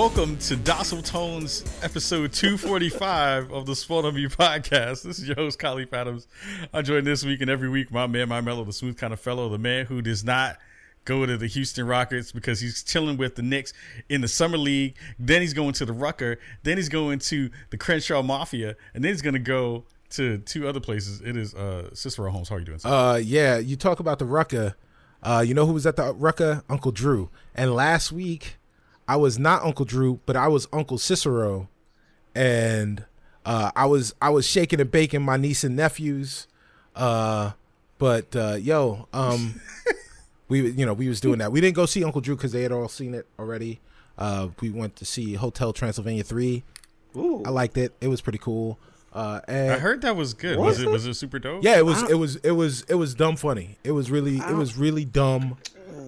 Welcome 0.00 0.38
to 0.38 0.56
Dulcet 0.56 1.04
Tones, 1.04 1.62
episode 1.82 2.32
245 2.32 3.52
of 3.52 3.66
the 3.66 3.76
Spawn 3.76 4.06
on 4.06 4.14
Me 4.14 4.28
podcast. 4.28 5.02
This 5.02 5.18
is 5.18 5.28
your 5.28 5.36
host, 5.36 5.58
Kahlief 5.58 5.92
Adams. 5.92 6.26
I 6.72 6.80
join 6.80 7.04
this 7.04 7.22
week 7.22 7.42
and 7.42 7.50
every 7.50 7.68
week 7.68 7.92
my 7.92 8.06
man, 8.06 8.30
my 8.30 8.40
mellow, 8.40 8.64
the 8.64 8.72
smooth 8.72 8.96
kind 8.96 9.12
of 9.12 9.20
fellow, 9.20 9.50
the 9.50 9.58
man 9.58 9.84
who 9.84 10.00
does 10.00 10.24
not 10.24 10.56
go 11.04 11.26
to 11.26 11.36
the 11.36 11.46
Houston 11.48 11.86
Rockets 11.86 12.32
because 12.32 12.60
he's 12.60 12.82
chilling 12.82 13.18
with 13.18 13.34
the 13.34 13.42
Knicks 13.42 13.74
in 14.08 14.22
the 14.22 14.26
summer 14.26 14.56
league. 14.56 14.96
Then 15.18 15.42
he's 15.42 15.52
going 15.52 15.74
to 15.74 15.84
the 15.84 15.92
Rucker. 15.92 16.38
Then 16.62 16.78
he's 16.78 16.88
going 16.88 17.18
to 17.18 17.50
the 17.68 17.76
Crenshaw 17.76 18.22
Mafia, 18.22 18.76
and 18.94 19.04
then 19.04 19.12
he's 19.12 19.20
going 19.20 19.34
to 19.34 19.38
go 19.38 19.84
to 20.12 20.38
two 20.38 20.66
other 20.66 20.80
places. 20.80 21.20
It 21.20 21.36
is 21.36 21.54
uh, 21.54 21.94
Cicero 21.94 22.30
Holmes. 22.30 22.48
How 22.48 22.54
are 22.54 22.60
you 22.60 22.64
doing? 22.64 22.78
Sir? 22.78 22.88
Uh, 22.88 23.16
yeah, 23.16 23.58
you 23.58 23.76
talk 23.76 24.00
about 24.00 24.18
the 24.18 24.24
Rucker. 24.24 24.76
Uh, 25.22 25.44
you 25.46 25.52
know 25.52 25.66
who 25.66 25.74
was 25.74 25.84
at 25.84 25.96
the 25.96 26.14
Rucker? 26.14 26.64
Uncle 26.70 26.90
Drew. 26.90 27.28
And 27.54 27.74
last 27.74 28.10
week, 28.10 28.56
I 29.10 29.16
was 29.16 29.40
not 29.40 29.64
Uncle 29.64 29.84
Drew, 29.84 30.20
but 30.24 30.36
I 30.36 30.46
was 30.46 30.68
Uncle 30.72 30.96
Cicero, 30.96 31.68
and 32.32 33.04
uh, 33.44 33.72
I 33.74 33.86
was 33.86 34.14
I 34.22 34.30
was 34.30 34.46
shaking 34.46 34.80
and 34.80 34.88
baking 34.88 35.22
my 35.22 35.36
niece 35.36 35.64
and 35.64 35.74
nephews. 35.74 36.46
Uh, 36.94 37.50
but 37.98 38.36
uh, 38.36 38.54
yo, 38.60 39.08
um, 39.12 39.60
we 40.48 40.70
you 40.70 40.86
know 40.86 40.92
we 40.94 41.08
was 41.08 41.20
doing 41.20 41.40
that. 41.40 41.50
We 41.50 41.60
didn't 41.60 41.74
go 41.74 41.86
see 41.86 42.04
Uncle 42.04 42.20
Drew 42.20 42.36
because 42.36 42.52
they 42.52 42.62
had 42.62 42.70
all 42.70 42.86
seen 42.86 43.14
it 43.14 43.26
already. 43.36 43.80
Uh, 44.16 44.50
we 44.60 44.70
went 44.70 44.94
to 44.96 45.04
see 45.04 45.34
Hotel 45.34 45.72
Transylvania 45.72 46.22
three. 46.22 46.62
Ooh. 47.16 47.42
I 47.44 47.50
liked 47.50 47.76
it. 47.78 47.92
It 48.00 48.06
was 48.06 48.20
pretty 48.20 48.38
cool. 48.38 48.78
Uh, 49.12 49.40
and 49.48 49.72
I 49.72 49.78
heard 49.80 50.02
that 50.02 50.14
was 50.14 50.34
good. 50.34 50.56
Was 50.56 50.78
Was 50.78 50.80
it 50.82 50.86
it? 50.86 50.90
was 50.92 51.06
it 51.06 51.14
super 51.14 51.40
dope? 51.40 51.64
yeah, 51.64 51.76
it 51.78 51.84
was 51.84 52.08
it 52.08 52.14
was 52.14 52.36
it 52.36 52.52
was 52.52 52.82
it 52.82 52.94
was 52.94 53.12
dumb 53.16 53.34
funny. 53.34 53.76
It 53.82 53.90
was 53.90 54.08
really 54.08 54.36
it 54.36 54.54
was 54.54 54.76
really 54.76 55.04
dumb, 55.04 55.56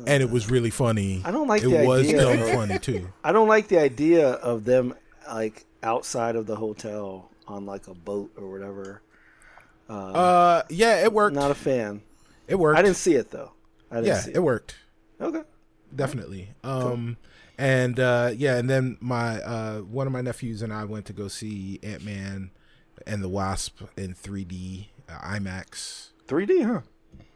and 0.07 0.23
it 0.23 0.31
was 0.31 0.51
really 0.51 0.71
funny. 0.71 1.23
I 1.25 1.31
don't 1.31 1.49
like 1.49 1.63
it 1.63 1.69
the 1.69 1.87
was 1.87 2.07
idea 2.09 2.21
dumb 2.23 2.43
of- 2.43 2.51
funny 2.51 2.79
too. 2.79 3.09
I 3.25 3.33
don't 3.33 3.49
like 3.49 3.69
the 3.69 3.79
idea 3.79 4.31
of 4.31 4.65
them 4.65 4.95
like 5.29 5.65
outside 5.83 6.37
of 6.37 6.47
the 6.47 6.57
hotel 6.57 7.31
on 7.49 7.67
like 7.67 7.87
a 7.89 7.95
boat 7.95 8.31
or 8.37 8.51
whatever. 8.51 9.03
Uh, 9.89 10.63
yeah, 10.71 11.03
it 11.05 11.13
worked. 11.13 11.35
Not 11.35 11.51
a 11.51 11.55
fan. 11.55 12.03
It 12.49 12.55
worked. 12.57 12.79
I 12.79 12.83
didn't 12.83 12.97
see 12.97 13.15
it 13.15 13.31
though. 13.31 13.53
I 13.91 13.97
didn't 13.97 14.07
yeah, 14.09 14.21
see 14.21 14.33
it 14.35 14.43
worked 14.43 14.77
Okay. 15.21 15.43
definitely. 15.95 16.49
Um, 16.65 17.19
and 17.59 18.01
uh, 18.01 18.31
yeah, 18.35 18.57
and 18.57 18.71
then 18.71 18.97
my 19.01 19.41
uh 19.43 19.81
one 19.81 20.07
of 20.07 20.13
my 20.13 20.23
nephews 20.23 20.63
and 20.63 20.73
I 20.73 20.85
went 20.85 21.05
to 21.07 21.13
go 21.13 21.29
see 21.29 21.79
Ant 21.83 22.05
Man 22.05 22.51
and 23.07 23.23
the 23.23 23.29
Wasp 23.29 23.83
in 23.97 24.15
3D 24.15 24.87
uh, 25.09 25.19
IMAX. 25.19 26.09
3D, 26.27 26.65
huh? 26.65 26.81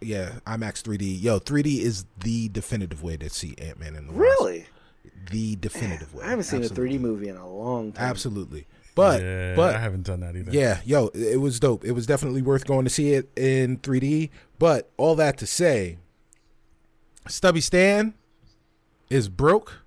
Yeah, 0.00 0.32
IMAX 0.46 0.82
3D. 0.82 1.22
Yo, 1.22 1.38
3D 1.40 1.78
is 1.80 2.04
the 2.22 2.48
definitive 2.50 3.02
way 3.02 3.16
to 3.16 3.28
see 3.30 3.54
Ant 3.58 3.78
Man 3.80 3.96
and 3.96 4.08
the 4.08 4.12
Wasp. 4.12 4.20
Really? 4.20 4.66
The 5.30 5.56
definitive 5.56 6.14
way. 6.14 6.24
I 6.24 6.30
haven't 6.30 6.44
seen 6.44 6.62
Absolutely. 6.62 6.96
a 6.96 6.98
3D 6.98 7.00
movie 7.02 7.28
in 7.28 7.36
a 7.36 7.48
long 7.48 7.92
time. 7.92 8.04
Absolutely. 8.10 8.66
But 8.94 9.20
Yeah, 9.22 9.54
but 9.56 9.74
I 9.74 9.78
haven't 9.78 10.04
done 10.04 10.20
that 10.20 10.36
either. 10.36 10.50
Yeah, 10.52 10.80
yo, 10.84 11.08
it 11.08 11.40
was 11.40 11.58
dope. 11.60 11.84
It 11.84 11.92
was 11.92 12.06
definitely 12.06 12.42
worth 12.42 12.66
going 12.66 12.84
to 12.84 12.90
see 12.90 13.12
it 13.12 13.30
in 13.36 13.78
3D. 13.78 14.30
But 14.58 14.90
all 14.96 15.14
that 15.16 15.36
to 15.38 15.46
say, 15.46 15.98
Stubby 17.28 17.60
Stan 17.60 18.14
is 19.10 19.28
broke, 19.28 19.80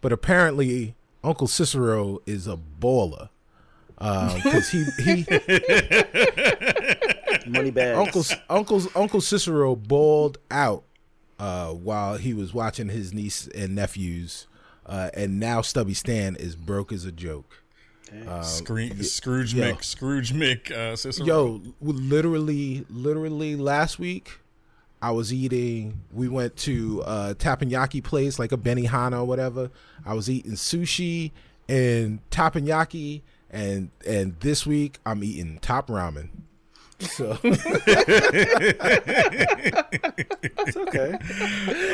but 0.00 0.12
apparently 0.12 0.94
Uncle 1.24 1.46
Cicero 1.46 2.18
is 2.26 2.46
a 2.46 2.58
baller. 2.80 3.28
Uh, 3.98 4.34
because 4.36 4.70
he 4.70 4.84
he 5.04 5.24
Money 7.52 7.70
bags. 7.70 7.98
Uncle 7.98 8.24
Uncle's 8.48 8.88
Uncle 8.96 9.20
Cicero 9.20 9.76
balled 9.76 10.38
out 10.50 10.84
uh, 11.38 11.70
while 11.70 12.16
he 12.16 12.34
was 12.34 12.52
watching 12.52 12.88
his 12.88 13.12
niece 13.12 13.48
and 13.48 13.74
nephews, 13.74 14.46
uh, 14.86 15.10
and 15.14 15.40
now 15.40 15.60
Stubby 15.60 15.94
Stan 15.94 16.36
is 16.36 16.56
broke 16.56 16.92
as 16.92 17.04
a 17.04 17.12
joke. 17.12 17.62
Screen, 18.42 19.02
Scrooge 19.02 19.54
yo. 19.54 19.72
Mick, 19.72 19.84
Scrooge 19.84 20.32
Mick, 20.32 20.70
uh, 20.70 20.96
Cicero. 20.96 21.26
Yo, 21.26 21.62
literally, 21.80 22.84
literally 22.90 23.54
last 23.54 23.98
week, 23.98 24.40
I 25.00 25.12
was 25.12 25.32
eating. 25.32 26.00
We 26.12 26.28
went 26.28 26.56
to 26.58 27.02
a 27.06 27.34
teppanyaki 27.34 28.02
place, 28.02 28.38
like 28.38 28.52
a 28.52 28.56
Benihana 28.56 29.20
or 29.20 29.24
whatever. 29.24 29.70
I 30.04 30.14
was 30.14 30.28
eating 30.28 30.52
sushi 30.52 31.30
and 31.68 32.18
teppanyaki, 32.30 33.22
and 33.50 33.90
and 34.06 34.38
this 34.40 34.66
week 34.66 34.98
I'm 35.06 35.22
eating 35.22 35.58
top 35.60 35.86
ramen. 35.86 36.30
So 37.00 37.38
It's 40.66 40.76
okay. 40.76 41.18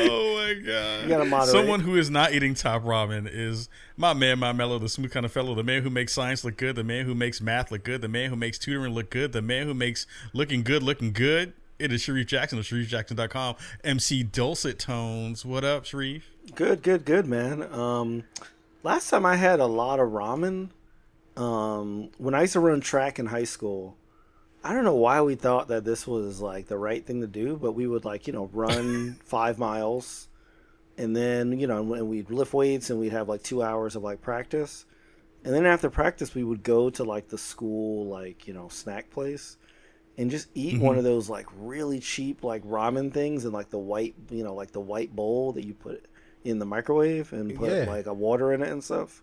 Oh 0.09 0.35
my 0.35 0.53
god! 0.65 1.03
You 1.03 1.09
gotta 1.09 1.25
moderate. 1.25 1.51
Someone 1.51 1.79
who 1.79 1.95
is 1.95 2.09
not 2.09 2.33
eating 2.33 2.53
top 2.53 2.83
ramen 2.83 3.29
is 3.31 3.69
my 3.95 4.13
man, 4.13 4.39
my 4.39 4.51
mellow, 4.51 4.79
the 4.79 4.89
smooth 4.89 5.11
kind 5.11 5.25
of 5.25 5.31
fellow, 5.31 5.55
the 5.55 5.63
man 5.63 5.83
who 5.83 5.89
makes 5.89 6.13
science 6.13 6.43
look 6.43 6.57
good, 6.57 6.75
the 6.75 6.83
man 6.83 7.05
who 7.05 7.15
makes 7.15 7.41
math 7.41 7.71
look 7.71 7.83
good, 7.83 8.01
the 8.01 8.07
man 8.07 8.29
who 8.29 8.35
makes 8.35 8.57
tutoring 8.57 8.93
look 8.93 9.09
good, 9.09 9.31
the 9.31 9.41
man 9.41 9.65
who 9.67 9.73
makes 9.73 10.05
looking 10.33 10.63
good 10.63 10.83
looking 10.83 11.11
good. 11.13 11.53
It 11.79 11.93
is 11.93 12.01
Sharif 12.01 12.27
Jackson 12.27 12.57
of 12.57 12.65
SharifJackson.com. 12.65 13.55
MC 13.83 14.23
Dulcet 14.23 14.79
Tones. 14.79 15.45
What 15.45 15.63
up, 15.63 15.85
Sharif? 15.85 16.23
Good, 16.55 16.81
good, 16.81 17.05
good, 17.05 17.27
man. 17.27 17.61
Um, 17.71 18.23
last 18.81 19.09
time 19.11 19.25
I 19.27 19.35
had 19.35 19.59
a 19.59 19.67
lot 19.67 19.99
of 19.99 20.09
ramen. 20.09 20.69
Um, 21.35 22.09
when 22.17 22.33
I 22.33 22.41
used 22.41 22.53
to 22.53 22.59
run 22.59 22.81
track 22.81 23.19
in 23.19 23.27
high 23.27 23.43
school, 23.43 23.95
I 24.67 24.73
don't 24.73 24.83
know 24.83 24.95
why 24.95 25.21
we 25.21 25.35
thought 25.35 25.69
that 25.69 25.85
this 25.85 26.05
was 26.05 26.41
like 26.41 26.67
the 26.67 26.77
right 26.77 27.05
thing 27.05 27.21
to 27.21 27.27
do, 27.27 27.55
but 27.55 27.71
we 27.71 27.87
would 27.87 28.03
like 28.03 28.27
you 28.27 28.33
know 28.33 28.49
run 28.51 29.17
five 29.23 29.57
miles, 29.57 30.27
and 30.97 31.15
then 31.15 31.57
you 31.57 31.67
know 31.67 31.93
and 31.93 32.09
we'd 32.09 32.29
lift 32.29 32.53
weights 32.53 32.89
and 32.89 32.99
we'd 32.99 33.13
have 33.13 33.29
like 33.29 33.43
two 33.43 33.63
hours 33.63 33.95
of 33.95 34.03
like 34.03 34.21
practice, 34.21 34.85
and 35.45 35.53
then 35.53 35.65
after 35.65 35.89
practice 35.89 36.35
we 36.35 36.43
would 36.43 36.63
go 36.63 36.89
to 36.89 37.05
like 37.05 37.29
the 37.29 37.37
school 37.37 38.07
like 38.07 38.45
you 38.45 38.53
know 38.53 38.67
snack 38.67 39.09
place, 39.09 39.55
and 40.17 40.29
just 40.29 40.49
eat 40.53 40.81
one 40.81 40.91
mm-hmm. 40.91 40.97
of 40.97 41.05
those 41.05 41.29
like 41.29 41.47
really 41.57 42.01
cheap 42.01 42.43
like 42.43 42.63
ramen 42.65 43.13
things 43.13 43.45
in 43.45 43.53
like 43.53 43.69
the 43.69 43.79
white 43.79 44.15
you 44.29 44.43
know 44.43 44.53
like 44.53 44.71
the 44.71 44.81
white 44.81 45.15
bowl 45.15 45.53
that 45.53 45.65
you 45.65 45.73
put 45.73 46.05
in 46.43 46.59
the 46.59 46.65
microwave 46.65 47.31
and 47.31 47.55
put 47.55 47.71
Yeah. 47.71 47.85
like 47.85 48.05
a 48.05 48.13
water 48.13 48.51
in 48.51 48.61
it 48.61 48.69
and 48.69 48.83
stuff. 48.83 49.21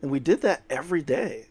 And 0.00 0.10
we 0.10 0.18
did 0.18 0.40
that 0.40 0.64
every 0.68 1.02
day 1.02 1.50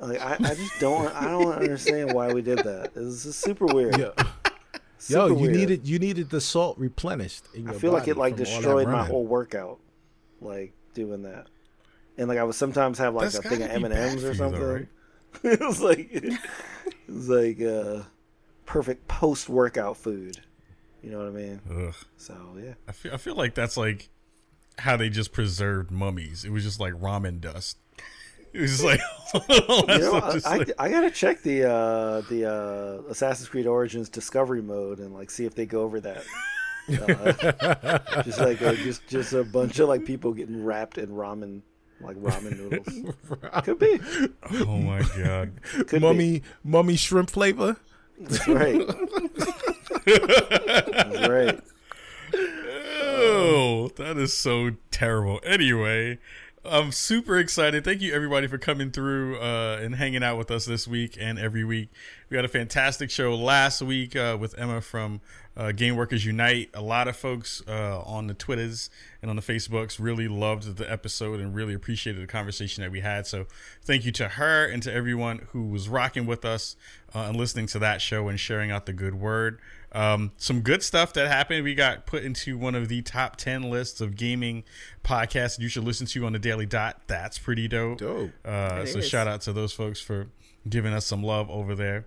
like 0.00 0.20
I, 0.20 0.34
I 0.34 0.54
just 0.54 0.78
don't 0.80 1.14
i 1.14 1.24
don't 1.26 1.52
understand 1.62 2.12
why 2.12 2.32
we 2.32 2.42
did 2.42 2.58
that 2.58 2.94
this 2.94 3.24
is 3.26 3.36
super 3.36 3.66
weird 3.66 3.98
Yeah. 3.98 4.10
Super 4.98 5.18
yo, 5.20 5.26
you 5.28 5.34
weird. 5.34 5.56
needed 5.56 5.88
you 5.88 5.98
needed 5.98 6.28
the 6.30 6.40
salt 6.42 6.76
replenished. 6.78 7.44
In 7.54 7.66
i 7.68 7.70
your 7.72 7.80
feel 7.80 7.92
like 7.92 8.06
it 8.08 8.16
like 8.18 8.34
from 8.36 8.40
all 8.42 8.46
that 8.46 8.54
destroyed 8.60 8.88
my 8.88 9.04
whole 9.04 9.26
workout 9.26 9.78
like 10.42 10.72
doing 10.94 11.22
that 11.22 11.46
and 12.18 12.28
like 12.28 12.38
i 12.38 12.44
would 12.44 12.54
sometimes 12.54 12.98
have 12.98 13.14
like 13.14 13.30
That's 13.30 13.38
a 13.44 13.48
thing 13.48 13.62
of 13.62 13.68
gotta 13.68 13.80
be 13.80 13.88
bad 13.88 14.08
m&ms 14.10 14.24
or 14.24 14.34
something 14.34 14.60
though, 14.60 14.74
right? 14.74 14.88
it 15.44 15.60
was 15.60 15.80
like 15.80 16.08
it 16.12 16.38
was 17.08 17.28
like 17.28 17.60
uh 17.62 18.02
perfect 18.66 19.08
post-workout 19.08 19.96
food 19.96 20.38
you 21.02 21.10
know 21.10 21.18
what 21.18 21.26
i 21.28 21.30
mean 21.30 21.60
Ugh. 21.70 21.94
so 22.16 22.34
yeah 22.62 22.74
I 22.88 22.92
feel, 22.92 23.14
I 23.14 23.16
feel 23.16 23.34
like 23.36 23.54
that's 23.54 23.76
like 23.76 24.08
how 24.78 24.96
they 24.96 25.10
just 25.10 25.32
preserved 25.32 25.90
mummies. 25.90 26.42
It 26.44 26.50
was 26.52 26.62
just 26.64 26.80
like 26.80 26.94
ramen 26.94 27.38
dust. 27.40 27.76
It 28.52 28.60
was 28.62 28.82
like, 28.82 29.00
You 29.34 29.98
know, 29.98 30.14
I, 30.14 30.40
I, 30.44 30.56
like- 30.58 30.70
I 30.78 30.88
gotta 30.90 31.10
check 31.10 31.42
the 31.42 31.64
uh, 31.70 32.20
the 32.22 32.46
uh, 32.50 33.02
Assassin's 33.10 33.48
Creed 33.48 33.66
Origins 33.66 34.08
Discovery 34.08 34.62
mode 34.62 34.98
and 34.98 35.14
like 35.14 35.30
see 35.30 35.44
if 35.44 35.54
they 35.54 35.66
go 35.66 35.82
over 35.82 36.00
that. 36.00 36.24
Uh, 36.90 38.22
just 38.24 38.40
like 38.40 38.60
uh, 38.62 38.74
just 38.74 39.06
just 39.06 39.32
a 39.32 39.44
bunch 39.44 39.78
of 39.78 39.88
like 39.88 40.04
people 40.04 40.32
getting 40.32 40.64
wrapped 40.64 40.98
in 40.98 41.10
ramen 41.10 41.60
like 42.00 42.16
ramen 42.16 42.56
noodles. 42.58 43.14
Could 43.64 43.78
be. 43.78 44.00
oh 44.66 44.78
my 44.78 45.02
god. 45.16 45.52
Could 45.62 45.88
be. 45.90 45.98
mummy 46.00 46.42
mummy 46.64 46.96
shrimp 46.96 47.30
flavor. 47.30 47.76
That's 48.18 48.48
right. 48.48 48.86
That's 50.06 51.28
right. 51.28 51.60
Oh, 53.02 53.90
that 53.96 54.16
is 54.16 54.32
so 54.32 54.72
terrible. 54.90 55.40
Anyway, 55.44 56.18
I'm 56.62 56.92
super 56.92 57.38
excited. 57.38 57.84
Thank 57.84 58.02
you 58.02 58.12
everybody 58.12 58.46
for 58.46 58.58
coming 58.58 58.90
through 58.90 59.40
uh, 59.40 59.78
and 59.80 59.94
hanging 59.94 60.22
out 60.22 60.36
with 60.36 60.50
us 60.50 60.66
this 60.66 60.86
week 60.86 61.16
and 61.18 61.38
every 61.38 61.64
week. 61.64 61.88
We 62.28 62.36
had 62.36 62.44
a 62.44 62.48
fantastic 62.48 63.10
show 63.10 63.34
last 63.34 63.80
week 63.80 64.14
uh, 64.14 64.36
with 64.38 64.58
Emma 64.58 64.82
from 64.82 65.22
uh, 65.56 65.72
Game 65.72 65.96
Workers 65.96 66.26
Unite. 66.26 66.68
A 66.74 66.82
lot 66.82 67.08
of 67.08 67.16
folks 67.16 67.62
uh, 67.66 68.02
on 68.02 68.26
the 68.26 68.34
Twitters 68.34 68.90
and 69.22 69.30
on 69.30 69.36
the 69.36 69.42
Facebooks 69.42 69.98
really 69.98 70.28
loved 70.28 70.76
the 70.76 70.90
episode 70.90 71.40
and 71.40 71.54
really 71.54 71.72
appreciated 71.72 72.22
the 72.22 72.26
conversation 72.26 72.82
that 72.82 72.92
we 72.92 73.00
had. 73.00 73.26
So 73.26 73.46
thank 73.82 74.04
you 74.04 74.12
to 74.12 74.28
her 74.28 74.66
and 74.66 74.82
to 74.82 74.92
everyone 74.92 75.48
who 75.52 75.64
was 75.64 75.88
rocking 75.88 76.26
with 76.26 76.44
us 76.44 76.76
uh, 77.14 77.20
and 77.20 77.36
listening 77.36 77.68
to 77.68 77.78
that 77.78 78.02
show 78.02 78.28
and 78.28 78.38
sharing 78.38 78.70
out 78.70 78.84
the 78.84 78.92
good 78.92 79.14
word. 79.14 79.58
Um, 79.92 80.32
some 80.36 80.60
good 80.60 80.82
stuff 80.82 81.12
that 81.14 81.28
happened. 81.28 81.64
We 81.64 81.74
got 81.74 82.06
put 82.06 82.22
into 82.22 82.56
one 82.56 82.74
of 82.74 82.88
the 82.88 83.02
top 83.02 83.36
10 83.36 83.70
lists 83.70 84.00
of 84.00 84.16
gaming 84.16 84.64
podcasts 85.04 85.58
you 85.58 85.68
should 85.68 85.84
listen 85.84 86.06
to 86.08 86.26
on 86.26 86.32
the 86.32 86.38
Daily 86.38 86.66
Dot. 86.66 87.02
That's 87.06 87.38
pretty 87.38 87.66
dope. 87.68 87.98
Dope. 87.98 88.30
Uh, 88.44 88.84
so 88.86 89.00
shout 89.00 89.26
out 89.26 89.40
to 89.42 89.52
those 89.52 89.72
folks 89.72 90.00
for 90.00 90.28
giving 90.68 90.92
us 90.92 91.06
some 91.06 91.22
love 91.22 91.50
over 91.50 91.74
there. 91.74 92.06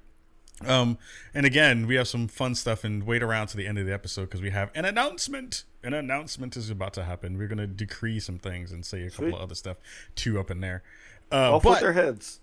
Um, 0.65 0.97
and 1.33 1.45
again, 1.45 1.88
we 1.88 1.95
have 1.95 2.07
some 2.07 2.27
fun 2.27 2.56
stuff 2.56 2.83
and 2.83 3.03
wait 3.03 3.21
around 3.24 3.47
to 3.47 3.57
the 3.57 3.68
end 3.68 3.77
of 3.80 3.86
the 3.86 3.94
episode 3.94 4.25
because 4.25 4.41
we 4.41 4.51
have 4.51 4.71
an 4.75 4.86
announcement. 4.86 5.63
An 5.83 5.94
announcement 5.94 6.56
is 6.56 6.69
about 6.69 6.94
to 6.94 7.03
happen. 7.03 7.38
We're 7.38 7.47
gonna 7.47 7.68
decree 7.68 8.19
some 8.19 8.38
things 8.38 8.71
and 8.71 8.86
say 8.86 9.01
a 9.01 9.09
couple 9.09 9.25
Sweet. 9.25 9.33
of 9.36 9.41
other 9.41 9.56
stuff 9.56 9.77
too 10.15 10.39
up 10.39 10.50
in 10.51 10.62
there. 10.62 10.83
Uh, 11.31 11.56
Off 11.56 11.65
with 11.65 11.79
their 11.79 11.94
heads. 11.94 12.39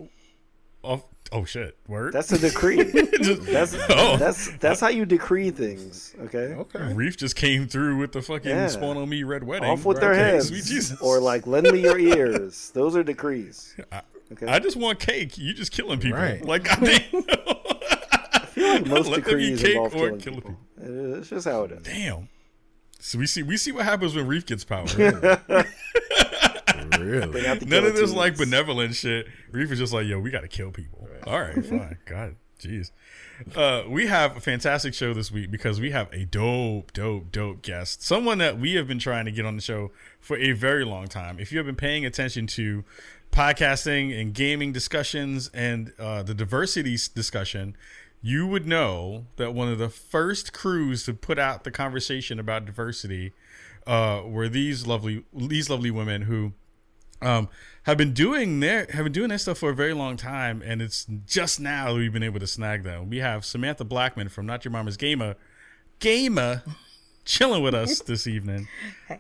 Off, 0.83 1.05
oh 1.33 1.45
shit, 1.45 1.77
word. 1.87 2.13
That's 2.13 2.33
a 2.33 2.39
decree. 2.39 2.83
that's 2.83 3.75
Oh. 3.91 4.17
that's 4.17 4.57
that's 4.59 4.81
how 4.81 4.89
you 4.89 5.05
decree 5.05 5.51
things. 5.51 6.15
Okay. 6.23 6.55
Okay. 6.55 6.93
Reef 6.95 7.17
just 7.17 7.37
came 7.37 7.67
through 7.69 7.99
with 7.99 8.13
the 8.13 8.23
fucking 8.23 8.51
Yeah. 8.51 8.69
spawn 8.69 8.97
on 8.97 9.09
me 9.09 9.23
red 9.23 9.45
wedding. 9.45 9.69
Off 9.71 9.85
with 9.85 10.01
their 10.01 10.13
Okay, 10.13 10.21
heads. 10.21 10.49
Sweet 10.49 10.65
Jesus. 10.65 11.01
Or 11.01 11.21
like 11.21 11.47
lend 11.47 11.71
me 11.71 11.81
your 11.81 11.99
ears. 12.17 12.71
Those 12.75 12.97
are 12.97 13.03
decrees. 13.03 13.75
Okay. 14.33 14.47
I 14.47 14.59
just 14.61 14.77
want 14.77 15.01
cake. 15.01 15.37
You 15.39 15.53
just 15.53 15.73
killing 15.73 15.99
people. 16.01 16.19
Right. 16.19 16.45
Like 16.45 16.67
I 16.71 16.81
mean, 16.81 17.03
I 17.13 18.47
feel 18.47 18.69
like 18.69 18.87
most 18.87 19.09
Let 19.09 19.25
them 19.25 19.41
eat 19.41 19.57
decrees 19.57 19.63
cake 19.63 19.77
involve 19.77 19.95
or 19.95 19.99
killing 19.99 20.21
killing 20.21 20.41
people. 20.41 20.57
It's 21.19 21.29
just 21.29 21.47
how 21.47 21.65
it 21.65 21.73
is. 21.73 21.83
damn. 21.83 22.29
So 23.01 23.19
we 23.19 23.27
see 23.27 23.43
we 23.43 23.57
see 23.57 23.73
what 23.73 23.85
happens 23.87 24.15
when 24.15 24.27
Reef 24.27 24.47
gets 24.47 24.63
power. 24.65 24.87
Really? 27.01 27.43
None 27.67 27.85
of 27.85 27.95
this 27.95 28.13
like 28.13 28.37
benevolent 28.37 28.95
shit. 28.95 29.27
Reef 29.51 29.71
is 29.71 29.79
just 29.79 29.93
like, 29.93 30.07
yo, 30.07 30.19
we 30.19 30.31
got 30.31 30.41
to 30.41 30.49
kill 30.49 30.71
people. 30.71 31.09
All 31.27 31.41
right, 31.41 31.65
fine. 31.65 31.99
God, 32.07 32.37
jeez. 32.59 32.91
Uh, 33.57 33.85
we 33.89 34.07
have 34.07 34.37
a 34.37 34.41
fantastic 34.41 34.93
show 34.93 35.15
this 35.15 35.33
week 35.33 35.51
because 35.51 35.81
we 35.81 35.91
have 35.91 36.13
a 36.13 36.25
dope, 36.27 36.93
dope, 36.93 37.33
dope 37.33 37.63
guest. 37.63 38.03
Someone 38.03 38.39
that 38.39 38.59
we 38.59 38.75
have 38.75 38.87
been 38.87 38.99
trying 38.99 39.25
to 39.25 39.33
get 39.33 39.47
on 39.47 39.57
the 39.57 39.63
show 39.63 39.91
for 40.21 40.37
a 40.37 40.53
very 40.53 40.85
long 40.85 41.09
time. 41.09 41.39
If 41.39 41.53
you 41.53 41.59
have 41.59 41.67
been 41.67 41.77
paying 41.77 42.05
attention 42.05 42.47
to 42.49 42.85
podcasting 43.33 44.19
and 44.19 44.35
gaming 44.35 44.73
discussions 44.73 45.51
and 45.55 45.93
uh, 45.99 46.23
the 46.23 46.35
diversity 46.35 46.97
discussion, 47.15 47.77
you 48.23 48.47
would 48.47 48.67
know 48.67 49.27
that 49.37 49.55
one 49.55 49.69
of 49.69 49.79
the 49.79 49.89
first 49.89 50.53
crews 50.53 51.05
to 51.05 51.15
put 51.15 51.39
out 51.39 51.65
the 51.65 51.71
conversation 51.71 52.39
about 52.39 52.67
diversity 52.67 53.33
uh, 53.87 54.23
were 54.27 54.49
these 54.49 54.87
lovely 54.87 55.25
these 55.33 55.71
lovely 55.71 55.91
women 55.91 56.23
who 56.23 56.53
um, 57.23 57.49
have 57.85 57.97
been 57.97 58.13
doing 58.13 58.61
their 58.61 58.87
have 58.93 59.05
been 59.05 59.13
doing 59.13 59.29
their 59.29 59.39
stuff 59.39 59.59
for 59.59 59.71
a 59.71 59.75
very 59.75 59.95
long 59.95 60.17
time, 60.17 60.63
and 60.65 60.81
it's 60.83 61.07
just 61.27 61.61
now 61.61 61.93
that 61.93 61.99
we've 61.99 62.13
been 62.13 62.23
able 62.23 62.41
to 62.41 62.47
snag 62.47 62.83
them. 62.83 63.11
We 63.11 63.19
have 63.19 63.45
Samantha 63.45 63.85
Blackmon 63.85 64.31
from 64.31 64.47
Not 64.47 64.65
Your 64.65 64.73
Mama's 64.73 64.97
Gamer, 64.97 65.37
Gamer, 65.99 66.63
chilling 67.25 67.63
with 67.63 67.75
us 67.75 68.01
this 68.01 68.27
evening. 68.27 68.69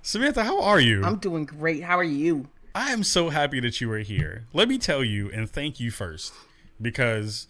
Samantha, 0.02 0.44
how 0.44 0.62
are 0.62 0.80
you? 0.80 1.02
I'm 1.04 1.18
doing 1.18 1.44
great. 1.44 1.82
How 1.82 1.98
are 1.98 2.04
you? 2.04 2.48
I 2.74 2.92
am 2.92 3.02
so 3.02 3.30
happy 3.30 3.60
that 3.60 3.80
you 3.80 3.90
are 3.92 3.98
here. 3.98 4.46
Let 4.52 4.68
me 4.68 4.78
tell 4.78 5.02
you 5.02 5.30
and 5.30 5.50
thank 5.50 5.80
you 5.80 5.90
first 5.90 6.32
because 6.80 7.48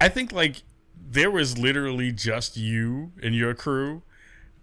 I 0.00 0.08
think 0.08 0.32
like 0.32 0.62
there 1.10 1.30
was 1.30 1.56
literally 1.56 2.12
just 2.12 2.56
you 2.56 3.12
and 3.22 3.34
your 3.34 3.54
crew. 3.54 4.02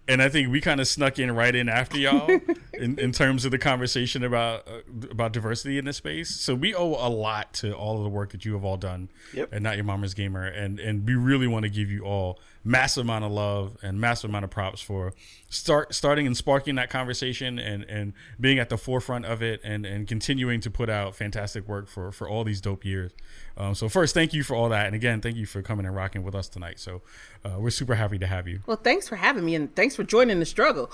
And 0.08 0.22
I 0.22 0.28
think 0.28 0.50
we 0.50 0.60
kind 0.60 0.80
of 0.80 0.86
snuck 0.86 1.18
in 1.18 1.32
right 1.32 1.54
in 1.54 1.68
after 1.68 1.98
y'all 1.98 2.30
in, 2.74 2.98
in 2.98 3.10
terms 3.10 3.44
of 3.44 3.50
the 3.50 3.58
conversation 3.58 4.22
about 4.22 4.66
uh, 4.68 4.80
about 5.10 5.32
diversity 5.32 5.78
in 5.78 5.84
this 5.84 5.96
space. 5.96 6.30
So 6.30 6.54
we 6.54 6.74
owe 6.74 6.94
a 6.94 7.10
lot 7.10 7.52
to 7.54 7.72
all 7.72 7.98
of 7.98 8.04
the 8.04 8.08
work 8.08 8.30
that 8.30 8.44
you 8.44 8.52
have 8.54 8.64
all 8.64 8.76
done 8.76 9.08
Yep. 9.34 9.52
at 9.52 9.62
Not 9.62 9.76
Your 9.76 9.84
Mama's 9.84 10.14
Gamer, 10.14 10.44
and 10.46 10.78
and 10.78 11.04
we 11.06 11.14
really 11.14 11.48
want 11.48 11.64
to 11.64 11.68
give 11.68 11.90
you 11.90 12.04
all 12.04 12.38
massive 12.62 13.02
amount 13.04 13.24
of 13.24 13.30
love 13.32 13.76
and 13.82 14.00
massive 14.00 14.28
amount 14.30 14.44
of 14.44 14.50
props 14.50 14.80
for 14.80 15.12
start 15.48 15.94
starting 15.94 16.26
and 16.26 16.36
sparking 16.36 16.74
that 16.76 16.90
conversation 16.90 17.58
and 17.58 17.84
and 17.84 18.12
being 18.40 18.58
at 18.58 18.68
the 18.68 18.78
forefront 18.78 19.24
of 19.24 19.42
it 19.42 19.60
and 19.64 19.84
and 19.84 20.06
continuing 20.06 20.60
to 20.60 20.70
put 20.70 20.88
out 20.88 21.16
fantastic 21.16 21.66
work 21.68 21.88
for 21.88 22.12
for 22.12 22.28
all 22.28 22.44
these 22.44 22.60
dope 22.60 22.84
years. 22.84 23.12
Um, 23.56 23.74
so 23.74 23.88
first, 23.88 24.12
thank 24.14 24.34
you 24.34 24.42
for 24.42 24.54
all 24.54 24.68
that, 24.68 24.86
and 24.86 24.94
again, 24.94 25.20
thank 25.20 25.36
you 25.36 25.46
for 25.46 25.62
coming 25.62 25.86
and 25.86 25.94
rocking 25.94 26.22
with 26.22 26.34
us 26.34 26.48
tonight. 26.48 26.78
So 26.78 27.02
uh, 27.44 27.56
we're 27.58 27.70
super 27.70 27.94
happy 27.94 28.18
to 28.18 28.26
have 28.26 28.46
you. 28.46 28.60
Well, 28.66 28.76
thanks 28.76 29.08
for 29.08 29.16
having 29.16 29.44
me 29.44 29.54
and 29.54 29.74
thanks 29.74 29.96
for 29.96 30.04
joining 30.04 30.40
the 30.40 30.46
struggle. 30.46 30.90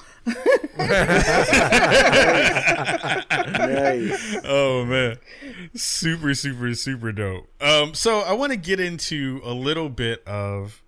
Nice. 3.52 4.36
oh 4.44 4.84
man 4.86 5.18
super 5.74 6.34
super 6.34 6.74
super 6.74 7.12
dope 7.12 7.46
um 7.60 7.94
so 7.94 8.20
i 8.20 8.32
want 8.32 8.52
to 8.52 8.56
get 8.56 8.80
into 8.80 9.40
a 9.44 9.52
little 9.52 9.88
bit 9.88 10.26
of 10.26 10.81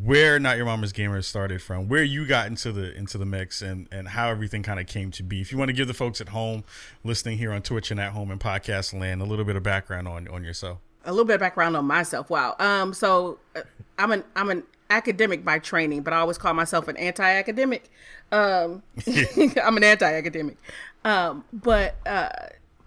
where 0.00 0.38
not 0.40 0.56
your 0.56 0.64
mama's 0.64 0.92
gamer 0.92 1.20
started 1.20 1.60
from 1.60 1.86
where 1.86 2.02
you 2.02 2.26
got 2.26 2.46
into 2.46 2.72
the 2.72 2.96
into 2.96 3.18
the 3.18 3.26
mix 3.26 3.60
and 3.60 3.86
and 3.92 4.08
how 4.08 4.30
everything 4.30 4.62
kind 4.62 4.80
of 4.80 4.86
came 4.86 5.10
to 5.10 5.22
be 5.22 5.42
if 5.42 5.52
you 5.52 5.58
want 5.58 5.68
to 5.68 5.74
give 5.74 5.86
the 5.86 5.92
folks 5.92 6.18
at 6.18 6.30
home 6.30 6.64
listening 7.04 7.36
here 7.36 7.52
on 7.52 7.60
twitch 7.60 7.90
and 7.90 8.00
at 8.00 8.12
home 8.12 8.30
and 8.30 8.40
podcast 8.40 8.98
land 8.98 9.20
a 9.20 9.24
little 9.24 9.44
bit 9.44 9.54
of 9.54 9.62
background 9.62 10.08
on 10.08 10.26
on 10.28 10.42
yourself 10.42 10.78
a 11.04 11.10
little 11.10 11.24
bit 11.24 11.34
of 11.34 11.40
background 11.40 11.76
on 11.76 11.84
myself. 11.84 12.30
Wow. 12.30 12.56
Um. 12.58 12.92
So 12.94 13.38
uh, 13.56 13.62
I'm 13.98 14.12
an 14.12 14.24
I'm 14.36 14.50
an 14.50 14.64
academic 14.90 15.44
by 15.44 15.58
training, 15.58 16.02
but 16.02 16.12
I 16.12 16.18
always 16.18 16.38
call 16.38 16.54
myself 16.54 16.88
an 16.88 16.96
anti-academic. 16.96 17.90
Um, 18.30 18.82
I'm 19.62 19.76
an 19.76 19.84
anti-academic. 19.84 20.56
Um. 21.04 21.44
But 21.52 21.96
uh, 22.06 22.30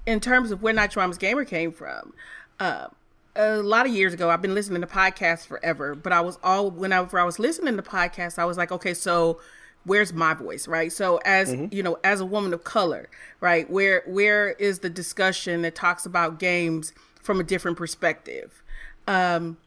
in 0.06 0.19
terms 0.19 0.52
of 0.52 0.62
where 0.62 0.74
Not 0.74 0.96
Your 0.96 1.04
Mama's 1.04 1.18
Gamer 1.18 1.46
came 1.46 1.72
from, 1.72 2.13
uh, 2.60 2.88
a 3.36 3.58
lot 3.58 3.86
of 3.86 3.94
years 3.94 4.14
ago, 4.14 4.30
I've 4.30 4.42
been 4.42 4.56
listening 4.56 4.82
to 4.82 4.88
podcasts 4.88 5.46
forever. 5.46 5.96
But 5.96 6.14
I 6.14 6.22
was 6.22 6.38
all 6.44 6.72
whenever 6.72 7.20
I 7.20 7.24
was 7.24 7.40
listening 7.40 7.76
to 7.78 7.84
podcasts, 7.84 8.40
I 8.40 8.46
was 8.46 8.58
like, 8.58 8.72
okay, 8.72 8.94
so 8.94 9.40
where's 9.86 10.12
my 10.12 10.34
voice 10.34 10.68
right 10.68 10.92
so 10.92 11.18
as 11.26 11.56
you 11.70 11.84
know 11.84 11.96
as 12.04 12.20
a 12.20 12.26
woman 12.26 12.56
of 12.56 12.64
color 12.64 13.08
right 13.40 13.70
where 13.70 14.02
where 14.08 14.50
is 14.54 14.80
the 14.80 14.90
discussion 14.90 15.62
that 15.62 15.76
talks 15.76 16.08
about 16.08 16.40
games 16.40 16.92
from 17.22 17.40
a 17.40 17.44
different 17.44 17.78
perspective 17.78 18.64
um 19.08 19.58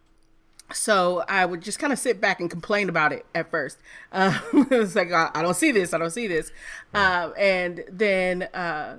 so 0.72 1.24
I 1.28 1.46
would 1.46 1.62
just 1.62 1.78
kind 1.78 1.92
of 1.92 1.98
sit 1.98 2.20
back 2.20 2.40
and 2.40 2.50
complain 2.50 2.88
about 2.88 3.12
it 3.12 3.24
at 3.34 3.50
first. 3.50 3.78
Um, 4.10 4.66
it 4.70 4.78
was 4.78 4.96
like 4.96 5.12
I, 5.12 5.30
I 5.34 5.42
don't 5.42 5.54
see 5.56 5.70
this, 5.70 5.92
I 5.92 5.98
don't 5.98 6.10
see 6.10 6.26
this, 6.26 6.50
um, 6.94 7.34
and 7.36 7.84
then 7.90 8.44
uh, 8.54 8.96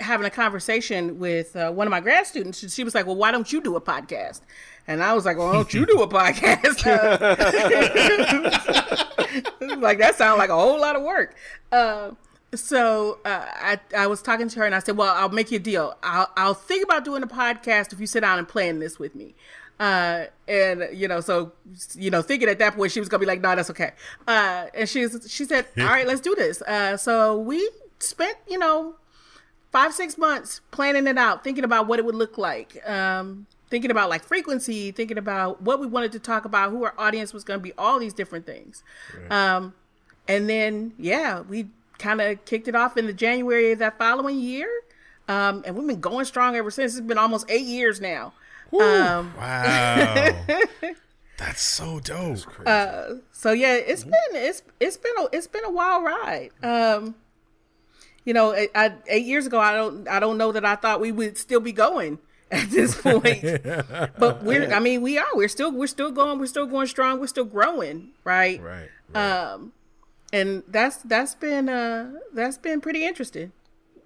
having 0.00 0.26
a 0.26 0.30
conversation 0.30 1.18
with 1.18 1.56
uh, 1.56 1.72
one 1.72 1.86
of 1.86 1.90
my 1.90 2.00
grad 2.00 2.26
students, 2.26 2.72
she 2.72 2.84
was 2.84 2.94
like, 2.94 3.06
"Well, 3.06 3.16
why 3.16 3.30
don't 3.30 3.52
you 3.52 3.60
do 3.60 3.76
a 3.76 3.80
podcast?" 3.80 4.40
And 4.86 5.02
I 5.02 5.14
was 5.14 5.24
like, 5.24 5.36
"Well, 5.36 5.48
why 5.48 5.54
don't 5.54 5.74
you 5.74 5.86
do 5.86 6.02
a 6.02 6.08
podcast?" 6.08 6.86
like 9.80 9.98
that 9.98 10.16
sounds 10.16 10.38
like 10.38 10.50
a 10.50 10.54
whole 10.54 10.80
lot 10.80 10.96
of 10.96 11.02
work. 11.02 11.34
Uh, 11.72 12.12
so 12.54 13.18
uh, 13.24 13.44
I 13.44 13.80
I 13.96 14.06
was 14.06 14.22
talking 14.22 14.48
to 14.48 14.58
her 14.60 14.66
and 14.66 14.74
I 14.74 14.78
said, 14.78 14.96
"Well, 14.96 15.12
I'll 15.14 15.28
make 15.28 15.50
you 15.50 15.56
a 15.56 15.60
deal. 15.60 15.96
I'll 16.02 16.30
I'll 16.36 16.54
think 16.54 16.84
about 16.84 17.04
doing 17.04 17.22
a 17.22 17.26
podcast 17.26 17.92
if 17.92 18.00
you 18.00 18.06
sit 18.06 18.20
down 18.20 18.38
and 18.38 18.48
plan 18.48 18.78
this 18.78 18.98
with 18.98 19.14
me." 19.14 19.34
Uh, 19.78 20.24
and 20.48 20.88
you 20.92 21.06
know, 21.06 21.20
so 21.20 21.52
you 21.94 22.10
know, 22.10 22.22
thinking 22.22 22.48
at 22.48 22.58
that 22.58 22.76
point 22.76 22.92
she 22.92 23.00
was 23.00 23.08
gonna 23.08 23.20
be 23.20 23.26
like, 23.26 23.40
"No, 23.40 23.54
that's 23.54 23.70
okay." 23.70 23.92
Uh, 24.26 24.66
and 24.74 24.88
she's 24.88 25.26
she 25.28 25.44
said, 25.44 25.66
"All 25.78 25.86
right, 25.86 26.06
let's 26.06 26.20
do 26.20 26.34
this." 26.34 26.62
Uh, 26.62 26.96
so 26.96 27.38
we 27.38 27.68
spent 27.98 28.36
you 28.48 28.58
know 28.58 28.94
five 29.76 29.92
six 29.92 30.16
months 30.16 30.62
planning 30.70 31.06
it 31.06 31.18
out, 31.18 31.44
thinking 31.44 31.62
about 31.62 31.86
what 31.86 31.98
it 31.98 32.04
would 32.06 32.14
look 32.14 32.38
like. 32.38 32.88
Um, 32.88 33.46
thinking 33.68 33.90
about 33.90 34.08
like 34.08 34.24
frequency, 34.24 34.90
thinking 34.90 35.18
about 35.18 35.60
what 35.60 35.78
we 35.78 35.86
wanted 35.86 36.12
to 36.12 36.18
talk 36.18 36.46
about, 36.46 36.70
who 36.70 36.82
our 36.84 36.94
audience 36.96 37.34
was 37.34 37.44
going 37.44 37.60
to 37.60 37.62
be, 37.62 37.74
all 37.76 37.98
these 37.98 38.14
different 38.14 38.46
things. 38.46 38.82
Um, 39.30 39.74
and 40.26 40.48
then 40.48 40.94
yeah, 40.98 41.40
we 41.40 41.68
kind 41.98 42.22
of 42.22 42.42
kicked 42.46 42.68
it 42.68 42.74
off 42.74 42.96
in 42.96 43.06
the 43.06 43.12
January 43.12 43.72
of 43.72 43.78
that 43.80 43.98
following 43.98 44.40
year. 44.40 44.66
Um, 45.28 45.62
and 45.66 45.76
we've 45.76 45.86
been 45.86 46.00
going 46.00 46.24
strong 46.24 46.56
ever 46.56 46.70
since. 46.70 46.96
It's 46.96 47.06
been 47.06 47.18
almost 47.18 47.44
eight 47.50 47.66
years 47.66 48.00
now. 48.00 48.32
Um, 48.72 49.32
wow 49.36 50.44
that's 51.36 51.62
so 51.62 52.00
dope 52.00 52.38
so 53.30 53.52
yeah, 53.52 53.74
it's 53.74 54.04
been 54.04 54.12
it's 54.32 54.62
it's 54.80 54.96
been 54.96 55.12
a 55.18 55.28
it's 55.32 55.46
been 55.46 55.64
a 55.64 55.70
wild 55.70 56.02
ride. 56.02 56.50
Um, 56.62 57.14
you 58.26 58.34
know, 58.34 58.52
I, 58.52 58.68
I, 58.74 58.92
eight 59.08 59.24
years 59.24 59.46
ago, 59.46 59.58
I 59.58 59.74
don't 59.74 60.06
I 60.08 60.20
don't 60.20 60.36
know 60.36 60.52
that 60.52 60.64
I 60.66 60.76
thought 60.76 61.00
we 61.00 61.10
would 61.12 61.38
still 61.38 61.60
be 61.60 61.72
going 61.72 62.18
at 62.50 62.68
this 62.70 62.94
point. 63.00 63.42
but 64.18 64.42
we're 64.42 64.70
I 64.70 64.78
mean 64.80 65.00
we 65.00 65.16
are 65.16 65.26
we're 65.34 65.48
still 65.48 65.72
we're 65.72 65.86
still 65.86 66.10
going 66.10 66.38
we're 66.38 66.46
still 66.46 66.66
going 66.66 66.86
strong 66.88 67.18
we're 67.20 67.26
still 67.28 67.44
growing 67.46 68.10
right 68.24 68.60
Right. 68.62 68.88
um 69.14 69.72
and 70.32 70.62
that's 70.68 70.98
that's 70.98 71.34
been 71.34 71.68
uh 71.68 72.12
that's 72.34 72.58
been 72.58 72.80
pretty 72.80 73.04
interesting 73.04 73.52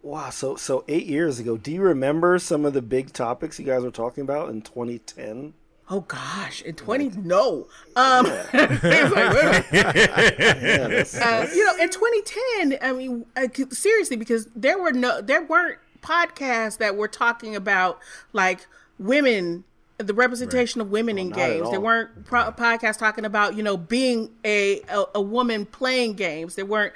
Wow. 0.03 0.31
So 0.31 0.57
so 0.57 0.83
eight 0.89 1.05
years 1.07 1.39
ago, 1.41 1.59
do 1.59 1.71
you 1.71 1.83
remember 1.83 2.39
some 2.39 2.65
of 2.65 2.73
the 2.73 2.81
big 2.81 3.12
topics 3.12 3.59
you 3.59 3.67
guys 3.67 3.83
were 3.83 3.91
talking 3.91 4.23
about 4.23 4.49
in 4.49 4.62
2010? 4.62 5.53
Oh 5.90 6.00
gosh. 6.02 6.62
In 6.62 6.75
20 6.75 7.09
no. 7.18 7.66
Um 7.97 8.26
it's 8.52 8.52
like, 8.52 9.32
wait 9.35 9.44
a 9.44 9.52
minute. 9.52 9.66
Yeah, 9.73 10.88
that's, 10.88 11.14
Uh, 11.16 11.49
you 11.54 11.64
know, 11.66 11.75
in 11.82 11.90
2010, 11.90 12.78
I 12.80 12.92
mean, 12.92 13.26
I 13.37 13.49
could- 13.49 13.73
seriously, 13.75 14.16
because 14.16 14.47
there 14.54 14.78
were 14.80 14.92
no, 14.92 15.20
there 15.20 15.42
weren't 15.42 15.78
podcasts 16.02 16.78
that 16.78 16.97
were 16.97 17.09
talking 17.09 17.54
about 17.56 17.99
like 18.32 18.66
women 18.99 19.64
the 20.07 20.14
representation 20.14 20.80
of 20.80 20.90
women 20.90 21.19
in 21.19 21.30
games. 21.30 21.71
There 21.71 21.80
weren't 21.80 22.25
pro- 22.25 22.52
podcasts 22.52 22.99
talking 22.99 23.25
about 23.25 23.57
you 23.57 23.62
know 23.62 23.76
being 23.76 24.30
a 24.45 24.80
a, 24.88 25.04
a 25.16 25.21
woman 25.21 25.66
playing 25.66 26.14
games. 26.14 26.54
There 26.54 26.66
weren't 26.66 26.92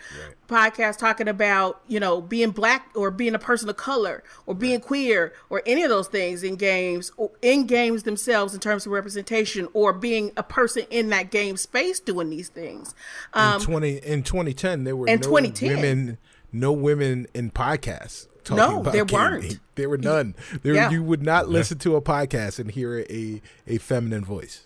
podcasts 0.49 0.99
talking 0.99 1.29
about 1.29 1.81
you 1.89 1.99
know 2.01 2.21
being 2.21 2.51
black 2.51 2.91
or 2.95 3.11
being 3.11 3.35
a 3.35 3.39
person 3.39 3.69
of 3.69 3.77
color 3.77 4.23
or 4.47 4.55
being 4.55 4.81
queer 4.81 5.33
or 5.51 5.63
any 5.67 5.83
of 5.83 5.89
those 5.89 6.09
things 6.09 6.43
in 6.43 6.57
games 6.57 7.11
or 7.17 7.31
in 7.43 7.67
games 7.67 8.03
themselves 8.03 8.55
in 8.55 8.61
terms 8.61 8.87
of 8.87 8.93
representation 8.93 9.69
or 9.73 9.93
being 9.93 10.33
a 10.37 10.43
person 10.43 10.85
in 10.91 11.11
that 11.11 11.31
game 11.31 11.57
space 11.57 12.01
doing 12.01 12.31
these 12.31 12.49
things. 12.49 12.95
Um, 13.33 13.61
in 13.61 13.67
twenty 13.67 13.97
in 13.99 14.23
2010 14.23 14.85
there 14.85 14.97
were 14.97 15.07
in 15.07 15.21
no 15.21 15.27
2010. 15.27 15.77
women 15.77 16.19
no 16.53 16.73
women 16.73 17.27
in 17.35 17.51
podcasts 17.51 18.27
talking 18.45 18.57
No, 18.57 18.81
about 18.81 18.93
there 18.93 19.05
gaming. 19.05 19.31
weren't. 19.43 19.61
there 19.75 19.89
were 19.89 19.99
none 19.99 20.35
there 20.63 20.75
Yeah. 20.75 20.91
you 20.91 21.03
would 21.03 21.23
not 21.23 21.49
listen 21.49 21.79
to 21.79 21.97
a 21.97 22.03
podcast 22.03 22.59
and 22.59 22.71
hear 22.71 23.01
a 23.01 23.41
a 23.67 23.79
feminine 23.79 24.25
voice 24.25 24.63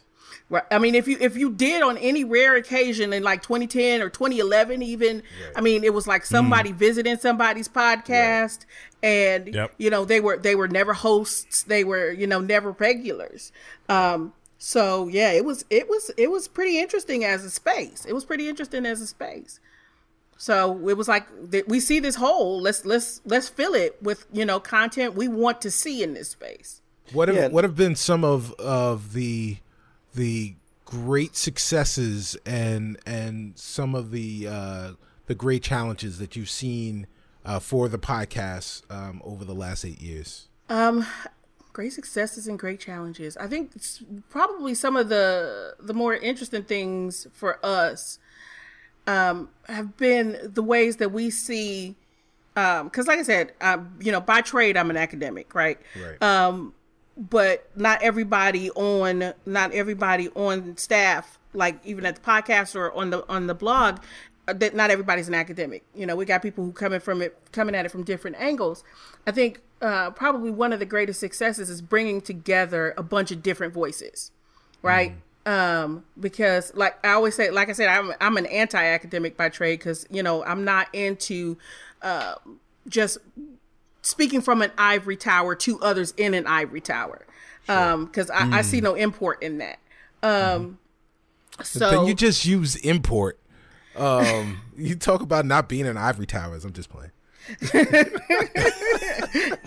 Right. 0.51 0.65
I 0.71 0.79
mean, 0.79 0.95
if 0.95 1.07
you 1.07 1.19
if 1.21 1.37
you 1.37 1.51
did 1.53 1.83
on 1.83 1.99
any 1.99 2.25
rare 2.25 2.57
occasion 2.57 3.13
in 3.13 3.23
like 3.23 3.43
2010 3.43 4.01
or 4.01 4.09
2011, 4.09 4.81
even, 4.83 5.23
I 5.55 5.61
mean, 5.61 5.85
it 5.85 5.93
was 5.93 6.07
like 6.07 6.25
somebody 6.25 6.73
visiting 6.73 7.19
somebody's 7.19 7.69
podcast, 7.69 8.61
and 9.03 9.55
Yep. 9.55 9.75
you 9.77 9.91
know 9.91 10.07
they 10.07 10.21
were 10.21 10.39
they 10.39 10.55
were 10.55 10.67
never 10.69 10.95
hosts, 10.95 11.65
they 11.65 11.85
were 11.85 12.11
you 12.13 12.27
know 12.27 12.41
never 12.41 12.71
regulars. 12.73 13.53
Um, 13.91 14.33
so 14.57 15.09
yeah, 15.09 15.33
it 15.33 15.45
was 15.45 15.67
it 15.69 15.87
was 15.87 16.11
it 16.17 16.31
was 16.31 16.49
pretty 16.49 16.79
interesting 16.79 17.25
as 17.25 17.45
a 17.45 17.51
space. 17.51 18.07
It 18.09 18.15
was 18.15 18.25
pretty 18.25 18.49
interesting 18.49 18.87
as 18.87 19.03
a 19.03 19.07
space. 19.07 19.61
So 20.41 20.89
it 20.89 20.97
was 20.97 21.09
like 21.09 21.27
we 21.67 21.81
see 21.81 21.99
this 21.99 22.15
hole. 22.15 22.61
Let's 22.61 22.87
let's 22.87 23.21
let's 23.25 23.49
fill 23.49 23.75
it 23.75 24.01
with 24.01 24.25
you 24.33 24.45
know 24.45 24.61
content 24.61 25.15
we 25.15 25.27
want 25.29 25.61
to 25.63 25.71
see 25.71 26.03
in 26.03 26.15
this 26.15 26.31
space. 26.31 26.81
What 27.13 27.29
have 27.29 27.37
Yeah. 27.37 27.49
what 27.49 27.65
have 27.65 27.75
been 27.75 27.97
some 27.97 28.25
of 28.25 28.53
of 28.55 29.13
the 29.15 29.57
the 30.15 30.55
great 30.85 31.37
successes 31.37 32.37
and 32.47 32.99
and 33.05 33.59
some 33.59 33.97
of 33.97 34.13
the 34.13 34.47
uh, 34.49 34.91
the 35.27 35.35
great 35.35 35.63
challenges 35.65 36.19
that 36.19 36.37
you've 36.37 36.51
seen 36.51 37.09
uh, 37.45 37.59
for 37.59 37.89
the 37.89 37.99
podcast 37.99 38.83
um, 38.91 39.21
over 39.25 39.45
the 39.45 39.55
last 39.55 39.85
eight 39.85 40.01
years? 40.01 40.47
Um, 40.69 41.05
great 41.73 41.93
successes 41.93 42.47
and 42.47 42.59
great 42.59 42.79
challenges. 42.79 43.37
I 43.39 43.49
think 43.49 43.73
it's 43.75 44.03
probably 44.31 44.75
some 44.75 44.97
of 44.97 45.09
the 45.09 45.75
the 45.81 45.95
more 45.95 46.15
interesting 46.15 46.63
things 46.63 47.27
for 47.33 47.59
us 47.67 48.21
um, 49.09 49.49
have 49.69 49.97
been 49.97 50.39
the 50.45 50.63
ways 50.63 50.99
that 50.99 51.11
we 51.11 51.31
see. 51.31 51.97
Because, 52.55 53.07
like 53.07 53.21
I 53.21 53.23
said, 53.23 53.53
um, 53.61 53.97
you 54.01 54.13
know, 54.13 54.21
by 54.21 54.41
trade, 54.41 54.77
I'm 54.77 54.91
an 54.91 54.97
academic, 54.97 55.55
right? 55.55 55.79
Right. 55.97 56.21
Um, 56.23 56.75
but 57.17 57.69
not 57.77 58.03
everybody 58.03 58.71
on 58.73 59.33
not 59.47 59.73
everybody 59.73 60.29
on 60.31 60.77
staff, 60.77 61.39
like 61.53 61.85
even 61.85 62.05
at 62.07 62.17
the 62.17 62.21
podcast 62.21 62.77
or 62.77 62.93
on 62.93 63.11
the 63.11 63.29
on 63.29 63.47
the 63.47 63.55
blog, 63.55 64.01
uh, 64.47 64.53
that 64.55 64.75
not 64.75 64.91
everybody's 64.91 65.29
an 65.29 65.35
academic. 65.35 65.85
You 65.95 66.07
know, 66.07 66.17
we 66.17 66.25
got 66.25 66.43
people 66.43 66.65
who 66.65 66.73
coming 66.73 67.01
from 67.01 67.23
it 67.23 67.37
coming 67.53 67.75
at 67.75 67.87
it 67.87 67.91
from 67.91 68.03
different 68.05 68.37
angles. 68.39 68.85
I 69.27 69.31
think 69.31 69.61
uh, 69.81 70.11
probably 70.11 70.51
one 70.51 70.73
of 70.73 70.81
the 70.81 70.87
greatest 70.87 71.21
successes 71.21 71.71
is 71.71 71.81
bringing 71.81 72.21
together 72.21 72.93
a 72.97 73.03
bunch 73.03 73.31
of 73.31 73.43
different 73.43 73.73
voices, 73.73 74.33
right? 74.83 75.15
Um, 75.49 76.05
because 76.21 76.75
like 76.75 76.99
I 77.05 77.13
always 77.13 77.35
say, 77.35 77.51
like 77.51 77.71
I 77.71 77.73
said, 77.73 77.89
I'm 77.89 78.13
I'm 78.21 78.37
an 78.37 78.45
anti-academic 78.47 79.37
by 79.37 79.49
trade 79.49 79.79
because 79.79 80.07
you 80.11 80.23
know 80.23 80.45
I'm 80.45 80.65
not 80.65 80.89
into 80.93 81.57
uh, 82.03 82.35
just 82.87 83.17
speaking 84.03 84.43
from 84.43 84.61
an 84.61 84.73
ivory 84.77 85.17
tower 85.17 85.55
to 85.55 85.81
others 85.81 86.13
in 86.17 86.35
an 86.35 86.47
ivory 86.47 86.81
tower 86.81 87.27
um 87.69 88.07
because 88.07 88.31
I, 88.31 88.59
I 88.59 88.63
see 88.63 88.81
no 88.81 88.95
import 88.95 89.43
in 89.43 89.59
that 89.59 89.79
um 90.23 90.79
so 91.63 91.91
then 91.91 92.07
you 92.07 92.15
just 92.15 92.45
use 92.45 92.77
import. 92.77 93.39
Um, 93.97 94.61
you 94.77 94.95
talk 94.95 95.23
about 95.23 95.45
not 95.45 95.69
being 95.69 95.87
in 95.87 95.97
ivory 95.97 96.27
towers. 96.27 96.65
I'm 96.65 96.73
just 96.73 96.89
playing. 96.89 97.11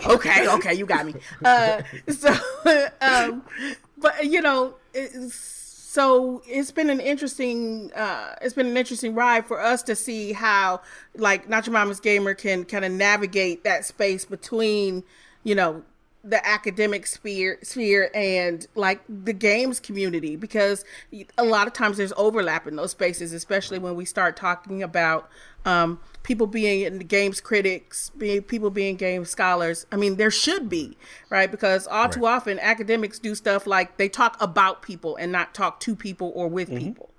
okay 0.06 0.48
okay 0.48 0.72
you 0.72 0.86
got 0.86 1.04
me 1.04 1.12
uh 1.44 1.82
so 2.08 2.32
um 3.00 3.42
but 3.98 4.24
you 4.24 4.40
know 4.40 4.76
it's, 4.94 5.61
so 5.92 6.40
it's 6.46 6.70
been 6.70 6.88
an 6.88 7.00
interesting 7.00 7.92
uh 7.94 8.34
it's 8.40 8.54
been 8.54 8.64
an 8.66 8.78
interesting 8.78 9.14
ride 9.14 9.44
for 9.44 9.60
us 9.60 9.82
to 9.82 9.94
see 9.94 10.32
how 10.32 10.80
like 11.16 11.50
not 11.50 11.66
your 11.66 11.74
mama's 11.74 12.00
gamer 12.00 12.32
can 12.32 12.64
kind 12.64 12.86
of 12.86 12.90
navigate 12.90 13.62
that 13.64 13.84
space 13.84 14.24
between 14.24 15.04
you 15.44 15.54
know 15.54 15.82
the 16.24 16.46
academic 16.46 17.06
sphere 17.06 17.58
sphere 17.62 18.10
and 18.14 18.66
like 18.74 19.00
the 19.08 19.32
games 19.32 19.80
community. 19.80 20.36
Because 20.36 20.84
a 21.36 21.44
lot 21.44 21.66
of 21.66 21.72
times 21.72 21.96
there's 21.96 22.12
overlap 22.16 22.66
in 22.66 22.76
those 22.76 22.92
spaces 22.92 23.32
especially 23.32 23.78
when 23.78 23.96
we 23.96 24.04
start 24.04 24.36
talking 24.36 24.82
about 24.82 25.28
um, 25.64 26.00
people 26.22 26.46
being 26.46 26.82
in 26.82 26.98
the 26.98 27.04
games 27.04 27.40
critics 27.40 28.10
being 28.10 28.42
people 28.42 28.70
being 28.70 28.96
game 28.96 29.24
scholars. 29.24 29.86
I 29.92 29.96
mean 29.96 30.16
there 30.16 30.30
should 30.30 30.68
be 30.68 30.96
right? 31.30 31.50
Because 31.50 31.86
all 31.86 32.08
too 32.08 32.26
often 32.26 32.58
academics 32.58 33.18
do 33.18 33.34
stuff 33.34 33.66
like 33.66 33.96
they 33.96 34.08
talk 34.08 34.36
about 34.40 34.82
people 34.82 35.16
and 35.16 35.32
not 35.32 35.54
talk 35.54 35.80
to 35.80 35.96
people 35.96 36.32
or 36.34 36.48
with 36.48 36.70
people. 36.76 37.10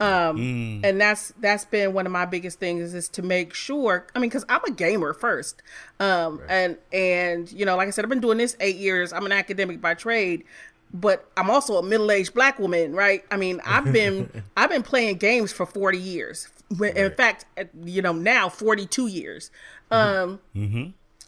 Um 0.00 0.36
and 0.84 1.00
that's 1.00 1.32
that's 1.40 1.64
been 1.64 1.92
one 1.92 2.06
of 2.06 2.12
my 2.12 2.26
biggest 2.26 2.58
things 2.58 2.94
is 2.94 3.08
to 3.10 3.22
make 3.22 3.54
sure 3.54 4.06
i 4.14 4.18
mean 4.18 4.28
because 4.28 4.44
i'm 4.48 4.64
a 4.64 4.70
gamer 4.72 5.14
first. 5.14 5.62
Um 6.00 6.40
and 6.48 6.78
and 6.92 7.50
you 7.52 7.64
know 7.64 7.76
like 7.76 7.88
i 7.88 7.90
said 7.90 8.04
i've 8.04 8.08
been 8.08 8.20
doing 8.20 8.38
this 8.38 8.56
eight 8.60 8.76
years. 8.76 9.12
I'm 9.12 9.26
an 9.26 9.32
academic 9.32 9.80
by 9.80 9.94
trade 9.94 10.44
but 10.92 11.28
i'm 11.36 11.50
also 11.50 11.76
a 11.76 11.82
middle-aged 11.82 12.32
black 12.34 12.58
woman 12.58 12.92
right? 12.94 13.24
I 13.30 13.36
mean 13.36 13.60
i've 13.64 13.92
been 13.92 14.42
i've 14.56 14.70
been 14.70 14.82
playing 14.82 15.16
games 15.18 15.52
for 15.52 15.66
40 15.66 15.98
years 15.98 16.48
When- 16.76 16.96
in 16.96 17.12
fact 17.12 17.44
you 17.84 18.02
know 18.02 18.12
now 18.12 18.48
42 18.48 19.06
years. 19.06 19.50
Um 19.90 20.40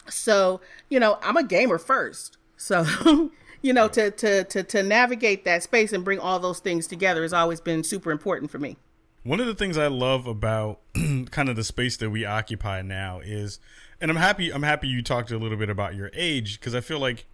so 0.08 0.60
you 0.88 1.00
know 1.00 1.18
i'm 1.22 1.36
a 1.36 1.44
gamer 1.44 1.78
first. 1.78 2.38
So 2.56 2.84
you 3.62 3.72
know 3.72 3.88
to, 3.88 4.10
to 4.10 4.44
to 4.44 4.62
to 4.62 4.82
navigate 4.82 5.44
that 5.44 5.62
space 5.62 5.92
and 5.92 6.04
bring 6.04 6.18
all 6.18 6.38
those 6.38 6.60
things 6.60 6.86
together 6.86 7.22
has 7.22 7.32
always 7.32 7.60
been 7.60 7.82
super 7.84 8.10
important 8.10 8.50
for 8.50 8.58
me. 8.58 8.76
One 9.24 9.40
of 9.40 9.46
the 9.46 9.54
things 9.56 9.76
I 9.76 9.88
love 9.88 10.28
about 10.28 10.78
kind 11.30 11.48
of 11.48 11.56
the 11.56 11.64
space 11.64 11.96
that 11.96 12.10
we 12.10 12.24
occupy 12.24 12.80
now 12.82 13.18
is, 13.18 13.58
and 14.00 14.08
I'm 14.08 14.18
happy. 14.18 14.52
I'm 14.52 14.62
happy 14.62 14.86
you 14.86 15.02
talked 15.02 15.32
a 15.32 15.38
little 15.38 15.58
bit 15.58 15.68
about 15.68 15.96
your 15.96 16.12
age 16.14 16.60
because 16.60 16.76
I 16.76 16.80
feel 16.80 17.00
like 17.00 17.26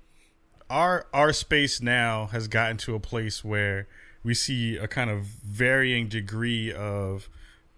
our 0.70 1.06
our 1.12 1.34
space 1.34 1.82
now 1.82 2.26
has 2.26 2.48
gotten 2.48 2.78
to 2.78 2.94
a 2.94 3.00
place 3.00 3.44
where 3.44 3.86
we 4.24 4.32
see 4.32 4.78
a 4.78 4.88
kind 4.88 5.10
of 5.10 5.24
varying 5.24 6.08
degree 6.08 6.72
of 6.72 7.28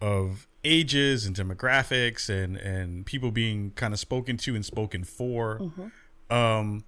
of 0.05 0.47
ages 0.65 1.27
and 1.27 1.35
demographics 1.37 2.29
and 2.29 2.57
and 2.57 3.05
people 3.07 3.31
being 3.31 3.71
kind 3.73 3.93
of 3.95 4.01
spoken 4.01 4.37
to 4.39 4.55
and 4.55 4.65
spoken 4.65 5.05
for. 5.05 5.61
Um, 6.31 6.85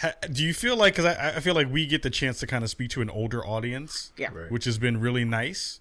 ha, 0.00 0.12
do 0.30 0.42
you 0.44 0.54
feel 0.54 0.76
like 0.76 0.94
because 0.94 1.04
I, 1.16 1.36
I 1.36 1.40
feel 1.40 1.54
like 1.54 1.68
we 1.70 1.86
get 1.86 2.02
the 2.02 2.10
chance 2.10 2.38
to 2.40 2.46
kind 2.46 2.64
of 2.64 2.70
speak 2.70 2.90
to 2.90 3.02
an 3.02 3.10
older 3.10 3.44
audience, 3.46 4.12
Yeah. 4.16 4.30
Right. 4.32 4.50
which 4.50 4.64
has 4.64 4.78
been 4.78 5.00
really 5.00 5.24
nice. 5.24 5.80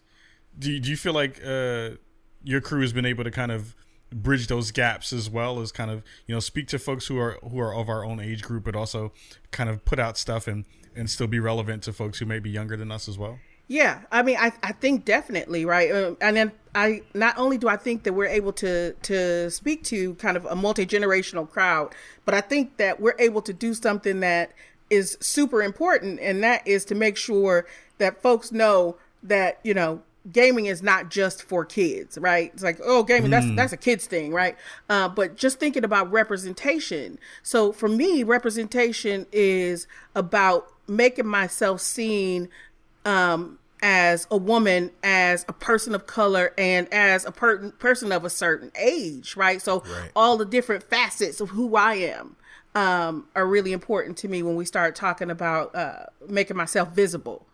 Do 0.57 0.71
you, 0.71 0.79
do 0.79 0.89
you 0.89 0.97
feel 0.97 1.13
like 1.13 1.39
uh, 1.45 1.91
your 2.43 2.61
crew 2.61 2.81
has 2.81 2.93
been 2.93 3.05
able 3.05 3.23
to 3.23 3.31
kind 3.31 3.51
of 3.51 3.75
bridge 4.13 4.47
those 4.47 4.71
gaps 4.71 5.13
as 5.13 5.29
well 5.29 5.61
as 5.61 5.71
kind 5.71 5.89
of 5.89 6.03
you 6.27 6.35
know 6.35 6.39
speak 6.41 6.67
to 6.67 6.77
folks 6.77 7.07
who 7.07 7.17
are 7.17 7.37
who 7.49 7.59
are 7.59 7.73
of 7.73 7.87
our 7.89 8.03
own 8.03 8.19
age 8.19 8.41
group, 8.43 8.63
but 8.65 8.75
also 8.75 9.13
kind 9.51 9.69
of 9.69 9.83
put 9.85 9.99
out 9.99 10.17
stuff 10.17 10.47
and 10.47 10.65
and 10.95 11.09
still 11.09 11.27
be 11.27 11.39
relevant 11.39 11.83
to 11.83 11.93
folks 11.93 12.19
who 12.19 12.25
may 12.25 12.39
be 12.39 12.49
younger 12.49 12.75
than 12.75 12.91
us 12.91 13.07
as 13.07 13.17
well? 13.17 13.39
Yeah, 13.67 14.01
I 14.11 14.21
mean, 14.21 14.37
I, 14.37 14.51
I 14.61 14.73
think 14.73 15.05
definitely 15.05 15.63
right, 15.65 15.91
um, 15.91 16.17
and 16.19 16.35
then 16.35 16.51
I 16.75 17.03
not 17.13 17.37
only 17.37 17.57
do 17.57 17.67
I 17.69 17.77
think 17.77 18.03
that 18.03 18.13
we're 18.13 18.27
able 18.27 18.53
to 18.53 18.93
to 18.93 19.49
speak 19.49 19.83
to 19.85 20.15
kind 20.15 20.35
of 20.35 20.45
a 20.45 20.55
multi 20.55 20.85
generational 20.85 21.49
crowd, 21.49 21.93
but 22.25 22.33
I 22.33 22.41
think 22.41 22.77
that 22.77 22.99
we're 22.99 23.15
able 23.17 23.41
to 23.43 23.53
do 23.53 23.73
something 23.73 24.19
that 24.21 24.51
is 24.89 25.17
super 25.21 25.63
important, 25.63 26.19
and 26.19 26.43
that 26.43 26.67
is 26.67 26.83
to 26.85 26.95
make 26.95 27.15
sure 27.15 27.65
that 27.97 28.21
folks 28.21 28.51
know 28.51 28.97
that 29.23 29.59
you 29.63 29.73
know 29.73 30.01
gaming 30.31 30.67
is 30.67 30.83
not 30.83 31.09
just 31.09 31.43
for 31.43 31.65
kids, 31.65 32.17
right? 32.17 32.51
It's 32.53 32.63
like, 32.63 32.79
oh, 32.83 33.03
gaming 33.03 33.31
that's 33.31 33.47
that's 33.55 33.73
a 33.73 33.77
kids 33.77 34.05
thing, 34.05 34.31
right? 34.33 34.55
Uh, 34.89 35.07
but 35.09 35.35
just 35.35 35.59
thinking 35.59 35.83
about 35.83 36.11
representation. 36.11 37.17
So 37.43 37.71
for 37.71 37.87
me, 37.87 38.23
representation 38.23 39.25
is 39.31 39.87
about 40.15 40.71
making 40.87 41.27
myself 41.27 41.81
seen 41.81 42.49
um, 43.05 43.59
as 43.81 44.27
a 44.29 44.37
woman, 44.37 44.91
as 45.03 45.45
a 45.47 45.53
person 45.53 45.95
of 45.95 46.05
color, 46.05 46.53
and 46.57 46.91
as 46.93 47.25
a 47.25 47.31
per- 47.31 47.71
person 47.71 48.11
of 48.11 48.23
a 48.23 48.29
certain 48.29 48.71
age, 48.79 49.35
right? 49.35 49.61
So 49.61 49.79
Right. 49.79 50.11
all 50.15 50.37
the 50.37 50.45
different 50.45 50.83
facets 50.83 51.41
of 51.41 51.49
who 51.49 51.75
I 51.75 51.95
am 51.95 52.35
um, 52.75 53.27
are 53.35 53.45
really 53.45 53.73
important 53.73 54.17
to 54.17 54.27
me 54.27 54.43
when 54.43 54.55
we 54.55 54.65
start 54.65 54.95
talking 54.95 55.29
about 55.29 55.75
uh, 55.75 56.05
making 56.27 56.57
myself 56.57 56.93
visible. 56.93 57.47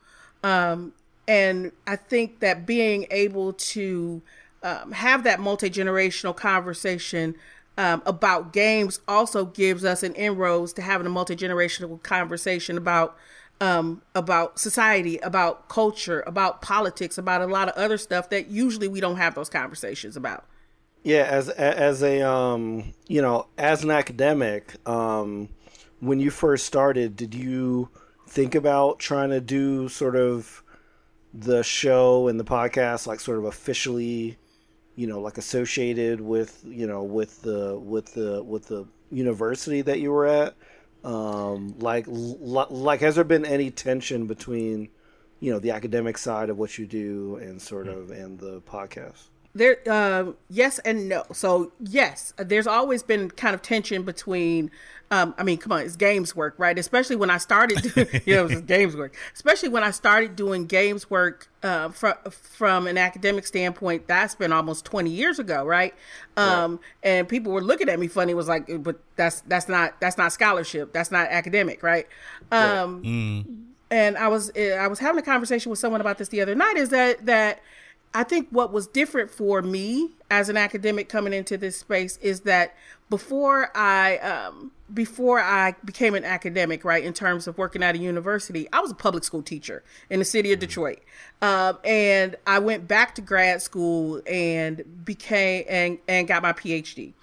Um, 0.43 0.93
and 1.27 1.71
I 1.85 1.95
think 1.95 2.39
that 2.39 2.65
being 2.65 3.07
able 3.11 3.53
to 3.53 4.21
um, 4.63 4.91
have 4.91 5.23
that 5.23 5.39
multi 5.39 5.69
generational 5.69 6.35
conversation 6.35 7.35
um, 7.77 8.01
about 8.05 8.53
games 8.53 8.99
also 9.07 9.45
gives 9.45 9.85
us 9.85 10.03
an 10.03 10.13
inroads 10.15 10.73
to 10.73 10.81
having 10.81 11.05
a 11.05 11.09
multi 11.09 11.35
generational 11.35 12.01
conversation 12.01 12.77
about 12.77 13.17
um, 13.59 14.01
about 14.13 14.59
society, 14.59 15.17
about 15.19 15.69
culture, 15.69 16.23
about 16.27 16.61
politics, 16.61 17.17
about 17.17 17.41
a 17.41 17.47
lot 17.47 17.67
of 17.69 17.75
other 17.75 17.97
stuff 17.97 18.29
that 18.29 18.47
usually 18.47 18.87
we 18.87 18.99
don't 18.99 19.17
have 19.17 19.35
those 19.35 19.49
conversations 19.49 20.15
about. 20.15 20.45
Yeah, 21.03 21.23
as 21.23 21.49
as 21.49 22.03
a 22.03 22.21
um, 22.21 22.93
you 23.07 23.21
know, 23.21 23.47
as 23.57 23.83
an 23.83 23.91
academic, 23.91 24.75
um, 24.87 25.49
when 25.99 26.19
you 26.19 26.29
first 26.29 26.65
started, 26.65 27.15
did 27.15 27.33
you 27.33 27.89
think 28.27 28.55
about 28.55 28.99
trying 28.99 29.29
to 29.29 29.39
do 29.39 29.87
sort 29.87 30.15
of 30.15 30.63
the 31.33 31.63
show 31.63 32.27
and 32.27 32.39
the 32.39 32.43
podcast 32.43 33.07
like 33.07 33.19
sort 33.19 33.37
of 33.37 33.45
officially, 33.45 34.37
you 34.95 35.07
know, 35.07 35.21
like 35.21 35.37
associated 35.37 36.19
with 36.19 36.61
you 36.65 36.85
know 36.85 37.03
with 37.03 37.41
the 37.41 37.79
with 37.79 38.13
the 38.13 38.43
with 38.43 38.67
the 38.67 38.85
university 39.09 39.81
that 39.81 39.99
you 39.99 40.11
were 40.11 40.25
at? 40.25 40.55
Um, 41.03 41.75
like 41.79 42.05
like 42.07 43.01
has 43.01 43.15
there 43.15 43.23
been 43.23 43.45
any 43.45 43.71
tension 43.71 44.27
between 44.27 44.89
you 45.39 45.51
know 45.51 45.59
the 45.59 45.71
academic 45.71 46.17
side 46.17 46.49
of 46.49 46.57
what 46.57 46.77
you 46.77 46.85
do 46.85 47.37
and 47.37 47.61
sort 47.61 47.87
of 47.87 48.11
and 48.11 48.39
the 48.39 48.61
podcast? 48.61 49.29
there 49.57 49.77
uh, 49.89 50.31
yes 50.49 50.79
and 50.79 51.09
no 51.09 51.23
so 51.33 51.71
yes 51.79 52.33
there's 52.37 52.67
always 52.67 53.03
been 53.03 53.29
kind 53.31 53.55
of 53.55 53.61
tension 53.61 54.03
between 54.03 54.69
um, 55.11 55.33
i 55.37 55.43
mean 55.43 55.57
come 55.57 55.71
on 55.71 55.81
it's 55.81 55.95
games 55.95 56.35
work 56.35 56.53
right 56.57 56.77
especially 56.77 57.15
when 57.15 57.29
i 57.29 57.37
started 57.37 57.83
you 58.25 58.35
know 58.35 58.45
it's 58.45 58.61
games 58.61 58.95
work 58.95 59.15
especially 59.33 59.69
when 59.69 59.83
i 59.83 59.91
started 59.91 60.35
doing 60.35 60.65
games 60.65 61.09
work 61.09 61.49
uh, 61.63 61.89
from 61.89 62.13
from 62.29 62.87
an 62.87 62.97
academic 62.97 63.47
standpoint 63.47 64.07
that's 64.07 64.35
been 64.35 64.51
almost 64.51 64.85
20 64.85 65.09
years 65.09 65.39
ago 65.39 65.65
right 65.65 65.93
um, 66.35 66.73
right. 66.73 66.79
and 67.03 67.29
people 67.29 67.51
were 67.51 67.63
looking 67.63 67.89
at 67.89 67.99
me 67.99 68.07
funny 68.07 68.33
was 68.33 68.47
like 68.47 68.69
but 68.83 68.99
that's 69.15 69.41
that's 69.41 69.67
not 69.67 69.99
that's 69.99 70.17
not 70.17 70.31
scholarship 70.31 70.93
that's 70.93 71.11
not 71.11 71.27
academic 71.29 71.81
right, 71.83 72.07
um, 72.51 72.97
right. 72.97 73.03
Mm. 73.03 73.63
and 73.89 74.17
i 74.17 74.27
was 74.27 74.51
i 74.57 74.87
was 74.87 74.99
having 74.99 75.19
a 75.19 75.25
conversation 75.25 75.69
with 75.69 75.79
someone 75.79 76.01
about 76.01 76.17
this 76.17 76.29
the 76.29 76.41
other 76.41 76.55
night 76.55 76.75
is 76.75 76.89
that 76.89 77.25
that 77.25 77.61
I 78.13 78.23
think 78.23 78.47
what 78.49 78.71
was 78.71 78.87
different 78.87 79.29
for 79.29 79.61
me 79.61 80.09
as 80.31 80.49
an 80.49 80.57
academic 80.57 81.09
coming 81.09 81.33
into 81.33 81.57
this 81.57 81.77
space 81.77 82.17
is 82.17 82.41
that 82.41 82.73
before 83.09 83.69
I 83.75 84.17
um, 84.17 84.71
before 84.93 85.39
I 85.39 85.75
became 85.83 86.15
an 86.15 86.23
academic, 86.23 86.85
right, 86.85 87.03
in 87.03 87.13
terms 87.13 87.47
of 87.47 87.57
working 87.57 87.83
at 87.83 87.95
a 87.95 87.97
university, 87.97 88.67
I 88.71 88.79
was 88.79 88.91
a 88.91 88.95
public 88.95 89.23
school 89.23 89.41
teacher 89.41 89.83
in 90.09 90.19
the 90.19 90.25
city 90.25 90.53
of 90.53 90.59
Detroit, 90.59 90.99
um, 91.41 91.77
and 91.83 92.35
I 92.45 92.59
went 92.59 92.87
back 92.87 93.15
to 93.15 93.21
grad 93.21 93.61
school 93.61 94.21
and 94.25 95.05
became 95.05 95.65
and 95.67 95.97
and 96.07 96.27
got 96.27 96.41
my 96.41 96.53
PhD. 96.53 97.13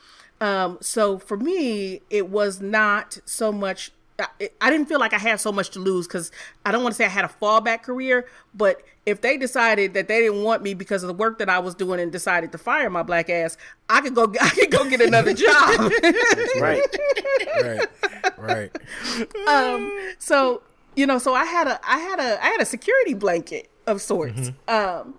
Um, 0.41 0.79
so 0.81 1.19
for 1.19 1.37
me, 1.37 2.03
it 2.11 2.29
was 2.29 2.61
not 2.61 3.19
so 3.25 3.51
much 3.51 3.93
I 4.19 4.71
didn't 4.71 4.87
feel 4.87 5.01
like 5.01 5.13
I 5.13 5.19
had 5.19 5.41
so 5.41 5.51
much 5.51 5.71
to 5.71 5.81
lose 5.81 6.07
because 6.07 6.31
I 6.65 6.71
don't 6.71 6.83
want 6.83 6.95
to 6.95 6.97
say 6.97 7.05
I 7.05 7.09
had 7.09 7.25
a 7.25 7.29
fallback 7.29 7.83
career, 7.83 8.29
but 8.55 8.81
if 9.07 9.21
they 9.21 9.37
decided 9.37 9.95
that 9.95 10.07
they 10.09 10.21
didn't 10.21 10.43
want 10.43 10.63
me 10.63 10.73
because 10.73 11.03
of 11.03 11.09
the 11.09 11.15
work 11.15 11.39
that 11.39 11.49
I 11.49 11.59
was 11.59 11.75
doing 11.75 12.01
and 12.01 12.13
decided 12.13 12.53
to 12.53 12.59
fire 12.59 12.89
my 12.91 13.03
black 13.03 13.29
ass, 13.29 13.57
I 13.89 14.01
could 14.01 14.15
go. 14.15 14.33
I 14.41 14.51
could 14.51 14.71
go 14.71 14.89
get 14.89 15.01
another 15.01 15.35
job. 15.35 15.91
right, 16.61 16.83
right, 17.61 17.89
right. 18.39 18.71
Um. 19.49 20.15
So 20.19 20.63
you 20.95 21.07
know, 21.07 21.19
so 21.19 21.35
I 21.35 21.45
had 21.45 21.67
a, 21.67 21.81
I 21.85 21.99
had 21.99 22.21
a, 22.21 22.45
I 22.45 22.49
had 22.49 22.61
a 22.61 22.67
security 22.67 23.15
blanket 23.15 23.69
of 23.87 24.01
sorts. 24.01 24.51
Mm-hmm. 24.69 24.75
Um. 24.75 25.15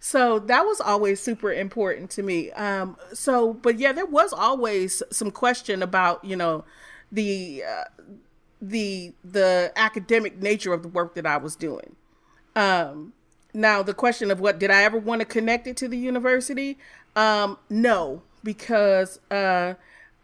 So 0.00 0.38
that 0.40 0.64
was 0.64 0.80
always 0.80 1.20
super 1.20 1.52
important 1.52 2.10
to 2.12 2.22
me. 2.22 2.50
Um. 2.52 2.96
So, 3.12 3.54
but 3.54 3.78
yeah, 3.78 3.92
there 3.92 4.06
was 4.06 4.32
always 4.32 5.02
some 5.10 5.30
question 5.30 5.82
about 5.82 6.24
you 6.24 6.36
know 6.36 6.64
the. 7.12 7.62
Uh, 7.62 7.84
the 8.60 9.12
the 9.24 9.72
academic 9.76 10.40
nature 10.40 10.72
of 10.72 10.82
the 10.82 10.88
work 10.88 11.14
that 11.14 11.26
I 11.26 11.36
was 11.36 11.56
doing. 11.56 11.96
Um, 12.56 13.12
now 13.54 13.82
the 13.82 13.94
question 13.94 14.30
of 14.30 14.40
what 14.40 14.58
did 14.58 14.70
I 14.70 14.82
ever 14.82 14.98
want 14.98 15.20
to 15.20 15.24
connect 15.24 15.66
it 15.66 15.76
to 15.78 15.88
the 15.88 15.98
university? 15.98 16.78
Um, 17.16 17.58
no, 17.68 18.22
because 18.44 19.18
uh, 19.30 19.74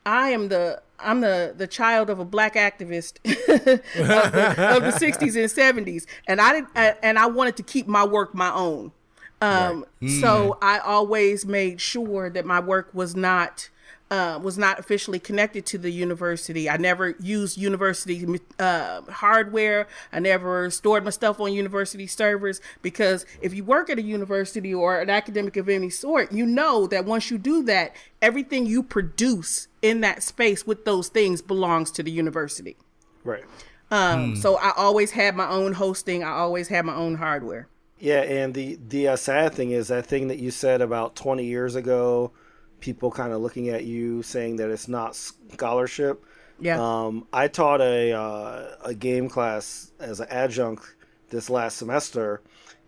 I 0.05 0.31
am 0.31 0.49
the 0.49 0.83
I'm 0.99 1.21
the 1.21 1.55
the 1.57 1.67
child 1.67 2.11
of 2.11 2.19
a 2.19 2.25
black 2.25 2.55
activist 2.55 3.19
of, 3.25 3.65
the, 4.33 4.77
of, 4.77 4.83
the, 4.83 5.07
60s 5.07 5.21
and 5.23 5.87
70s, 5.87 6.07
and 6.27 6.41
I 6.41 6.61
did 6.61 6.97
and 7.03 7.19
I 7.19 7.27
wanted 7.27 7.57
to 7.57 7.63
keep 7.63 7.87
my 7.87 8.05
work 8.05 8.35
my 8.35 8.53
own. 8.53 8.93
Um, 9.43 9.85
right. 10.01 10.11
mm. 10.11 10.21
So 10.21 10.59
I 10.63 10.79
always 10.79 11.45
made 11.45 11.81
sure 11.81 12.31
that 12.31 12.47
my 12.47 12.61
work 12.61 12.89
was 12.95 13.15
not 13.15 13.69
uh, 14.11 14.39
was 14.43 14.57
not 14.57 14.79
officially 14.79 15.19
connected 15.19 15.67
to 15.67 15.79
the 15.79 15.91
university. 15.91 16.71
I 16.71 16.77
never 16.77 17.17
used 17.21 17.59
university 17.59 18.41
uh, 18.59 19.03
hardware. 19.03 19.89
I 20.13 20.21
never 20.21 20.71
stored 20.71 21.05
my 21.05 21.11
stuff 21.11 21.41
on 21.41 21.53
university 21.53 22.07
servers 22.07 22.61
because 22.83 23.27
if 23.41 23.53
you 23.53 23.65
work 23.65 23.91
at 23.91 23.99
a 23.99 24.03
university 24.03 24.73
or 24.73 25.01
an 25.01 25.11
academic 25.11 25.57
of 25.57 25.69
any 25.69 25.91
sort, 25.91 26.31
you 26.33 26.47
know 26.47 26.87
that 26.87 27.05
once 27.05 27.31
you 27.31 27.39
do 27.39 27.65
that, 27.65 27.97
everything 28.23 28.67
you 28.67 28.83
produce 28.83 29.67
in 29.83 30.03
that 30.03 30.23
space 30.23 30.67
with 30.67 30.85
those 30.85 31.09
things 31.09 31.43
belongs 31.43 31.91
to 31.93 32.03
the 32.03 32.11
university. 32.11 32.77
Right. 33.25 33.45
Um, 33.91 34.35
hmm. 34.35 34.35
So 34.37 34.57
I 34.57 34.73
always 34.77 35.13
had 35.13 35.35
my 35.35 35.49
own 35.49 35.73
hosting. 35.73 36.23
I 36.23 36.31
always 36.31 36.69
had 36.69 36.85
my 36.85 36.95
own 36.95 37.17
hardware. 37.17 37.69
Yeah, 37.99 38.21
and 38.21 38.53
the 38.53 38.79
the 38.89 39.09
uh, 39.09 39.17
sad 39.17 39.55
thing 39.55 39.71
is 39.71 39.89
that 39.89 40.07
thing 40.07 40.29
that 40.29 40.39
you 40.39 40.51
said 40.51 40.83
about 40.83 41.17
20 41.17 41.45
years 41.45 41.75
ago 41.75 42.31
people 42.81 43.11
kind 43.11 43.33
of 43.33 43.41
looking 43.41 43.69
at 43.69 43.85
you 43.85 44.23
saying 44.23 44.57
that 44.57 44.71
it's 44.71 44.89
not 44.89 45.15
scholarship. 45.17 46.25
Yeah. 46.61 46.81
Um, 46.81 47.27
I 47.33 47.49
taught 47.49 47.81
a 47.81 48.13
uh, 48.13 48.77
a 48.85 48.95
game 48.95 49.29
class 49.29 49.93
as 50.01 50.21
an 50.21 50.29
adjunct 50.31 50.95
this 51.29 51.51
last 51.51 51.77
semester, 51.77 52.41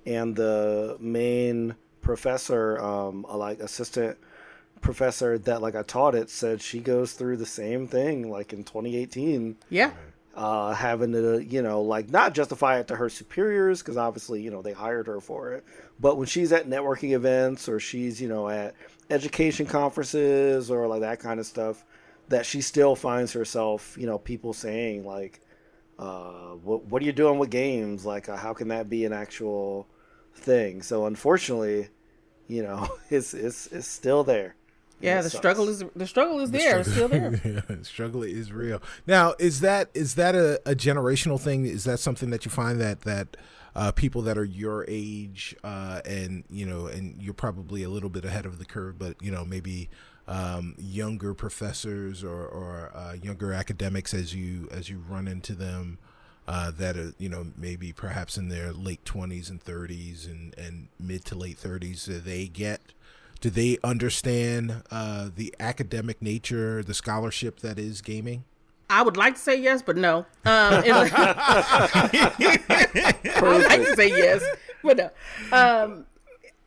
and 0.07 0.35
the 0.35 0.96
main 1.01 1.74
professor, 2.01 2.79
um, 2.83 3.27
like 3.29 3.61
assistant 3.61 4.16
professor 4.81 5.38
that 5.38 5.61
like 5.61 5.74
I 5.74 5.83
taught 5.83 6.14
it, 6.14 6.31
said 6.31 6.62
she 6.62 6.81
goes 6.81 7.12
through 7.12 7.37
the 7.37 7.46
same 7.46 7.87
thing 7.87 8.31
like 8.31 8.53
in 8.53 8.64
2018. 8.64 9.57
Yeah. 9.68 9.92
Uh, 10.35 10.72
having 10.72 11.11
to, 11.12 11.44
you 11.44 11.62
know, 11.62 11.83
like 11.83 12.11
not 12.11 12.33
justify 12.33 12.79
it 12.79 12.87
to 12.87 12.94
her 12.94 13.09
superiors 13.09 13.83
because 13.83 13.96
obviously, 13.96 14.40
you 14.40 14.53
know, 14.53 14.62
they 14.62 14.72
hired 14.72 15.09
her 15.09 15.20
for 15.20 15.53
it. 15.53 15.64
But 15.98 16.16
when 16.16 16.29
she's 16.29 16.53
at 16.53 16.68
networking 16.68 17.12
events 17.12 17.68
or 17.68 17.81
she's, 17.81 18.22
you 18.22 18.29
know, 18.29 18.48
at 18.48 18.74
education 19.10 19.66
conferences 19.66 20.70
or 20.70 20.86
like 20.86 21.00
that 21.00 21.20
kind 21.20 21.40
of 21.40 21.46
stuff 21.46 21.84
that 22.28 22.44
she 22.44 22.60
still 22.60 22.94
finds 22.94 23.32
herself, 23.32 23.96
you 23.98 24.06
know, 24.06 24.18
people 24.18 24.52
saying 24.52 25.04
like, 25.04 25.40
uh, 25.98 26.52
what, 26.62 26.84
what 26.84 27.02
are 27.02 27.04
you 27.04 27.12
doing 27.12 27.38
with 27.38 27.50
games? 27.50 28.04
Like, 28.04 28.28
uh, 28.28 28.36
how 28.36 28.54
can 28.54 28.68
that 28.68 28.88
be 28.88 29.04
an 29.04 29.12
actual 29.12 29.86
thing? 30.34 30.82
So 30.82 31.06
unfortunately, 31.06 31.88
you 32.46 32.62
know, 32.62 32.88
it's, 33.10 33.34
it's, 33.34 33.66
it's 33.68 33.86
still 33.86 34.24
there. 34.24 34.54
Yeah, 35.00 35.22
the 35.22 35.30
sucks. 35.30 35.40
struggle 35.40 35.68
is 35.68 35.84
the 35.94 36.06
struggle 36.08 36.40
is 36.40 36.50
the 36.50 36.58
there. 36.58 36.82
Struggle, 36.82 37.24
it's 37.28 37.40
still 37.40 37.52
there. 37.52 37.64
yeah, 37.68 37.82
struggle 37.82 38.22
is 38.24 38.50
real. 38.50 38.82
Now, 39.06 39.34
is 39.38 39.60
that 39.60 39.90
is 39.94 40.16
that 40.16 40.34
a, 40.34 40.60
a 40.66 40.74
generational 40.74 41.40
thing? 41.40 41.66
Is 41.66 41.84
that 41.84 42.00
something 42.00 42.30
that 42.30 42.44
you 42.44 42.50
find 42.50 42.80
that 42.80 43.02
that 43.02 43.36
uh, 43.78 43.92
people 43.92 44.22
that 44.22 44.36
are 44.36 44.44
your 44.44 44.84
age 44.88 45.54
uh, 45.62 46.00
and 46.04 46.42
you 46.50 46.66
know 46.66 46.88
and 46.88 47.22
you're 47.22 47.32
probably 47.32 47.84
a 47.84 47.88
little 47.88 48.08
bit 48.08 48.24
ahead 48.24 48.44
of 48.44 48.58
the 48.58 48.64
curve 48.64 48.98
but 48.98 49.14
you 49.22 49.30
know 49.30 49.44
maybe 49.44 49.88
um, 50.26 50.74
younger 50.78 51.32
professors 51.32 52.24
or, 52.24 52.44
or 52.44 52.90
uh, 52.92 53.12
younger 53.12 53.52
academics 53.52 54.12
as 54.12 54.34
you 54.34 54.68
as 54.72 54.90
you 54.90 54.98
run 55.08 55.28
into 55.28 55.54
them 55.54 55.98
uh, 56.48 56.72
that 56.72 56.96
are 56.96 57.14
you 57.18 57.28
know 57.28 57.46
maybe 57.56 57.92
perhaps 57.92 58.36
in 58.36 58.48
their 58.48 58.72
late 58.72 59.04
20s 59.04 59.48
and 59.48 59.64
30s 59.64 60.26
and, 60.26 60.58
and 60.58 60.88
mid 60.98 61.24
to 61.24 61.36
late 61.36 61.56
30s 61.56 62.04
do 62.06 62.18
they 62.18 62.48
get 62.48 62.80
do 63.40 63.48
they 63.48 63.78
understand 63.84 64.82
uh, 64.90 65.28
the 65.32 65.54
academic 65.60 66.20
nature 66.20 66.82
the 66.82 66.94
scholarship 66.94 67.60
that 67.60 67.78
is 67.78 68.00
gaming 68.02 68.42
I 68.90 69.03
would 69.03 69.16
like 69.16 69.35
to 69.35 69.40
say 69.40 69.61
yes, 69.61 69.83
but 69.83 69.96
no. 69.96 70.18
Um, 70.18 70.27
I 70.44 70.81
would 73.42 73.64
like 73.64 73.85
to 73.85 73.96
say 73.96 74.09
yes, 74.09 74.42
but 74.83 74.96
no. 74.96 75.11
Um, 75.53 76.07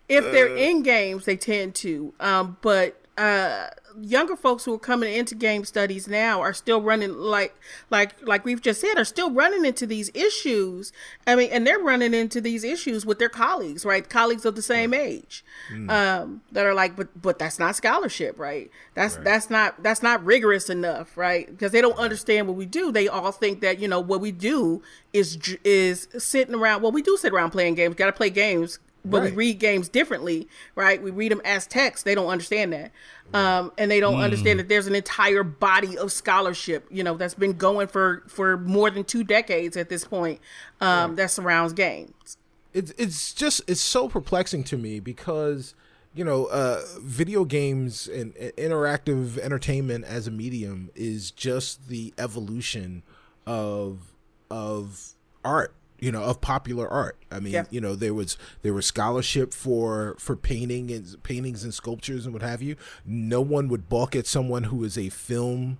if 0.08 0.24
they're 0.32 0.56
in 0.56 0.84
games, 0.84 1.26
they 1.26 1.38
tend 1.38 1.76
to. 1.76 2.14
Um, 2.20 2.58
but 2.62 3.00
uh, 3.18 3.68
younger 3.99 4.36
folks 4.36 4.65
who 4.65 4.73
are 4.73 4.80
coming 4.80 5.13
into 5.13 5.36
game 5.36 5.65
studies 5.65 6.08
now 6.08 6.41
are 6.41 6.54
still 6.54 6.82
running 6.82 7.13
like 7.17 7.56
like 7.89 8.15
like 8.25 8.45
we've 8.45 8.62
just 8.62 8.82
said 8.82 8.97
are 8.97 9.06
still 9.06 9.32
running 9.32 9.65
into 9.65 9.86
these 9.86 10.10
issues 10.13 10.91
i 11.27 11.36
mean 11.36 11.49
and 11.51 11.65
they're 11.65 11.80
running 11.80 12.13
into 12.13 12.39
these 12.41 12.63
issues 12.63 13.06
with 13.06 13.19
their 13.19 13.30
colleagues 13.30 13.86
right 13.86 14.10
colleagues 14.10 14.45
of 14.45 14.56
the 14.56 14.62
same 14.62 14.93
age 14.93 15.43
mm. 15.71 15.89
um, 15.89 16.41
that 16.51 16.65
are 16.65 16.73
like 16.73 16.95
but 16.95 17.10
but 17.21 17.39
that's 17.39 17.60
not 17.60 17.75
scholarship 17.75 18.38
right 18.39 18.69
that's 18.93 19.15
right. 19.15 19.25
that's 19.25 19.49
not 19.49 19.82
that's 19.84 20.04
not 20.04 20.23
rigorous 20.23 20.69
enough 20.69 21.17
right 21.17 21.47
because 21.47 21.71
they 21.71 21.82
don't 21.82 21.97
right. 21.97 22.04
understand 22.04 22.47
what 22.47 22.56
we 22.56 22.65
do 22.65 22.91
they 22.91 23.08
all 23.08 23.32
think 23.32 23.62
that 23.62 23.80
you 23.80 23.88
know 23.88 23.99
what 23.99 24.21
we 24.21 24.32
do 24.32 24.82
is 25.13 25.38
is 25.63 26.08
sitting 26.17 26.56
around 26.56 26.82
well 26.82 26.91
we 26.91 27.01
do 27.01 27.17
sit 27.17 27.34
around 27.34 27.51
playing 27.51 27.75
games 27.75 27.95
got 27.95 28.06
to 28.06 28.13
play 28.13 28.30
games 28.30 28.80
but 29.04 29.21
Right. 29.21 29.32
we 29.32 29.38
read 29.38 29.60
games 29.60 29.89
differently, 29.89 30.47
right? 30.75 31.01
We 31.01 31.12
read 31.12 31.32
them 31.32 31.41
as 31.43 31.65
text. 31.65 32.06
They 32.06 32.13
don't 32.13 32.27
understand 32.27 32.73
that. 32.73 32.91
Um, 33.34 33.72
and 33.78 33.89
they 33.89 34.00
don't 34.00 34.20
understand 34.20 34.60
that 34.60 34.67
there's 34.70 34.88
an 34.88 34.96
entire 34.96 35.44
body 35.44 35.98
of 35.98 36.12
scholarship, 36.12 36.86
you 36.91 37.04
know, 37.04 37.15
that's 37.15 37.34
been 37.34 37.54
going 37.54 37.88
for, 37.88 38.24
for 38.28 38.58
more 38.58 38.89
than 38.89 39.04
two 39.04 39.24
decades 39.24 39.78
at 39.78 39.89
this 39.89 40.04
point, 40.06 40.39
um, 40.82 41.15
that 41.15 41.32
surrounds 41.32 41.74
games. 41.74 42.38
it's 42.74 42.91
it's 42.98 43.34
just 43.34 43.62
it's 43.67 43.82
so 43.82 44.08
perplexing 44.08 44.63
to 44.65 44.78
me 44.78 45.00
because 45.00 45.76
you 46.13 46.24
know 46.24 46.46
uh 46.46 46.82
video 47.02 47.46
games 47.46 48.08
and, 48.08 48.36
and 48.36 48.52
interactive 48.54 49.38
entertainment 49.39 50.06
as 50.06 50.28
a 50.28 50.32
medium 50.32 50.89
is 50.96 51.32
just 51.32 51.88
the 51.88 52.13
evolution 52.17 53.04
of 53.46 54.13
of 54.50 55.13
art 55.44 55.74
you 56.02 56.12
know 56.12 56.24
of 56.24 56.42
popular 56.42 56.90
art 56.90 57.18
i 57.32 57.40
mean 57.40 57.54
Yeah. 57.54 57.64
you 57.70 57.80
know 57.80 57.96
there 57.96 58.14
was 58.14 58.38
there 58.64 58.74
was 58.74 58.86
scholarship 58.86 59.54
for 59.54 60.16
for 60.20 60.36
painting 60.36 60.92
and 60.92 61.22
paintings 61.24 61.64
and 61.64 61.74
sculptures 61.74 62.26
and 62.26 62.34
what 62.34 62.42
have 62.42 62.62
you 62.62 62.76
no 63.06 63.40
one 63.40 63.70
would 63.70 63.88
balk 63.88 64.16
at 64.16 64.28
someone 64.28 64.64
who 64.66 64.84
is 64.84 64.98
a 64.98 65.10
film 65.10 65.78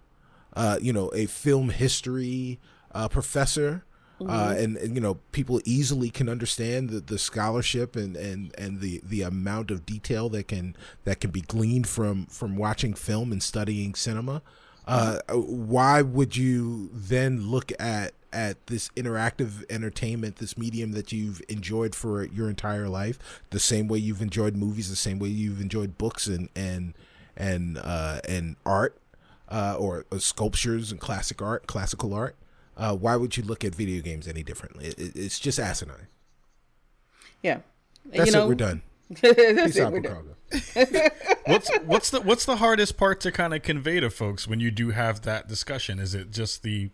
uh, 0.54 0.78
you 0.82 0.92
know, 0.92 1.10
a 1.14 1.26
film 1.28 1.70
history 1.70 2.60
uh, 2.94 3.08
professor, 3.08 3.86
uh, 4.20 4.54
and, 4.58 4.76
and 4.76 4.96
you 4.96 5.00
know, 5.02 5.14
people 5.32 5.62
easily 5.64 6.10
can 6.10 6.28
understand 6.28 6.90
the, 6.90 7.00
the 7.00 7.18
scholarship 7.18 7.96
and, 7.96 8.18
and, 8.18 8.54
and 8.58 8.82
the, 8.82 9.00
the 9.02 9.22
amount 9.22 9.72
of 9.72 9.86
detail 9.86 10.28
that 10.28 10.50
can 10.50 10.76
that 11.06 11.22
can 11.22 11.32
be 11.32 11.40
gleaned 11.40 11.88
from 11.88 12.26
from 12.26 12.58
watching 12.58 12.94
film 12.94 13.32
and 13.32 13.42
studying 13.42 13.96
cinema. 13.96 14.42
Uh, 14.88 15.20
why 15.34 16.02
would 16.02 16.36
you 16.36 16.90
then 16.94 17.48
look 17.50 17.72
at 17.80 18.14
at 18.34 18.66
this 18.68 18.90
interactive 18.96 19.64
entertainment, 19.70 20.38
this 20.38 20.58
medium 20.58 20.94
that 20.94 21.12
you've 21.12 21.42
enjoyed 21.50 21.94
for 21.94 22.24
your 22.24 22.50
entire 22.50 22.88
life, 22.88 23.20
the 23.50 23.60
same 23.60 23.88
way 23.90 24.00
you've 24.00 24.22
enjoyed 24.22 24.56
movies, 24.56 24.90
the 24.90 24.96
same 24.96 25.20
way 25.20 25.28
you've 25.28 25.60
enjoyed 25.62 25.98
books 25.98 26.28
and 26.28 26.50
and 26.56 26.94
and 27.38 27.78
uh, 27.78 28.20
and 28.28 28.56
art, 28.66 28.98
uh, 29.50 29.76
or, 29.78 30.06
or 30.12 30.20
sculptures 30.20 30.92
and 30.92 31.00
classic 31.00 31.42
art, 31.42 31.68
classical 31.68 32.14
art. 32.14 32.36
Uh, 32.78 32.96
why 32.96 33.16
would 33.16 33.36
you 33.38 33.44
look 33.44 33.64
at 33.66 33.76
video 33.76 34.02
games 34.02 34.28
any 34.28 34.44
differently? 34.44 34.86
It, 34.88 35.00
it- 35.00 35.16
it's 35.16 35.40
just 35.40 35.60
asinine. 35.60 36.08
Yeah. 37.44 37.60
That's 38.06 38.28
you 38.28 38.32
know, 38.32 38.46
it. 38.46 38.48
We're 38.50 38.56
done. 38.56 38.82
That's 39.10 39.22
Peace 39.34 39.76
it, 39.76 39.82
out, 39.82 39.92
we're 39.94 40.00
done. 40.00 40.30
What's 41.46 41.70
what's 41.86 42.10
the 42.10 42.22
what's 42.22 42.46
the 42.46 42.58
hardest 42.58 42.98
part 42.98 43.20
to 43.22 43.32
kind 43.32 43.54
of 43.54 43.62
convey 43.62 44.00
to 44.00 44.10
folks 44.10 44.48
when 44.48 44.60
you 44.60 44.72
do 44.72 44.92
have 44.92 45.22
that 45.22 45.48
discussion? 45.48 46.00
Is 46.00 46.14
it 46.14 46.32
just 46.32 46.64
the 46.64 46.90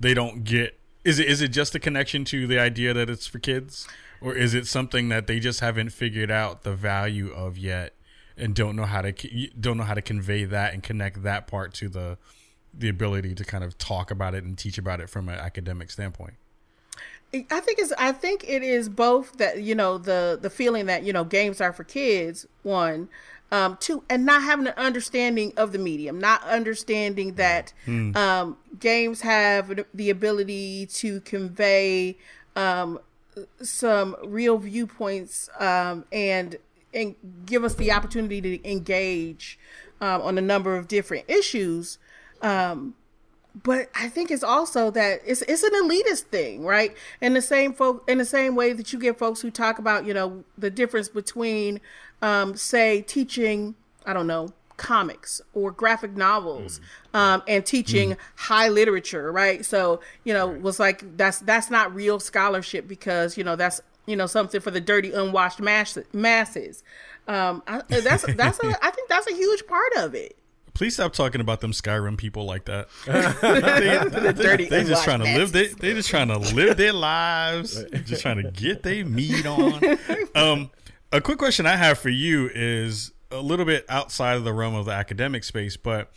they 0.00 0.14
don't 0.14 0.44
get? 0.44 0.78
Is 1.04 1.18
it 1.18 1.28
is 1.28 1.40
it 1.40 1.48
just 1.48 1.72
the 1.72 1.80
connection 1.80 2.24
to 2.26 2.46
the 2.46 2.58
idea 2.58 2.94
that 2.94 3.10
it's 3.10 3.26
for 3.26 3.38
kids, 3.38 3.86
or 4.20 4.34
is 4.34 4.54
it 4.54 4.66
something 4.66 5.08
that 5.08 5.26
they 5.26 5.40
just 5.40 5.60
haven't 5.60 5.90
figured 5.90 6.30
out 6.30 6.62
the 6.62 6.74
value 6.74 7.30
of 7.32 7.58
yet 7.58 7.94
and 8.36 8.54
don't 8.54 8.76
know 8.76 8.86
how 8.86 9.02
to 9.02 9.12
don't 9.58 9.76
know 9.76 9.84
how 9.84 9.94
to 9.94 10.02
convey 10.02 10.44
that 10.44 10.72
and 10.72 10.82
connect 10.82 11.22
that 11.22 11.46
part 11.46 11.74
to 11.74 11.88
the 11.88 12.18
the 12.74 12.88
ability 12.88 13.34
to 13.34 13.44
kind 13.44 13.62
of 13.62 13.76
talk 13.76 14.10
about 14.10 14.34
it 14.34 14.44
and 14.44 14.56
teach 14.56 14.78
about 14.78 15.00
it 15.00 15.10
from 15.10 15.28
an 15.28 15.38
academic 15.38 15.90
standpoint? 15.90 16.34
I 17.34 17.60
think 17.60 17.78
it's 17.78 17.92
I 17.96 18.12
think 18.12 18.44
it 18.46 18.62
is 18.62 18.88
both 18.88 19.38
that 19.38 19.62
you 19.62 19.74
know 19.74 19.96
the 19.98 20.38
the 20.40 20.50
feeling 20.50 20.86
that 20.86 21.02
you 21.02 21.12
know 21.12 21.24
games 21.24 21.60
are 21.60 21.72
for 21.72 21.84
kids 21.84 22.46
one 22.62 23.08
um 23.50 23.78
two 23.80 24.04
and 24.10 24.26
not 24.26 24.42
having 24.42 24.66
an 24.66 24.74
understanding 24.76 25.52
of 25.56 25.72
the 25.72 25.78
medium 25.78 26.18
not 26.18 26.42
understanding 26.44 27.34
that 27.34 27.72
um 28.16 28.56
games 28.78 29.22
have 29.22 29.84
the 29.94 30.10
ability 30.10 30.86
to 30.86 31.20
convey 31.22 32.16
um 32.54 32.98
some 33.62 34.14
real 34.24 34.58
viewpoints 34.58 35.48
um 35.58 36.04
and 36.12 36.56
and 36.92 37.14
give 37.46 37.64
us 37.64 37.74
the 37.76 37.90
opportunity 37.90 38.42
to 38.42 38.70
engage 38.70 39.58
um, 40.02 40.20
on 40.20 40.36
a 40.36 40.42
number 40.42 40.76
of 40.76 40.86
different 40.86 41.24
issues 41.28 41.96
um 42.42 42.94
but 43.54 43.90
I 43.94 44.08
think 44.08 44.30
it's 44.30 44.42
also 44.42 44.90
that 44.92 45.20
it's 45.26 45.42
it's 45.42 45.62
an 45.62 45.72
elitist 45.72 46.24
thing, 46.24 46.64
right? 46.64 46.96
In 47.20 47.34
the 47.34 47.42
same 47.42 47.74
folk 47.74 48.08
in 48.08 48.18
the 48.18 48.24
same 48.24 48.54
way 48.54 48.72
that 48.72 48.92
you 48.92 48.98
get 48.98 49.18
folks 49.18 49.40
who 49.40 49.50
talk 49.50 49.78
about, 49.78 50.06
you 50.06 50.14
know, 50.14 50.44
the 50.56 50.70
difference 50.70 51.08
between 51.08 51.80
um, 52.22 52.56
say 52.56 53.02
teaching, 53.02 53.74
I 54.06 54.12
don't 54.14 54.26
know, 54.26 54.48
comics 54.76 55.40
or 55.52 55.70
graphic 55.70 56.16
novels 56.16 56.80
um, 57.14 57.42
and 57.46 57.64
teaching 57.64 58.16
high 58.36 58.68
literature, 58.68 59.30
right? 59.30 59.64
So, 59.64 60.00
you 60.24 60.32
know, 60.32 60.48
was 60.48 60.80
like 60.80 61.16
that's 61.16 61.40
that's 61.40 61.70
not 61.70 61.94
real 61.94 62.20
scholarship 62.20 62.88
because, 62.88 63.36
you 63.36 63.44
know, 63.44 63.56
that's 63.56 63.80
you 64.06 64.16
know 64.16 64.26
something 64.26 64.60
for 64.60 64.70
the 64.70 64.80
dirty 64.80 65.12
unwashed 65.12 65.60
mass- 65.60 65.98
masses. 66.12 66.82
Um, 67.28 67.62
I, 67.66 67.82
that's 67.88 68.24
that's 68.34 68.58
a, 68.60 68.78
I 68.84 68.90
think 68.90 69.08
that's 69.08 69.30
a 69.30 69.34
huge 69.34 69.66
part 69.66 69.92
of 69.96 70.14
it. 70.14 70.36
Please 70.74 70.94
stop 70.94 71.12
talking 71.12 71.40
about 71.40 71.60
them 71.60 71.72
Skyrim 71.72 72.16
people 72.16 72.46
like 72.46 72.64
that. 72.64 72.88
they, 73.06 74.32
dirty 74.32 74.68
they 74.68 74.84
just 74.84 75.04
trying 75.04 75.20
to 75.20 75.24
live. 75.24 75.52
They 75.52 75.68
they 75.68 75.92
just 75.92 76.08
trying 76.08 76.28
to 76.28 76.38
live 76.38 76.76
their 76.76 76.94
lives. 76.94 77.84
Just 78.04 78.22
trying 78.22 78.42
to 78.42 78.50
get 78.50 78.82
their 78.82 79.04
meat 79.04 79.46
on. 79.46 79.98
Um, 80.34 80.70
a 81.12 81.20
quick 81.20 81.38
question 81.38 81.66
I 81.66 81.76
have 81.76 81.98
for 81.98 82.08
you 82.08 82.50
is 82.54 83.12
a 83.30 83.40
little 83.40 83.66
bit 83.66 83.84
outside 83.88 84.36
of 84.36 84.44
the 84.44 84.52
realm 84.52 84.74
of 84.74 84.86
the 84.86 84.92
academic 84.92 85.44
space, 85.44 85.76
but 85.76 86.10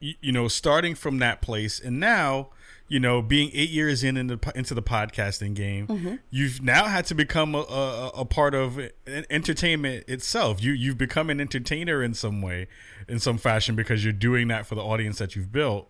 you, 0.00 0.14
you 0.20 0.32
know, 0.32 0.48
starting 0.48 0.94
from 0.94 1.18
that 1.18 1.40
place 1.40 1.80
and 1.80 1.98
now, 1.98 2.50
you 2.92 3.00
know, 3.00 3.22
being 3.22 3.50
eight 3.54 3.70
years 3.70 4.04
in 4.04 4.18
into, 4.18 4.38
into 4.54 4.74
the 4.74 4.82
podcasting 4.82 5.54
game, 5.54 6.20
you've 6.28 6.60
now 6.62 6.84
had 6.84 7.06
to 7.06 7.14
become 7.14 7.54
a, 7.54 7.60
a, 7.60 8.08
a 8.16 8.24
part 8.26 8.54
of 8.54 8.78
entertainment 9.30 10.04
itself. 10.08 10.62
You 10.62 10.72
you've 10.72 10.98
become 10.98 11.30
an 11.30 11.40
entertainer 11.40 12.02
in 12.02 12.12
some 12.12 12.42
way, 12.42 12.68
in 13.08 13.18
some 13.18 13.38
fashion, 13.38 13.74
because 13.76 14.04
you're 14.04 14.12
doing 14.12 14.48
that 14.48 14.66
for 14.66 14.74
the 14.74 14.82
audience 14.82 15.16
that 15.18 15.34
you've 15.34 15.50
built. 15.50 15.88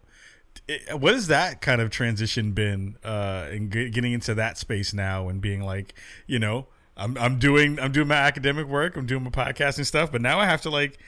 It- 0.69 1.01
what 1.01 1.15
has 1.15 1.27
that 1.27 1.61
kind 1.61 1.81
of 1.81 1.91
transition 1.91 2.53
been 2.53 2.97
uh 3.03 3.49
in 3.51 3.71
ge- 3.71 3.91
getting 3.93 4.13
into 4.13 4.35
that 4.35 4.57
space 4.59 4.95
now 4.95 5.29
and 5.29 5.41
being 5.41 5.63
like 5.63 5.95
you 6.27 6.39
know 6.39 6.67
i'm 6.97 7.17
i'm 7.17 7.39
doing 7.39 7.81
i'm 7.81 7.91
doing 7.91 8.07
my 8.07 8.17
academic 8.17 8.67
work 8.67 8.95
i'm 8.99 9.07
doing 9.07 9.25
my 9.25 9.31
podcasting 9.31 9.87
stuff 9.87 10.13
but 10.13 10.21
now 10.21 10.39
i 10.39 10.45
have 10.45 10.61
to 10.61 10.69
like 10.71 10.99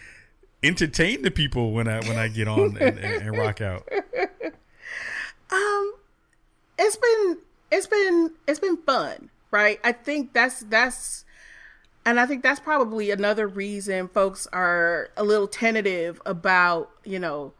entertain 0.62 1.20
the 1.20 1.30
people 1.30 1.72
when 1.72 1.87
i 1.87 2.00
when 2.09 2.16
i 2.16 2.26
get 2.26 2.48
on 2.48 2.76
and, 2.78 2.98
and, 2.98 3.22
and 3.22 3.37
rock 3.37 3.61
out 3.61 3.87
Um, 5.55 5.95
it's 6.79 6.97
been 6.97 7.38
it's 7.71 7.87
been 7.87 8.31
it's 8.47 8.61
been 8.61 8.77
fun 8.79 9.31
right? 9.55 9.79
I 9.85 9.93
think 9.93 10.33
that's 10.33 10.61
that's 10.64 11.25
and 12.05 12.19
i 12.19 12.27
think 12.27 12.43
that's 12.43 12.61
probably 12.61 13.11
another 13.11 13.47
reason 13.47 14.09
folks 14.09 14.47
are 14.53 15.09
a 15.17 15.23
little 15.23 15.47
tentative 15.47 16.21
about 16.27 16.90
you 17.05 17.19
know 17.19 17.55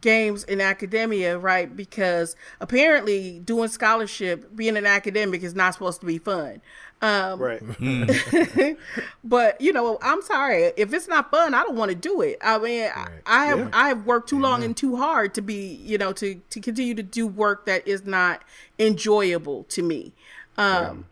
games 0.00 0.42
in 0.44 0.60
academia 0.60 1.38
right? 1.38 1.74
Because 1.76 2.34
apparently 2.60 3.38
doing 3.38 3.68
scholarship 3.68 4.54
being 4.56 4.76
an 4.76 4.86
academic 4.86 5.44
is 5.44 5.54
not 5.54 5.74
supposed 5.74 6.00
to 6.00 6.06
be 6.06 6.18
fun 6.18 6.60
um 7.02 7.38
Right. 7.40 7.62
but 9.24 9.60
you 9.60 9.72
know 9.72 9.98
i'm 10.00 10.22
sorry 10.22 10.72
if 10.76 10.92
it's 10.94 11.08
not 11.08 11.30
fun 11.30 11.52
i 11.54 11.62
don't 11.62 11.76
want 11.76 11.90
to 11.90 11.94
do 11.94 12.22
it 12.22 12.38
i 12.40 12.56
mean 12.58 12.88
I, 12.94 13.08
I 13.26 13.46
have 13.46 13.68
i 13.72 13.88
have 13.88 14.06
worked 14.06 14.28
too 14.28 14.40
long 14.40 14.64
and 14.64 14.76
too 14.76 14.96
hard 14.96 15.34
to 15.34 15.42
be 15.42 15.74
you 15.84 15.98
know 15.98 16.12
to 16.14 16.40
to 16.50 16.60
continue 16.60 16.94
to 16.94 17.02
do 17.02 17.26
work 17.26 17.66
that 17.66 17.86
is 17.86 18.04
not 18.06 18.42
enjoyable 18.78 19.64
to 19.64 19.82
me 19.82 20.12
um 20.56 21.06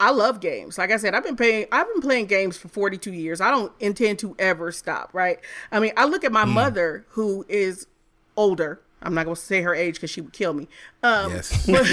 I 0.00 0.10
love 0.12 0.38
games. 0.38 0.78
Like 0.78 0.92
I 0.92 0.96
said, 0.96 1.12
I've 1.12 1.24
been 1.24 1.34
playing 1.34 1.66
I've 1.72 1.88
been 1.92 2.00
playing 2.00 2.26
games 2.26 2.56
for 2.56 2.68
42 2.68 3.12
years. 3.12 3.40
I 3.40 3.50
don't 3.50 3.72
intend 3.80 4.20
to 4.20 4.36
ever 4.38 4.70
stop, 4.70 5.10
right? 5.12 5.40
I 5.72 5.80
mean, 5.80 5.90
I 5.96 6.04
look 6.04 6.22
at 6.22 6.30
my 6.30 6.44
mother 6.44 7.04
who 7.10 7.44
is 7.48 7.88
older. 8.36 8.80
I'm 9.02 9.14
not 9.14 9.24
going 9.26 9.36
to 9.36 9.40
say 9.40 9.62
her 9.62 9.74
age 9.74 10.00
cuz 10.00 10.10
she 10.10 10.20
would 10.20 10.32
kill 10.32 10.54
me. 10.54 10.68
Um 11.02 11.32
Yes. 11.32 11.66
but, 11.66 11.86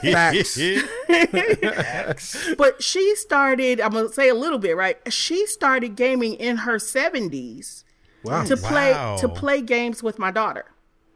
Facts. 0.00 0.58
but 2.58 2.82
she 2.82 3.14
started, 3.16 3.80
I'm 3.80 3.92
going 3.92 4.08
to 4.08 4.12
say 4.12 4.28
a 4.28 4.34
little 4.34 4.58
bit, 4.58 4.76
right? 4.76 4.98
She 5.12 5.46
started 5.46 5.96
gaming 5.96 6.34
in 6.34 6.58
her 6.58 6.76
70s 6.76 7.84
Wow. 8.22 8.44
to 8.44 8.56
play 8.56 8.92
Wow. 8.92 9.16
to 9.18 9.28
play 9.28 9.60
games 9.60 10.02
with 10.02 10.18
my 10.18 10.30
daughter. 10.30 10.64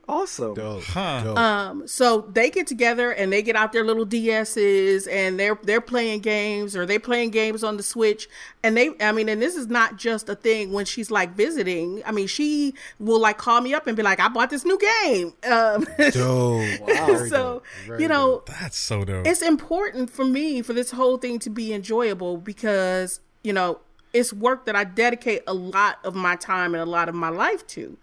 Awesome. 0.09 0.55
Dope. 0.55 0.85
Huh. 0.85 1.21
Dope. 1.23 1.39
Um, 1.39 1.87
so 1.87 2.23
they 2.33 2.51
get 2.51 2.67
together 2.67 3.11
and 3.11 3.33
they 3.33 3.43
get 3.43 3.57
out 3.57 3.73
their 3.73 3.85
little 3.85 4.07
DSs 4.07 5.07
and 5.11 5.39
they're 5.39 5.59
they're 5.63 5.81
playing 5.81 6.21
games 6.21 6.75
or 6.75 6.87
they 6.87 6.99
playing 6.99 7.31
games 7.31 7.63
on 7.63 7.77
the 7.77 7.83
Switch. 7.83 8.29
And 8.63 8.77
they, 8.77 8.91
I 9.01 9.13
mean, 9.13 9.29
and 9.29 9.41
this 9.41 9.55
is 9.55 9.69
not 9.69 9.97
just 9.97 10.29
a 10.29 10.35
thing 10.35 10.73
when 10.73 10.85
she's 10.85 11.11
like 11.11 11.33
visiting. 11.37 12.03
I 12.07 12.13
mean, 12.13 12.27
she 12.27 12.75
will 12.99 13.21
like 13.21 13.39
call 13.39 13.61
me 13.61 13.75
up 13.75 13.87
and 13.87 13.97
be 13.97 14.03
like, 14.03 14.19
"I 14.19 14.29
bought 14.29 14.51
this 14.51 14.65
new 14.65 14.79
game." 14.79 15.35
Um, 15.49 15.87
Dope. 16.13 16.87
Very 16.87 17.29
so 17.29 17.63
dope. 17.87 18.01
You 18.01 18.09
know, 18.09 18.43
that's 18.47 18.77
so 18.79 19.05
dope 19.05 19.27
it's 19.27 19.43
important 19.43 20.11
for 20.11 20.25
me 20.25 20.63
for 20.63 20.73
this 20.73 20.91
whole 20.93 21.19
thing 21.19 21.39
to 21.41 21.51
be 21.51 21.73
enjoyable 21.73 22.39
because 22.39 23.21
you 23.43 23.53
know 23.53 23.81
it's 24.13 24.33
work 24.33 24.65
that 24.65 24.75
I 24.75 24.85
dedicate 24.85 25.43
a 25.47 25.53
lot 25.53 25.99
of 26.03 26.15
my 26.15 26.35
time 26.37 26.75
and 26.75 26.83
a 26.83 26.87
lot 26.87 27.09
of 27.09 27.15
my 27.15 27.29
life 27.29 27.67
to. 27.69 27.99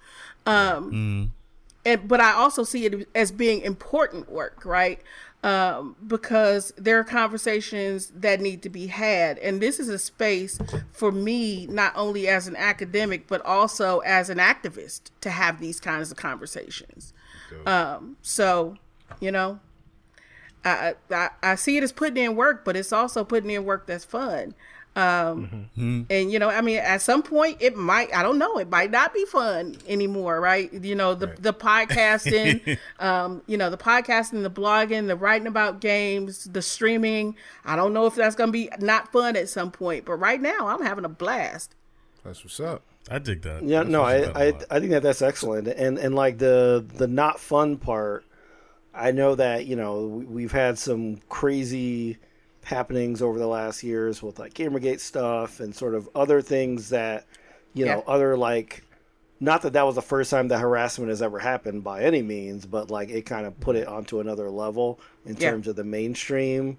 Um, 0.46 1.34
and 1.86 2.08
but 2.08 2.20
I 2.20 2.34
also 2.34 2.64
see 2.64 2.86
it 2.86 3.08
as 3.16 3.32
being 3.32 3.62
important 3.62 4.30
work, 4.30 4.66
right? 4.66 5.00
Um, 5.44 5.96
because 6.08 6.74
there 6.76 6.98
are 6.98 7.04
conversations 7.04 8.12
that 8.16 8.42
need 8.42 8.64
to 8.64 8.70
be 8.70 8.88
had, 8.88 9.38
and 9.38 9.62
this 9.62 9.80
is 9.80 9.90
a 9.90 10.00
space 10.00 10.60
for 10.92 11.12
me, 11.12 11.68
not 11.68 11.94
only 11.96 12.28
as 12.28 12.48
an 12.48 12.56
academic 12.56 13.28
but 13.28 13.46
also 13.46 14.00
as 14.00 14.32
an 14.32 14.40
activist, 14.40 15.12
to 15.22 15.30
have 15.30 15.60
these 15.60 15.80
kinds 15.80 16.10
of 16.10 16.18
conversations. 16.18 17.14
Um, 17.68 18.18
so, 18.24 18.78
you 19.20 19.32
know, 19.32 19.60
I, 20.64 20.96
I 21.12 21.30
I 21.44 21.56
see 21.56 21.78
it 21.78 21.84
as 21.84 21.92
putting 21.92 22.24
in 22.24 22.36
work, 22.36 22.66
but 22.66 22.76
it's 22.76 22.92
also 22.92 23.24
putting 23.24 23.52
in 23.52 23.66
work 23.66 23.86
that's 23.86 24.04
fun. 24.04 24.56
Um, 24.96 25.68
mm-hmm. 25.78 26.02
and 26.10 26.32
you 26.32 26.40
know, 26.40 26.50
I 26.50 26.62
mean, 26.62 26.78
at 26.78 27.02
some 27.02 27.22
point 27.22 27.58
it 27.60 27.76
might, 27.76 28.16
I 28.16 28.24
don't 28.24 28.38
know, 28.38 28.58
it 28.58 28.70
might 28.70 28.92
not 28.92 29.14
be 29.14 29.26
fun 29.26 29.76
anymore, 29.90 30.40
right? 30.40 30.72
You 30.72 30.96
know, 30.96 31.14
the, 31.16 31.28
right. 31.28 31.42
the 31.42 31.54
podcasting, 31.54 32.78
um, 33.00 33.42
you 33.46 33.58
know, 33.58 33.70
the 33.70 33.78
podcasting, 33.78 34.44
the 34.44 34.50
blogging, 34.50 35.08
the 35.08 35.18
writing 35.18 35.48
about 35.48 35.82
games, 35.82 36.46
the 36.46 36.62
streaming. 36.62 37.36
I 37.66 37.76
don't 37.76 37.92
know 37.92 38.06
if 38.06 38.16
that's 38.16 38.38
going 38.38 38.48
to 38.48 38.54
be 38.54 38.70
not 38.80 39.12
fun 39.12 39.36
at 39.36 39.50
some 39.50 39.70
point, 39.70 40.06
but 40.06 40.14
right 40.14 40.42
now 40.42 40.68
I'm 40.68 40.82
having 40.82 41.04
a 41.04 41.10
blast. 41.10 41.76
That's 42.24 42.44
what's 42.46 42.62
up. 42.62 42.82
I 43.12 43.20
dig 43.20 43.42
that. 43.42 43.64
Yeah, 43.64 43.80
that's 43.80 43.90
no, 43.90 44.02
I, 44.02 44.48
I, 44.48 44.48
I 44.72 44.80
think 44.80 44.92
that 44.92 45.04
that's 45.04 45.22
excellent. 45.22 45.68
And, 45.68 45.98
and 45.98 46.16
like 46.16 46.38
the, 46.38 46.86
the 46.96 47.08
not 47.08 47.42
fun 47.42 47.78
part, 47.78 48.24
I 48.94 49.12
know 49.12 49.36
that, 49.36 49.66
you 49.66 49.76
know, 49.76 50.06
we've 50.06 50.54
had 50.54 50.80
some 50.80 51.18
crazy, 51.28 52.18
happenings 52.66 53.22
over 53.22 53.40
the 53.40 53.48
last 53.48 53.84
years 53.84 54.22
with 54.22 54.40
like 54.40 54.54
Gamergate 54.54 55.00
stuff 55.00 55.60
and 55.60 55.74
sort 55.74 55.96
of 55.96 56.10
other 56.16 56.42
things 56.42 56.90
that, 56.90 57.26
you 57.74 57.86
know, 57.86 58.04
yeah. 58.06 58.14
other 58.14 58.36
like, 58.36 58.84
not 59.40 59.62
that 59.62 59.74
that 59.74 59.86
was 59.86 59.96
the 59.96 60.02
first 60.02 60.32
time 60.32 60.48
that 60.48 60.60
harassment 60.60 61.10
has 61.10 61.22
ever 61.22 61.38
happened 61.40 61.84
by 61.84 62.02
any 62.02 62.24
means, 62.24 62.66
but 62.66 62.90
like 62.90 63.10
it 63.10 63.24
kind 63.26 63.46
of 63.46 63.60
put 63.60 63.76
it 63.76 63.88
onto 63.88 64.20
another 64.20 64.50
level 64.50 65.00
in 65.26 65.36
yeah. 65.36 65.52
terms 65.52 65.68
of 65.68 65.76
the 65.76 65.84
mainstream 65.84 66.78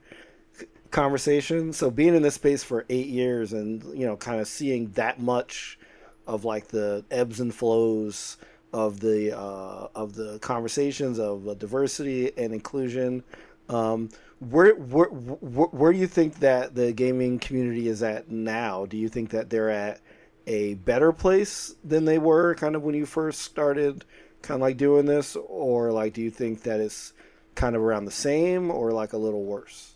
conversation. 0.90 1.72
So 1.72 1.90
being 1.90 2.16
in 2.16 2.22
this 2.22 2.34
space 2.34 2.64
for 2.64 2.84
eight 2.88 3.06
years 3.06 3.52
and, 3.52 3.84
you 3.96 4.06
know, 4.06 4.16
kind 4.16 4.40
of 4.40 4.48
seeing 4.48 4.90
that 4.92 5.20
much 5.20 5.78
of 6.26 6.44
like 6.44 6.68
the 6.68 7.04
ebbs 7.12 7.38
and 7.38 7.54
flows 7.54 8.38
of 8.72 8.98
the 8.98 9.38
uh, 9.38 9.88
of 9.94 10.14
the 10.14 10.40
conversations 10.40 11.20
of 11.20 11.46
uh, 11.46 11.54
diversity 11.54 12.36
and 12.36 12.52
inclusion 12.52 13.22
um, 13.68 14.10
where, 14.38 14.74
where 14.74 15.08
where 15.08 15.66
where 15.68 15.92
do 15.92 15.98
you 15.98 16.06
think 16.06 16.40
that 16.40 16.74
the 16.74 16.92
gaming 16.92 17.38
community 17.38 17.88
is 17.88 18.02
at 18.02 18.30
now? 18.30 18.86
Do 18.86 18.96
you 18.96 19.08
think 19.08 19.30
that 19.30 19.50
they're 19.50 19.70
at 19.70 20.00
a 20.46 20.74
better 20.74 21.12
place 21.12 21.74
than 21.82 22.04
they 22.04 22.18
were 22.18 22.54
kind 22.54 22.76
of 22.76 22.82
when 22.82 22.94
you 22.94 23.06
first 23.06 23.40
started 23.42 24.04
kind 24.42 24.56
of 24.56 24.62
like 24.62 24.76
doing 24.76 25.06
this 25.06 25.36
or 25.36 25.90
like 25.90 26.12
do 26.12 26.22
you 26.22 26.30
think 26.30 26.62
that 26.62 26.80
it's 26.80 27.12
kind 27.54 27.74
of 27.74 27.82
around 27.82 28.04
the 28.04 28.10
same 28.10 28.70
or 28.70 28.92
like 28.92 29.12
a 29.12 29.16
little 29.16 29.42
worse? 29.42 29.94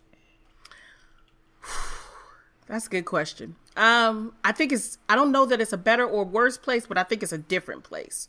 That's 2.67 2.87
a 2.87 2.91
good 2.91 3.05
question. 3.05 3.57
Um, 3.77 4.35
I 4.43 4.53
think 4.53 4.73
it's 4.73 4.99
I 5.09 5.15
don't 5.17 5.33
know 5.33 5.47
that 5.47 5.61
it's 5.61 5.73
a 5.73 5.79
better 5.79 6.07
or 6.07 6.25
worse 6.25 6.57
place, 6.57 6.87
but 6.87 6.99
I 6.99 7.03
think 7.05 7.23
it's 7.23 7.33
a 7.33 7.39
different 7.39 7.85
place. 7.85 8.29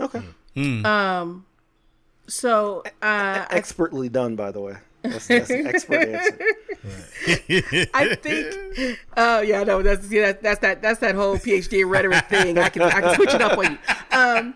Okay. 0.00 0.22
Mm. 0.54 0.84
Um 0.84 1.46
so 2.26 2.82
uh, 3.02 3.46
expertly 3.50 4.08
done 4.08 4.36
by 4.36 4.50
the 4.50 4.60
way. 4.60 4.76
That's, 5.02 5.26
that's 5.28 5.50
an 5.50 5.66
expert 5.66 6.08
answer. 6.08 6.38
I 7.94 8.14
think. 8.16 8.98
Oh 9.16 9.38
uh, 9.38 9.40
yeah, 9.40 9.64
no, 9.64 9.82
that's 9.82 10.10
yeah, 10.10 10.32
that's 10.32 10.60
that 10.60 10.82
that's 10.82 11.00
that 11.00 11.14
whole 11.14 11.36
PhD 11.36 11.88
rhetoric 11.88 12.26
thing. 12.26 12.58
I 12.58 12.68
can 12.68 12.82
I 12.82 13.00
can 13.00 13.14
switch 13.14 13.34
it 13.34 13.42
up 13.42 13.58
on 13.58 13.72
you. 13.72 13.78
Um, 14.16 14.54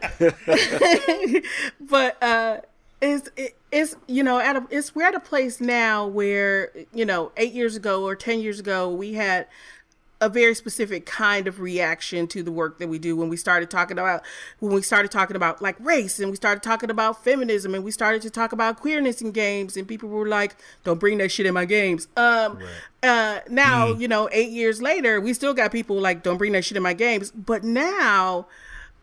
but 1.80 2.22
uh, 2.22 2.58
it's 3.00 3.30
it, 3.36 3.56
it's 3.70 3.96
you 4.06 4.22
know 4.22 4.38
at 4.38 4.56
a 4.56 4.66
it's 4.70 4.94
we're 4.94 5.06
at 5.06 5.14
a 5.14 5.20
place 5.20 5.60
now 5.60 6.06
where 6.06 6.72
you 6.92 7.04
know 7.04 7.32
eight 7.36 7.52
years 7.52 7.76
ago 7.76 8.04
or 8.04 8.14
ten 8.14 8.40
years 8.40 8.60
ago 8.60 8.90
we 8.90 9.14
had 9.14 9.46
a 10.20 10.28
very 10.28 10.54
specific 10.54 11.06
kind 11.06 11.48
of 11.48 11.60
reaction 11.60 12.26
to 12.26 12.42
the 12.42 12.52
work 12.52 12.78
that 12.78 12.88
we 12.88 12.98
do 12.98 13.16
when 13.16 13.28
we 13.28 13.36
started 13.36 13.70
talking 13.70 13.98
about 13.98 14.22
when 14.58 14.72
we 14.72 14.82
started 14.82 15.10
talking 15.10 15.34
about 15.34 15.62
like 15.62 15.76
race 15.80 16.20
and 16.20 16.30
we 16.30 16.36
started 16.36 16.62
talking 16.62 16.90
about 16.90 17.24
feminism 17.24 17.74
and 17.74 17.82
we 17.82 17.90
started 17.90 18.20
to 18.20 18.28
talk 18.28 18.52
about 18.52 18.78
queerness 18.78 19.22
in 19.22 19.32
games 19.32 19.76
and 19.76 19.88
people 19.88 20.08
were 20.08 20.28
like 20.28 20.56
don't 20.84 21.00
bring 21.00 21.18
that 21.18 21.30
shit 21.30 21.46
in 21.46 21.54
my 21.54 21.64
games 21.64 22.06
um 22.16 22.58
right. 22.58 22.68
uh 23.02 23.40
now 23.48 23.88
mm. 23.88 24.00
you 24.00 24.08
know 24.08 24.28
8 24.30 24.50
years 24.50 24.82
later 24.82 25.20
we 25.20 25.32
still 25.32 25.54
got 25.54 25.72
people 25.72 25.98
like 25.98 26.22
don't 26.22 26.36
bring 26.36 26.52
that 26.52 26.64
shit 26.64 26.76
in 26.76 26.82
my 26.82 26.94
games 26.94 27.30
but 27.30 27.64
now 27.64 28.46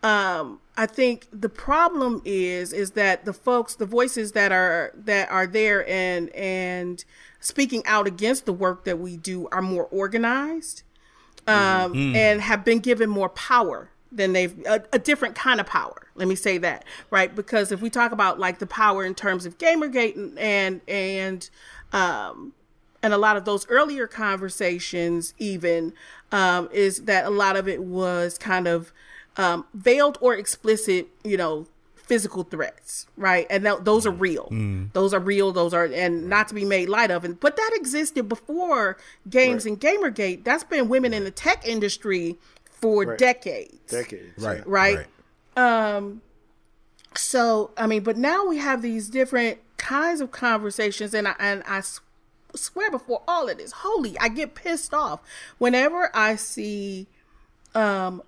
um 0.04 0.60
I 0.76 0.86
think 0.86 1.26
the 1.32 1.48
problem 1.48 2.22
is 2.24 2.72
is 2.72 2.92
that 2.92 3.24
the 3.24 3.32
folks 3.32 3.74
the 3.74 3.86
voices 3.86 4.32
that 4.32 4.52
are 4.52 4.92
that 4.94 5.28
are 5.28 5.48
there 5.48 5.88
and 5.88 6.30
and 6.30 7.04
speaking 7.40 7.82
out 7.84 8.06
against 8.06 8.46
the 8.46 8.52
work 8.52 8.84
that 8.84 9.00
we 9.00 9.16
do 9.16 9.48
are 9.50 9.62
more 9.62 9.88
organized 9.90 10.84
um, 11.48 11.94
mm. 11.94 12.14
and 12.14 12.40
have 12.40 12.64
been 12.64 12.78
given 12.78 13.08
more 13.08 13.28
power 13.30 13.90
than 14.12 14.32
they've 14.32 14.58
a, 14.66 14.82
a, 14.92 14.98
different 14.98 15.34
kind 15.34 15.60
of 15.60 15.66
power. 15.66 16.08
Let 16.14 16.28
me 16.28 16.34
say 16.34 16.58
that 16.58 16.84
right 17.10 17.34
because 17.34 17.72
if 17.72 17.80
we 17.80 17.90
talk 17.90 18.12
about 18.12 18.38
like 18.38 18.58
the 18.58 18.66
power 18.66 19.04
in 19.04 19.14
terms 19.14 19.46
of 19.46 19.58
GamerGate 19.58 20.16
and 20.16 20.38
and, 20.38 20.80
and 20.88 21.50
um, 21.92 22.52
and 23.02 23.12
a 23.12 23.18
lot 23.18 23.36
of 23.36 23.44
those 23.44 23.66
earlier 23.68 24.06
conversations 24.06 25.34
even 25.38 25.92
um, 26.32 26.68
is 26.72 27.04
that 27.04 27.24
a 27.24 27.30
lot 27.30 27.56
of 27.56 27.68
it 27.68 27.82
was 27.82 28.38
kind 28.38 28.66
of 28.66 28.92
um, 29.36 29.66
veiled 29.72 30.18
or 30.20 30.34
explicit, 30.34 31.08
you 31.22 31.36
know, 31.36 31.66
physical 32.08 32.42
threats, 32.42 33.06
right? 33.16 33.46
And 33.50 33.64
th- 33.64 33.80
those 33.82 34.06
are 34.06 34.10
real. 34.10 34.48
Mm. 34.50 34.92
Those 34.94 35.12
are 35.12 35.20
real. 35.20 35.52
Those 35.52 35.74
are 35.74 35.84
and 35.84 36.28
not 36.28 36.48
to 36.48 36.54
be 36.54 36.64
made 36.64 36.88
light 36.88 37.10
of. 37.10 37.24
And 37.24 37.38
but 37.38 37.56
that 37.56 37.70
existed 37.74 38.28
before 38.28 38.96
games 39.28 39.64
right. 39.64 39.72
and 39.72 39.80
GamerGate. 39.80 40.42
That's 40.42 40.64
been 40.64 40.88
women 40.88 41.12
in 41.12 41.24
the 41.24 41.30
tech 41.30 41.68
industry 41.68 42.38
for 42.64 43.04
right. 43.04 43.18
decades. 43.18 43.92
Decades. 43.92 44.42
Right. 44.42 44.66
Right. 44.66 45.06
right. 45.56 45.96
Um 45.96 46.22
so 47.14 47.70
I 47.76 47.86
mean, 47.86 48.02
but 48.02 48.16
now 48.16 48.46
we 48.46 48.56
have 48.56 48.80
these 48.80 49.10
different 49.10 49.58
kinds 49.76 50.20
of 50.20 50.30
conversations 50.30 51.12
and 51.12 51.28
I 51.28 51.34
and 51.38 51.62
I 51.66 51.82
swear 52.54 52.90
before 52.90 53.22
all 53.28 53.50
of 53.50 53.58
this, 53.58 53.72
holy, 53.72 54.18
I 54.18 54.28
get 54.28 54.54
pissed 54.54 54.94
off 54.94 55.20
whenever 55.58 56.10
I 56.14 56.36
see 56.36 57.06
um 57.74 58.22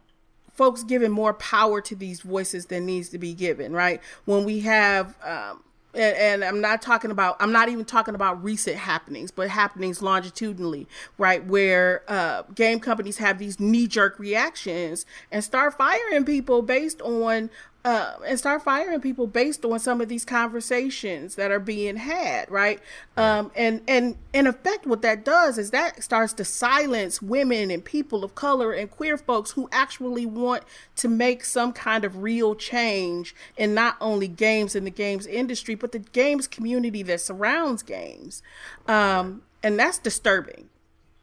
folks 0.61 0.83
giving 0.83 1.11
more 1.11 1.33
power 1.33 1.81
to 1.81 1.96
these 1.96 2.20
voices 2.20 2.66
than 2.66 2.85
needs 2.85 3.09
to 3.09 3.16
be 3.16 3.33
given, 3.33 3.73
right? 3.73 3.99
When 4.27 4.44
we 4.44 4.61
have, 4.61 5.16
um, 5.25 5.64
and, 5.94 6.14
and, 6.14 6.44
I'm 6.44 6.61
not 6.61 6.83
talking 6.83 7.11
about, 7.11 7.37
I'm 7.40 7.51
not 7.51 7.70
even 7.70 7.87
talking 7.87 8.14
about 8.14 8.44
recent 8.44 8.77
happenings, 8.77 9.31
but 9.31 9.49
happenings 9.49 10.03
longitudinally, 10.03 10.87
right? 11.16 11.42
Where 11.46 12.03
uh, 12.09 12.42
game 12.55 12.79
companies 12.79 13.16
have 13.16 13.38
these 13.38 13.59
knee 13.59 13.87
jerk 13.87 14.18
reactions 14.18 15.07
and 15.33 15.42
start 15.42 15.79
firing 15.79 16.27
people 16.27 16.61
based 16.61 17.01
on 17.01 17.49
uh, 17.85 18.14
and 18.27 18.38
start 18.38 18.62
firing 18.62 19.01
people 19.01 19.27
based 19.27 19.64
on 19.64 19.79
some 19.79 20.01
of 20.01 20.09
these 20.09 20.25
conversations 20.25 21.37
that 21.37 21.51
are 21.51 21.61
being 21.61 21.97
had, 21.97 22.51
right? 22.51 22.79
Um, 23.16 23.51
and 23.57 23.81
and 23.88 24.16
in 24.35 24.47
effect, 24.47 24.87
what 24.87 25.01
that 25.03 25.25
does 25.25 25.57
is 25.57 25.71
that 25.71 26.03
starts 26.03 26.35
to 26.35 26.45
silence 26.45 27.23
women 27.23 27.71
and 27.71 27.83
people 27.85 28.23
of 28.23 28.35
color 28.35 28.73
and 28.73 28.90
queer 28.90 29.16
folks 29.16 29.53
who 29.53 29.69
actually 29.73 30.27
want 30.27 30.64
to 30.97 31.09
make 31.09 31.43
some 31.45 31.73
kind 31.73 32.05
of 32.05 32.23
real 32.23 32.55
change 32.55 33.35
in 33.57 33.73
not 33.73 33.97
only 34.01 34.29
games 34.29 34.75
in 34.75 34.85
the 34.85 34.90
games 34.90 35.27
industry, 35.27 35.75
but 35.75 35.93
the 35.93 36.01
games 36.01 36.47
community 36.47 37.03
that 37.03 37.21
surrounds 37.21 37.83
games, 37.83 38.43
um, 38.88 39.43
and 39.62 39.79
that's 39.79 39.99
disturbing 39.99 40.69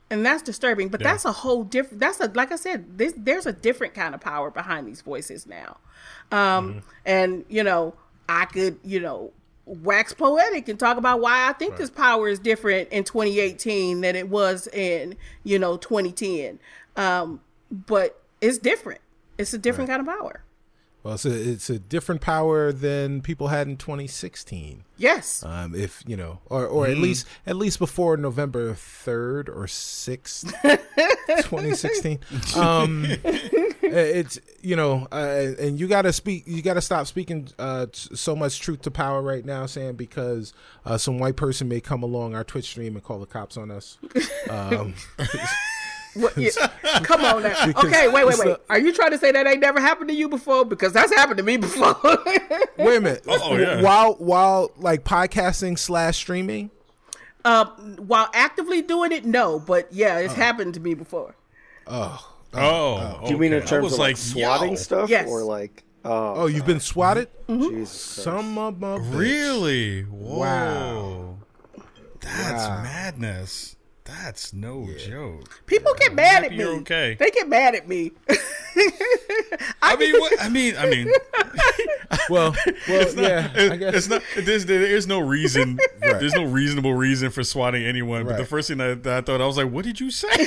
and 0.09 0.25
that's 0.25 0.41
disturbing 0.41 0.87
but 0.87 1.01
yeah. 1.01 1.11
that's 1.11 1.25
a 1.25 1.31
whole 1.31 1.63
different 1.63 1.99
that's 1.99 2.19
a 2.19 2.31
like 2.33 2.51
i 2.51 2.55
said 2.55 2.97
this, 2.97 3.13
there's 3.17 3.45
a 3.45 3.53
different 3.53 3.93
kind 3.93 4.15
of 4.15 4.21
power 4.21 4.49
behind 4.49 4.87
these 4.87 5.01
voices 5.01 5.45
now 5.45 5.77
um, 6.31 6.37
mm-hmm. 6.69 6.79
And, 7.05 7.45
you 7.49 7.63
know, 7.63 7.93
I 8.27 8.45
could, 8.45 8.79
you 8.83 8.99
know, 8.99 9.31
wax 9.65 10.13
poetic 10.13 10.67
and 10.69 10.79
talk 10.79 10.97
about 10.97 11.19
why 11.19 11.49
I 11.49 11.53
think 11.53 11.71
right. 11.71 11.79
this 11.79 11.89
power 11.89 12.27
is 12.27 12.39
different 12.39 12.89
in 12.89 13.03
2018 13.03 14.01
than 14.01 14.15
it 14.15 14.29
was 14.29 14.67
in, 14.67 15.15
you 15.43 15.59
know, 15.59 15.77
2010. 15.77 16.59
Um, 16.95 17.41
but 17.71 18.21
it's 18.41 18.57
different. 18.57 19.01
It's 19.37 19.53
a 19.53 19.57
different 19.57 19.89
right. 19.89 19.97
kind 19.97 20.09
of 20.09 20.19
power. 20.19 20.43
Well, 21.07 21.15
it's 21.15 21.25
a 21.25 21.51
it's 21.51 21.69
a 21.69 21.79
different 21.79 22.19
power 22.19 22.73
than 22.73 23.21
people 23.21 23.47
had 23.47 23.65
in 23.65 23.77
2016. 23.77 24.83
Yes. 24.97 25.41
Um, 25.41 25.73
if 25.73 26.03
you 26.05 26.17
know, 26.17 26.41
or 26.47 26.67
or 26.67 26.85
mm. 26.85 26.91
at 26.91 26.97
least 26.97 27.25
at 27.45 27.55
least 27.55 27.79
before 27.79 28.17
November 28.17 28.73
3rd 28.73 29.47
or 29.47 29.67
6th, 29.67 30.51
2016. 31.43 32.19
Um, 32.57 33.05
it's 33.81 34.37
you 34.59 34.75
know, 34.75 35.07
uh, 35.09 35.53
and 35.57 35.79
you 35.79 35.87
got 35.87 36.01
to 36.01 36.11
speak. 36.11 36.43
You 36.45 36.61
got 36.61 36.73
to 36.73 36.81
stop 36.81 37.07
speaking 37.07 37.47
uh, 37.57 37.85
so 37.93 38.35
much 38.35 38.59
truth 38.59 38.81
to 38.81 38.91
power 38.91 39.21
right 39.21 39.45
now, 39.45 39.65
Sam, 39.65 39.95
because 39.95 40.51
uh, 40.85 40.97
some 40.97 41.19
white 41.19 41.37
person 41.37 41.69
may 41.69 41.79
come 41.79 42.03
along 42.03 42.35
our 42.35 42.43
Twitch 42.43 42.65
stream 42.65 42.97
and 42.97 43.03
call 43.03 43.19
the 43.19 43.25
cops 43.27 43.55
on 43.55 43.71
us. 43.71 43.97
Um, 44.49 44.93
What, 46.17 46.37
yeah, 46.37 46.49
come 47.03 47.23
on 47.23 47.43
now. 47.43 47.55
Okay, 47.77 48.07
wait, 48.07 48.25
wait, 48.25 48.25
wait. 48.25 48.35
So- 48.37 48.59
Are 48.69 48.79
you 48.79 48.91
trying 48.93 49.11
to 49.11 49.17
say 49.17 49.31
that 49.31 49.45
ain't 49.47 49.59
never 49.59 49.79
happened 49.79 50.09
to 50.09 50.15
you 50.15 50.27
before? 50.29 50.65
Because 50.65 50.93
that's 50.93 51.13
happened 51.15 51.37
to 51.37 51.43
me 51.43 51.57
before. 51.57 51.95
Wait 52.77 52.97
a 52.97 53.01
minute. 53.01 53.23
Oh, 53.27 53.55
yeah. 53.57 53.81
While 53.81 54.13
while 54.15 54.71
like 54.77 55.03
podcasting 55.03 55.77
slash 55.79 56.17
streaming. 56.17 56.69
um, 57.45 57.67
while 57.99 58.29
actively 58.33 58.81
doing 58.81 59.11
it, 59.11 59.25
no, 59.25 59.59
but 59.59 59.87
yeah, 59.91 60.17
it's 60.19 60.33
happened 60.33 60.73
to 60.75 60.79
me 60.79 60.93
before. 60.93 61.35
Oh. 61.87 62.33
Oh, 62.53 63.19
Do 63.25 63.31
you 63.33 63.37
mean 63.37 63.53
in 63.53 63.61
terms 63.65 63.83
was 63.83 63.93
of 63.93 63.99
like, 63.99 64.17
swatting 64.17 64.69
yo, 64.71 64.75
stuff, 64.75 65.09
Yes. 65.09 65.27
or 65.29 65.43
like 65.43 65.83
oh, 66.05 66.33
Oh, 66.35 66.45
you've 66.47 66.65
been 66.65 66.79
swatted. 66.79 67.27
Jesus 67.47 67.89
Christ. 67.89 68.23
Some 68.23 68.57
of 68.57 68.79
my 68.79 68.97
bitch. 68.97 69.17
Really? 69.17 70.01
Whoa. 70.03 70.37
Wow. 70.39 71.37
That's 72.21 72.67
Wow. 72.67 72.83
madness. 72.83 73.75
That's 74.07 74.53
no 74.53 74.87
joke. 74.97 75.61
People 75.65 75.93
get 75.99 76.13
mad 76.15 76.37
at 76.37 76.43
happy 76.43 76.57
me. 76.57 76.63
you're 76.63 76.75
okay. 76.79 77.15
They 77.19 77.29
get 77.29 77.49
mad 77.49 77.75
at 77.75 77.87
me. 77.89 78.13
I 79.81 79.95
mean, 79.97 80.19
what? 80.19 80.41
I 80.41 80.47
mean, 80.49 80.75
I 80.77 80.89
mean, 80.89 81.11
Well, 82.29 82.55
well, 82.65 83.01
it's 83.01 83.15
not, 83.15 83.23
yeah. 83.25 83.51
it- 83.55 83.71
I 83.73 83.75
guess 83.77 83.93
it's 83.95 84.07
not. 84.07 84.21
There's, 84.37 84.65
there 84.65 84.81
is 84.83 85.07
no 85.07 85.19
reason. 85.19 85.77
There's 85.99 86.33
no 86.33 86.43
reasonable 86.45 86.93
reason 86.93 87.29
for 87.31 87.43
swatting 87.43 87.83
anyone. 87.83 88.25
But 88.25 88.37
the 88.37 88.45
first 88.45 88.69
thing 88.69 88.77
that, 88.77 89.03
that 89.03 89.17
I 89.17 89.21
thought, 89.21 89.41
I 89.41 89.45
was 89.45 89.57
like, 89.57 89.69
"What 89.71 89.83
did 89.85 89.99
you 89.99 90.09
say?" 90.09 90.27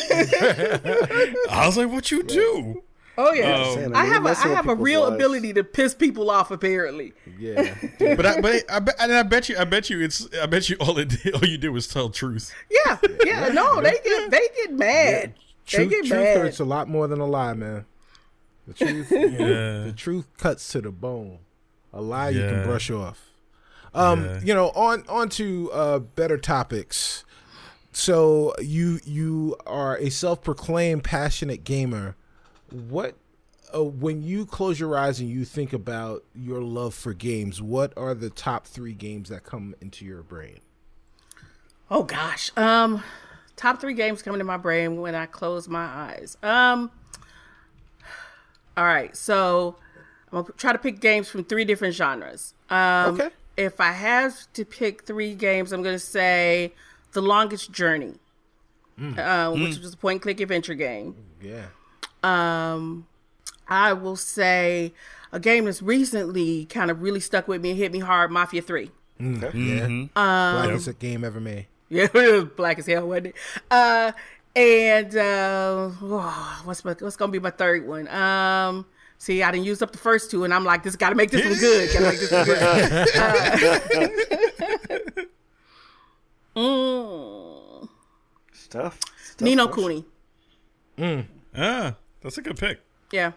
I 1.51 1.67
was 1.67 1.77
like, 1.77 1.91
"What 1.91 2.11
you 2.11 2.23
do?" 2.23 2.83
Oh 3.19 3.33
yeah, 3.33 3.55
Um, 3.55 3.75
Saying, 3.75 3.95
I 3.95 4.05
have 4.07 4.23
a 4.23 4.29
messing 4.29 4.51
I 4.53 4.55
have 4.55 4.69
a 4.69 4.75
real 4.75 5.03
lives. 5.03 5.15
ability 5.17 5.53
to 5.55 5.65
piss 5.65 5.95
people 5.95 6.31
off. 6.31 6.51
Apparently, 6.51 7.13
Yeah. 7.39 7.75
But 7.99 8.25
I, 8.27 8.41
but 8.41 8.63
I, 8.71 8.79
bet, 8.79 8.95
and 8.99 9.13
I 9.13 9.23
bet 9.25 9.49
you, 9.49 9.59
I 9.59 9.65
bet 9.65 9.91
you, 9.91 10.01
it's, 10.01 10.27
I 10.41 10.47
bet 10.47 10.69
you, 10.71 10.77
all 10.81 10.97
it 10.99 11.09
did, 11.23 11.35
all 11.35 11.45
you 11.45 11.59
did 11.59 11.71
was 11.71 11.87
tell 11.87 12.09
truth. 12.11 12.55
yeah, 12.71 12.99
yeah. 13.25 13.49
No, 13.49 13.81
they 13.83 13.99
get 14.05 14.31
they 14.31 14.49
get 14.57 14.73
mad. 14.73 15.35
They 15.71 15.77
Truth, 15.77 15.91
get 15.91 15.99
truth 16.07 16.11
mad. 16.11 16.37
hurts 16.39 16.61
a 16.61 16.65
lot 16.65 16.89
more 16.89 17.07
than 17.09 17.21
a 17.21 17.27
lie, 17.27 17.53
man. 17.55 17.85
The 18.67 18.75
truth, 18.75 19.09
Yeah. 19.13 19.85
the 19.85 19.95
truth 19.97 20.27
cuts 20.39 20.67
to 20.73 20.81
the 20.81 20.91
bone. 20.91 21.39
A 21.93 22.01
lie 22.01 22.31
you 22.31 22.41
can 22.41 22.65
brush 22.65 22.91
off. 22.91 23.21
Um, 23.93 24.25
Yeah. 24.25 24.41
you 24.45 24.55
know, 24.55 24.71
on 24.71 25.05
on 25.09 25.29
to 25.31 25.71
uh, 25.73 25.99
better 25.99 26.39
topics. 26.39 27.25
So 27.93 28.55
you 28.61 29.01
you 29.05 29.57
are 29.67 29.97
a 29.99 30.11
self-proclaimed 30.11 31.03
passionate 31.05 31.65
gamer. 31.65 32.15
What 32.73 33.17
uh, 33.75 33.85
when 33.85 34.23
you 34.23 34.47
close 34.47 34.81
your 34.81 34.97
eyes 34.97 35.21
and 35.21 35.29
you 35.29 35.45
think 35.45 35.73
about 35.73 36.25
your 36.35 36.61
love 36.61 36.95
for 36.95 37.15
games, 37.15 37.63
what 37.63 37.93
are 37.97 38.15
the 38.15 38.31
top 38.31 38.67
three 38.67 38.95
games 38.95 39.29
that 39.29 39.45
come 39.45 39.75
into 39.81 40.05
your 40.05 40.23
brain? 40.23 40.61
Oh 41.91 42.05
gosh. 42.05 42.51
Um 42.57 43.03
top 43.57 43.81
3 43.81 43.93
games 43.95 44.23
coming 44.23 44.39
to 44.39 44.45
my 44.45 44.57
brain 44.57 45.01
when 45.01 45.15
I 45.15 45.27
close 45.27 45.69
my 45.69 45.85
eyes. 45.85 46.37
Um 46.43 46.91
All 48.77 48.85
right. 48.85 49.15
So 49.17 49.77
I'm 50.33 50.43
going 50.43 50.45
to 50.47 50.53
try 50.53 50.73
to 50.73 50.79
pick 50.79 51.01
games 51.01 51.29
from 51.29 51.45
three 51.45 51.65
different 51.65 51.95
genres. 51.95 52.55
Um 52.71 53.15
Okay. 53.15 53.31
if 53.57 53.81
I 53.81 53.93
have 53.93 54.53
to 54.55 54.65
pick 54.65 55.03
3 55.03 55.35
games, 55.35 55.73
I'm 55.73 55.83
going 55.83 55.97
to 55.97 55.99
say 55.99 56.73
The 57.13 57.23
Longest 57.23 57.73
Journey. 57.73 58.15
Uh, 59.17 59.51
which 59.53 59.79
was 59.79 59.95
a 59.95 59.97
point 59.97 60.21
point-click 60.21 60.41
adventure 60.41 60.75
game. 60.75 61.17
Yeah. 61.41 61.69
Um, 62.23 63.07
I 63.69 63.93
will 63.93 64.17
say 64.17 64.93
a 65.33 65.41
game 65.41 65.67
that's 65.67 65.83
recently 65.83 66.65
kind 66.67 66.91
of 66.91 67.03
really 67.03 67.21
stuck 67.21 67.47
with 67.49 67.61
me 67.63 67.71
and 67.71 67.79
hit 67.79 67.93
me 67.93 68.01
hard, 68.01 68.31
Mafia 68.31 68.63
3. 68.63 68.91
Yeah. 69.19 70.07
Blackest 70.15 70.99
game 70.99 71.25
ever 71.25 71.41
made. 71.41 71.67
Yeah, 71.91 72.09
it 72.15 72.15
was 72.15 72.45
black 72.57 72.79
as 72.79 72.87
hell, 72.87 73.07
wasn't 73.09 73.27
it? 73.27 73.35
Uh, 73.71 74.13
and 74.57 75.15
uh, 75.17 75.91
oh, 76.01 76.63
what's 76.65 76.83
my, 76.85 76.95
what's 76.99 77.17
gonna 77.17 77.33
be 77.33 77.39
my 77.41 77.51
third 77.51 77.87
one? 77.87 78.09
Um, 78.09 78.87
see, 79.19 79.43
I 79.43 79.51
didn't 79.51 79.67
use 79.67 79.83
up 79.83 79.93
the 79.93 79.99
first 79.99 80.31
two, 80.31 80.45
and 80.45 80.55
I'm 80.55 80.65
like, 80.65 80.83
this 80.85 80.97
got 80.97 81.11
to 81.11 81.17
make 81.17 81.31
this 81.31 81.45
one 81.45 81.59
good. 81.59 81.93
Gotta 81.93 82.07
make 82.07 82.19
this 82.21 82.33
one 82.33 82.47
good. 82.47 82.63
Uh, 86.57 86.57
mm, 86.61 87.89
stuff. 88.53 88.99
stuff 89.23 89.41
Nino 89.41 89.69
question. 89.69 90.05
Cooney. 90.97 91.29
Ah, 91.57 91.95
that's 92.23 92.39
a 92.39 92.43
good 92.43 92.59
pick. 92.59 92.81
Yeah. 93.13 93.33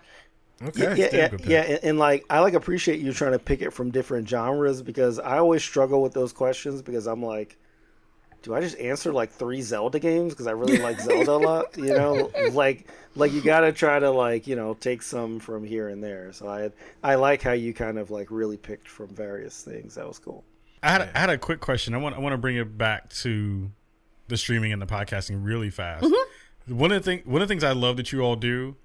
Okay. 0.61 0.95
Yeah, 0.95 1.09
yeah, 1.11 1.37
yeah, 1.45 1.61
and, 1.61 1.79
and 1.83 1.99
like 1.99 2.25
I 2.29 2.39
like 2.39 2.53
appreciate 2.53 2.99
you 2.99 3.11
trying 3.11 3.33
to 3.33 3.39
pick 3.39 3.61
it 3.61 3.71
from 3.71 3.91
different 3.91 4.29
genres 4.29 4.81
because 4.81 5.19
I 5.19 5.39
always 5.39 5.63
struggle 5.63 6.01
with 6.01 6.13
those 6.13 6.31
questions 6.31 6.81
because 6.81 7.07
I'm 7.07 7.23
like, 7.23 7.57
do 8.43 8.53
I 8.53 8.61
just 8.61 8.77
answer 8.77 9.11
like 9.11 9.31
three 9.31 9.61
Zelda 9.61 9.99
games 9.99 10.33
because 10.33 10.47
I 10.47 10.51
really 10.51 10.77
like 10.77 10.99
Zelda 11.01 11.31
a 11.31 11.33
lot? 11.33 11.77
You 11.77 11.95
know, 11.95 12.31
like 12.51 12.87
like 13.15 13.33
you 13.33 13.41
got 13.41 13.61
to 13.61 13.71
try 13.73 13.99
to 13.99 14.11
like 14.11 14.47
you 14.47 14.55
know 14.55 14.75
take 14.75 15.01
some 15.01 15.39
from 15.39 15.65
here 15.65 15.89
and 15.89 16.03
there. 16.03 16.31
So 16.31 16.47
I 16.47 16.69
I 17.03 17.15
like 17.15 17.41
how 17.41 17.53
you 17.53 17.73
kind 17.73 17.97
of 17.97 18.11
like 18.11 18.29
really 18.29 18.57
picked 18.57 18.87
from 18.87 19.07
various 19.07 19.63
things. 19.63 19.95
That 19.95 20.07
was 20.07 20.19
cool. 20.19 20.43
I 20.83 20.89
had, 20.91 21.09
I 21.13 21.19
had 21.19 21.29
a 21.29 21.37
quick 21.37 21.61
question. 21.61 21.93
I 21.93 21.97
want 21.97 22.15
I 22.15 22.19
want 22.19 22.33
to 22.33 22.37
bring 22.37 22.57
it 22.57 22.77
back 22.77 23.09
to 23.21 23.71
the 24.27 24.37
streaming 24.37 24.71
and 24.71 24.81
the 24.81 24.85
podcasting 24.85 25.43
really 25.43 25.69
fast. 25.69 26.05
Mm-hmm. 26.05 26.29
One 26.67 26.91
of 26.91 27.03
the 27.03 27.11
thing 27.11 27.21
one 27.25 27.41
of 27.41 27.47
the 27.47 27.51
things 27.51 27.63
I 27.63 27.73
love 27.73 27.97
that 27.97 28.11
you 28.11 28.21
all 28.21 28.35
do 28.35 28.75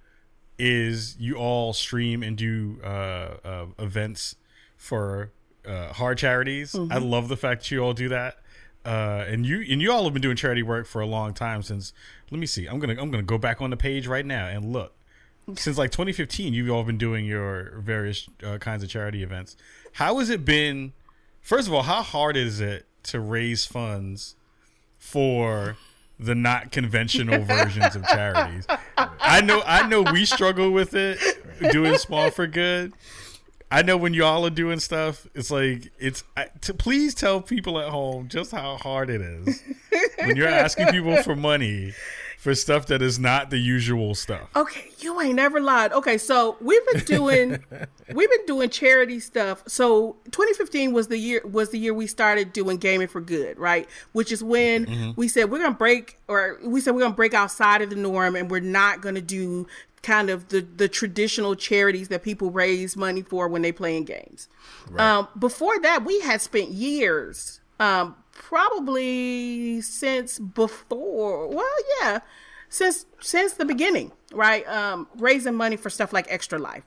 is 0.58 1.16
you 1.18 1.36
all 1.36 1.72
stream 1.72 2.22
and 2.22 2.36
do 2.36 2.78
uh, 2.82 3.36
uh, 3.44 3.66
events 3.78 4.34
for 4.76 5.30
uh, 5.66 5.92
hard 5.92 6.18
charities. 6.18 6.74
I 6.74 6.98
love 6.98 7.28
the 7.28 7.36
fact 7.36 7.62
that 7.62 7.70
you 7.70 7.80
all 7.80 7.92
do 7.92 8.08
that. 8.08 8.38
Uh, 8.84 9.24
and 9.28 9.44
you 9.44 9.64
and 9.70 9.82
you 9.82 9.92
all 9.92 10.04
have 10.04 10.12
been 10.12 10.22
doing 10.22 10.36
charity 10.36 10.62
work 10.62 10.86
for 10.86 11.00
a 11.00 11.06
long 11.06 11.34
time 11.34 11.62
since. 11.62 11.92
Let 12.30 12.40
me 12.40 12.46
see. 12.46 12.66
I'm 12.66 12.78
gonna 12.78 12.96
I'm 12.98 13.10
gonna 13.10 13.22
go 13.22 13.38
back 13.38 13.60
on 13.60 13.70
the 13.70 13.76
page 13.76 14.06
right 14.06 14.26
now 14.26 14.46
and 14.46 14.72
look. 14.72 14.94
Since 15.54 15.78
like 15.78 15.90
2015, 15.90 16.52
you've 16.52 16.70
all 16.70 16.84
been 16.84 16.98
doing 16.98 17.24
your 17.24 17.78
various 17.78 18.28
uh, 18.44 18.58
kinds 18.58 18.82
of 18.82 18.90
charity 18.90 19.22
events. 19.22 19.56
How 19.92 20.18
has 20.18 20.28
it 20.28 20.44
been? 20.44 20.92
First 21.40 21.68
of 21.68 21.74
all, 21.74 21.82
how 21.82 22.02
hard 22.02 22.36
is 22.36 22.60
it 22.60 22.86
to 23.04 23.20
raise 23.20 23.64
funds 23.64 24.36
for 24.98 25.76
the 26.18 26.34
not 26.34 26.72
conventional 26.72 27.42
versions 27.44 27.96
of 27.96 28.04
charities? 28.06 28.66
I 28.96 29.40
know, 29.40 29.62
I 29.66 29.88
know, 29.88 30.02
we 30.02 30.24
struggle 30.24 30.70
with 30.70 30.94
it 30.94 31.18
doing 31.72 31.96
small 31.98 32.30
for 32.30 32.46
good. 32.46 32.92
I 33.70 33.82
know 33.82 33.96
when 33.96 34.14
y'all 34.14 34.46
are 34.46 34.50
doing 34.50 34.80
stuff, 34.80 35.26
it's 35.34 35.50
like 35.50 35.92
it's. 35.98 36.24
I, 36.36 36.46
to 36.62 36.72
please 36.72 37.14
tell 37.14 37.42
people 37.42 37.78
at 37.78 37.90
home 37.90 38.28
just 38.28 38.50
how 38.50 38.76
hard 38.78 39.10
it 39.10 39.20
is 39.20 39.62
when 40.18 40.36
you're 40.36 40.48
asking 40.48 40.86
people 40.86 41.22
for 41.22 41.36
money 41.36 41.92
for 42.38 42.54
stuff 42.54 42.86
that 42.86 43.02
is 43.02 43.18
not 43.18 43.50
the 43.50 43.58
usual 43.58 44.14
stuff. 44.14 44.48
Okay, 44.54 44.90
you 45.00 45.20
ain't 45.20 45.34
never 45.34 45.60
lied. 45.60 45.92
Okay, 45.92 46.16
so 46.16 46.56
we've 46.60 46.86
been 46.92 47.04
doing 47.04 47.64
we've 48.14 48.30
been 48.30 48.46
doing 48.46 48.70
charity 48.70 49.18
stuff. 49.18 49.64
So 49.66 50.16
2015 50.26 50.92
was 50.92 51.08
the 51.08 51.18
year 51.18 51.42
was 51.44 51.70
the 51.70 51.78
year 51.78 51.92
we 51.92 52.06
started 52.06 52.52
doing 52.52 52.76
gaming 52.76 53.08
for 53.08 53.20
good, 53.20 53.58
right? 53.58 53.88
Which 54.12 54.30
is 54.30 54.42
when 54.42 55.14
we 55.16 55.26
said 55.26 55.50
we're 55.50 55.58
gonna 55.58 55.74
break 55.74 56.18
or 56.28 56.60
we 56.62 56.80
said 56.80 56.94
we're 56.94 57.00
gonna 57.02 57.14
break 57.14 57.34
outside 57.34 57.82
of 57.82 57.90
the 57.90 57.96
norm 57.96 58.36
and 58.36 58.48
we're 58.48 58.60
not 58.60 59.00
gonna 59.00 59.20
do 59.20 59.66
kind 60.02 60.30
of 60.30 60.48
the 60.50 60.60
the 60.60 60.88
traditional 60.88 61.56
charities 61.56 62.06
that 62.06 62.22
people 62.22 62.52
raise 62.52 62.96
money 62.96 63.22
for 63.22 63.48
when 63.48 63.62
they 63.62 63.72
playing 63.72 64.04
games. 64.04 64.48
Um, 64.96 65.26
before 65.36 65.78
that, 65.80 66.04
we 66.04 66.20
had 66.20 66.40
spent 66.40 66.68
years, 66.70 67.60
um, 67.80 68.14
probably 68.38 69.80
since 69.82 70.38
before. 70.38 71.48
Well, 71.48 71.66
yeah, 72.00 72.20
since 72.68 73.04
since 73.20 73.54
the 73.54 73.64
beginning, 73.64 74.12
right? 74.32 74.66
Um, 74.68 75.08
raising 75.16 75.54
money 75.54 75.76
for 75.76 75.90
stuff 75.90 76.12
like 76.12 76.26
Extra 76.30 76.58
Life 76.58 76.84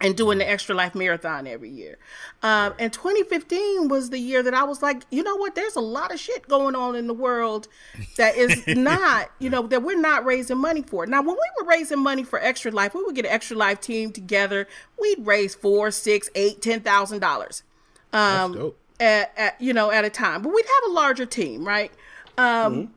and 0.00 0.16
doing 0.16 0.38
the 0.38 0.48
Extra 0.48 0.74
Life 0.74 0.94
Marathon 0.94 1.46
every 1.46 1.70
year. 1.70 1.98
Um, 2.42 2.74
and 2.78 2.92
2015 2.92 3.88
was 3.88 4.10
the 4.10 4.18
year 4.18 4.42
that 4.42 4.54
I 4.54 4.64
was 4.64 4.82
like, 4.82 5.02
you 5.10 5.22
know 5.22 5.36
what? 5.36 5.54
There's 5.54 5.76
a 5.76 5.80
lot 5.80 6.12
of 6.12 6.18
shit 6.18 6.48
going 6.48 6.74
on 6.74 6.96
in 6.96 7.06
the 7.06 7.14
world 7.14 7.68
that 8.16 8.36
is 8.36 8.66
not, 8.66 9.30
you 9.38 9.48
know, 9.48 9.66
that 9.68 9.82
we're 9.82 10.00
not 10.00 10.24
raising 10.24 10.58
money 10.58 10.82
for. 10.82 11.06
Now, 11.06 11.22
when 11.22 11.36
we 11.36 11.50
were 11.60 11.68
raising 11.68 12.00
money 12.00 12.24
for 12.24 12.40
Extra 12.40 12.72
Life, 12.72 12.94
we 12.94 13.04
would 13.04 13.14
get 13.14 13.26
an 13.26 13.30
Extra 13.32 13.56
Life 13.56 13.80
team 13.80 14.10
together. 14.10 14.66
We'd 15.00 15.24
raise 15.24 15.54
four, 15.54 15.90
six, 15.90 16.28
eight, 16.34 16.60
ten 16.60 16.80
thousand 16.80 17.20
dollars. 17.20 17.62
Um, 18.12 18.52
dope. 18.54 18.78
At, 19.02 19.32
at 19.36 19.60
you 19.60 19.72
know 19.72 19.90
at 19.90 20.04
a 20.04 20.10
time, 20.10 20.42
but 20.42 20.50
we'd 20.54 20.64
have 20.64 20.90
a 20.90 20.94
larger 20.94 21.26
team, 21.26 21.66
right? 21.66 21.90
Um, 22.38 22.92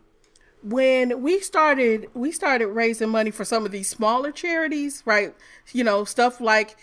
when 0.65 1.21
we 1.21 1.39
started 1.39 2.09
we 2.15 2.31
started 2.31 2.67
raising 2.67 3.09
money 3.09 3.29
for 3.31 3.45
some 3.45 3.65
of 3.65 3.71
these 3.71 3.87
smaller 3.87 4.31
charities 4.31 5.03
right? 5.05 5.33
You 5.73 5.83
know 5.83 6.05
stuff 6.05 6.41
like 6.41 6.77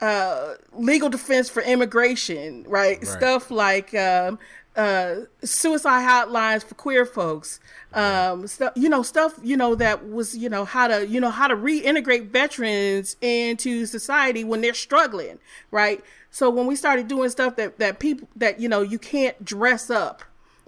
uh 0.00 0.54
legal 0.72 1.08
defense 1.08 1.48
for 1.48 1.62
immigration 1.62 2.64
right, 2.68 3.04
stuff 3.06 3.50
like 3.50 3.92
um 3.94 4.38
uh 4.76 5.14
suicide 5.42 6.04
hotlines 6.08 6.62
for 6.64 6.74
queer 6.76 7.04
folks. 7.04 7.58
Um 7.92 8.46
stuff 8.46 8.72
you 8.76 8.88
know 8.88 9.02
stuff 9.02 9.38
you 9.42 9.56
know 9.56 9.74
that 9.74 10.08
was 10.08 10.36
you 10.36 10.48
know 10.48 10.64
how 10.64 10.86
to 10.86 11.06
you 11.06 11.20
know 11.20 11.30
how 11.30 11.48
to 11.48 11.56
reintegrate 11.56 12.28
veterans 12.28 13.16
into 13.20 13.84
society 13.86 14.44
when 14.44 14.60
they're 14.60 14.74
struggling 14.74 15.38
right 15.72 16.04
so 16.34 16.50
when 16.50 16.66
we 16.66 16.74
started 16.74 17.06
doing 17.06 17.30
stuff 17.30 17.54
that 17.54 17.78
that 17.78 18.00
people 18.00 18.26
that 18.34 18.58
you 18.58 18.68
know 18.68 18.82
you 18.82 18.98
can't 18.98 19.44
dress 19.44 19.88
up 19.88 20.24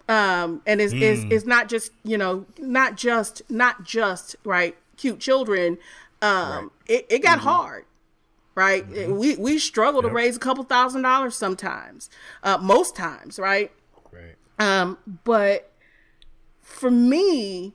um, 0.09 0.63
and 0.65 0.81
is 0.81 0.93
is 0.93 1.25
is 1.25 1.45
not 1.45 1.69
just 1.69 1.91
you 2.05 2.17
know 2.17 2.47
not 2.57 2.97
just 2.97 3.43
not 3.51 3.83
just 3.83 4.37
right 4.45 4.77
cute 4.97 5.19
children. 5.19 5.77
Um, 6.23 6.71
it, 6.87 7.07
it 7.11 7.23
got 7.23 7.41
hard 7.41 7.85
right? 8.55 8.87
We 9.11 9.37
we 9.37 9.59
struggle 9.59 10.03
to 10.03 10.09
raise 10.09 10.37
a 10.37 10.39
couple 10.39 10.63
thousand 10.63 11.03
dollars 11.03 11.35
sometimes, 11.35 12.11
uh, 12.45 12.59
most 12.59 12.95
times, 12.95 13.39
right? 13.39 13.73
Right. 14.13 14.37
Um, 14.61 14.99
but 15.25 15.73
for 16.63 16.91
me, 16.93 17.75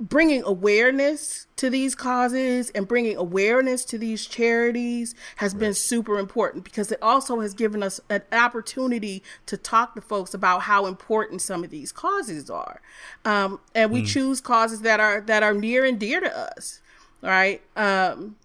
bringing 0.00 0.42
awareness 0.44 1.46
to 1.56 1.68
these 1.68 1.94
causes 1.94 2.70
and 2.70 2.88
bringing 2.88 3.16
awareness 3.16 3.84
to 3.84 3.98
these 3.98 4.24
charities 4.24 5.14
has 5.36 5.52
been 5.52 5.74
super 5.74 6.18
important 6.18 6.64
because 6.64 6.90
it 6.90 6.98
also 7.02 7.40
has 7.40 7.52
given 7.52 7.82
us 7.82 8.00
an 8.08 8.22
opportunity 8.32 9.22
to 9.44 9.58
talk 9.58 9.94
to 9.94 10.00
folks 10.00 10.32
about 10.32 10.62
how 10.62 10.86
important 10.86 11.42
some 11.42 11.62
of 11.62 11.68
these 11.68 11.92
causes 11.92 12.48
are, 12.48 12.80
um, 13.26 13.60
and 13.74 13.90
we 13.90 14.02
choose 14.02 14.40
causes 14.40 14.80
that 14.80 15.00
are 15.00 15.20
that 15.20 15.42
are 15.42 15.52
near 15.52 15.84
and 15.84 16.00
dear 16.00 16.20
to 16.20 16.38
us, 16.56 16.80
right? 17.20 17.60
Um, 17.76 18.36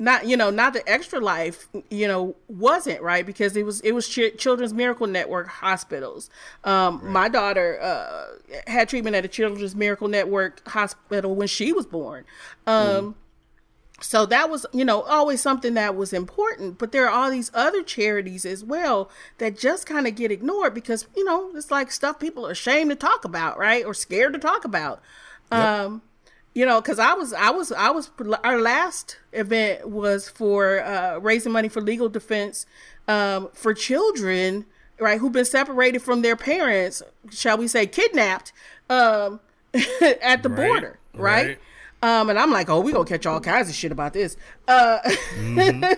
not 0.00 0.26
you 0.26 0.36
know 0.36 0.50
not 0.50 0.72
the 0.72 0.88
extra 0.90 1.20
life 1.20 1.68
you 1.90 2.08
know 2.08 2.34
wasn't 2.48 3.00
right? 3.02 3.24
Because 3.24 3.54
it 3.54 3.64
was 3.64 3.80
it 3.82 3.92
was 3.92 4.08
Ch- 4.08 4.36
children's 4.38 4.72
miracle 4.72 5.06
network 5.06 5.46
hospitals. 5.46 6.30
Um 6.64 7.00
my 7.04 7.28
daughter 7.28 7.78
uh 7.80 8.26
had 8.66 8.88
treatment 8.88 9.14
at 9.14 9.24
a 9.24 9.28
children's 9.28 9.76
miracle 9.76 10.08
network 10.08 10.66
hospital 10.66 11.34
when 11.36 11.46
she 11.48 11.72
was 11.72 11.86
born. 11.86 12.24
Um 12.66 13.14
so 14.00 14.24
that 14.24 14.48
was 14.48 14.64
you 14.72 14.84
know 14.86 15.02
always 15.02 15.42
something 15.42 15.74
that 15.74 15.94
was 15.94 16.14
important 16.14 16.78
but 16.78 16.90
there 16.90 17.06
are 17.06 17.10
all 17.10 17.30
these 17.30 17.50
other 17.52 17.82
charities 17.82 18.46
as 18.46 18.64
well 18.64 19.10
that 19.36 19.58
just 19.58 19.84
kind 19.84 20.06
of 20.06 20.14
get 20.14 20.30
ignored 20.32 20.72
because 20.72 21.06
you 21.14 21.22
know 21.22 21.50
it's 21.54 21.70
like 21.70 21.92
stuff 21.92 22.18
people 22.18 22.46
are 22.46 22.52
ashamed 22.52 22.88
to 22.88 22.96
talk 22.96 23.26
about 23.26 23.58
right? 23.58 23.84
Or 23.84 23.92
scared 23.92 24.32
to 24.32 24.38
talk 24.38 24.64
about. 24.64 25.02
Um 25.52 26.00
you 26.54 26.66
know 26.66 26.80
because 26.80 26.98
i 26.98 27.12
was 27.14 27.32
i 27.34 27.50
was 27.50 27.72
i 27.72 27.90
was 27.90 28.10
our 28.44 28.60
last 28.60 29.18
event 29.32 29.88
was 29.88 30.28
for 30.28 30.82
uh, 30.82 31.18
raising 31.18 31.52
money 31.52 31.68
for 31.68 31.80
legal 31.80 32.08
defense 32.08 32.66
um, 33.08 33.48
for 33.52 33.72
children 33.74 34.66
right 34.98 35.18
who've 35.20 35.32
been 35.32 35.44
separated 35.44 36.00
from 36.00 36.22
their 36.22 36.36
parents 36.36 37.02
shall 37.30 37.56
we 37.56 37.68
say 37.68 37.86
kidnapped 37.86 38.52
um, 38.88 39.40
at 40.22 40.42
the 40.42 40.48
Right, 40.48 40.56
border 40.68 40.98
right, 41.14 41.46
right. 41.46 41.58
Um, 42.02 42.30
and 42.30 42.38
i'm 42.38 42.50
like 42.50 42.68
oh 42.68 42.80
we 42.80 42.92
gonna 42.92 43.04
catch 43.04 43.26
all 43.26 43.40
kinds 43.40 43.68
of 43.68 43.74
shit 43.74 43.92
about 43.92 44.12
this. 44.14 44.36
Uh, 44.66 44.98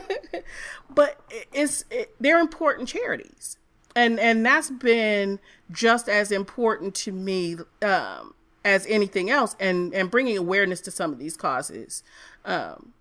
but 0.94 1.20
it's 1.52 1.84
it, 1.90 2.14
they're 2.20 2.40
important 2.40 2.88
charities. 2.88 3.56
And 3.94 4.18
and 4.18 4.44
that's 4.44 4.70
been 4.70 5.38
just 5.70 6.08
as 6.08 6.32
important 6.32 6.94
to 6.96 7.12
me 7.12 7.56
um, 7.82 8.34
as 8.64 8.86
anything 8.86 9.28
else 9.30 9.56
and 9.58 9.92
and 9.94 10.10
bringing 10.10 10.36
awareness 10.38 10.80
to 10.82 10.90
some 10.90 11.12
of 11.12 11.18
these 11.18 11.36
causes 11.36 12.02
um, 12.44 12.92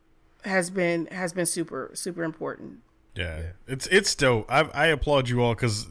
has 0.43 0.69
been 0.69 1.05
has 1.07 1.33
been 1.33 1.45
super 1.45 1.91
super 1.93 2.23
important 2.23 2.79
Yeah, 3.15 3.41
it's 3.67 3.87
it's 3.87 4.15
dope. 4.15 4.45
I 4.51 4.61
I 4.73 4.87
applaud 4.87 5.29
you 5.29 5.41
all 5.41 5.53
because 5.53 5.87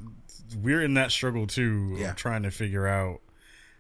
we're 0.62 0.82
in 0.82 0.94
that 0.94 1.12
struggle 1.12 1.46
too, 1.46 1.94
Yeah. 1.98 2.10
of 2.10 2.16
trying 2.16 2.42
to 2.42 2.50
figure 2.50 2.86
out 2.88 3.20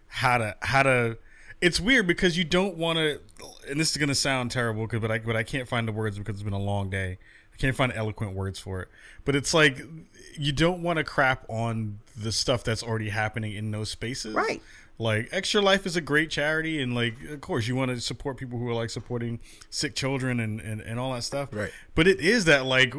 how 0.06 0.38
to 0.38 0.56
how 0.62 0.82
to. 0.84 1.18
It's 1.60 1.78
weird 1.80 2.06
because 2.06 2.38
you 2.38 2.44
don't 2.44 2.76
want 2.76 2.98
to, 2.98 3.20
and 3.68 3.78
this 3.80 3.90
is 3.90 3.96
gonna 3.96 4.14
sound 4.14 4.50
terrible, 4.50 4.86
'cause- 4.86 5.00
but 5.00 5.10
I 5.10 5.18
but 5.18 5.36
I 5.36 5.42
can't 5.42 5.68
find 5.68 5.86
the 5.88 5.92
words 5.92 6.16
because 6.18 6.34
it's 6.36 6.42
been 6.42 6.52
a 6.52 6.58
long 6.58 6.88
day. 6.90 7.18
I 7.52 7.56
can't 7.56 7.74
find 7.76 7.92
eloquent 7.92 8.34
words 8.34 8.58
for 8.58 8.80
it. 8.82 8.88
But 9.24 9.34
it's 9.36 9.52
like 9.52 9.80
you 10.38 10.52
don't 10.52 10.82
want 10.82 10.98
to 10.98 11.04
crap 11.04 11.44
on 11.48 11.98
the 12.16 12.32
stuff 12.32 12.62
that's 12.64 12.82
already 12.82 13.08
happening 13.10 13.52
in 13.52 13.70
those 13.72 13.90
spaces, 13.90 14.34
Right. 14.34 14.62
Like 15.00 15.28
extra 15.32 15.62
life 15.62 15.86
is 15.86 15.96
a 15.96 16.00
great 16.00 16.30
charity 16.30 16.80
and 16.80 16.94
like 16.94 17.14
of 17.30 17.40
course 17.40 17.66
you 17.66 17.74
want 17.74 17.90
to 17.90 18.00
support 18.00 18.36
people 18.36 18.58
who 18.58 18.68
are 18.68 18.74
like 18.74 18.90
supporting 18.90 19.40
sick 19.70 19.94
children 19.94 20.38
and, 20.38 20.60
and 20.60 20.80
and 20.82 21.00
all 21.00 21.14
that 21.14 21.24
stuff. 21.24 21.48
Right. 21.52 21.72
but 21.94 22.06
it 22.06 22.20
is 22.20 22.44
that 22.44 22.66
like 22.66 22.94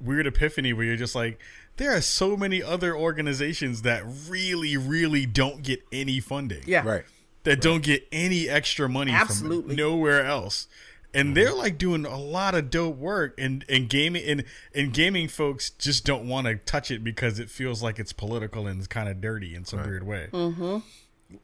weird 0.00 0.26
epiphany 0.26 0.72
where 0.72 0.86
you're 0.86 0.96
just 0.96 1.14
like 1.14 1.40
there 1.76 1.92
are 1.92 2.00
so 2.00 2.36
many 2.36 2.62
other 2.62 2.96
organizations 2.96 3.82
that 3.82 4.04
really 4.28 4.76
really 4.76 5.26
don't 5.26 5.62
get 5.62 5.82
any 5.92 6.20
funding. 6.20 6.62
Yeah. 6.66 6.86
Right. 6.86 7.04
that 7.42 7.60
don't 7.60 7.82
get 7.82 8.06
any 8.12 8.48
extra 8.48 8.88
money 8.88 9.10
Absolutely. 9.10 9.74
from 9.74 9.76
nowhere 9.76 10.24
else. 10.24 10.68
And 11.12 11.26
mm-hmm. 11.26 11.34
they're 11.34 11.54
like 11.54 11.78
doing 11.78 12.06
a 12.06 12.18
lot 12.18 12.54
of 12.54 12.70
dope 12.70 12.96
work 12.96 13.34
and 13.38 13.64
and 13.68 13.88
gaming 13.88 14.24
and 14.24 14.44
and 14.72 14.92
gaming 14.92 15.26
folks 15.26 15.70
just 15.70 16.04
don't 16.04 16.28
want 16.28 16.46
to 16.46 16.54
touch 16.56 16.92
it 16.92 17.02
because 17.02 17.40
it 17.40 17.50
feels 17.50 17.82
like 17.82 17.98
it's 17.98 18.12
political 18.12 18.68
and 18.68 18.78
it's 18.78 18.86
kind 18.86 19.08
of 19.08 19.20
dirty 19.20 19.56
in 19.56 19.64
some 19.64 19.82
weird 19.82 20.06
way 20.06 20.28
mm-hmm. 20.32 20.78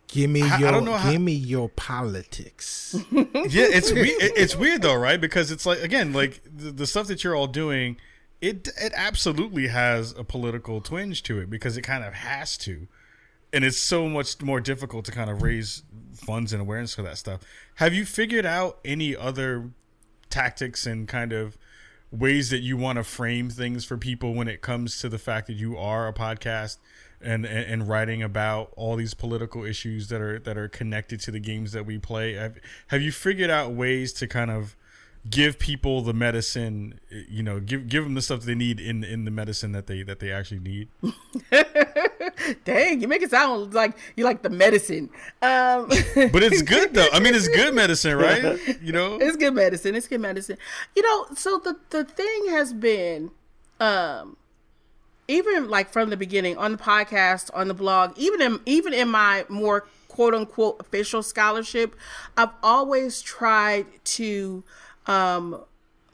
Give 0.08 0.30
me 0.30 0.42
I- 0.42 0.56
I 0.56 0.58
your 0.58 0.70
don't 0.72 0.84
know 0.84 0.96
how- 0.96 1.10
give 1.10 1.20
me 1.20 1.32
your 1.32 1.68
politics. 1.68 2.94
yeah, 3.12 3.24
it's 3.70 3.92
we- 3.92 4.10
it's 4.20 4.56
weird 4.56 4.82
though, 4.82 4.94
right? 4.96 5.20
Because 5.20 5.50
it's 5.50 5.66
like 5.66 5.80
again, 5.82 6.12
like 6.12 6.40
the, 6.44 6.70
the 6.70 6.86
stuff 6.86 7.06
that 7.08 7.22
you're 7.24 7.34
all 7.36 7.46
doing, 7.46 7.96
it 8.40 8.68
it 8.80 8.92
absolutely 8.96 9.68
has 9.68 10.12
a 10.16 10.24
political 10.24 10.80
twinge 10.80 11.22
to 11.24 11.38
it 11.40 11.48
because 11.50 11.76
it 11.76 11.82
kind 11.82 12.04
of 12.04 12.12
has 12.14 12.56
to, 12.58 12.88
and 13.52 13.64
it's 13.64 13.78
so 13.78 14.08
much 14.08 14.40
more 14.42 14.60
difficult 14.60 15.04
to 15.06 15.12
kind 15.12 15.30
of 15.30 15.42
raise 15.42 15.82
funds 16.14 16.52
and 16.52 16.60
awareness 16.60 16.94
for 16.94 17.02
that 17.02 17.18
stuff. 17.18 17.40
Have 17.76 17.94
you 17.94 18.04
figured 18.04 18.46
out 18.46 18.78
any 18.84 19.16
other 19.16 19.70
tactics 20.28 20.86
and 20.86 21.08
kind 21.08 21.32
of 21.32 21.56
ways 22.12 22.50
that 22.50 22.58
you 22.58 22.76
want 22.76 22.96
to 22.96 23.04
frame 23.04 23.50
things 23.50 23.84
for 23.84 23.96
people 23.96 24.34
when 24.34 24.48
it 24.48 24.60
comes 24.62 24.98
to 25.00 25.08
the 25.08 25.18
fact 25.18 25.46
that 25.46 25.52
you 25.54 25.76
are 25.76 26.08
a 26.08 26.12
podcast 26.12 26.78
and, 27.20 27.44
and 27.44 27.70
and 27.70 27.88
writing 27.88 28.22
about 28.22 28.72
all 28.76 28.96
these 28.96 29.14
political 29.14 29.64
issues 29.64 30.08
that 30.08 30.20
are 30.20 30.38
that 30.38 30.56
are 30.56 30.68
connected 30.68 31.20
to 31.20 31.30
the 31.30 31.40
games 31.40 31.72
that 31.72 31.86
we 31.86 31.98
play. 31.98 32.34
Have, 32.34 32.58
have 32.88 33.02
you 33.02 33.12
figured 33.12 33.50
out 33.50 33.72
ways 33.72 34.12
to 34.14 34.26
kind 34.26 34.50
of 34.50 34.76
give 35.28 35.58
people 35.58 36.00
the 36.00 36.14
medicine 36.14 36.98
you 37.28 37.42
know 37.42 37.60
give 37.60 37.88
give 37.88 38.04
them 38.04 38.14
the 38.14 38.22
stuff 38.22 38.40
they 38.42 38.54
need 38.54 38.80
in 38.80 39.04
in 39.04 39.26
the 39.26 39.30
medicine 39.30 39.72
that 39.72 39.86
they 39.86 40.02
that 40.02 40.18
they 40.18 40.32
actually 40.32 40.60
need. 40.60 40.88
Dang 42.64 43.00
you 43.00 43.08
make 43.08 43.20
it 43.20 43.30
sound 43.30 43.74
like 43.74 43.96
you 44.16 44.24
like 44.24 44.42
the 44.42 44.50
medicine. 44.50 45.10
Um 45.42 45.88
but 46.32 46.42
it's 46.42 46.62
good 46.62 46.94
though. 46.94 47.08
I 47.12 47.20
mean 47.20 47.34
it's 47.34 47.48
good 47.48 47.74
medicine 47.74 48.16
right? 48.18 48.58
You 48.80 48.92
know? 48.92 49.18
It's 49.20 49.36
good 49.36 49.54
medicine. 49.54 49.94
It's 49.94 50.08
good 50.08 50.20
medicine. 50.20 50.56
You 50.96 51.02
know 51.02 51.26
so 51.34 51.58
the 51.58 51.76
the 51.90 52.04
thing 52.04 52.46
has 52.48 52.72
been 52.72 53.30
um 53.78 54.36
even 55.28 55.68
like 55.68 55.90
from 55.90 56.10
the 56.10 56.16
beginning 56.16 56.56
on 56.56 56.72
the 56.72 56.78
podcast 56.78 57.50
on 57.54 57.68
the 57.68 57.74
blog 57.74 58.12
even 58.16 58.40
in 58.40 58.60
even 58.66 58.92
in 58.92 59.08
my 59.08 59.44
more 59.48 59.86
quote 60.08 60.34
unquote 60.34 60.76
official 60.80 61.22
scholarship 61.22 61.94
i've 62.36 62.50
always 62.64 63.22
tried 63.22 63.86
to 64.04 64.64
um 65.10 65.64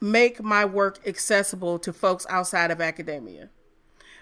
make 0.00 0.42
my 0.42 0.64
work 0.64 0.98
accessible 1.06 1.78
to 1.78 1.92
folks 1.92 2.26
outside 2.28 2.70
of 2.70 2.80
academia 2.80 3.48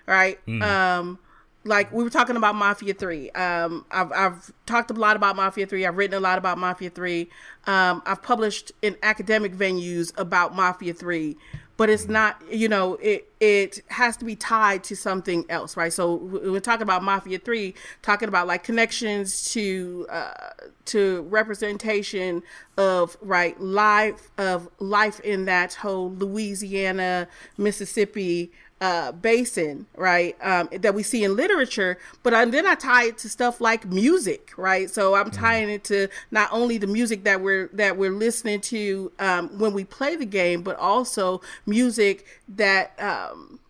right 0.07 0.39
um 0.63 1.19
like 1.65 1.93
we 1.93 2.05
were 2.05 2.11
talking 2.11 2.37
about 2.37 2.55
Mafia 2.55 2.95
Three. 2.95 3.31
Um, 3.31 3.87
I've 3.91 4.13
I've 4.13 4.53
talked 4.67 4.91
a 4.91 4.95
lot 4.95 5.17
about 5.17 5.37
Mafia 5.37 5.67
Three. 5.67 5.87
I've 5.87 5.97
written 5.97 6.17
a 6.17 6.21
lot 6.21 6.39
about 6.39 6.59
Mafia 6.59 6.91
Three. 6.91 7.31
Um, 7.67 8.03
I've 8.05 8.23
published 8.23 8.73
in 8.83 8.97
academic 9.03 9.55
venues 9.55 10.13
about 10.19 10.55
Mafia 10.55 10.93
Three, 10.95 11.37
but 11.77 11.91
it's 11.91 12.09
not. 12.09 12.41
You 12.51 12.69
know, 12.69 12.95
it 12.97 13.29
it 13.41 13.81
has 13.89 14.17
to 14.19 14.25
be 14.25 14.37
tied 14.37 14.85
to 14.85 14.97
something 14.97 15.45
else, 15.49 15.77
right? 15.77 15.93
So 15.93 16.15
we're 16.15 16.61
talking 16.61 16.83
about 16.83 17.03
Mafia 17.03 17.39
Three, 17.39 17.75
talking 18.03 18.29
about 18.29 18.47
like 18.47 18.65
connections 18.65 19.53
to 19.53 20.07
uh, 20.11 20.51
to 20.87 21.23
representation 21.23 22.43
of 22.77 23.17
right 23.21 23.61
life 23.61 24.31
of 24.39 24.69
life 24.79 25.21
in 25.21 25.45
that 25.47 25.75
whole 25.75 26.11
Louisiana, 26.13 27.29
Mississippi 27.57 28.53
uh, 28.81 29.13
basin, 29.13 29.87
right? 29.97 30.37
Um, 30.43 30.69
that 30.73 30.95
we 30.95 31.03
see 31.03 31.25
in 31.25 31.37
literature, 31.37 31.99
but 32.23 32.35
I, 32.35 32.45
then 32.45 32.67
I 32.67 32.75
tie 32.75 33.05
it 33.07 33.19
to 33.19 33.29
stuff 33.29 33.61
like 33.61 33.87
music, 33.87 34.53
right? 34.57 34.91
So 34.91 35.15
I'm 35.15 35.31
tying 35.31 35.71
it 35.71 35.85
to 35.85 36.09
not 36.31 36.51
only 36.53 36.79
the 36.79 36.87
music 36.87 37.25
that 37.25 37.41
we're 37.41 37.69
that 37.73 37.97
we're 37.97 38.13
listening 38.13 38.61
to 38.63 39.13
um, 39.19 39.59
when 39.59 39.73
we 39.73 39.85
play 39.85 40.17
the 40.17 40.27
game, 40.27 40.63
but 40.63 40.77
also 40.77 41.41
music 41.67 42.27
that 42.49 43.01
um, 43.01 43.61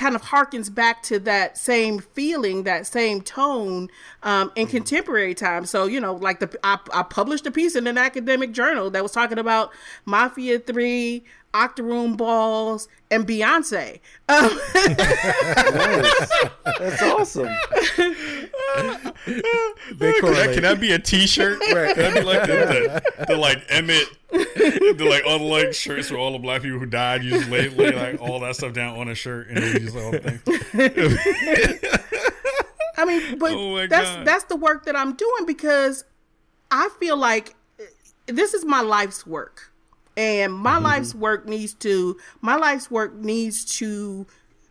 kind 0.00 0.14
of 0.14 0.22
harkens 0.22 0.74
back 0.74 1.02
to 1.02 1.18
that 1.18 1.58
same 1.58 1.98
feeling, 1.98 2.62
that 2.62 2.86
same 2.86 3.20
tone 3.20 3.90
um, 4.22 4.50
in 4.56 4.66
contemporary 4.66 5.34
times. 5.34 5.68
So, 5.68 5.84
you 5.84 6.00
know, 6.00 6.14
like 6.14 6.40
the 6.40 6.58
I, 6.64 6.78
I 6.92 7.02
published 7.02 7.46
a 7.46 7.50
piece 7.50 7.76
in 7.76 7.86
an 7.86 7.98
academic 7.98 8.52
journal 8.52 8.90
that 8.90 9.02
was 9.02 9.12
talking 9.12 9.38
about 9.38 9.70
Mafia 10.06 10.58
3, 10.58 11.22
Octoroon 11.52 12.16
Balls, 12.16 12.88
and 13.10 13.26
Beyonce. 13.26 13.98
Um, 14.28 14.50
That's 16.78 17.02
awesome. 17.02 17.48
They 17.96 18.14
can, 20.20 20.32
that, 20.32 20.50
can 20.54 20.62
that 20.62 20.78
be 20.80 20.92
a 20.92 20.98
T-shirt? 20.98 21.58
Right. 21.74 21.94
Can 21.94 22.04
that 22.04 22.14
be 22.14 22.22
like 22.22 22.42
the, 22.42 23.02
the, 23.18 23.26
the 23.26 23.36
like 23.36 23.62
Emmett, 23.68 24.08
the 24.30 25.06
like 25.08 25.22
unliked 25.26 25.74
shirts 25.74 26.08
for 26.08 26.16
all 26.16 26.32
the 26.32 26.38
black 26.38 26.62
people 26.62 26.78
who 26.78 26.86
died? 26.86 27.22
You 27.24 27.30
just 27.30 27.50
lay, 27.50 27.68
lay 27.68 27.92
like 27.92 28.20
all 28.20 28.40
that 28.40 28.56
stuff 28.56 28.72
down 28.72 28.96
on 28.98 29.08
a 29.08 29.14
shirt 29.14 29.48
and 29.48 29.58
then 29.58 29.72
you 29.74 29.80
just 29.80 29.96
all 29.96 30.10
the 30.12 30.20
things. 30.20 30.42
I 32.96 33.04
mean, 33.04 33.38
but 33.38 33.52
Oh 33.52 33.86
that's 33.86 34.10
God. 34.10 34.26
that's 34.26 34.44
the 34.44 34.56
work 34.56 34.84
that 34.86 34.96
I'm 34.96 35.14
doing 35.14 35.46
because 35.46 36.04
I 36.70 36.88
feel 36.98 37.16
like 37.16 37.54
this 38.26 38.54
is 38.54 38.64
my 38.64 38.80
life's 38.80 39.26
work. 39.26 39.69
And 40.16 40.52
my 40.52 40.78
Mm-hmm. 40.78 40.84
life's 40.84 41.14
work 41.14 41.46
needs 41.46 41.74
to 41.74 42.16
my 42.40 42.56
life's 42.56 42.90
work 42.90 43.14
needs 43.14 43.64
to 43.78 44.26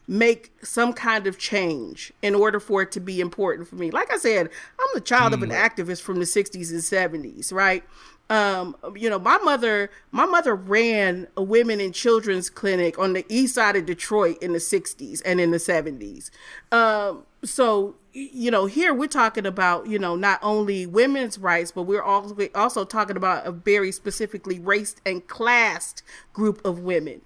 make 0.08 0.52
some 0.64 0.92
kind 0.94 1.28
of 1.28 1.38
change 1.38 2.12
in 2.24 2.34
order 2.34 2.60
for 2.60 2.82
it 2.82 2.92
to 2.92 3.00
be 3.00 3.20
important 3.22 3.68
for 3.68 3.76
me. 3.76 3.92
Like 3.92 4.12
I 4.12 4.18
said, 4.18 4.48
I'm 4.80 4.88
the 4.96 5.02
child 5.02 5.34
of 5.34 5.44
an 5.44 5.52
Mm. 5.52 5.56
activist 5.56 6.02
from 6.02 6.20
the 6.20 6.26
60s 6.26 6.72
and 6.72 6.84
70s, 6.84 7.52
right? 7.54 7.84
Um, 8.32 8.76
you 8.96 9.10
know, 9.10 9.20
my 9.20 9.38
mother, 9.40 9.90
my 10.12 10.26
mother 10.26 10.56
ran 10.56 11.28
a 11.38 11.44
women 11.44 11.80
and 11.80 11.94
children's 11.94 12.50
clinic 12.50 12.98
on 13.00 13.14
the 13.14 13.26
east 13.30 13.56
side 13.56 13.76
of 13.76 13.86
Detroit 13.86 14.38
in 14.42 14.54
the 14.54 14.60
60s 14.60 15.22
and 15.26 15.40
in 15.40 15.52
the 15.52 15.60
70s. 15.60 16.30
Um, 16.72 17.26
so, 17.44 17.96
you 18.12 18.52
know, 18.52 18.66
here 18.66 18.94
we're 18.94 19.08
talking 19.08 19.46
about, 19.46 19.88
you 19.88 20.00
know, 20.00 20.16
not 20.16 20.40
only 20.42 20.86
women's 20.86 21.38
rights, 21.38 21.72
but 21.72 21.84
we're 21.84 22.04
also, 22.04 22.36
also 22.56 22.84
talking 22.86 23.16
about 23.16 23.46
a 23.46 23.52
very 23.52 23.92
specifically 23.92 24.60
race 24.60 24.96
and 25.06 25.28
classed 25.28 26.04
group 26.34 26.64
of 26.66 26.80
women. 26.80 27.22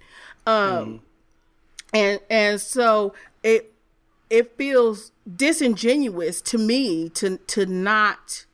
Um, 0.46 1.00
and 1.94 2.20
and 2.28 2.60
so 2.60 3.14
it 3.42 3.72
it 4.28 4.56
feels 4.58 5.12
disingenuous 5.36 6.42
to 6.42 6.58
me 6.58 7.08
to 7.10 7.38
to 7.38 7.64
not 7.66 8.44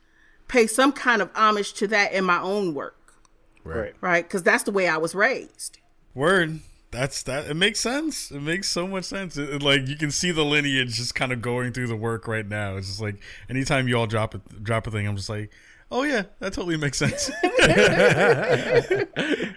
pay 0.47 0.67
some 0.67 0.91
kind 0.91 1.21
of 1.21 1.29
homage 1.35 1.73
to 1.73 1.87
that 1.87 2.13
in 2.13 2.23
my 2.23 2.39
own 2.39 2.73
work 2.73 2.97
Right. 3.63 3.93
right 4.01 4.23
because 4.23 4.43
that's 4.43 4.63
the 4.63 4.71
way 4.71 4.87
i 4.87 4.97
was 4.97 5.13
raised 5.15 5.79
Word. 6.13 6.59
That's 6.91 7.23
that. 7.23 7.49
It 7.49 7.53
makes 7.53 7.79
sense. 7.79 8.31
It 8.31 8.41
makes 8.41 8.67
so 8.67 8.85
much 8.85 9.05
sense. 9.05 9.37
It, 9.37 9.49
it, 9.49 9.63
like 9.63 9.87
you 9.87 9.95
can 9.95 10.11
see 10.11 10.31
the 10.31 10.43
lineage 10.43 10.95
just 10.95 11.15
kind 11.15 11.31
of 11.31 11.41
going 11.41 11.71
through 11.71 11.87
the 11.87 11.95
work 11.95 12.27
right 12.27 12.45
now. 12.45 12.75
It's 12.75 12.87
just 12.87 13.01
like 13.01 13.15
anytime 13.49 13.87
you 13.87 13.97
all 13.97 14.07
drop 14.07 14.35
a 14.35 14.39
drop 14.61 14.87
a 14.87 14.91
thing, 14.91 15.07
I'm 15.07 15.15
just 15.15 15.29
like, 15.29 15.51
oh 15.89 16.03
yeah, 16.03 16.23
that 16.39 16.51
totally 16.51 16.75
makes 16.75 16.97
sense. 16.97 17.27
that 17.61 19.07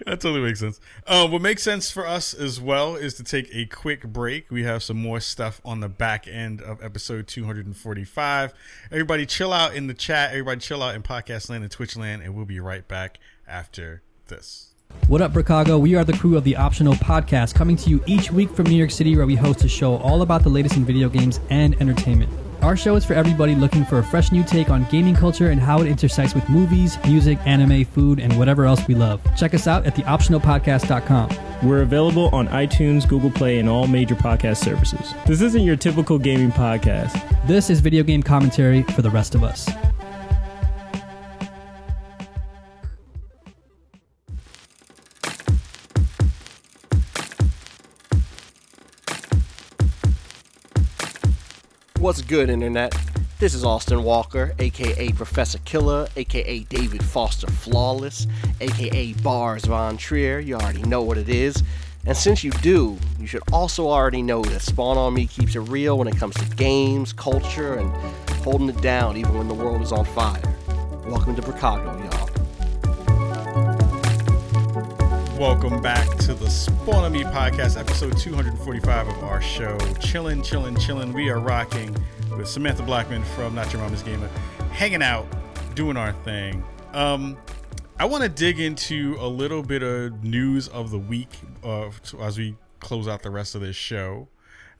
totally 0.05 0.39
makes 0.41 0.61
sense. 0.61 0.79
Uh, 1.05 1.27
what 1.27 1.41
makes 1.41 1.61
sense 1.61 1.91
for 1.91 2.07
us 2.07 2.33
as 2.33 2.61
well 2.61 2.95
is 2.95 3.15
to 3.15 3.23
take 3.23 3.49
a 3.53 3.65
quick 3.65 4.03
break. 4.03 4.49
We 4.49 4.63
have 4.63 4.81
some 4.81 4.97
more 4.97 5.19
stuff 5.19 5.59
on 5.65 5.81
the 5.81 5.89
back 5.89 6.29
end 6.29 6.61
of 6.61 6.81
episode 6.83 7.27
245. 7.27 8.53
Everybody 8.91 9.25
chill 9.25 9.51
out 9.51 9.75
in 9.75 9.87
the 9.87 9.93
chat. 9.93 10.31
Everybody 10.31 10.61
chill 10.61 10.81
out 10.83 10.95
in 10.95 11.03
podcast 11.03 11.49
land 11.49 11.63
and 11.63 11.71
Twitch 11.71 11.97
land, 11.97 12.21
and 12.21 12.33
we'll 12.33 12.45
be 12.45 12.61
right 12.61 12.87
back 12.87 13.19
after 13.45 14.03
this. 14.27 14.74
What 15.07 15.21
up, 15.21 15.33
Chicago? 15.33 15.77
We 15.77 15.93
are 15.93 16.03
the 16.03 16.17
crew 16.17 16.35
of 16.35 16.43
the 16.43 16.55
Optional 16.55 16.93
Podcast, 16.95 17.53
coming 17.53 17.75
to 17.77 17.91
you 17.91 18.03
each 18.07 18.31
week 18.31 18.49
from 18.49 18.65
New 18.65 18.75
York 18.75 18.89
City, 18.89 19.15
where 19.15 19.27
we 19.27 19.35
host 19.35 19.63
a 19.63 19.67
show 19.67 19.97
all 19.97 20.23
about 20.23 20.41
the 20.41 20.49
latest 20.49 20.77
in 20.77 20.83
video 20.83 21.09
games 21.09 21.39
and 21.51 21.79
entertainment. 21.79 22.31
Our 22.63 22.75
show 22.75 22.95
is 22.95 23.05
for 23.05 23.13
everybody 23.13 23.53
looking 23.53 23.85
for 23.85 23.99
a 23.99 24.03
fresh 24.03 24.31
new 24.31 24.43
take 24.43 24.71
on 24.71 24.85
gaming 24.89 25.13
culture 25.13 25.51
and 25.51 25.61
how 25.61 25.79
it 25.81 25.87
intersects 25.87 26.33
with 26.33 26.49
movies, 26.49 26.97
music, 27.05 27.37
anime, 27.45 27.85
food, 27.85 28.19
and 28.19 28.35
whatever 28.39 28.65
else 28.65 28.87
we 28.87 28.95
love. 28.95 29.21
Check 29.37 29.53
us 29.53 29.67
out 29.67 29.85
at 29.85 29.93
theoptionalpodcast.com. 29.93 31.29
We're 31.69 31.83
available 31.83 32.29
on 32.33 32.47
iTunes, 32.47 33.07
Google 33.07 33.29
Play, 33.29 33.59
and 33.59 33.69
all 33.69 33.85
major 33.85 34.15
podcast 34.15 34.57
services. 34.57 35.13
This 35.27 35.41
isn't 35.41 35.61
your 35.61 35.75
typical 35.75 36.17
gaming 36.17 36.51
podcast. 36.51 37.13
This 37.45 37.69
is 37.69 37.79
video 37.79 38.01
game 38.01 38.23
commentary 38.23 38.81
for 38.81 39.03
the 39.03 39.11
rest 39.11 39.35
of 39.35 39.43
us. 39.43 39.69
What's 52.05 52.21
good, 52.21 52.51
Internet? 52.51 52.95
This 53.39 53.55
is 53.55 53.65
Austin 53.65 54.03
Walker, 54.03 54.53
aka 54.59 55.09
Professor 55.13 55.57
Killer, 55.65 56.07
aka 56.15 56.59
David 56.59 57.03
Foster 57.03 57.47
Flawless, 57.47 58.27
aka 58.61 59.13
Bars 59.13 59.65
Von 59.65 59.97
Trier. 59.97 60.37
You 60.37 60.53
already 60.53 60.83
know 60.83 61.01
what 61.01 61.17
it 61.17 61.29
is. 61.29 61.63
And 62.05 62.15
since 62.15 62.43
you 62.43 62.51
do, 62.61 62.99
you 63.19 63.25
should 63.25 63.41
also 63.51 63.87
already 63.87 64.21
know 64.21 64.43
that 64.43 64.61
Spawn 64.61 64.99
on 64.99 65.15
Me 65.15 65.25
keeps 65.25 65.55
it 65.55 65.61
real 65.61 65.97
when 65.97 66.07
it 66.07 66.15
comes 66.15 66.35
to 66.35 66.45
games, 66.55 67.11
culture, 67.11 67.73
and 67.73 67.89
holding 68.43 68.69
it 68.69 68.79
down 68.83 69.17
even 69.17 69.35
when 69.35 69.47
the 69.47 69.55
world 69.55 69.81
is 69.81 69.91
on 69.91 70.05
fire. 70.05 70.43
Welcome 71.07 71.35
to 71.37 71.41
Chicago, 71.41 71.97
y'all. 72.03 72.24
Welcome 75.37 75.81
back 75.81 76.17
to 76.19 76.33
the 76.33 76.49
Spawn 76.49 77.03
on 77.03 77.11
Me 77.11 77.23
podcast, 77.23 77.77
episode 77.77 78.17
245 78.17 79.09
of 79.09 79.23
our 79.25 79.41
show. 79.41 79.77
Chillin', 79.99 80.39
chillin', 80.39 80.77
chillin'. 80.77 81.13
We 81.13 81.29
are 81.29 81.41
rocking 81.41 81.93
with 82.37 82.47
Samantha 82.47 82.83
Blackmon 82.83 83.21
from 83.35 83.53
Not 83.53 83.73
Your 83.73 83.81
Mama's 83.81 84.01
Gamer, 84.01 84.29
hanging 84.71 85.03
out, 85.03 85.27
doing 85.75 85.97
our 85.97 86.13
thing. 86.23 86.63
Um, 86.93 87.37
I 87.99 88.05
want 88.05 88.23
to 88.23 88.29
dig 88.29 88.61
into 88.61 89.17
a 89.19 89.27
little 89.27 89.61
bit 89.61 89.83
of 89.83 90.23
news 90.23 90.69
of 90.69 90.89
the 90.89 90.99
week 90.99 91.37
uh, 91.65 91.89
as 92.21 92.37
we 92.37 92.55
close 92.79 93.05
out 93.05 93.21
the 93.21 93.29
rest 93.29 93.55
of 93.55 93.61
this 93.61 93.75
show. 93.75 94.29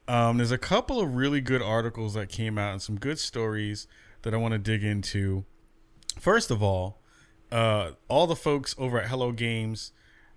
Um, 0.08 0.38
there's 0.38 0.51
a 0.51 0.58
couple 0.58 1.01
of 1.01 1.16
really 1.16 1.41
good 1.41 1.62
articles 1.62 2.14
that 2.14 2.30
came 2.30 2.58
out 2.58 2.72
and 2.72 2.82
some 2.82 2.97
good 2.97 3.20
stories 3.20 3.88
that 4.22 4.34
I 4.34 4.38
want 4.38 4.53
to 4.53 4.58
dig 4.58 4.86
into. 4.86 5.43
First 6.18 6.49
of 6.49 6.64
all, 6.64 7.01
uh, 7.51 7.91
all 8.08 8.26
the 8.26 8.38
folks 8.38 8.74
over 8.78 9.01
at 9.01 9.10
Hello 9.10 9.34
Games 9.34 9.91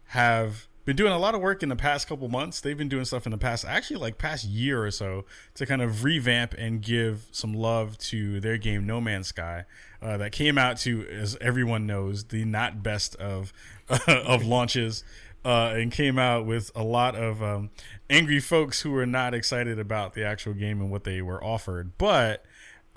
have 0.08 0.68
been 0.88 0.96
doing 0.96 1.12
a 1.12 1.18
lot 1.18 1.34
of 1.34 1.42
work 1.42 1.62
in 1.62 1.68
the 1.68 1.76
past 1.76 2.08
couple 2.08 2.26
months. 2.30 2.62
They've 2.62 2.76
been 2.76 2.88
doing 2.88 3.04
stuff 3.04 3.26
in 3.26 3.30
the 3.30 3.36
past, 3.36 3.66
actually, 3.66 3.98
like 3.98 4.16
past 4.16 4.46
year 4.46 4.82
or 4.82 4.90
so, 4.90 5.26
to 5.52 5.66
kind 5.66 5.82
of 5.82 6.02
revamp 6.02 6.54
and 6.56 6.80
give 6.80 7.26
some 7.30 7.52
love 7.52 7.98
to 7.98 8.40
their 8.40 8.56
game 8.56 8.86
No 8.86 8.98
Man's 8.98 9.28
Sky, 9.28 9.66
uh, 10.00 10.16
that 10.16 10.32
came 10.32 10.56
out 10.56 10.78
to, 10.78 11.06
as 11.08 11.36
everyone 11.42 11.86
knows, 11.86 12.24
the 12.24 12.46
not 12.46 12.82
best 12.82 13.16
of 13.16 13.52
of 14.06 14.46
launches, 14.46 15.04
uh, 15.44 15.74
and 15.76 15.92
came 15.92 16.18
out 16.18 16.46
with 16.46 16.70
a 16.74 16.82
lot 16.82 17.14
of 17.14 17.42
um, 17.42 17.68
angry 18.08 18.40
folks 18.40 18.80
who 18.80 18.90
were 18.90 19.04
not 19.04 19.34
excited 19.34 19.78
about 19.78 20.14
the 20.14 20.24
actual 20.24 20.54
game 20.54 20.80
and 20.80 20.90
what 20.90 21.04
they 21.04 21.20
were 21.20 21.42
offered, 21.44 21.98
but. 21.98 22.44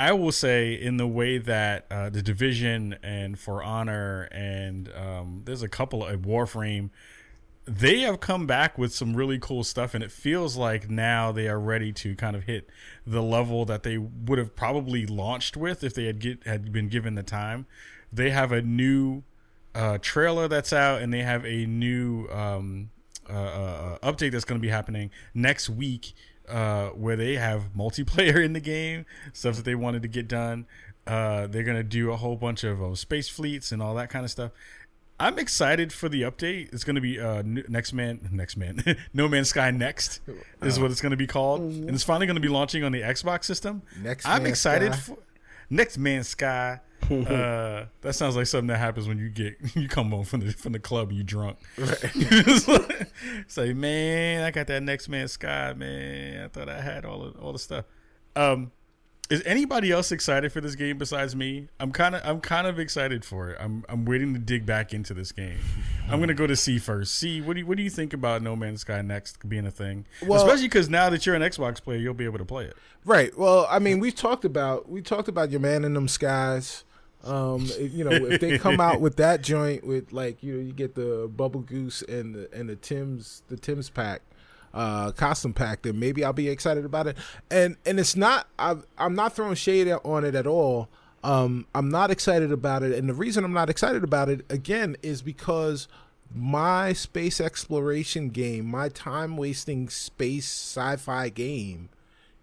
I 0.01 0.13
will 0.13 0.31
say 0.31 0.73
in 0.73 0.97
the 0.97 1.05
way 1.05 1.37
that 1.37 1.85
uh, 1.91 2.09
the 2.09 2.23
division 2.23 2.97
and 3.03 3.37
For 3.37 3.61
Honor 3.61 4.27
and 4.31 4.91
um, 4.95 5.43
there's 5.45 5.61
a 5.61 5.69
couple 5.69 6.03
of 6.03 6.21
Warframe, 6.21 6.89
they 7.65 7.99
have 7.99 8.19
come 8.19 8.47
back 8.47 8.79
with 8.79 8.95
some 8.95 9.15
really 9.15 9.37
cool 9.37 9.63
stuff, 9.63 9.93
and 9.93 10.03
it 10.03 10.11
feels 10.11 10.57
like 10.57 10.89
now 10.89 11.31
they 11.31 11.47
are 11.47 11.59
ready 11.59 11.93
to 11.93 12.15
kind 12.15 12.35
of 12.35 12.45
hit 12.45 12.67
the 13.05 13.21
level 13.21 13.63
that 13.65 13.83
they 13.83 13.99
would 13.99 14.39
have 14.39 14.55
probably 14.55 15.05
launched 15.05 15.55
with 15.55 15.83
if 15.83 15.93
they 15.93 16.05
had 16.05 16.17
get 16.17 16.47
had 16.47 16.71
been 16.71 16.89
given 16.89 17.13
the 17.13 17.21
time. 17.21 17.67
They 18.11 18.31
have 18.31 18.51
a 18.51 18.63
new 18.63 19.21
uh, 19.75 19.99
trailer 20.01 20.47
that's 20.47 20.73
out, 20.73 21.03
and 21.03 21.13
they 21.13 21.21
have 21.21 21.45
a 21.45 21.67
new 21.67 22.27
um, 22.29 22.89
uh, 23.29 23.33
uh, 23.33 23.97
update 23.99 24.31
that's 24.31 24.45
going 24.45 24.59
to 24.59 24.65
be 24.65 24.71
happening 24.71 25.11
next 25.35 25.69
week 25.69 26.15
uh, 26.51 26.89
where 26.89 27.15
they 27.15 27.35
have 27.35 27.73
multiplayer 27.77 28.43
in 28.43 28.53
the 28.53 28.59
game, 28.59 29.05
stuff 29.33 29.55
that 29.55 29.65
they 29.65 29.75
wanted 29.75 30.01
to 30.01 30.07
get 30.07 30.27
done. 30.27 30.65
Uh, 31.07 31.47
they're 31.47 31.63
gonna 31.63 31.83
do 31.83 32.11
a 32.11 32.15
whole 32.15 32.35
bunch 32.35 32.63
of 32.63 32.81
uh, 32.81 32.93
space 32.95 33.27
fleets 33.27 33.71
and 33.71 33.81
all 33.81 33.95
that 33.95 34.09
kind 34.09 34.23
of 34.23 34.31
stuff. 34.31 34.51
I'm 35.19 35.37
excited 35.37 35.93
for 35.93 36.09
the 36.09 36.23
update. 36.23 36.73
It's 36.73 36.83
gonna 36.83 37.01
be 37.01 37.19
uh, 37.19 37.43
next 37.45 37.93
man, 37.93 38.27
next 38.31 38.57
man, 38.57 38.83
No 39.13 39.27
Man's 39.27 39.49
Sky 39.49 39.71
next 39.71 40.19
is 40.61 40.79
what 40.79 40.91
it's 40.91 41.01
gonna 41.01 41.15
be 41.15 41.27
called, 41.27 41.61
and 41.61 41.89
it's 41.89 42.03
finally 42.03 42.27
gonna 42.27 42.39
be 42.39 42.47
launching 42.47 42.83
on 42.83 42.91
the 42.91 43.01
Xbox 43.01 43.45
system. 43.45 43.81
Next 44.01 44.27
I'm 44.27 44.45
excited 44.45 44.95
for 44.95 45.17
Next 45.71 45.97
Man 45.97 46.23
Sky. 46.23 46.79
uh, 47.11 47.85
that 48.01 48.13
sounds 48.13 48.35
like 48.35 48.45
something 48.45 48.67
that 48.67 48.77
happens 48.77 49.07
when 49.07 49.17
you 49.17 49.29
get 49.29 49.55
you 49.75 49.87
come 49.87 50.11
home 50.11 50.23
from 50.23 50.41
the 50.41 50.51
from 50.53 50.73
the 50.73 50.79
club 50.79 51.09
and 51.09 51.17
you 51.17 51.23
drunk. 51.23 51.57
It's 51.77 52.67
like- 52.67 53.09
Say, 53.47 53.73
man, 53.73 54.43
I 54.43 54.51
got 54.51 54.67
that 54.67 54.83
Next 54.83 55.09
Man 55.09 55.27
Sky, 55.27 55.73
man. 55.73 56.43
I 56.45 56.47
thought 56.47 56.69
I 56.69 56.79
had 56.79 57.05
all 57.05 57.23
of, 57.23 57.35
all 57.41 57.53
the 57.53 57.59
stuff. 57.59 57.85
Um, 58.35 58.71
is 59.31 59.41
anybody 59.45 59.91
else 59.91 60.11
excited 60.11 60.51
for 60.51 60.61
this 60.61 60.75
game 60.75 60.97
besides 60.97 61.35
me? 61.35 61.67
I'm 61.79 61.91
kind 61.91 62.13
of 62.15 62.21
I'm 62.23 62.41
kind 62.41 62.67
of 62.67 62.77
excited 62.79 63.23
for 63.25 63.49
it. 63.49 63.57
I'm 63.59 63.83
I'm 63.89 64.05
waiting 64.05 64.33
to 64.33 64.39
dig 64.39 64.65
back 64.65 64.93
into 64.93 65.13
this 65.13 65.31
game. 65.31 65.57
I'm 66.09 66.19
gonna 66.19 66.33
go 66.33 66.45
to 66.45 66.55
C 66.55 66.77
first. 66.77 67.15
C, 67.15 67.41
what 67.41 67.53
do 67.53 67.61
you, 67.61 67.65
what 67.65 67.77
do 67.77 67.83
you 67.83 67.89
think 67.89 68.13
about 68.13 68.41
No 68.41 68.55
Man's 68.55 68.81
Sky 68.81 69.01
next 69.01 69.47
being 69.47 69.65
a 69.65 69.71
thing? 69.71 70.05
Well- 70.25 70.43
Especially 70.43 70.65
because 70.67 70.89
now 70.89 71.09
that 71.09 71.25
you're 71.25 71.35
an 71.35 71.41
Xbox 71.41 71.81
player, 71.81 71.97
you'll 71.97 72.13
be 72.13 72.25
able 72.25 72.37
to 72.39 72.45
play 72.45 72.65
it. 72.65 72.75
Right. 73.05 73.35
Well, 73.37 73.65
I 73.69 73.79
mean, 73.79 73.99
we 73.99 74.11
talked 74.11 74.45
about 74.45 74.89
we 74.89 75.01
talked 75.01 75.27
about 75.29 75.49
your 75.49 75.59
man 75.61 75.83
in 75.85 75.93
them 75.93 76.07
skies. 76.07 76.83
Um, 77.23 77.67
if- 77.77 77.93
you 77.93 78.03
know, 78.03 78.11
if 78.11 78.41
they 78.41 78.57
come 78.57 78.79
out 78.81 78.99
with 78.99 79.15
that 79.17 79.41
joint 79.43 79.85
with 79.85 80.11
like 80.11 80.43
you 80.43 80.53
know 80.55 80.59
you 80.61 80.73
get 80.73 80.95
the 80.95 81.31
bubble 81.33 81.61
goose 81.61 82.01
and 82.01 82.35
the 82.35 82.49
and 82.53 82.67
the 82.67 82.75
Tim's 82.75 83.43
the 83.47 83.55
Tim's 83.57 83.89
pack, 83.89 84.21
uh, 84.73 85.11
costume 85.11 85.53
pack, 85.53 85.81
then 85.83 85.99
maybe 85.99 86.23
I'll 86.23 86.33
be 86.33 86.49
excited 86.49 86.85
about 86.85 87.07
it. 87.07 87.17
And 87.49 87.77
and 87.85 87.99
it's 87.99 88.15
not 88.15 88.47
I 88.59 88.77
I'm 88.97 89.15
not 89.15 89.35
throwing 89.35 89.55
shade 89.55 89.91
on 90.03 90.25
it 90.25 90.35
at 90.35 90.47
all. 90.47 90.89
Um, 91.23 91.67
I'm 91.75 91.89
not 91.89 92.09
excited 92.09 92.51
about 92.51 92.81
it, 92.83 92.97
and 92.97 93.07
the 93.07 93.13
reason 93.13 93.43
I'm 93.43 93.53
not 93.53 93.69
excited 93.69 94.03
about 94.03 94.27
it 94.29 94.43
again 94.49 94.97
is 95.03 95.21
because 95.21 95.87
my 96.33 96.93
space 96.93 97.39
exploration 97.41 98.29
game, 98.29 98.65
my 98.65 98.89
time 98.89 99.37
wasting 99.37 99.89
space 99.89 100.45
sci-fi 100.45 101.29
game 101.29 101.89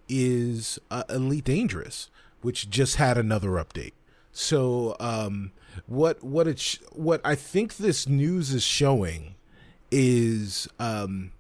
is 0.09 0.79
uh, 0.91 1.03
Elite 1.09 1.45
Dangerous. 1.45 2.11
which 2.41 2.71
just 2.71 2.97
had 2.97 3.19
another 3.19 3.51
update. 3.51 3.93
So 4.33 4.97
um, 5.01 5.53
what 5.87 6.23
what 6.23 6.47
it 6.47 6.59
sh- 6.61 6.79
what 6.93 7.21
I 7.25 7.35
think 7.35 7.77
this 7.77 8.07
news 8.07 8.53
is 8.53 8.63
showing 8.63 9.35
is 9.91 10.69
um, 10.79 11.33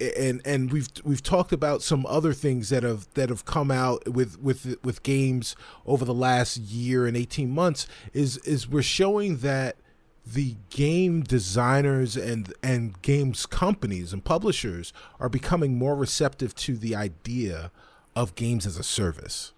and 0.00 0.40
and 0.44 0.72
we've 0.72 0.88
we've 1.04 1.22
talked 1.22 1.52
about 1.52 1.82
some 1.82 2.06
other 2.06 2.32
things 2.32 2.68
that 2.68 2.82
have 2.82 3.12
that 3.14 3.28
have 3.28 3.44
come 3.44 3.70
out 3.70 4.08
with 4.08 4.40
with 4.40 4.76
with 4.84 5.02
games 5.02 5.56
over 5.86 6.04
the 6.04 6.14
last 6.14 6.56
year 6.56 7.06
and 7.06 7.16
18 7.16 7.50
months 7.50 7.86
is 8.12 8.36
is 8.38 8.68
we're 8.68 8.82
showing 8.82 9.38
that 9.38 9.76
the 10.24 10.56
game 10.70 11.22
designers 11.22 12.16
and 12.16 12.52
and 12.62 13.00
games 13.02 13.46
companies 13.46 14.12
and 14.12 14.24
publishers 14.24 14.92
are 15.18 15.28
becoming 15.28 15.76
more 15.78 15.96
receptive 15.96 16.54
to 16.54 16.76
the 16.76 16.94
idea 16.94 17.70
of 18.14 18.34
games 18.34 18.66
as 18.66 18.76
a 18.76 18.82
service. 18.82 19.52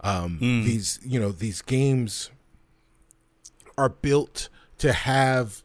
Um, 0.00 0.38
these 0.64 0.98
you 1.04 1.20
know 1.20 1.30
these 1.30 1.62
games 1.62 2.30
are 3.76 3.88
built 3.88 4.48
to 4.78 4.92
have 4.92 5.62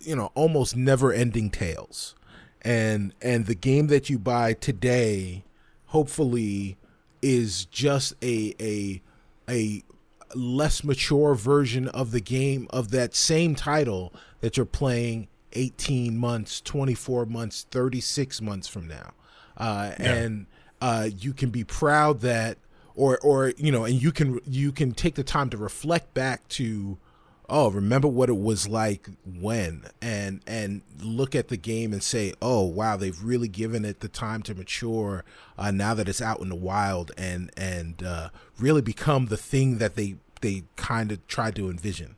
you 0.00 0.16
know 0.16 0.30
almost 0.34 0.76
never 0.76 1.12
ending 1.12 1.50
tales 1.50 2.14
and 2.62 3.12
and 3.20 3.46
the 3.46 3.54
game 3.54 3.88
that 3.88 4.08
you 4.08 4.18
buy 4.18 4.54
today 4.54 5.44
hopefully 5.86 6.76
is 7.20 7.66
just 7.66 8.14
a 8.22 8.54
a 8.60 9.02
a 9.48 9.82
less 10.34 10.82
mature 10.82 11.34
version 11.34 11.88
of 11.88 12.10
the 12.10 12.20
game 12.20 12.66
of 12.70 12.90
that 12.90 13.14
same 13.14 13.54
title 13.54 14.12
that 14.40 14.56
you're 14.56 14.64
playing 14.64 15.28
18 15.52 16.16
months 16.16 16.60
24 16.60 17.26
months 17.26 17.66
36 17.70 18.40
months 18.40 18.66
from 18.66 18.88
now. 18.88 19.12
Uh, 19.56 19.92
and 19.98 20.46
uh, 20.80 21.08
you 21.16 21.32
can 21.34 21.50
be 21.50 21.62
proud 21.62 22.20
that 22.20 22.56
or 22.94 23.18
or 23.18 23.52
you 23.56 23.70
know 23.70 23.84
and 23.84 24.00
you 24.00 24.12
can 24.12 24.40
you 24.46 24.72
can 24.72 24.92
take 24.92 25.14
the 25.14 25.24
time 25.24 25.50
to 25.50 25.56
reflect 25.56 26.12
back 26.14 26.46
to 26.48 26.98
oh 27.52 27.70
remember 27.70 28.08
what 28.08 28.28
it 28.28 28.36
was 28.36 28.66
like 28.66 29.08
when 29.24 29.84
and 30.00 30.40
and 30.46 30.82
look 31.00 31.34
at 31.36 31.48
the 31.48 31.56
game 31.56 31.92
and 31.92 32.02
say 32.02 32.32
oh 32.42 32.62
wow 32.62 32.96
they've 32.96 33.22
really 33.22 33.46
given 33.48 33.84
it 33.84 34.00
the 34.00 34.08
time 34.08 34.42
to 34.42 34.54
mature 34.54 35.24
uh, 35.58 35.70
now 35.70 35.94
that 35.94 36.08
it's 36.08 36.22
out 36.22 36.40
in 36.40 36.48
the 36.48 36.56
wild 36.56 37.12
and 37.16 37.50
and 37.56 38.02
uh, 38.02 38.30
really 38.58 38.82
become 38.82 39.26
the 39.26 39.36
thing 39.36 39.78
that 39.78 39.94
they 39.94 40.16
they 40.40 40.64
kind 40.76 41.12
of 41.12 41.24
tried 41.28 41.54
to 41.54 41.70
envision 41.70 42.16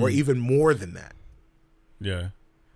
or 0.00 0.08
even 0.10 0.38
more 0.38 0.72
than 0.72 0.94
that 0.94 1.14
Yeah. 2.00 2.28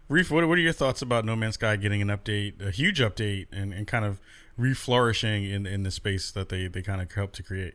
Reef, 0.08 0.30
what, 0.30 0.46
what 0.48 0.58
are 0.58 0.62
your 0.62 0.72
thoughts 0.72 1.00
about 1.00 1.24
No 1.24 1.36
Man's 1.36 1.54
Sky 1.54 1.76
getting 1.76 2.02
an 2.02 2.08
update, 2.08 2.60
a 2.60 2.70
huge 2.70 3.00
update, 3.00 3.46
and, 3.52 3.72
and 3.72 3.86
kind 3.86 4.04
of 4.04 4.20
reflourishing 4.58 5.50
in, 5.50 5.66
in 5.66 5.84
the 5.84 5.90
space 5.90 6.30
that 6.32 6.48
they, 6.48 6.66
they 6.66 6.82
kind 6.82 7.00
of 7.00 7.10
helped 7.12 7.34
to 7.36 7.42
create? 7.42 7.74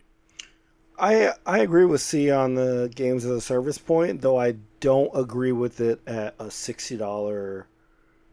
I 1.00 1.34
I 1.45 1.60
agree 1.60 1.86
with 1.86 2.02
C 2.02 2.32
on 2.32 2.56
the 2.56 2.91
games 2.93 3.24
as 3.26 3.32
a 3.32 3.41
service 3.41 3.78
point, 3.78 4.22
though 4.22 4.39
I 4.39 4.56
don't 4.80 5.12
agree 5.14 5.52
with 5.52 5.80
it 5.80 6.02
at 6.08 6.36
a 6.39 6.50
sixty 6.50 6.98
dollar 6.98 7.68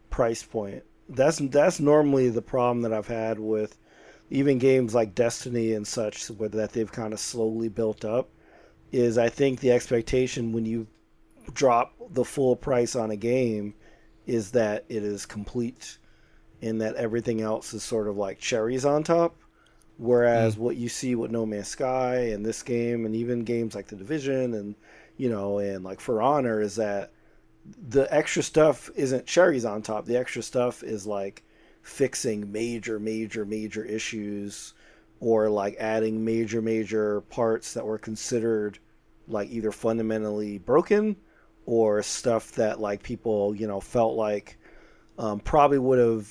price 0.09 0.43
point. 0.43 0.83
That's 1.07 1.37
that's 1.37 1.79
normally 1.79 2.29
the 2.29 2.41
problem 2.41 2.81
that 2.81 2.93
I've 2.93 3.07
had 3.07 3.39
with 3.39 3.77
even 4.31 4.57
games 4.57 4.95
like 4.95 5.13
Destiny 5.13 5.73
and 5.73 5.85
such, 5.85 6.27
where 6.29 6.49
that 6.49 6.71
they've 6.71 6.91
kind 6.91 7.13
of 7.13 7.19
slowly 7.19 7.69
built 7.69 8.03
up. 8.03 8.29
Is 8.91 9.17
I 9.17 9.29
think 9.29 9.59
the 9.59 9.71
expectation 9.71 10.51
when 10.51 10.65
you 10.65 10.87
drop 11.53 11.93
the 12.11 12.25
full 12.25 12.55
price 12.55 12.95
on 12.95 13.11
a 13.11 13.15
game 13.15 13.75
is 14.25 14.51
that 14.51 14.85
it 14.89 15.03
is 15.03 15.27
complete, 15.27 15.99
and 16.61 16.81
that 16.81 16.95
everything 16.95 17.41
else 17.41 17.73
is 17.75 17.83
sort 17.83 18.07
of 18.07 18.17
like 18.17 18.39
cherries 18.39 18.85
on 18.85 19.03
top. 19.03 19.35
Whereas 19.97 20.57
what 20.57 20.75
you 20.75 20.89
see 20.89 21.15
with 21.15 21.31
No 21.31 21.45
Man's 21.45 21.69
Sky 21.69 22.15
and 22.31 22.45
this 22.45 22.63
game, 22.63 23.05
and 23.05 23.15
even 23.15 23.43
games 23.43 23.75
like 23.75 23.87
The 23.87 23.95
Division, 23.95 24.53
and 24.53 24.75
you 25.17 25.29
know, 25.29 25.59
and 25.59 25.83
like 25.83 26.01
For 26.01 26.21
Honor, 26.21 26.59
is 26.59 26.75
that 26.75 27.11
the 27.87 28.13
extra 28.13 28.43
stuff 28.43 28.89
isn't 28.95 29.25
cherries 29.25 29.65
on 29.65 29.81
top. 29.81 30.05
The 30.05 30.17
extra 30.17 30.41
stuff 30.41 30.83
is 30.83 31.07
like 31.07 31.43
fixing 31.81 32.51
major, 32.51 32.99
major, 32.99 33.45
major 33.45 33.85
issues, 33.85 34.73
or 35.19 35.49
like 35.49 35.77
adding 35.79 36.25
major, 36.25 36.61
major 36.61 37.21
parts 37.21 37.73
that 37.73 37.85
were 37.85 37.97
considered 37.97 38.79
like 39.27 39.49
either 39.49 39.71
fundamentally 39.71 40.57
broken 40.57 41.15
or 41.65 42.03
stuff 42.03 42.51
that 42.51 42.79
like 42.79 43.01
people 43.01 43.55
you 43.55 43.65
know 43.65 43.79
felt 43.79 44.15
like 44.15 44.59
um, 45.17 45.39
probably 45.39 45.79
would 45.79 45.99
have 45.99 46.29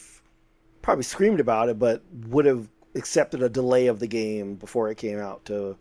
probably 0.83 1.03
screamed 1.03 1.41
about 1.41 1.69
it, 1.71 1.79
but 1.79 2.03
would 2.29 2.45
have 2.45 2.69
accepted 2.95 3.43
a 3.43 3.49
delay 3.49 3.87
of 3.87 3.99
the 3.99 4.07
game 4.07 4.55
before 4.55 4.91
it 4.91 4.97
came 4.97 5.19
out 5.19 5.45
to 5.47 5.77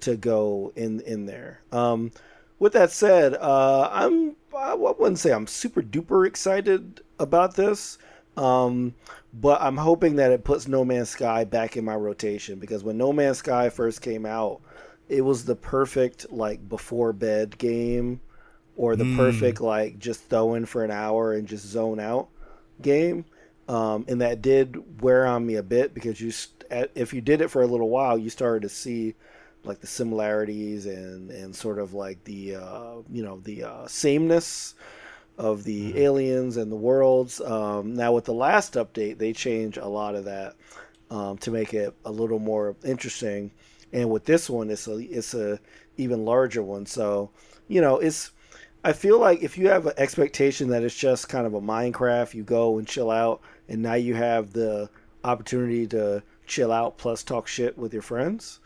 to 0.00 0.16
go 0.16 0.72
in 0.76 1.00
in 1.00 1.26
there. 1.26 1.60
Um, 1.72 2.12
with 2.58 2.72
that 2.74 2.90
said, 2.90 3.34
uh, 3.34 3.88
I'm 3.92 4.36
I 4.56 4.74
wouldn't 4.74 5.18
say 5.18 5.32
I'm 5.32 5.46
super 5.46 5.82
duper 5.82 6.26
excited 6.26 7.00
about 7.18 7.54
this, 7.56 7.98
um, 8.36 8.94
but 9.34 9.60
I'm 9.60 9.76
hoping 9.76 10.16
that 10.16 10.32
it 10.32 10.44
puts 10.44 10.68
No 10.68 10.84
Man's 10.84 11.10
Sky 11.10 11.44
back 11.44 11.76
in 11.76 11.84
my 11.84 11.94
rotation 11.94 12.58
because 12.58 12.82
when 12.82 12.96
No 12.96 13.12
Man's 13.12 13.38
Sky 13.38 13.68
first 13.68 14.00
came 14.00 14.24
out, 14.24 14.60
it 15.08 15.22
was 15.22 15.44
the 15.44 15.56
perfect 15.56 16.32
like 16.32 16.68
before 16.68 17.12
bed 17.12 17.58
game 17.58 18.20
or 18.76 18.94
the 18.96 19.16
perfect 19.16 19.60
like 19.60 19.98
just 19.98 20.28
throw 20.28 20.54
in 20.54 20.66
for 20.66 20.84
an 20.84 20.90
hour 20.90 21.32
and 21.32 21.48
just 21.48 21.66
zone 21.66 21.98
out 22.00 22.28
game. 22.82 23.24
Um, 23.68 24.04
and 24.08 24.20
that 24.20 24.42
did 24.42 25.02
wear 25.02 25.26
on 25.26 25.44
me 25.44 25.56
a 25.56 25.62
bit 25.62 25.92
because 25.92 26.20
you, 26.20 26.32
if 26.94 27.12
you 27.12 27.20
did 27.20 27.40
it 27.40 27.48
for 27.48 27.62
a 27.62 27.66
little 27.66 27.88
while, 27.88 28.16
you 28.16 28.30
started 28.30 28.62
to 28.62 28.68
see 28.68 29.14
like 29.64 29.80
the 29.80 29.86
similarities 29.86 30.86
and 30.86 31.30
and 31.30 31.54
sort 31.54 31.78
of 31.78 31.92
like 31.92 32.22
the 32.24 32.56
uh, 32.56 32.94
you 33.10 33.22
know 33.22 33.40
the 33.40 33.64
uh, 33.64 33.86
sameness 33.86 34.74
of 35.38 35.64
the 35.64 36.00
aliens 36.02 36.56
and 36.56 36.70
the 36.70 36.76
worlds. 36.76 37.40
Um, 37.40 37.94
now 37.94 38.12
with 38.12 38.24
the 38.24 38.32
last 38.32 38.74
update, 38.74 39.18
they 39.18 39.32
changed 39.32 39.78
a 39.78 39.88
lot 39.88 40.14
of 40.14 40.24
that 40.24 40.54
um, 41.10 41.36
to 41.38 41.50
make 41.50 41.74
it 41.74 41.94
a 42.04 42.10
little 42.10 42.38
more 42.38 42.76
interesting. 42.84 43.50
And 43.92 44.10
with 44.10 44.24
this 44.24 44.48
one, 44.48 44.70
it's 44.70 44.88
a 44.88 44.96
it's 44.98 45.34
a 45.34 45.58
even 45.96 46.24
larger 46.24 46.62
one. 46.62 46.86
So 46.86 47.30
you 47.68 47.80
know 47.80 47.98
it's 47.98 48.30
I 48.84 48.92
feel 48.92 49.18
like 49.18 49.42
if 49.42 49.58
you 49.58 49.68
have 49.68 49.86
an 49.86 49.94
expectation 49.96 50.68
that 50.68 50.84
it's 50.84 50.96
just 50.96 51.28
kind 51.28 51.46
of 51.46 51.54
a 51.54 51.60
Minecraft, 51.60 52.34
you 52.34 52.44
go 52.44 52.78
and 52.78 52.86
chill 52.86 53.10
out, 53.10 53.40
and 53.68 53.82
now 53.82 53.94
you 53.94 54.14
have 54.14 54.52
the 54.52 54.88
opportunity 55.24 55.86
to 55.88 56.22
chill 56.46 56.70
out 56.70 56.98
plus 56.98 57.22
talk 57.22 57.46
shit 57.46 57.76
with 57.76 57.92
your 57.92 58.02
friends. 58.02 58.60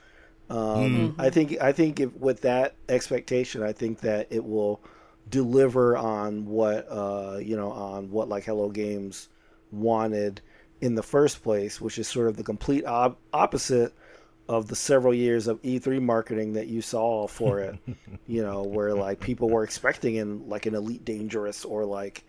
Um, 0.50 1.14
I 1.18 1.30
think 1.30 1.60
I 1.60 1.72
think 1.72 2.00
if, 2.00 2.12
with 2.14 2.40
that 2.40 2.74
expectation, 2.88 3.62
I 3.62 3.72
think 3.72 4.00
that 4.00 4.26
it 4.30 4.44
will 4.44 4.80
deliver 5.28 5.96
on 5.96 6.46
what 6.46 6.86
uh, 6.90 7.38
you 7.40 7.56
know 7.56 7.70
on 7.70 8.10
what 8.10 8.28
like 8.28 8.44
Hello 8.44 8.68
Games 8.68 9.28
wanted 9.70 10.40
in 10.80 10.96
the 10.96 11.02
first 11.02 11.42
place, 11.42 11.80
which 11.80 11.98
is 11.98 12.08
sort 12.08 12.28
of 12.28 12.36
the 12.36 12.42
complete 12.42 12.84
op- 12.84 13.20
opposite 13.32 13.94
of 14.48 14.66
the 14.66 14.74
several 14.74 15.14
years 15.14 15.46
of 15.46 15.62
E3 15.62 16.02
marketing 16.02 16.54
that 16.54 16.66
you 16.66 16.82
saw 16.82 17.28
for 17.28 17.60
it. 17.60 17.78
you 18.26 18.42
know, 18.42 18.64
where 18.64 18.92
like 18.94 19.20
people 19.20 19.48
were 19.48 19.62
expecting 19.62 20.16
in 20.16 20.48
like 20.48 20.66
an 20.66 20.74
Elite 20.74 21.04
Dangerous 21.04 21.64
or 21.64 21.84
like 21.84 22.24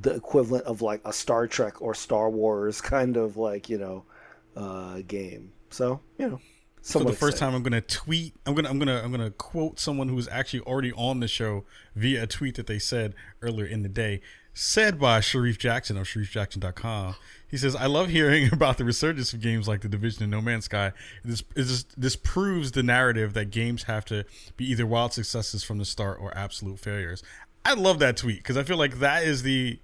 the 0.00 0.14
equivalent 0.14 0.64
of 0.64 0.82
like 0.82 1.00
a 1.04 1.12
Star 1.12 1.46
Trek 1.46 1.80
or 1.82 1.94
Star 1.94 2.30
Wars 2.30 2.80
kind 2.80 3.16
of 3.16 3.36
like 3.36 3.68
you 3.68 3.78
know 3.78 4.04
uh, 4.56 5.00
game. 5.06 5.52
So 5.70 6.00
you 6.18 6.28
know, 6.28 6.40
So 6.80 7.00
the 7.00 7.12
first 7.12 7.38
time, 7.38 7.54
I'm 7.54 7.62
gonna 7.62 7.80
tweet. 7.80 8.34
I'm 8.46 8.54
gonna 8.54 8.68
I'm 8.68 8.78
gonna 8.78 9.00
I'm 9.02 9.10
gonna 9.10 9.30
quote 9.30 9.78
someone 9.78 10.08
who's 10.08 10.28
actually 10.28 10.60
already 10.60 10.92
on 10.92 11.20
the 11.20 11.28
show 11.28 11.64
via 11.94 12.24
a 12.24 12.26
tweet 12.26 12.56
that 12.56 12.66
they 12.66 12.78
said 12.78 13.14
earlier 13.40 13.66
in 13.66 13.82
the 13.82 13.88
day, 13.88 14.20
said 14.54 14.98
by 14.98 15.20
Sharif 15.20 15.58
Jackson 15.58 15.96
of 15.96 16.06
SharifJackson.com. 16.06 17.16
He 17.48 17.56
says, 17.56 17.76
"I 17.76 17.86
love 17.86 18.08
hearing 18.08 18.48
about 18.52 18.78
the 18.78 18.84
resurgence 18.84 19.32
of 19.32 19.40
games 19.40 19.68
like 19.68 19.82
The 19.82 19.88
Division 19.88 20.22
and 20.22 20.30
No 20.30 20.40
Man's 20.40 20.64
Sky. 20.64 20.92
This 21.24 21.44
is 21.54 21.84
this 21.96 22.16
proves 22.16 22.72
the 22.72 22.82
narrative 22.82 23.34
that 23.34 23.50
games 23.50 23.84
have 23.84 24.04
to 24.06 24.24
be 24.56 24.70
either 24.70 24.86
wild 24.86 25.12
successes 25.12 25.62
from 25.62 25.78
the 25.78 25.84
start 25.84 26.18
or 26.20 26.36
absolute 26.36 26.78
failures." 26.78 27.22
I 27.64 27.74
love 27.74 27.98
that 28.00 28.16
tweet 28.16 28.38
because 28.38 28.56
I 28.56 28.62
feel 28.62 28.76
like 28.76 28.98
that 28.98 29.24
is 29.24 29.42
the 29.42 29.78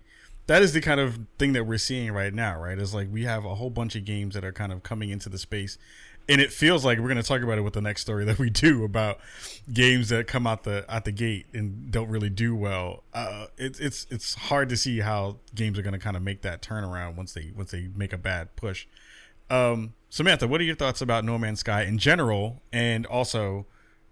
that 0.46 0.62
is 0.62 0.72
the 0.72 0.80
kind 0.80 0.98
of 0.98 1.20
thing 1.38 1.52
that 1.52 1.64
we're 1.64 1.78
seeing 1.78 2.10
right 2.12 2.32
now, 2.32 2.58
right? 2.58 2.78
It's 2.78 2.94
like 2.94 3.08
we 3.10 3.24
have 3.24 3.44
a 3.44 3.54
whole 3.54 3.70
bunch 3.70 3.94
of 3.94 4.04
games 4.04 4.34
that 4.34 4.44
are 4.44 4.52
kind 4.52 4.72
of 4.72 4.82
coming 4.82 5.10
into 5.10 5.28
the 5.28 5.38
space, 5.38 5.76
and 6.28 6.40
it 6.40 6.52
feels 6.52 6.84
like 6.84 6.98
we're 6.98 7.08
going 7.08 7.18
to 7.18 7.22
talk 7.22 7.42
about 7.42 7.58
it 7.58 7.60
with 7.62 7.74
the 7.74 7.82
next 7.82 8.00
story 8.00 8.24
that 8.26 8.38
we 8.38 8.50
do 8.50 8.82
about 8.84 9.18
games 9.72 10.08
that 10.08 10.26
come 10.26 10.46
out 10.46 10.64
the 10.64 10.84
out 10.92 11.04
the 11.04 11.12
gate 11.12 11.46
and 11.52 11.90
don't 11.90 12.08
really 12.08 12.30
do 12.30 12.56
well. 12.56 13.04
Uh, 13.12 13.46
it's 13.56 13.78
it's 13.78 14.06
it's 14.10 14.34
hard 14.34 14.68
to 14.70 14.76
see 14.76 15.00
how 15.00 15.36
games 15.54 15.78
are 15.78 15.82
going 15.82 15.92
to 15.92 15.98
kind 15.98 16.16
of 16.16 16.22
make 16.22 16.42
that 16.42 16.62
turnaround 16.62 17.14
once 17.14 17.32
they 17.34 17.52
once 17.54 17.70
they 17.70 17.88
make 17.94 18.12
a 18.12 18.18
bad 18.18 18.56
push. 18.56 18.86
Um, 19.50 19.94
Samantha, 20.10 20.48
what 20.48 20.60
are 20.60 20.64
your 20.64 20.74
thoughts 20.74 21.00
about 21.00 21.24
No 21.24 21.38
Man's 21.38 21.60
Sky 21.60 21.82
in 21.82 21.98
general, 21.98 22.62
and 22.72 23.06
also 23.06 23.66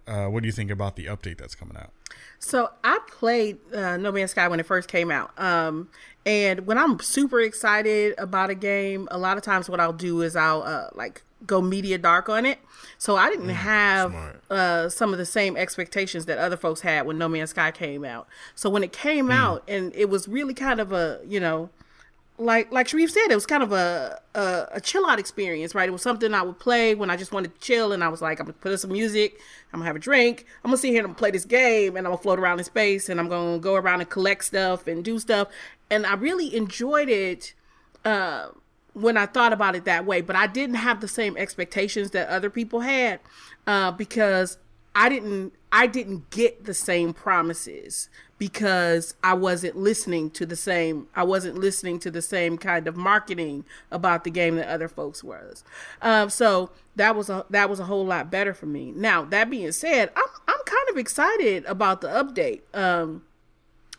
uh, 0.07 0.26
what 0.26 0.42
do 0.42 0.46
you 0.46 0.52
think 0.52 0.70
about 0.70 0.96
the 0.96 1.07
update 1.07 1.38
that's 1.38 1.54
coming 1.54 1.76
out? 1.76 1.90
So 2.38 2.70
I 2.84 2.98
played 3.09 3.59
uh, 3.74 3.96
No 3.96 4.12
Man's 4.12 4.30
Sky 4.30 4.46
when 4.48 4.61
it 4.61 4.66
first 4.66 4.88
came 4.88 5.11
out. 5.11 5.30
Um, 5.38 5.88
and 6.24 6.66
when 6.66 6.78
I'm 6.78 6.98
super 7.00 7.40
excited 7.40 8.14
about 8.18 8.50
a 8.50 8.54
game, 8.54 9.09
a 9.11 9.18
lot 9.18 9.36
of 9.36 9.42
times 9.42 9.68
what 9.68 9.80
I'll 9.80 9.92
do 9.92 10.22
is 10.22 10.36
I'll 10.36 10.62
uh, 10.62 10.88
like 10.94 11.22
go 11.46 11.61
media 11.61 11.98
dark 11.98 12.28
on 12.28 12.46
it. 12.46 12.59
So 12.98 13.16
I 13.16 13.28
didn't 13.28 13.50
have 13.50 14.14
uh, 14.50 14.88
some 14.88 15.12
of 15.12 15.18
the 15.18 15.26
same 15.26 15.57
expectations 15.57 16.26
that 16.26 16.38
other 16.38 16.57
folks 16.57 16.80
had 16.80 17.07
when 17.07 17.18
No 17.18 17.28
Man's 17.28 17.50
Sky 17.50 17.70
came 17.70 18.04
out. 18.04 18.26
So 18.54 18.70
when 18.70 18.82
it 18.82 18.92
came 18.92 19.30
out, 19.30 19.62
and 19.68 19.94
it 19.94 20.09
was 20.09 20.28
really 20.28 20.54
kind 20.54 20.80
of 20.80 20.92
a 20.92 21.20
you 21.26 21.40
know 21.40 21.70
like 22.39 22.70
like 22.70 22.89
Sharif 22.89 23.11
said, 23.11 23.30
it 23.30 23.34
was 23.34 23.47
kind 23.47 23.62
of 23.62 23.72
a, 23.72 24.20
a 24.34 24.66
a 24.72 24.80
chill 24.80 25.07
out 25.07 25.18
experience, 25.18 25.74
right? 25.74 25.89
It 25.89 25.93
was 25.93 26.03
something 26.03 26.34
I 26.34 26.43
would 26.43 26.59
play 26.59 26.95
when 26.95 27.11
I 27.11 27.16
just 27.16 27.32
wanted 27.32 27.55
to 27.55 27.61
chill, 27.61 27.93
and 27.93 28.05
I 28.05 28.09
was 28.09 28.20
like, 28.20 28.41
I'm 28.41 28.47
gonna 28.47 28.55
put 28.55 28.72
in 28.72 28.78
some 28.78 28.93
music, 28.93 29.41
I'm 29.72 29.80
gonna 29.80 29.87
have 29.87 29.97
a 29.97 30.01
drink, 30.01 30.45
I'm 30.62 30.70
gonna 30.70 30.78
sit 30.78 30.91
here 30.91 31.05
and 31.05 31.16
play 31.16 31.30
this 31.30 31.45
game, 31.45 31.97
and 31.97 32.07
I'm 32.07 32.12
gonna 32.12 32.22
float 32.22 32.39
around 32.39 32.59
in 32.59 32.64
space, 32.64 33.09
and 33.09 33.18
I'm 33.18 33.28
gonna 33.28 33.59
go 33.59 33.74
around 33.74 34.01
and 34.01 34.11
collect 34.11 34.45
stuff 34.45 34.87
and 34.87 35.05
do 35.05 35.18
stuff, 35.18 35.49
and 35.91 36.05
I 36.05 36.14
really 36.14 36.55
enjoyed 36.55 37.09
it 37.09 37.55
uh, 38.05 38.49
when 38.93 39.16
I 39.16 39.26
thought 39.26 39.53
about 39.53 39.74
it 39.74 39.84
that 39.84 40.05
way. 40.05 40.20
But 40.20 40.37
I 40.37 40.47
didn't 40.47 40.76
have 40.76 41.01
the 41.01 41.09
same 41.09 41.37
expectations 41.37 42.11
that 42.11 42.28
other 42.28 42.51
people 42.51 42.80
had 42.80 43.20
uh, 43.66 43.93
because 43.93 44.59
I 44.95 45.09
didn't 45.09 45.53
I 45.72 45.87
didn't 45.87 46.30
get 46.30 46.64
the 46.64 46.74
same 46.74 47.12
promises 47.12 48.09
because 48.39 49.14
I 49.22 49.34
wasn't 49.34 49.76
listening 49.76 50.30
to 50.32 50.47
the 50.47 50.57
same 50.57 51.09
I 51.14 51.22
wasn't 51.24 51.59
listening 51.59 51.99
to 52.01 52.11
the 52.11 52.22
same 52.22 52.59
kind 52.59 52.87
of 52.87 52.97
marketing 52.97 53.64
about 53.91 54.24
the 54.24 54.30
game 54.30 54.57
that 54.57 54.68
other 54.68 54.89
folks 54.89 55.24
was. 55.24 55.64
Um, 56.03 56.30
so 56.30 56.70
that 56.97 57.14
was 57.14 57.30
a 57.30 57.45
that 57.51 57.70
was 57.70 57.80
a 57.80 57.84
whole 57.84 58.05
lot 58.05 58.30
better 58.30 58.55
for 58.55 58.66
me. 58.66 58.93
Now 58.93 59.24
that 59.24 59.51
being 59.51 59.72
said, 59.72 60.11
I'm 60.16 60.28
I'm 60.49 60.61
kind 60.64 60.89
of 60.91 60.97
excited 60.97 61.64
about 61.66 62.01
the 62.01 62.09
update. 62.09 62.62
Um, 62.74 63.22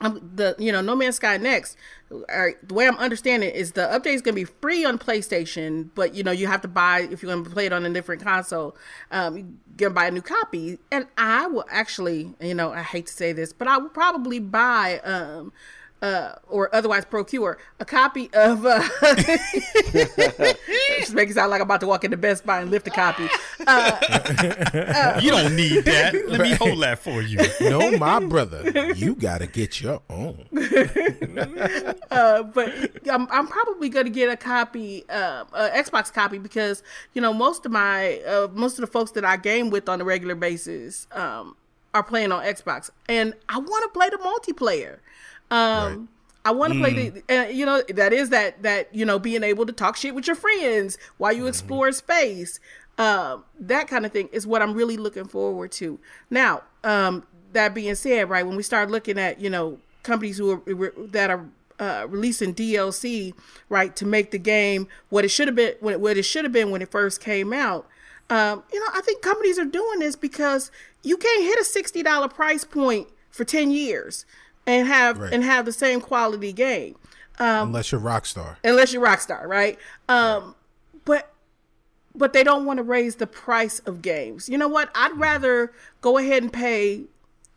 um, 0.01 0.31
the 0.35 0.55
you 0.59 0.71
know 0.71 0.81
No 0.81 0.95
Man's 0.95 1.15
Sky 1.15 1.37
next. 1.37 1.77
Uh, 2.11 2.47
the 2.63 2.73
way 2.73 2.87
I'm 2.87 2.97
understanding 2.97 3.49
it 3.49 3.55
is 3.55 3.73
the 3.73 3.81
update 3.81 4.13
is 4.13 4.21
gonna 4.21 4.35
be 4.35 4.45
free 4.45 4.85
on 4.85 4.97
PlayStation, 4.97 5.89
but 5.95 6.13
you 6.13 6.23
know 6.23 6.31
you 6.31 6.47
have 6.47 6.61
to 6.61 6.67
buy 6.67 7.01
if 7.11 7.21
you're 7.21 7.33
gonna 7.33 7.49
play 7.49 7.65
it 7.65 7.73
on 7.73 7.85
a 7.85 7.89
different 7.89 8.21
console. 8.21 8.75
Um, 9.11 9.37
you 9.37 9.57
gonna 9.77 9.93
buy 9.93 10.07
a 10.07 10.11
new 10.11 10.21
copy, 10.21 10.79
and 10.91 11.07
I 11.17 11.47
will 11.47 11.65
actually, 11.69 12.35
you 12.39 12.53
know, 12.53 12.71
I 12.71 12.83
hate 12.83 13.07
to 13.07 13.13
say 13.13 13.33
this, 13.33 13.53
but 13.53 13.67
I 13.67 13.77
will 13.77 13.89
probably 13.89 14.39
buy 14.39 14.99
um 14.99 15.51
uh, 16.01 16.33
or 16.47 16.73
otherwise 16.75 17.05
procure 17.05 17.57
a 17.79 17.85
copy 17.85 18.29
of 18.33 18.65
uh, 18.65 18.81
just 20.99 21.13
make 21.13 21.29
it 21.29 21.33
sound 21.33 21.49
like 21.49 21.59
I'm 21.61 21.67
about 21.67 21.81
to 21.81 21.87
walk 21.87 22.03
into 22.03 22.17
Best 22.17 22.45
Buy 22.45 22.61
and 22.61 22.69
lift 22.71 22.87
a 22.87 22.91
copy. 22.91 23.27
Uh, 23.65 25.19
You 25.21 25.31
don't 25.31 25.55
need 25.55 25.85
that. 25.85 26.13
Let 26.27 26.41
me 26.41 26.53
hold 26.53 26.81
that 26.83 26.99
for 26.99 27.21
you. 27.21 27.39
No, 27.61 27.91
my 27.97 28.19
brother, 28.19 28.93
you 28.93 29.15
gotta 29.15 29.47
get 29.47 29.81
your 29.81 30.01
own. 30.09 30.45
uh, 32.11 32.43
but 32.43 32.73
I'm, 33.09 33.27
I'm 33.31 33.47
probably 33.47 33.89
going 33.89 34.05
to 34.05 34.11
get 34.11 34.29
a 34.29 34.37
copy, 34.37 35.03
uh, 35.09 35.45
a 35.53 35.69
Xbox 35.69 36.11
copy, 36.13 36.37
because 36.37 36.83
you 37.13 37.21
know 37.21 37.33
most 37.33 37.65
of 37.65 37.71
my 37.71 38.19
uh, 38.19 38.47
most 38.53 38.73
of 38.77 38.81
the 38.81 38.87
folks 38.87 39.11
that 39.11 39.25
I 39.25 39.37
game 39.37 39.69
with 39.69 39.89
on 39.89 40.01
a 40.01 40.03
regular 40.03 40.35
basis 40.35 41.07
um, 41.11 41.55
are 41.93 42.03
playing 42.03 42.31
on 42.31 42.43
Xbox, 42.43 42.89
and 43.09 43.33
I 43.49 43.57
want 43.59 43.83
to 43.83 43.89
play 43.97 44.09
the 44.09 44.17
multiplayer. 44.17 44.99
Um, 45.51 46.09
I 46.47 46.51
want 46.51 46.73
to 46.73 46.79
play 46.79 47.09
the, 47.09 47.23
uh, 47.29 47.47
you 47.49 47.65
know, 47.65 47.81
that 47.89 48.13
is 48.13 48.29
that 48.29 48.63
that 48.63 48.93
you 48.95 49.05
know 49.05 49.19
being 49.19 49.43
able 49.43 49.65
to 49.65 49.73
talk 49.73 49.97
shit 49.97 50.15
with 50.15 50.27
your 50.27 50.35
friends 50.35 50.97
while 51.17 51.33
you 51.33 51.45
explore 51.47 51.91
space. 51.91 52.59
Um, 52.97 53.43
that 53.59 53.87
kind 53.87 54.05
of 54.05 54.11
thing 54.11 54.29
is 54.31 54.47
what 54.47 54.61
I'm 54.61 54.73
really 54.73 54.97
looking 54.97 55.25
forward 55.25 55.71
to. 55.73 55.99
Now, 56.29 56.63
um, 56.83 57.27
that 57.51 57.73
being 57.73 57.95
said, 57.95 58.29
right 58.29 58.45
when 58.45 58.55
we 58.55 58.63
start 58.63 58.89
looking 58.89 59.19
at 59.19 59.41
you 59.41 59.49
know 59.49 59.79
companies 60.03 60.37
who 60.37 60.51
are 60.51 61.07
that 61.07 61.29
are 61.29 61.45
uh, 61.79 62.07
releasing 62.07 62.53
DLC, 62.53 63.33
right, 63.67 63.93
to 63.97 64.05
make 64.05 64.31
the 64.31 64.39
game 64.39 64.87
what 65.09 65.25
it 65.25 65.29
should 65.29 65.47
have 65.47 65.55
been, 65.55 65.75
when 65.79 65.93
it, 65.95 65.99
what 65.99 66.17
it 66.17 66.23
should 66.23 66.45
have 66.45 66.53
been 66.53 66.71
when 66.71 66.81
it 66.81 66.89
first 66.89 67.21
came 67.21 67.51
out. 67.51 67.87
Um, 68.29 68.63
you 68.71 68.79
know, 68.79 68.87
I 68.93 69.01
think 69.01 69.21
companies 69.21 69.59
are 69.59 69.65
doing 69.65 69.99
this 69.99 70.15
because 70.15 70.71
you 71.03 71.17
can't 71.17 71.43
hit 71.43 71.59
a 71.59 71.65
sixty 71.65 72.03
dollar 72.03 72.29
price 72.29 72.63
point 72.63 73.09
for 73.29 73.43
ten 73.43 73.69
years 73.69 74.25
and 74.67 74.87
have 74.87 75.17
Right. 75.17 75.33
and 75.33 75.43
have 75.43 75.65
the 75.65 75.71
same 75.71 75.99
quality 76.01 76.53
game, 76.53 76.95
Unless 77.39 77.91
you're 77.91 78.01
Rockstar. 78.01 78.57
unless 78.63 78.93
you're 78.93 79.03
Rockstar, 79.03 79.45
right? 79.47 79.79
Um, 80.07 80.53
but 81.05 81.33
but 82.13 82.33
they 82.33 82.43
don't 82.43 82.65
want 82.65 82.77
to 82.77 82.83
raise 82.83 83.15
the 83.15 83.27
price 83.27 83.79
of 83.79 84.01
games. 84.01 84.49
You 84.49 84.57
know 84.57 84.67
what? 84.67 84.89
I'd 84.95 85.17
rather 85.17 85.71
go 86.01 86.17
ahead 86.17 86.43
and 86.43 86.51
pay 86.51 87.05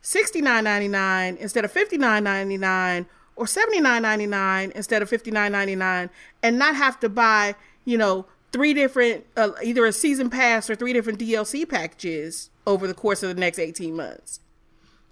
sixty 0.03 0.41
nine 0.41 0.65
ninety 0.65 0.89
nine 0.89 1.37
instead 1.41 1.65
of 1.65 1.73
fifty 1.73 1.99
nine 1.99 2.25
ninety 2.25 2.57
nine 2.59 3.07
or 3.37 3.47
seventy 3.47 3.81
nine 3.81 4.03
ninety 4.03 4.27
nine 4.27 4.71
instead 4.75 5.03
of 5.03 5.09
fifty 5.09 5.31
nine 5.31 5.53
ninety 5.53 5.75
nine, 5.77 6.11
and 6.43 6.59
not 6.59 6.77
have 6.77 7.01
to 7.01 7.09
buy 7.09 7.55
you 7.87 7.97
know 7.99 8.27
three 8.53 8.75
different 8.75 9.25
uh, 9.37 9.51
either 9.65 9.87
a 9.87 9.93
season 9.93 10.29
pass 10.29 10.69
or 10.69 10.75
three 10.75 10.93
different 10.93 11.19
DLC 11.19 11.67
packages 11.69 12.51
over 12.67 12.87
the 12.87 12.95
course 12.95 13.23
of 13.23 13.35
the 13.35 13.41
next 13.41 13.59
eighteen 13.59 13.97
months. 13.97 14.41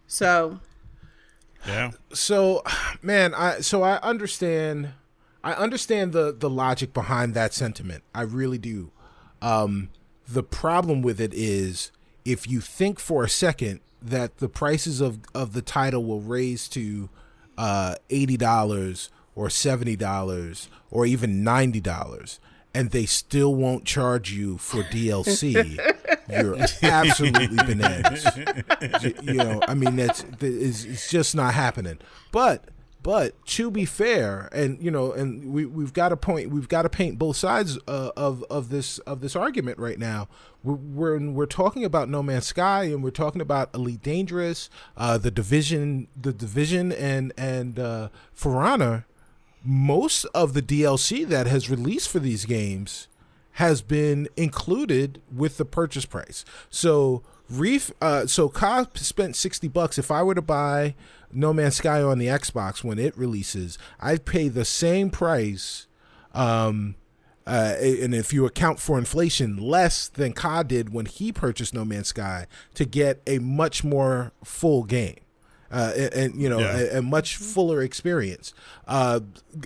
So 0.07 0.61
Yeah. 1.67 1.91
so 2.13 2.63
man 3.03 3.35
i 3.35 3.61
so 3.61 3.83
i 3.83 3.97
understand 4.01 4.91
i 5.45 5.53
understand 5.53 6.13
the 6.13 6.35
the 6.37 6.49
logic 6.49 6.93
behind 6.95 7.35
that 7.35 7.53
sentiment 7.53 8.03
i 8.15 8.23
really 8.23 8.59
do 8.59 8.91
um 9.43 9.91
the 10.27 10.43
problem 10.43 11.03
with 11.03 11.21
it 11.21 11.33
is 11.35 11.91
if 12.25 12.49
you 12.49 12.61
think 12.61 12.99
for 12.99 13.25
a 13.25 13.29
second 13.29 13.81
that 14.01 14.39
the 14.39 14.49
prices 14.49 15.01
of 15.01 15.19
of 15.35 15.53
the 15.53 15.63
title 15.63 16.05
will 16.05 16.21
raise 16.21 16.69
to 16.69 17.09
uh 17.57 17.97
$80 18.09 19.09
or 19.35 19.49
$70 19.49 20.69
or 20.91 21.07
even 21.07 21.45
$90 21.45 22.39
and 22.79 22.91
they 22.93 23.07
still 23.07 23.55
won't 23.55 23.85
charge 23.85 24.31
you 24.33 24.57
for 24.59 24.83
DLC 24.85 25.77
you're 26.31 26.57
absolutely 26.83 27.57
bananas. 27.57 28.27
You 29.23 29.35
know 29.35 29.61
i 29.67 29.75
mean 29.75 29.97
that's 29.97 30.25
it's 30.41 31.11
just 31.11 31.35
not 31.35 31.55
happening. 31.55 31.99
But 32.31 32.65
but 33.03 33.45
to 33.47 33.71
be 33.71 33.85
fair 33.85 34.49
and 34.53 34.81
you 34.83 34.91
know 34.91 35.13
and 35.13 35.53
we 35.53 35.65
we've 35.67 35.93
got 35.93 36.11
to 36.11 36.17
point 36.17 36.51
we've 36.51 36.69
got 36.69 36.83
to 36.83 36.89
paint 36.89 37.19
both 37.19 37.37
sides 37.37 37.79
uh, 37.89 38.11
of 38.17 38.45
of 38.51 38.69
this 38.69 38.99
of 39.01 39.21
this 39.21 39.35
argument 39.35 39.79
right 39.79 39.99
now. 39.99 40.29
We're, 40.63 40.75
we're 40.75 41.31
we're 41.31 41.47
talking 41.47 41.85
about 41.85 42.09
no 42.09 42.23
man's 42.23 42.47
sky 42.47 42.85
and 42.85 43.03
we're 43.03 43.11
talking 43.11 43.41
about 43.41 43.75
elite 43.75 44.03
dangerous 44.03 44.69
uh 44.97 45.19
the 45.19 45.31
division 45.31 46.09
the 46.21 46.33
division 46.33 46.93
and 46.93 47.33
and 47.37 47.79
uh 47.79 48.09
for 48.35 48.63
honor 48.63 49.07
most 49.65 50.25
of 50.35 50.55
the 50.55 50.63
DLC 50.63 51.27
that 51.27 51.47
has 51.47 51.71
released 51.71 52.09
for 52.09 52.19
these 52.19 52.45
games 52.45 53.09
has 53.53 53.83
been 53.83 54.29
included 54.37 55.21
with 55.35 55.57
the 55.57 55.65
purchase 55.65 56.07
price. 56.07 56.45
So 56.71 57.23
Reef, 57.51 57.91
uh, 58.01 58.27
so 58.27 58.49
Ka 58.49 58.87
spent 58.95 59.35
sixty 59.35 59.69
bucks. 59.69 59.99
If 59.99 60.11
I 60.11 60.23
were 60.23 60.35
to 60.35 60.43
buy 60.43 60.95
No 61.33 61.53
Man's 61.53 61.77
Sky 61.77 62.03
on 62.03 62.19
the 62.19 62.27
Xbox 62.27 62.85
when 62.85 62.99
it 62.99 63.17
releases, 63.17 63.79
I'd 64.01 64.25
pay 64.25 64.49
the 64.49 64.65
same 64.65 65.11
price. 65.11 65.87
Um, 66.35 66.97
uh, 67.47 67.75
and 67.81 68.15
if 68.15 68.33
you 68.35 68.45
account 68.45 68.79
for 68.79 68.99
inflation, 68.99 69.57
less 69.57 70.09
than 70.09 70.35
Ka 70.35 70.63
did 70.63 70.93
when 70.93 71.07
he 71.07 71.33
purchased 71.33 71.73
No 71.73 71.85
Man's 71.85 72.09
Sky 72.09 72.47
to 72.75 72.85
get 72.85 73.23
a 73.27 73.39
much 73.39 73.83
more 73.83 74.33
full 74.45 74.85
game 74.85 75.21
uh, 75.71 75.93
and, 75.97 76.15
and, 76.15 76.43
you 76.43 76.49
know 76.49 76.59
Yeah. 76.61 76.79
a, 76.79 76.99
a 76.99 77.03
much 77.03 77.37
fuller 77.37 77.83
experience. 77.83 78.55
Uh, 78.87 79.21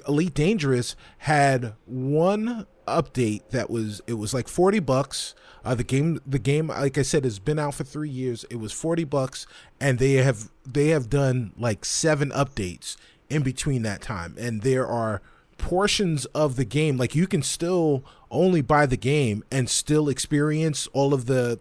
Elite 0.08 0.34
Dangerous 0.34 0.96
had 1.18 1.74
one 1.86 2.66
update 2.88 3.42
that 3.50 3.70
was 3.70 4.00
it 4.06 4.14
was 4.14 4.34
like 4.34 4.48
forty 4.48 4.80
bucks. 4.80 5.34
Uh, 5.64 5.74
the 5.76 5.84
game 5.84 6.20
the 6.26 6.40
game 6.40 6.66
like 6.68 6.98
I 6.98 7.02
said 7.02 7.22
has 7.24 7.38
been 7.38 7.58
out 7.58 7.74
for 7.74 7.84
three 7.84 8.10
years. 8.10 8.44
It 8.50 8.56
was 8.56 8.72
forty 8.72 9.04
bucks, 9.04 9.46
and 9.80 9.98
they 9.98 10.14
have 10.14 10.50
they 10.66 10.88
have 10.88 11.08
done 11.08 11.52
like 11.56 11.84
seven 11.84 12.30
updates 12.30 12.96
in 13.30 13.42
between 13.42 13.82
that 13.82 14.02
time, 14.02 14.34
and 14.38 14.62
there 14.62 14.86
are 14.86 15.22
portions 15.58 16.24
of 16.26 16.56
the 16.56 16.64
game 16.64 16.96
like 16.96 17.14
you 17.14 17.26
can 17.28 17.40
still 17.42 18.04
only 18.32 18.60
buy 18.60 18.84
the 18.84 18.96
game 18.96 19.44
and 19.52 19.70
still 19.70 20.08
experience 20.08 20.88
all 20.92 21.14
of 21.14 21.26
the, 21.26 21.60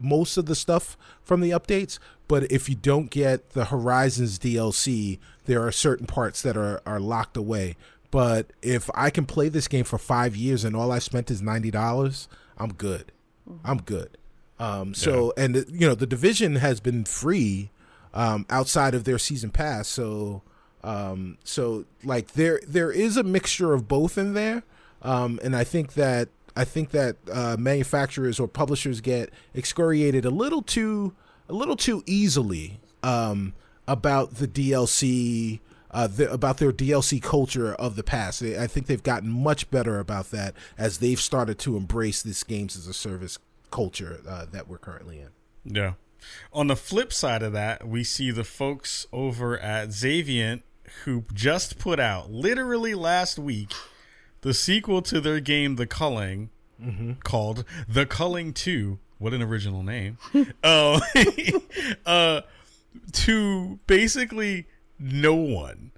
most 0.00 0.36
of 0.36 0.46
the 0.46 0.54
stuff 0.54 0.96
from 1.22 1.40
the 1.40 1.50
updates 1.50 1.98
but 2.28 2.50
if 2.50 2.68
you 2.68 2.74
don't 2.74 3.10
get 3.10 3.50
the 3.50 3.66
horizons 3.66 4.38
dlc 4.38 5.18
there 5.50 5.66
are 5.66 5.72
certain 5.72 6.06
parts 6.06 6.42
that 6.42 6.56
are, 6.56 6.80
are 6.86 7.00
locked 7.00 7.36
away. 7.36 7.76
But 8.12 8.52
if 8.62 8.88
i 8.94 9.10
can 9.10 9.26
play 9.26 9.48
this 9.48 9.68
game 9.68 9.84
for 9.84 9.98
five 9.98 10.36
years 10.36 10.64
and 10.64 10.76
all 10.76 10.92
i 10.92 10.98
spent 11.00 11.30
is 11.30 11.42
$90 11.42 12.28
i'm 12.56 12.72
good. 12.74 13.12
I'm 13.64 13.78
good. 13.78 14.16
Um, 14.60 14.94
so 14.94 15.32
and 15.36 15.56
you 15.68 15.88
know 15.88 15.94
the 15.94 16.06
division 16.06 16.56
has 16.56 16.80
been 16.80 17.04
free 17.04 17.70
um, 18.12 18.46
outside 18.50 18.94
of 18.94 19.04
their 19.04 19.18
season 19.18 19.50
pass. 19.50 19.88
So 19.88 20.42
um, 20.84 21.38
so 21.42 21.86
like 22.04 22.32
there 22.32 22.60
there 22.66 22.92
is 22.92 23.16
a 23.16 23.22
mixture 23.22 23.72
of 23.72 23.88
both 23.88 24.18
in 24.18 24.34
there. 24.34 24.62
Um, 25.02 25.40
and 25.42 25.56
i 25.56 25.64
think 25.64 25.94
that 25.94 26.28
i 26.60 26.64
think 26.64 26.90
that 26.90 27.16
uh, 27.32 27.56
manufacturers 27.58 28.38
or 28.38 28.46
publishers 28.46 29.00
get 29.00 29.30
excoriated 29.54 30.24
a 30.24 30.30
little 30.30 30.62
too 30.62 31.14
a 31.48 31.52
little 31.52 31.76
too 31.76 32.02
easily 32.06 32.80
um, 33.02 33.54
about 33.88 34.34
the 34.36 34.46
dlc 34.46 35.60
uh, 35.92 36.06
the, 36.06 36.30
about 36.32 36.58
their 36.58 36.72
DLC 36.72 37.20
culture 37.20 37.74
of 37.74 37.96
the 37.96 38.04
past. 38.04 38.42
I 38.42 38.66
think 38.66 38.86
they've 38.86 39.02
gotten 39.02 39.28
much 39.28 39.70
better 39.70 39.98
about 39.98 40.30
that 40.30 40.54
as 40.78 40.98
they've 40.98 41.20
started 41.20 41.58
to 41.60 41.76
embrace 41.76 42.22
this 42.22 42.44
games 42.44 42.76
as 42.76 42.86
a 42.86 42.94
service 42.94 43.38
culture 43.70 44.20
uh, 44.28 44.46
that 44.52 44.68
we're 44.68 44.78
currently 44.78 45.18
in. 45.18 45.30
Yeah. 45.64 45.94
On 46.52 46.66
the 46.66 46.76
flip 46.76 47.12
side 47.12 47.42
of 47.42 47.52
that, 47.54 47.88
we 47.88 48.04
see 48.04 48.30
the 48.30 48.44
folks 48.44 49.06
over 49.12 49.58
at 49.58 49.88
Xaviant 49.88 50.62
who 51.04 51.24
just 51.32 51.78
put 51.78 52.00
out, 52.00 52.30
literally 52.30 52.94
last 52.94 53.38
week, 53.38 53.72
the 54.42 54.54
sequel 54.54 55.02
to 55.02 55.20
their 55.20 55.40
game, 55.40 55.76
The 55.76 55.86
Culling, 55.86 56.50
mm-hmm. 56.82 57.12
called 57.22 57.64
The 57.88 58.06
Culling 58.06 58.52
2. 58.52 58.98
What 59.18 59.34
an 59.34 59.42
original 59.42 59.82
name. 59.82 60.18
uh, 60.64 61.00
uh, 62.06 62.40
to 63.12 63.78
basically 63.86 64.66
no 64.98 65.34
one, 65.34 65.92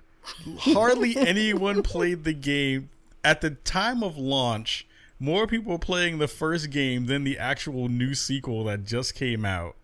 hardly 0.59 1.17
anyone 1.17 1.83
played 1.83 2.25
the 2.25 2.35
game. 2.35 2.91
At 3.25 3.41
the 3.41 3.51
time 3.51 4.03
of 4.03 4.19
launch, 4.19 4.87
more 5.21 5.47
people 5.47 5.79
playing 5.79 6.19
the 6.19 6.27
first 6.27 6.71
game 6.71 7.07
than 7.07 7.23
the 7.23 7.39
actual 7.39 7.89
new 7.89 8.15
sequel 8.15 8.65
that 8.65 8.85
just 8.85 9.15
came 9.15 9.45
out. 9.45 9.77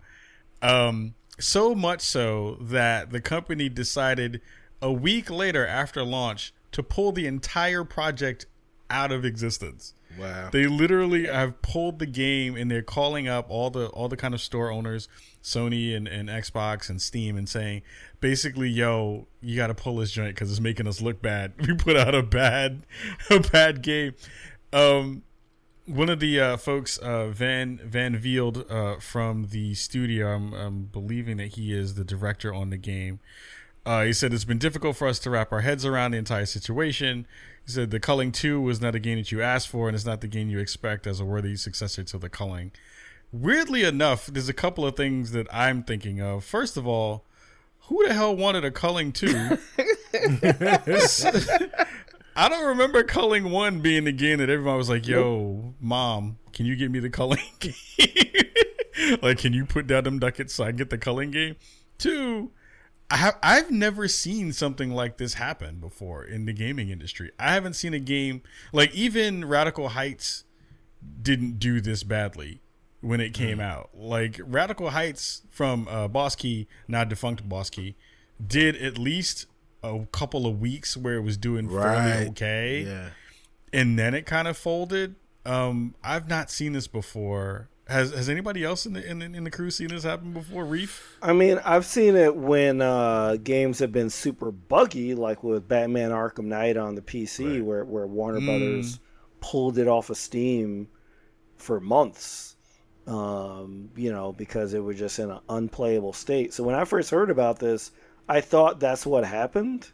Um, 0.61 1.15
so 1.39 1.75
much 1.77 2.01
so 2.01 2.57
that 2.61 3.11
the 3.11 3.21
company 3.21 3.69
decided 3.69 4.41
a 4.83 4.93
week 4.93 5.31
later 5.31 5.65
after 5.65 6.03
launch 6.03 6.53
to 6.79 6.83
pull 6.83 7.13
the 7.13 7.27
entire 7.27 7.85
project 7.85 8.47
out 8.91 9.13
of 9.13 9.25
existence. 9.25 9.95
Wow. 10.19 10.49
They 10.51 10.67
literally 10.67 11.27
have 11.27 11.61
pulled 11.63 11.99
the 11.99 12.07
game 12.07 12.57
and 12.57 12.71
they're 12.71 12.83
calling 12.83 13.29
up 13.29 13.47
all 13.51 13.71
the 13.71 13.89
all 13.89 14.09
the 14.09 14.17
kind 14.17 14.35
of 14.35 14.41
store 14.41 14.71
owners, 14.71 15.09
Sony 15.43 15.95
and, 15.95 16.09
and 16.09 16.29
Xbox 16.29 16.89
and 16.89 17.01
Steam 17.01 17.37
and 17.37 17.49
saying 17.49 17.83
basically, 18.21 18.69
yo, 18.69 19.27
you 19.41 19.57
got 19.57 19.69
to 19.69 19.75
pull 19.75 19.97
this 19.97 20.11
joint 20.11 20.35
because 20.35 20.51
it's 20.51 20.61
making 20.61 20.87
us 20.87 21.01
look 21.01 21.21
bad. 21.23 21.53
We 21.69 21.75
put 21.75 21.97
out 21.97 22.15
a 22.15 22.23
bad 22.23 22.87
a 23.31 23.41
bad 23.41 23.83
game. 23.83 24.15
Um, 24.73 25.23
one 25.87 26.09
of 26.11 26.21
the 26.21 26.41
uh, 26.41 26.57
folks, 26.57 26.99
uh, 26.99 27.29
Van 27.29 27.81
Van 27.85 28.17
Velde, 28.17 28.71
uh, 28.71 29.01
from 29.01 29.49
the 29.51 29.75
studio, 29.75 30.35
I'm, 30.35 30.53
I'm 30.53 30.83
believing 30.85 31.39
that 31.39 31.49
he 31.49 31.73
is 31.73 31.95
the 31.95 32.05
director 32.05 32.53
on 32.53 32.71
the 32.71 32.77
game. 32.77 33.21
Uh, 33.89 34.05
he 34.05 34.13
said 34.13 34.35
it's 34.35 34.45
been 34.45 34.59
difficult 34.59 34.97
for 34.97 35.09
us 35.09 35.19
to 35.19 35.31
wrap 35.31 35.51
our 35.51 35.63
heads 35.63 35.87
around 35.87 36.11
the 36.11 36.19
entire 36.19 36.45
situation. 36.45 37.27
He 37.65 37.73
said 37.73 37.91
the 37.91 37.99
Culling 37.99 38.33
2 38.33 38.61
was 38.61 38.83
not 38.83 38.95
a 38.95 38.99
game 38.99 39.17
that 39.17 39.33
you 39.33 39.41
asked 39.41 39.69
for, 39.69 39.89
and 39.89 39.95
it's 39.95 40.05
not 40.05 40.21
the 40.21 40.27
game 40.27 40.51
you 40.51 40.59
expect 40.59 41.07
as 41.07 41.21
a 41.21 41.25
worthy 41.25 41.57
successor 41.57 42.05
to 42.05 42.19
the 42.19 42.29
Culling. 42.29 42.71
Weirdly 43.33 43.85
enough, 43.85 44.27
there's 44.27 44.51
a 44.51 44.53
couple 44.53 44.85
of 44.85 44.95
things 44.95 45.31
that 45.31 45.47
I'm 45.51 45.83
thinking 45.83 46.21
of. 46.21 46.45
First 46.45 46.77
of 46.77 46.87
all, 46.87 47.25
who 47.85 48.07
the 48.07 48.13
hell 48.13 48.37
wanted 48.37 48.63
a 48.63 48.71
Culling 48.71 49.11
2? 49.11 49.27
I 52.37 52.51
don't 52.51 52.67
remember 52.67 53.03
Culling 53.05 53.51
1 53.51 53.81
being 53.81 54.05
the 54.05 54.13
game 54.13 54.37
that 54.41 54.51
everyone 54.51 54.77
was 54.77 54.91
like, 54.91 55.09
yo, 55.09 55.73
mom, 55.81 56.37
can 56.53 56.67
you 56.67 56.77
get 56.77 56.91
me 56.91 56.99
the 56.99 57.09
Culling 57.09 57.41
game? 57.59 57.73
like, 59.23 59.39
can 59.39 59.55
you 59.55 59.65
put 59.65 59.87
down 59.87 60.05
them 60.05 60.19
ducats 60.19 60.53
so 60.53 60.65
I 60.65 60.67
can 60.67 60.77
get 60.77 60.91
the 60.91 60.99
Culling 60.99 61.31
game? 61.31 61.57
Two, 61.97 62.51
I 63.11 63.17
have 63.17 63.39
I've 63.43 63.71
never 63.71 64.07
seen 64.07 64.53
something 64.53 64.91
like 64.91 65.17
this 65.17 65.35
happen 65.35 65.77
before 65.77 66.25
in 66.25 66.45
the 66.45 66.53
gaming 66.53 66.91
industry. 66.91 67.31
I 67.39 67.53
haven't 67.55 67.75
seen 67.75 67.95
a 67.95 67.99
game 67.99 68.43
like 68.73 68.95
even 68.95 69.47
Radical 69.47 69.91
Heights 69.91 70.45
didn't 71.23 71.59
do 71.59 71.81
this 71.81 72.03
badly 72.03 72.61
when 73.01 73.21
it 73.21 73.33
came 73.33 73.59
mm. 73.59 73.63
out. 73.63 73.91
Like 73.95 74.41
Radical 74.45 74.91
Heights 74.91 75.43
from 75.51 75.89
uh, 75.89 76.09
Boss 76.09 76.35
Key, 76.35 76.67
now 76.87 77.05
defunct 77.05 77.49
Boss 77.49 77.71
Key, 77.71 77.97
did 78.45 78.77
at 78.77 78.99
least 78.99 79.47
a 79.83 80.07
couple 80.13 80.47
of 80.47 80.61
weeks 80.61 80.97
where 80.97 81.15
it 81.15 81.23
was 81.23 81.37
doing 81.37 81.69
right. 81.69 81.97
fairly 81.97 82.29
okay. 82.31 82.85
Yeah. 82.87 83.09
And 83.73 83.99
then 83.99 84.15
it 84.15 84.27
kind 84.27 84.49
of 84.49 84.57
folded. 84.57 85.15
Um, 85.47 85.95
I've 86.03 86.29
not 86.29 86.51
seen 86.51 86.73
this 86.73 86.87
before. 86.87 87.69
Has 87.89 88.13
Has 88.13 88.29
anybody 88.29 88.65
else 88.65 88.85
in 88.85 88.93
the 88.93 89.11
in, 89.11 89.23
in 89.23 89.45
the 89.45 89.51
crew 89.51 89.71
seen 89.71 89.89
this 89.89 90.05
happen 90.05 90.33
before? 90.33 90.65
Reef. 90.65 91.17
I 91.23 91.33
mean, 91.33 91.59
I've 91.65 91.87
seen 91.87 92.17
it 92.17 92.37
when 92.37 92.83
uh, 92.83 93.37
games 93.43 93.79
have 93.79 93.93
been 93.93 94.11
super 94.11 94.51
buggy, 94.51 95.15
like 95.15 95.43
with 95.43 95.67
Batman 95.67 96.11
Arkham 96.11 96.45
Knight 96.45 96.77
on 96.77 96.95
the 96.95 97.01
PC, 97.01 97.55
right. 97.55 97.65
where 97.65 97.85
where 97.85 98.07
Warner 98.07 98.41
mm. 98.41 98.47
Brothers 98.47 99.01
pulled 99.41 99.79
it 99.79 99.89
off 99.89 100.11
of 100.11 100.19
Steam 100.19 100.89
for 101.57 101.81
months. 101.81 102.57
Um, 103.07 103.89
you 103.97 104.13
know, 104.13 104.33
because 104.33 104.75
it 104.75 104.81
was 104.81 104.99
just 104.99 105.19
in 105.19 105.31
an 105.31 105.41
unplayable 105.49 106.13
state. 106.13 106.53
So 106.53 106.63
when 106.63 106.75
I 106.75 106.85
first 106.85 107.09
heard 107.09 107.31
about 107.31 107.59
this, 107.59 107.91
I 108.29 108.43
thought 108.43 108.81
that's 108.81 109.07
what 109.07 109.25
happened. 109.25 109.91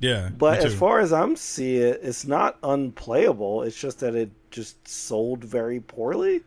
Yeah. 0.00 0.30
But 0.36 0.58
as 0.58 0.74
far 0.74 0.98
as 0.98 1.12
I'm 1.12 1.36
seeing 1.36 1.82
it, 1.82 2.00
it's 2.02 2.26
not 2.26 2.58
unplayable. 2.64 3.62
It's 3.62 3.80
just 3.80 4.00
that 4.00 4.16
it 4.16 4.32
just 4.50 4.88
sold 4.88 5.44
very 5.44 5.78
poorly. 5.78 6.42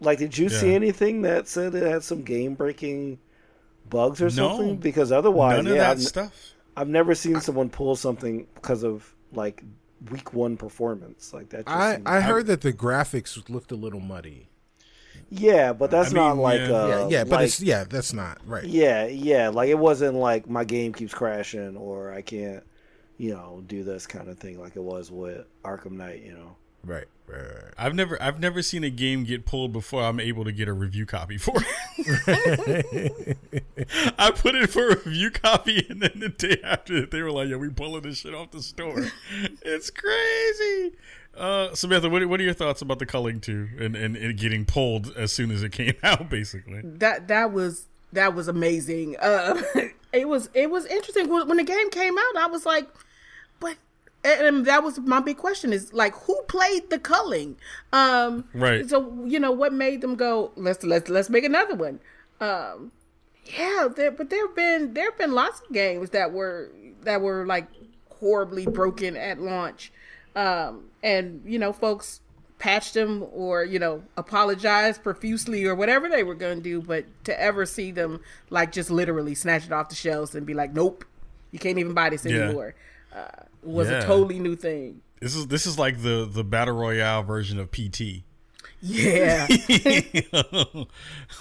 Like, 0.00 0.18
did 0.18 0.36
you 0.36 0.48
yeah. 0.48 0.58
see 0.58 0.74
anything 0.74 1.22
that 1.22 1.48
said 1.48 1.74
it 1.74 1.82
had 1.82 2.02
some 2.02 2.22
game 2.22 2.54
breaking 2.54 3.18
bugs 3.88 4.20
or 4.20 4.30
something? 4.30 4.76
Because 4.76 5.10
otherwise, 5.10 5.64
none 5.64 5.74
yeah, 5.74 5.80
that 5.80 5.90
I've, 5.92 6.02
stuff. 6.02 6.52
I've 6.76 6.88
never 6.88 7.14
seen 7.14 7.40
someone 7.40 7.70
pull 7.70 7.96
something 7.96 8.46
because 8.54 8.82
of 8.82 9.14
like 9.32 9.64
week 10.10 10.34
one 10.34 10.56
performance 10.56 11.32
like 11.32 11.48
that. 11.50 11.64
I 11.66 11.94
seems, 11.94 12.06
I 12.06 12.20
heard 12.20 12.44
I, 12.44 12.48
that 12.48 12.60
the 12.60 12.72
graphics 12.72 13.48
looked 13.48 13.72
a 13.72 13.76
little 13.76 14.00
muddy. 14.00 14.48
Yeah, 15.30 15.72
but 15.72 15.90
that's 15.90 16.10
I 16.12 16.14
not 16.14 16.34
mean, 16.34 16.42
like 16.42 16.60
yeah, 16.60 16.72
uh, 16.72 16.86
yeah, 16.86 17.08
yeah, 17.08 17.24
but 17.24 17.32
like, 17.32 17.44
it's 17.46 17.60
yeah, 17.60 17.84
that's 17.84 18.12
not 18.12 18.38
right. 18.46 18.64
Yeah, 18.64 19.06
yeah, 19.06 19.48
like 19.48 19.70
it 19.70 19.78
wasn't 19.78 20.16
like 20.16 20.48
my 20.48 20.64
game 20.64 20.92
keeps 20.92 21.14
crashing 21.14 21.76
or 21.76 22.12
I 22.12 22.22
can't, 22.22 22.62
you 23.16 23.32
know, 23.32 23.64
do 23.66 23.82
this 23.82 24.06
kind 24.06 24.28
of 24.28 24.38
thing 24.38 24.60
like 24.60 24.76
it 24.76 24.82
was 24.82 25.10
with 25.10 25.46
Arkham 25.64 25.92
Knight. 25.92 26.22
You 26.22 26.34
know. 26.34 26.56
Right, 26.84 27.06
right, 27.26 27.40
right. 27.40 27.74
I've 27.76 27.94
never 27.94 28.20
I've 28.22 28.38
never 28.40 28.62
seen 28.62 28.84
a 28.84 28.90
game 28.90 29.24
get 29.24 29.44
pulled 29.44 29.72
before 29.72 30.02
I'm 30.02 30.20
able 30.20 30.44
to 30.44 30.52
get 30.52 30.68
a 30.68 30.72
review 30.72 31.06
copy 31.06 31.36
for 31.38 31.54
it. 31.56 33.36
I 34.18 34.30
put 34.30 34.54
it 34.54 34.70
for 34.70 34.88
a 34.90 34.96
review 34.96 35.30
copy 35.30 35.84
and 35.88 36.00
then 36.00 36.20
the 36.20 36.28
day 36.28 36.60
after 36.62 37.04
they 37.06 37.22
were 37.22 37.32
like, 37.32 37.48
"Yeah, 37.48 37.56
we 37.56 37.70
pulling 37.70 38.02
this 38.02 38.18
shit 38.18 38.34
off 38.34 38.52
the 38.52 38.62
store." 38.62 39.04
it's 39.62 39.90
crazy. 39.90 40.92
Uh, 41.36 41.74
Samantha, 41.74 42.08
what, 42.08 42.24
what 42.26 42.40
are 42.40 42.44
your 42.44 42.54
thoughts 42.54 42.80
about 42.80 42.98
the 42.98 43.06
culling 43.06 43.40
too 43.40 43.68
and, 43.78 43.94
and 43.94 44.16
it 44.16 44.36
getting 44.36 44.64
pulled 44.64 45.12
as 45.16 45.32
soon 45.32 45.50
as 45.50 45.62
it 45.62 45.72
came 45.72 45.94
out? 46.02 46.30
Basically, 46.30 46.80
that 46.84 47.28
that 47.28 47.52
was 47.52 47.86
that 48.12 48.34
was 48.34 48.48
amazing. 48.48 49.16
Uh, 49.20 49.60
it 50.12 50.28
was 50.28 50.48
it 50.54 50.70
was 50.70 50.86
interesting 50.86 51.28
when 51.28 51.56
the 51.56 51.64
game 51.64 51.90
came 51.90 52.16
out. 52.16 52.36
I 52.38 52.46
was 52.46 52.64
like, 52.64 52.86
but 52.92 53.05
and 54.26 54.66
that 54.66 54.82
was 54.82 54.98
my 55.00 55.20
big 55.20 55.36
question 55.36 55.72
is 55.72 55.92
like 55.92 56.14
who 56.14 56.40
played 56.48 56.90
the 56.90 56.98
culling? 56.98 57.56
Um 57.92 58.44
right. 58.54 58.88
so 58.88 59.24
you 59.24 59.38
know 59.38 59.52
what 59.52 59.72
made 59.72 60.00
them 60.00 60.14
go 60.14 60.52
let's 60.56 60.82
let's 60.84 61.08
let's 61.08 61.30
make 61.30 61.44
another 61.44 61.74
one? 61.74 62.00
Um 62.40 62.92
yeah 63.44 63.88
there 63.94 64.10
but 64.10 64.30
there 64.30 64.46
have 64.46 64.56
been 64.56 64.94
there 64.94 65.10
have 65.10 65.18
been 65.18 65.32
lots 65.32 65.60
of 65.60 65.72
games 65.72 66.10
that 66.10 66.32
were 66.32 66.70
that 67.02 67.20
were 67.20 67.46
like 67.46 67.68
horribly 68.10 68.66
broken 68.66 69.16
at 69.16 69.40
launch. 69.40 69.92
Um 70.34 70.90
and 71.02 71.42
you 71.44 71.58
know 71.58 71.72
folks 71.72 72.20
patched 72.58 72.94
them 72.94 73.26
or 73.32 73.64
you 73.64 73.78
know 73.78 74.02
apologized 74.16 75.02
profusely 75.02 75.66
or 75.66 75.74
whatever 75.74 76.08
they 76.08 76.22
were 76.22 76.34
going 76.34 76.56
to 76.56 76.62
do 76.62 76.80
but 76.80 77.04
to 77.22 77.38
ever 77.38 77.66
see 77.66 77.90
them 77.90 78.18
like 78.48 78.72
just 78.72 78.90
literally 78.90 79.34
snatch 79.34 79.66
it 79.66 79.72
off 79.72 79.90
the 79.90 79.94
shelves 79.94 80.34
and 80.34 80.46
be 80.46 80.54
like 80.54 80.72
nope 80.72 81.04
you 81.56 81.58
can't 81.58 81.78
even 81.78 81.94
buy 81.94 82.10
this 82.10 82.26
anymore. 82.26 82.74
Yeah. 83.12 83.18
uh, 83.18 83.42
was 83.66 83.90
yeah. 83.90 83.98
a 83.98 84.06
totally 84.06 84.38
new 84.38 84.56
thing. 84.56 85.02
This 85.20 85.34
is 85.34 85.46
this 85.48 85.66
is 85.66 85.78
like 85.78 86.02
the 86.02 86.28
the 86.30 86.44
battle 86.44 86.76
royale 86.76 87.22
version 87.22 87.58
of 87.58 87.70
PT. 87.70 88.24
Yeah. 88.80 89.46
oh 90.32 90.86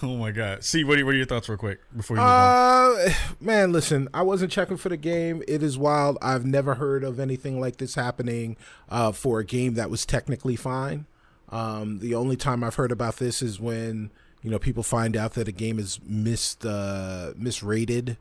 my 0.01 0.31
god. 0.31 0.63
See, 0.63 0.83
what 0.83 0.97
are, 0.97 1.05
what 1.05 1.13
are 1.13 1.17
your 1.17 1.25
thoughts, 1.25 1.49
real 1.49 1.57
quick, 1.57 1.79
before 1.95 2.17
you 2.17 2.21
move 2.21 2.29
uh, 2.29 2.33
on? 2.33 3.11
Man, 3.39 3.71
listen, 3.71 4.07
I 4.13 4.21
wasn't 4.21 4.51
checking 4.51 4.77
for 4.77 4.89
the 4.89 4.97
game. 4.97 5.43
It 5.47 5.61
is 5.61 5.77
wild. 5.77 6.17
I've 6.21 6.45
never 6.45 6.75
heard 6.75 7.03
of 7.03 7.19
anything 7.19 7.59
like 7.59 7.77
this 7.77 7.95
happening 7.95 8.57
uh, 8.89 9.11
for 9.11 9.39
a 9.39 9.45
game 9.45 9.73
that 9.75 9.89
was 9.89 10.05
technically 10.05 10.55
fine. 10.55 11.05
Um, 11.49 11.99
the 11.99 12.15
only 12.15 12.35
time 12.35 12.63
I've 12.63 12.75
heard 12.75 12.91
about 12.91 13.17
this 13.17 13.41
is 13.41 13.59
when 13.59 14.11
you 14.41 14.49
know 14.49 14.59
people 14.59 14.83
find 14.83 15.15
out 15.15 15.33
that 15.33 15.47
a 15.47 15.51
game 15.51 15.77
is 15.77 15.99
missed 16.03 16.65
uh, 16.65 17.33
misrated 17.35 18.17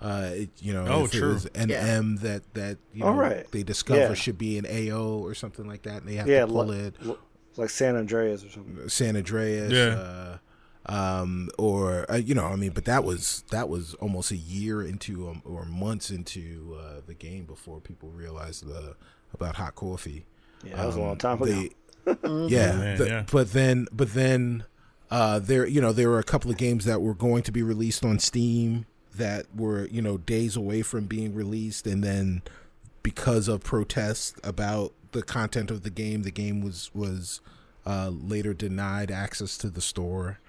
uh, 0.00 0.30
it, 0.32 0.50
you 0.58 0.72
know, 0.72 0.86
oh, 0.86 1.04
if 1.04 1.10
true. 1.10 1.30
it 1.30 1.32
was 1.34 1.46
an 1.46 1.70
yeah. 1.70 1.78
M 1.78 2.16
that 2.16 2.54
that 2.54 2.78
you 2.94 3.04
know 3.04 3.12
right. 3.12 3.50
they 3.50 3.62
discover 3.62 4.00
yeah. 4.00 4.14
should 4.14 4.38
be 4.38 4.58
an 4.58 4.66
AO 4.66 5.18
or 5.18 5.34
something 5.34 5.66
like 5.66 5.82
that, 5.82 6.02
and 6.02 6.08
they 6.08 6.14
have 6.14 6.28
yeah, 6.28 6.42
to 6.42 6.46
pull 6.46 6.66
like, 6.66 6.78
it, 6.78 7.18
like 7.56 7.70
San 7.70 7.96
Andreas 7.96 8.44
or 8.44 8.50
something. 8.50 8.88
San 8.88 9.16
Andreas, 9.16 9.72
yeah. 9.72 9.98
Uh, 9.98 10.38
um, 10.86 11.50
or 11.58 12.10
uh, 12.10 12.16
you 12.16 12.34
know, 12.34 12.46
I 12.46 12.54
mean, 12.54 12.70
but 12.70 12.84
that 12.84 13.02
was 13.02 13.44
that 13.50 13.68
was 13.68 13.94
almost 13.94 14.30
a 14.30 14.36
year 14.36 14.82
into 14.82 15.28
um, 15.28 15.42
or 15.44 15.64
months 15.64 16.10
into 16.10 16.78
uh, 16.80 17.00
the 17.06 17.14
game 17.14 17.44
before 17.44 17.80
people 17.80 18.10
realized 18.10 18.66
the 18.66 18.94
about 19.34 19.56
hot 19.56 19.74
coffee. 19.74 20.26
Yeah, 20.64 20.76
that 20.76 20.86
was 20.86 20.94
um, 20.94 21.00
a 21.00 21.04
long 21.04 21.12
um, 21.12 21.18
time 21.18 21.42
ago. 21.42 21.68
yeah, 22.48 22.72
Man, 22.72 22.96
the, 22.98 23.06
yeah, 23.06 23.24
but 23.30 23.52
then 23.52 23.86
but 23.92 24.14
then 24.14 24.64
uh, 25.10 25.40
there 25.40 25.66
you 25.66 25.80
know 25.80 25.92
there 25.92 26.08
were 26.08 26.20
a 26.20 26.24
couple 26.24 26.50
of 26.50 26.56
games 26.56 26.84
that 26.84 27.02
were 27.02 27.14
going 27.14 27.42
to 27.42 27.52
be 27.52 27.62
released 27.62 28.04
on 28.04 28.18
Steam 28.18 28.86
that 29.18 29.46
were 29.54 29.86
you 29.86 30.02
know 30.02 30.18
days 30.18 30.56
away 30.56 30.82
from 30.82 31.04
being 31.06 31.34
released, 31.34 31.86
and 31.86 32.02
then 32.02 32.42
because 33.02 33.48
of 33.48 33.62
protests 33.62 34.34
about 34.42 34.92
the 35.12 35.22
content 35.22 35.70
of 35.70 35.82
the 35.82 35.90
game, 35.90 36.22
the 36.22 36.30
game 36.30 36.60
was 36.60 36.90
was 36.94 37.40
uh, 37.86 38.10
later 38.10 38.54
denied 38.54 39.10
access 39.10 39.56
to 39.58 39.70
the 39.70 39.80
store. 39.80 40.40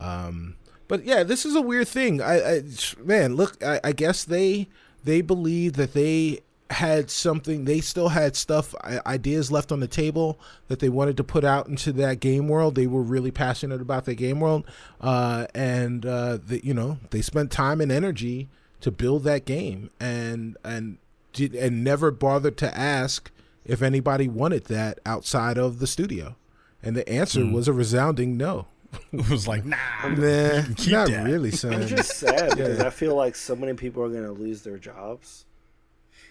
Um, 0.00 0.56
but 0.88 1.04
yeah, 1.04 1.22
this 1.22 1.46
is 1.46 1.54
a 1.54 1.62
weird 1.62 1.88
thing. 1.88 2.20
I, 2.20 2.56
I 2.56 2.62
man, 3.02 3.36
look, 3.36 3.62
I, 3.62 3.80
I 3.82 3.92
guess 3.92 4.24
they 4.24 4.68
they 5.02 5.20
believe 5.20 5.74
that 5.74 5.94
they 5.94 6.40
had 6.74 7.10
something 7.10 7.64
they 7.64 7.80
still 7.80 8.08
had 8.08 8.34
stuff 8.36 8.74
ideas 9.06 9.50
left 9.50 9.70
on 9.70 9.80
the 9.80 9.86
table 9.86 10.38
that 10.68 10.80
they 10.80 10.88
wanted 10.88 11.16
to 11.16 11.24
put 11.24 11.44
out 11.44 11.68
into 11.68 11.92
that 11.92 12.20
game 12.20 12.48
world 12.48 12.74
they 12.74 12.86
were 12.86 13.02
really 13.02 13.30
passionate 13.30 13.80
about 13.80 14.04
the 14.04 14.14
game 14.14 14.40
world 14.40 14.64
uh, 15.00 15.46
and 15.54 16.04
uh, 16.04 16.36
the, 16.44 16.64
you 16.64 16.74
know 16.74 16.98
they 17.10 17.22
spent 17.22 17.50
time 17.50 17.80
and 17.80 17.92
energy 17.92 18.48
to 18.80 18.90
build 18.90 19.22
that 19.24 19.44
game 19.44 19.88
and 20.00 20.56
and 20.64 20.98
did, 21.32 21.54
and 21.54 21.84
never 21.84 22.10
bothered 22.10 22.56
to 22.56 22.76
ask 22.76 23.30
if 23.64 23.80
anybody 23.80 24.28
wanted 24.28 24.64
that 24.64 24.98
outside 25.06 25.56
of 25.56 25.78
the 25.78 25.86
studio 25.86 26.34
and 26.82 26.96
the 26.96 27.08
answer 27.08 27.40
mm. 27.40 27.52
was 27.52 27.68
a 27.68 27.72
resounding 27.72 28.36
no 28.36 28.66
it 29.12 29.30
was 29.30 29.46
like 29.46 29.64
nah, 29.64 29.76
nah 30.04 30.62
not 30.88 31.08
that. 31.08 31.24
really 31.24 31.50
son 31.50 31.74
it's 31.74 31.90
just 31.90 32.16
sad 32.16 32.50
because 32.50 32.78
yeah. 32.78 32.86
i 32.86 32.90
feel 32.90 33.14
like 33.14 33.36
so 33.36 33.54
many 33.54 33.74
people 33.74 34.02
are 34.02 34.08
going 34.08 34.24
to 34.24 34.32
lose 34.32 34.62
their 34.62 34.78
jobs 34.78 35.46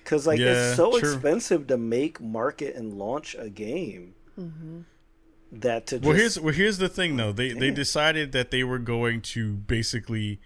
because 0.04 0.28
like 0.28 0.40
yeah, 0.40 0.70
it's 0.70 0.78
so 0.78 1.00
true. 1.00 1.14
expensive 1.14 1.68
to 1.68 1.78
make, 1.78 2.20
market, 2.20 2.76
and 2.76 2.94
launch 2.94 3.36
a 3.38 3.50
game. 3.50 4.16
Mm-hmm. 4.40 4.82
That 5.52 5.88
to 5.88 6.00
well, 6.00 6.16
here's 6.16 6.40
well, 6.40 6.54
here's 6.54 6.80
the 6.80 6.90
thing 6.90 7.16
though. 7.16 7.32
They 7.32 7.54
they 7.54 7.72
decided 7.72 8.32
that 8.32 8.52
they 8.52 8.64
were 8.64 8.80
going 8.80 9.22
to 9.22 9.54
basically 9.54 10.40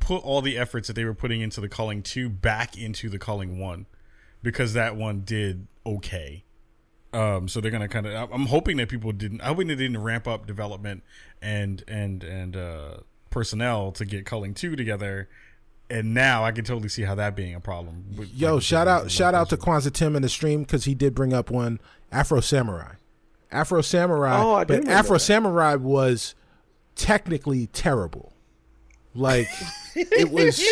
put 0.00 0.22
all 0.24 0.42
the 0.42 0.56
efforts 0.58 0.88
that 0.88 0.94
they 0.94 1.04
were 1.04 1.14
putting 1.14 1.40
into 1.40 1.60
the 1.60 1.68
Culling 1.68 2.02
two 2.02 2.28
back 2.28 2.76
into 2.76 3.08
the 3.08 3.18
Culling 3.18 3.58
one 3.58 3.86
because 4.42 4.72
that 4.72 4.96
one 4.96 5.20
did 5.20 5.66
okay. 5.84 6.44
Um, 7.12 7.46
so 7.46 7.60
they're 7.60 7.70
gonna 7.70 7.88
kind 7.88 8.06
of. 8.06 8.32
I'm 8.32 8.46
hoping 8.46 8.78
that 8.78 8.88
people 8.88 9.12
didn't. 9.12 9.40
I 9.42 9.48
hoping 9.48 9.68
they 9.68 9.76
didn't 9.76 10.02
ramp 10.02 10.26
up 10.26 10.46
development 10.46 11.04
and 11.42 11.84
and 11.86 12.24
and 12.24 12.56
uh, 12.56 12.96
personnel 13.30 13.92
to 13.92 14.04
get 14.04 14.24
Culling 14.24 14.54
two 14.54 14.76
together 14.76 15.28
and 15.90 16.14
now 16.14 16.44
I 16.44 16.52
can 16.52 16.64
totally 16.64 16.88
see 16.88 17.02
how 17.02 17.14
that 17.16 17.36
being 17.36 17.54
a 17.54 17.60
problem. 17.60 18.04
Yo, 18.34 18.58
shout 18.60 18.88
out, 18.88 19.10
shout 19.10 19.34
out 19.34 19.48
to 19.50 19.56
Kwanzaa 19.56 19.92
Tim 19.92 20.16
in 20.16 20.22
the 20.22 20.28
stream 20.28 20.62
because 20.62 20.84
he 20.84 20.94
did 20.94 21.14
bring 21.14 21.32
up 21.32 21.50
one 21.50 21.80
Afro 22.10 22.40
Samurai. 22.40 22.94
Afro 23.50 23.82
Samurai, 23.82 24.40
oh, 24.42 24.64
but 24.64 24.88
Afro 24.88 25.16
that. 25.16 25.20
Samurai 25.20 25.74
was 25.76 26.34
technically 26.96 27.68
terrible. 27.68 28.32
Like 29.14 29.48
it 29.94 30.30
was, 30.30 30.64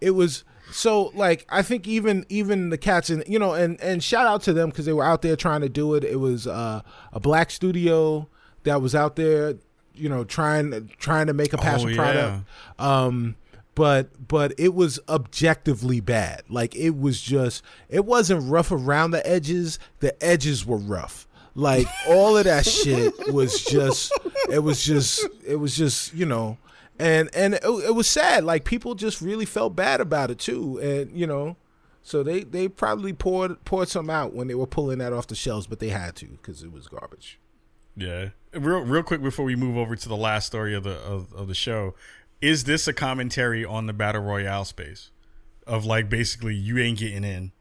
it 0.00 0.10
was 0.12 0.44
so 0.70 1.10
like 1.14 1.46
I 1.48 1.62
think 1.62 1.86
even 1.88 2.24
even 2.28 2.70
the 2.70 2.78
cats 2.78 3.10
and 3.10 3.24
you 3.26 3.38
know 3.38 3.54
and 3.54 3.80
and 3.80 4.02
shout 4.02 4.26
out 4.26 4.42
to 4.42 4.52
them 4.52 4.70
because 4.70 4.86
they 4.86 4.92
were 4.92 5.04
out 5.04 5.22
there 5.22 5.36
trying 5.36 5.62
to 5.62 5.68
do 5.68 5.94
it. 5.94 6.04
It 6.04 6.20
was 6.20 6.46
uh, 6.46 6.82
a 7.12 7.20
black 7.20 7.50
studio 7.50 8.28
that 8.62 8.80
was 8.80 8.94
out 8.94 9.16
there, 9.16 9.56
you 9.94 10.08
know, 10.08 10.24
trying 10.24 10.90
trying 10.98 11.26
to 11.26 11.32
make 11.32 11.52
a 11.52 11.58
passion 11.58 11.88
oh, 11.88 11.90
yeah. 11.90 11.96
product. 11.96 12.44
Um, 12.78 13.36
but 13.74 14.28
but 14.28 14.52
it 14.58 14.74
was 14.74 15.00
objectively 15.08 16.00
bad. 16.00 16.42
Like 16.48 16.74
it 16.76 16.98
was 16.98 17.20
just 17.20 17.62
it 17.88 18.04
wasn't 18.04 18.50
rough 18.50 18.70
around 18.70 19.12
the 19.12 19.26
edges. 19.26 19.78
The 20.00 20.22
edges 20.22 20.66
were 20.66 20.78
rough. 20.78 21.26
Like 21.54 21.86
all 22.08 22.36
of 22.36 22.44
that 22.44 22.66
shit 22.66 23.32
was 23.32 23.62
just 23.62 24.12
it 24.50 24.60
was 24.60 24.82
just 24.82 25.26
it 25.46 25.56
was 25.56 25.76
just, 25.76 26.14
you 26.14 26.26
know, 26.26 26.58
and 26.98 27.30
and 27.34 27.54
it, 27.54 27.64
it 27.64 27.94
was 27.94 28.08
sad. 28.08 28.44
Like 28.44 28.64
people 28.64 28.94
just 28.94 29.20
really 29.20 29.44
felt 29.44 29.76
bad 29.76 30.00
about 30.00 30.30
it 30.30 30.38
too. 30.38 30.78
And 30.78 31.16
you 31.16 31.26
know, 31.26 31.56
so 32.02 32.22
they 32.22 32.44
they 32.44 32.68
probably 32.68 33.12
poured 33.12 33.62
poured 33.64 33.88
some 33.88 34.08
out 34.08 34.34
when 34.34 34.48
they 34.48 34.54
were 34.54 34.66
pulling 34.66 34.98
that 34.98 35.12
off 35.12 35.26
the 35.26 35.34
shelves, 35.34 35.66
but 35.66 35.78
they 35.78 35.90
had 35.90 36.16
to 36.16 36.26
because 36.26 36.62
it 36.62 36.72
was 36.72 36.88
garbage. 36.88 37.38
Yeah. 37.96 38.30
Real 38.54 38.80
real 38.80 39.02
quick 39.02 39.22
before 39.22 39.44
we 39.44 39.56
move 39.56 39.76
over 39.76 39.96
to 39.96 40.08
the 40.08 40.16
last 40.16 40.46
story 40.46 40.74
of 40.74 40.84
the 40.84 40.96
of, 41.00 41.32
of 41.34 41.48
the 41.48 41.54
show, 41.54 41.94
is 42.42 42.64
this 42.64 42.88
a 42.88 42.92
commentary 42.92 43.64
on 43.64 43.86
the 43.86 43.92
battle 43.92 44.22
royale 44.22 44.64
space 44.64 45.10
of 45.66 45.86
like 45.86 46.10
basically 46.10 46.54
you 46.54 46.76
ain't 46.78 46.98
getting 46.98 47.24
in 47.24 47.52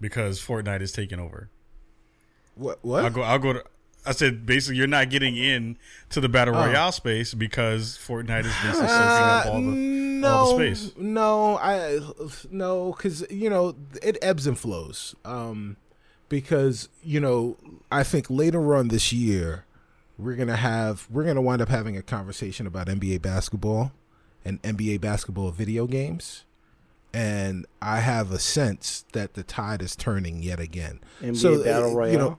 because 0.00 0.40
Fortnite 0.40 0.80
is 0.80 0.92
taking 0.92 1.18
over? 1.18 1.50
What? 2.54 2.78
What? 2.82 3.04
I'll 3.04 3.10
go. 3.10 3.22
I'll 3.22 3.38
go 3.38 3.52
to. 3.54 3.64
I 4.06 4.12
said 4.12 4.46
basically 4.46 4.76
you're 4.76 4.86
not 4.86 5.10
getting 5.10 5.36
in 5.36 5.76
to 6.08 6.22
the 6.22 6.28
battle 6.28 6.56
oh. 6.56 6.66
royale 6.66 6.92
space 6.92 7.34
because 7.34 7.98
Fortnite 7.98 8.46
is 8.46 8.54
basically 8.62 8.88
soaking 8.88 8.88
up 8.88 9.46
all 9.46 9.60
the, 9.60 9.60
no, 9.60 10.28
all 10.28 10.56
the 10.56 10.74
space. 10.74 10.96
No, 10.96 11.58
I 11.58 12.00
no 12.50 12.92
because 12.92 13.26
you 13.30 13.50
know 13.50 13.74
it 14.02 14.16
ebbs 14.22 14.46
and 14.46 14.58
flows. 14.58 15.14
Um, 15.24 15.76
because 16.28 16.88
you 17.02 17.20
know 17.20 17.56
I 17.90 18.04
think 18.04 18.30
later 18.30 18.74
on 18.74 18.88
this 18.88 19.12
year 19.12 19.66
we're 20.16 20.36
gonna 20.36 20.56
have 20.56 21.06
we're 21.10 21.24
gonna 21.24 21.42
wind 21.42 21.60
up 21.60 21.68
having 21.68 21.96
a 21.96 22.02
conversation 22.02 22.66
about 22.66 22.86
NBA 22.86 23.20
basketball 23.20 23.92
and 24.44 24.60
NBA 24.62 25.00
basketball 25.00 25.50
video 25.50 25.86
games. 25.86 26.44
And 27.12 27.66
I 27.82 28.00
have 28.00 28.30
a 28.30 28.38
sense 28.38 29.04
that 29.12 29.34
the 29.34 29.42
tide 29.42 29.82
is 29.82 29.96
turning 29.96 30.42
yet 30.42 30.60
again. 30.60 31.00
NBA 31.20 31.36
so, 31.36 31.64
Battle 31.64 31.94
Royale. 31.94 32.12
You 32.12 32.18
know, 32.18 32.38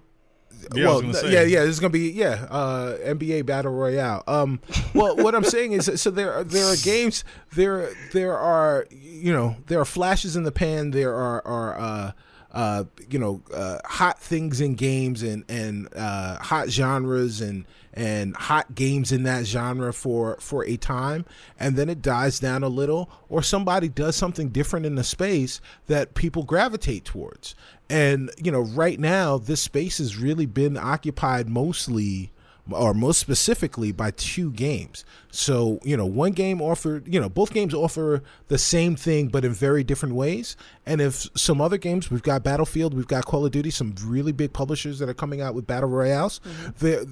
yeah, 0.75 0.85
well, 0.85 1.03
yeah, 1.03 1.41
yeah. 1.41 1.63
It's 1.63 1.79
gonna 1.79 1.89
be 1.89 2.11
yeah, 2.11 2.47
uh, 2.49 2.97
NBA 3.03 3.45
Battle 3.45 3.71
Royale. 3.71 4.23
Um, 4.27 4.59
well, 4.93 5.15
what 5.17 5.35
I'm 5.35 5.43
saying 5.43 5.73
is, 5.73 5.91
so 6.01 6.11
there 6.11 6.43
there 6.43 6.65
are 6.65 6.75
games, 6.77 7.23
there 7.53 7.91
there 8.13 8.37
are 8.37 8.85
you 8.91 9.33
know 9.33 9.55
there 9.67 9.79
are 9.79 9.85
flashes 9.85 10.35
in 10.35 10.43
the 10.43 10.51
pan. 10.51 10.91
There 10.91 11.13
are 11.13 11.45
are 11.45 11.79
uh, 11.79 12.11
uh, 12.51 12.83
you 13.09 13.19
know 13.19 13.41
uh, 13.53 13.79
hot 13.85 14.19
things 14.19 14.61
in 14.61 14.75
games 14.75 15.23
and 15.23 15.43
and 15.49 15.87
uh, 15.95 16.37
hot 16.39 16.69
genres 16.69 17.41
and 17.41 17.65
and 17.93 18.35
hot 18.35 18.73
games 18.73 19.11
in 19.11 19.23
that 19.23 19.45
genre 19.45 19.93
for 19.93 20.37
for 20.39 20.65
a 20.65 20.77
time 20.77 21.25
and 21.59 21.75
then 21.75 21.89
it 21.89 22.01
dies 22.01 22.39
down 22.39 22.63
a 22.63 22.69
little 22.69 23.09
or 23.29 23.43
somebody 23.43 23.89
does 23.89 24.15
something 24.15 24.49
different 24.49 24.85
in 24.85 24.95
the 24.95 25.03
space 25.03 25.59
that 25.87 26.13
people 26.13 26.43
gravitate 26.43 27.03
towards 27.03 27.55
and 27.89 28.31
you 28.41 28.51
know 28.51 28.61
right 28.61 28.99
now 28.99 29.37
this 29.37 29.61
space 29.61 29.97
has 29.97 30.17
really 30.17 30.45
been 30.45 30.77
occupied 30.77 31.49
mostly 31.49 32.31
or 32.69 32.93
most 32.93 33.19
specifically 33.19 33.91
by 33.91 34.11
two 34.11 34.51
games. 34.51 35.03
So, 35.31 35.79
you 35.83 35.97
know, 35.97 36.05
one 36.05 36.31
game 36.31 36.61
offered, 36.61 37.11
you 37.11 37.19
know, 37.19 37.29
both 37.29 37.53
games 37.53 37.73
offer 37.73 38.21
the 38.47 38.57
same 38.57 38.95
thing 38.95 39.27
but 39.27 39.45
in 39.45 39.51
very 39.51 39.83
different 39.83 40.15
ways. 40.15 40.55
And 40.85 41.01
if 41.01 41.27
some 41.35 41.61
other 41.61 41.77
games, 41.77 42.11
we've 42.11 42.23
got 42.23 42.43
Battlefield, 42.43 42.93
we've 42.93 43.07
got 43.07 43.25
Call 43.25 43.45
of 43.45 43.51
Duty, 43.51 43.71
some 43.71 43.95
really 44.03 44.31
big 44.31 44.53
publishers 44.53 44.99
that 44.99 45.09
are 45.09 45.13
coming 45.13 45.41
out 45.41 45.55
with 45.55 45.67
battle 45.67 45.89
royales, 45.89 46.39
mm-hmm. 46.39 46.69
there 46.79 47.03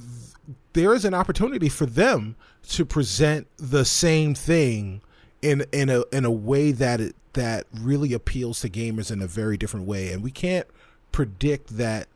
there 0.80 0.93
is 0.93 1.03
an 1.03 1.13
opportunity 1.13 1.67
for 1.67 1.86
them 1.86 2.38
to 2.69 2.86
present 2.86 3.47
the 3.57 3.84
same 3.84 4.34
thing 4.34 5.01
in 5.41 5.65
in 5.73 5.89
a 5.89 6.03
in 6.13 6.23
a 6.23 6.32
way 6.32 6.71
that 6.71 7.01
it, 7.01 7.15
that 7.34 7.65
really 7.73 8.13
appeals 8.13 8.61
to 8.61 8.69
gamers 8.69 9.11
in 9.11 9.21
a 9.21 9.27
very 9.27 9.57
different 9.57 9.86
way. 9.86 10.13
And 10.13 10.23
we 10.23 10.32
can't 10.32 10.67
predict 11.11 11.75
that 11.75 12.07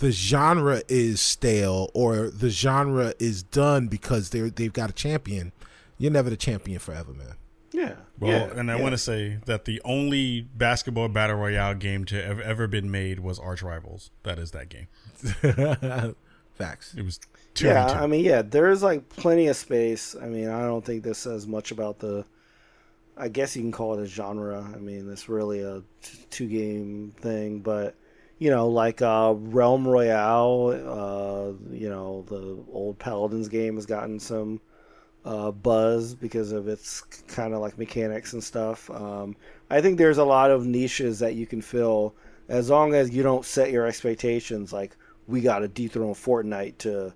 the 0.00 0.10
genre 0.10 0.82
is 0.88 1.20
stale 1.20 1.92
or 1.94 2.28
the 2.28 2.50
genre 2.50 3.14
is 3.20 3.44
done 3.44 3.86
because 3.86 4.30
they 4.30 4.40
they've 4.50 4.72
got 4.72 4.90
a 4.90 4.94
champion. 4.94 5.52
You're 5.96 6.10
never 6.10 6.28
the 6.28 6.36
champion 6.36 6.80
forever, 6.80 7.12
man. 7.12 7.34
Yeah. 7.72 7.94
Well, 8.18 8.32
yeah, 8.32 8.58
and 8.58 8.68
I 8.68 8.76
yeah. 8.76 8.82
want 8.82 8.94
to 8.94 8.98
say 8.98 9.38
that 9.46 9.64
the 9.64 9.80
only 9.84 10.40
basketball 10.40 11.08
battle 11.08 11.36
royale 11.36 11.74
game 11.74 12.04
to 12.06 12.20
have 12.20 12.40
ever 12.40 12.66
been 12.66 12.90
made 12.90 13.20
was 13.20 13.38
Arch 13.38 13.62
Rivals. 13.62 14.10
That 14.24 14.40
is 14.40 14.50
that 14.50 14.68
game. 14.68 14.88
Facts. 16.54 16.94
It 16.96 17.04
was 17.04 17.20
yeah, 17.60 17.86
I 17.86 18.06
mean, 18.06 18.24
yeah, 18.24 18.42
there 18.42 18.70
is 18.70 18.82
like 18.82 19.08
plenty 19.08 19.46
of 19.48 19.56
space. 19.56 20.16
I 20.20 20.26
mean, 20.26 20.48
I 20.48 20.62
don't 20.62 20.84
think 20.84 21.02
this 21.02 21.18
says 21.18 21.46
much 21.46 21.70
about 21.70 21.98
the. 21.98 22.24
I 23.16 23.28
guess 23.28 23.56
you 23.56 23.62
can 23.62 23.72
call 23.72 23.98
it 23.98 24.02
a 24.02 24.06
genre. 24.06 24.72
I 24.74 24.78
mean, 24.78 25.10
it's 25.10 25.28
really 25.28 25.60
a 25.60 25.82
two 26.30 26.46
game 26.46 27.12
thing, 27.20 27.60
but 27.60 27.94
you 28.38 28.50
know, 28.50 28.68
like 28.68 29.02
uh, 29.02 29.34
Realm 29.36 29.86
Royale, 29.86 30.68
uh, 30.68 31.74
you 31.74 31.88
know, 31.88 32.24
the 32.28 32.64
old 32.72 32.98
Paladins 32.98 33.48
game 33.48 33.74
has 33.74 33.86
gotten 33.86 34.20
some 34.20 34.60
uh, 35.24 35.50
buzz 35.50 36.14
because 36.14 36.52
of 36.52 36.68
its 36.68 37.00
kind 37.26 37.54
of 37.54 37.60
like 37.60 37.76
mechanics 37.76 38.32
and 38.32 38.42
stuff. 38.42 38.88
Um, 38.90 39.36
I 39.70 39.80
think 39.80 39.98
there's 39.98 40.18
a 40.18 40.24
lot 40.24 40.50
of 40.50 40.66
niches 40.66 41.18
that 41.18 41.34
you 41.34 41.46
can 41.46 41.60
fill 41.60 42.14
as 42.48 42.70
long 42.70 42.94
as 42.94 43.10
you 43.10 43.22
don't 43.22 43.44
set 43.44 43.70
your 43.70 43.86
expectations 43.86 44.72
like 44.72 44.96
we 45.26 45.40
got 45.40 45.58
to 45.58 45.68
dethrone 45.68 46.14
Fortnite 46.14 46.78
to 46.78 47.12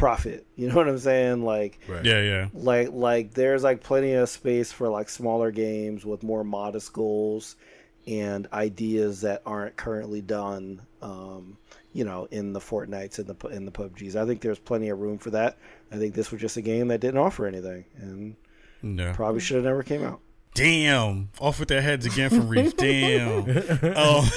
profit. 0.00 0.46
You 0.56 0.68
know 0.68 0.74
what 0.74 0.88
I'm 0.88 0.98
saying? 0.98 1.44
Like, 1.44 1.78
right. 1.88 2.04
yeah, 2.04 2.20
yeah. 2.20 2.48
Like, 2.52 2.88
like 2.92 3.34
there's 3.34 3.62
like 3.62 3.82
plenty 3.82 4.14
of 4.14 4.28
space 4.28 4.72
for 4.72 4.88
like 4.88 5.08
smaller 5.08 5.50
games 5.50 6.04
with 6.04 6.22
more 6.22 6.42
modest 6.42 6.92
goals 6.92 7.56
and 8.06 8.48
ideas 8.52 9.20
that 9.20 9.42
aren't 9.46 9.76
currently 9.76 10.20
done. 10.20 10.82
Um, 11.02 11.56
you 11.92 12.04
know, 12.04 12.28
in 12.30 12.52
the 12.52 12.60
Fortnites 12.60 13.18
and 13.18 13.26
the 13.26 13.48
in 13.48 13.64
the 13.64 13.72
PUBGs. 13.72 14.16
I 14.16 14.24
think 14.24 14.40
there's 14.40 14.58
plenty 14.58 14.90
of 14.90 14.98
room 14.98 15.18
for 15.18 15.30
that. 15.30 15.58
I 15.90 15.96
think 15.96 16.14
this 16.14 16.30
was 16.30 16.40
just 16.40 16.56
a 16.56 16.62
game 16.62 16.88
that 16.88 17.00
didn't 17.00 17.18
offer 17.18 17.46
anything, 17.46 17.84
and 17.96 18.36
no. 18.82 19.12
probably 19.12 19.40
should 19.40 19.56
have 19.56 19.64
never 19.64 19.82
came 19.82 20.04
out. 20.04 20.20
Damn, 20.54 21.30
off 21.38 21.60
with 21.60 21.68
their 21.68 21.80
heads 21.80 22.04
again 22.06 22.28
from 22.28 22.48
Reef. 22.48 22.76
Damn. 22.76 23.44
oh, 23.96 24.28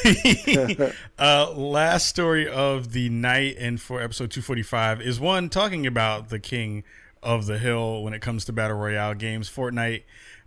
uh, 1.19 1.51
last 1.53 2.07
story 2.07 2.47
of 2.47 2.91
the 2.93 3.09
night 3.09 3.55
and 3.57 3.81
for 3.81 4.01
episode 4.01 4.29
245 4.29 5.01
is 5.01 5.19
one 5.19 5.49
talking 5.49 5.87
about 5.87 6.29
the 6.29 6.39
king 6.39 6.83
of 7.23 7.47
the 7.47 7.57
hill 7.57 8.03
when 8.03 8.13
it 8.13 8.21
comes 8.21 8.45
to 8.45 8.53
battle 8.53 8.77
royale 8.77 9.15
games, 9.15 9.49
Fortnite, 9.49 10.03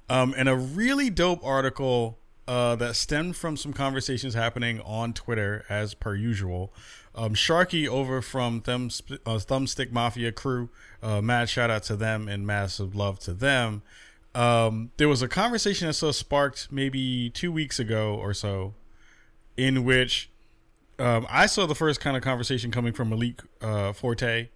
um, 0.09 0.35
and 0.37 0.49
a 0.49 0.55
really 0.55 1.11
dope 1.11 1.45
article 1.45 2.19
uh, 2.47 2.77
that 2.77 2.95
stemmed 2.95 3.37
from 3.37 3.57
some 3.57 3.73
conversations 3.73 4.35
happening 4.35 4.81
on 4.83 5.13
Twitter 5.13 5.65
as 5.69 5.95
per 5.95 6.15
usual. 6.15 6.73
Um, 7.15 7.35
Sharky 7.35 7.89
over 7.89 8.23
from 8.23 8.61
Thumb, 8.61 8.91
uh, 9.11 9.39
Thumbstick 9.39 9.91
Mafia 9.91 10.31
crew, 10.31 10.69
uh, 11.03 11.21
mad 11.21 11.49
shout 11.49 11.71
out 11.71 11.83
to 11.85 11.97
them 11.97 12.29
and 12.29 12.47
massive 12.47 12.95
love 12.95 13.19
to 13.21 13.33
them 13.33 13.83
um, 14.37 14.91
there 14.99 15.09
was 15.09 15.23
a 15.23 15.29
conversation 15.29 15.87
that 15.87 15.95
so 15.95 16.13
sparked 16.13 16.71
maybe 16.71 17.31
two 17.31 17.51
weeks 17.51 17.79
ago 17.79 18.15
or 18.15 18.35
so, 18.35 18.75
in 19.57 19.83
which 19.83 20.31
um, 20.99 21.27
I 21.31 21.47
saw 21.47 21.65
the 21.65 21.75
first 21.75 22.01
kind 22.01 22.19
of 22.19 22.23
conversation 22.23 22.71
coming 22.71 22.93
from 22.93 23.09
Malik 23.09 23.41
uh, 23.63 23.95
Forte, 23.95 24.51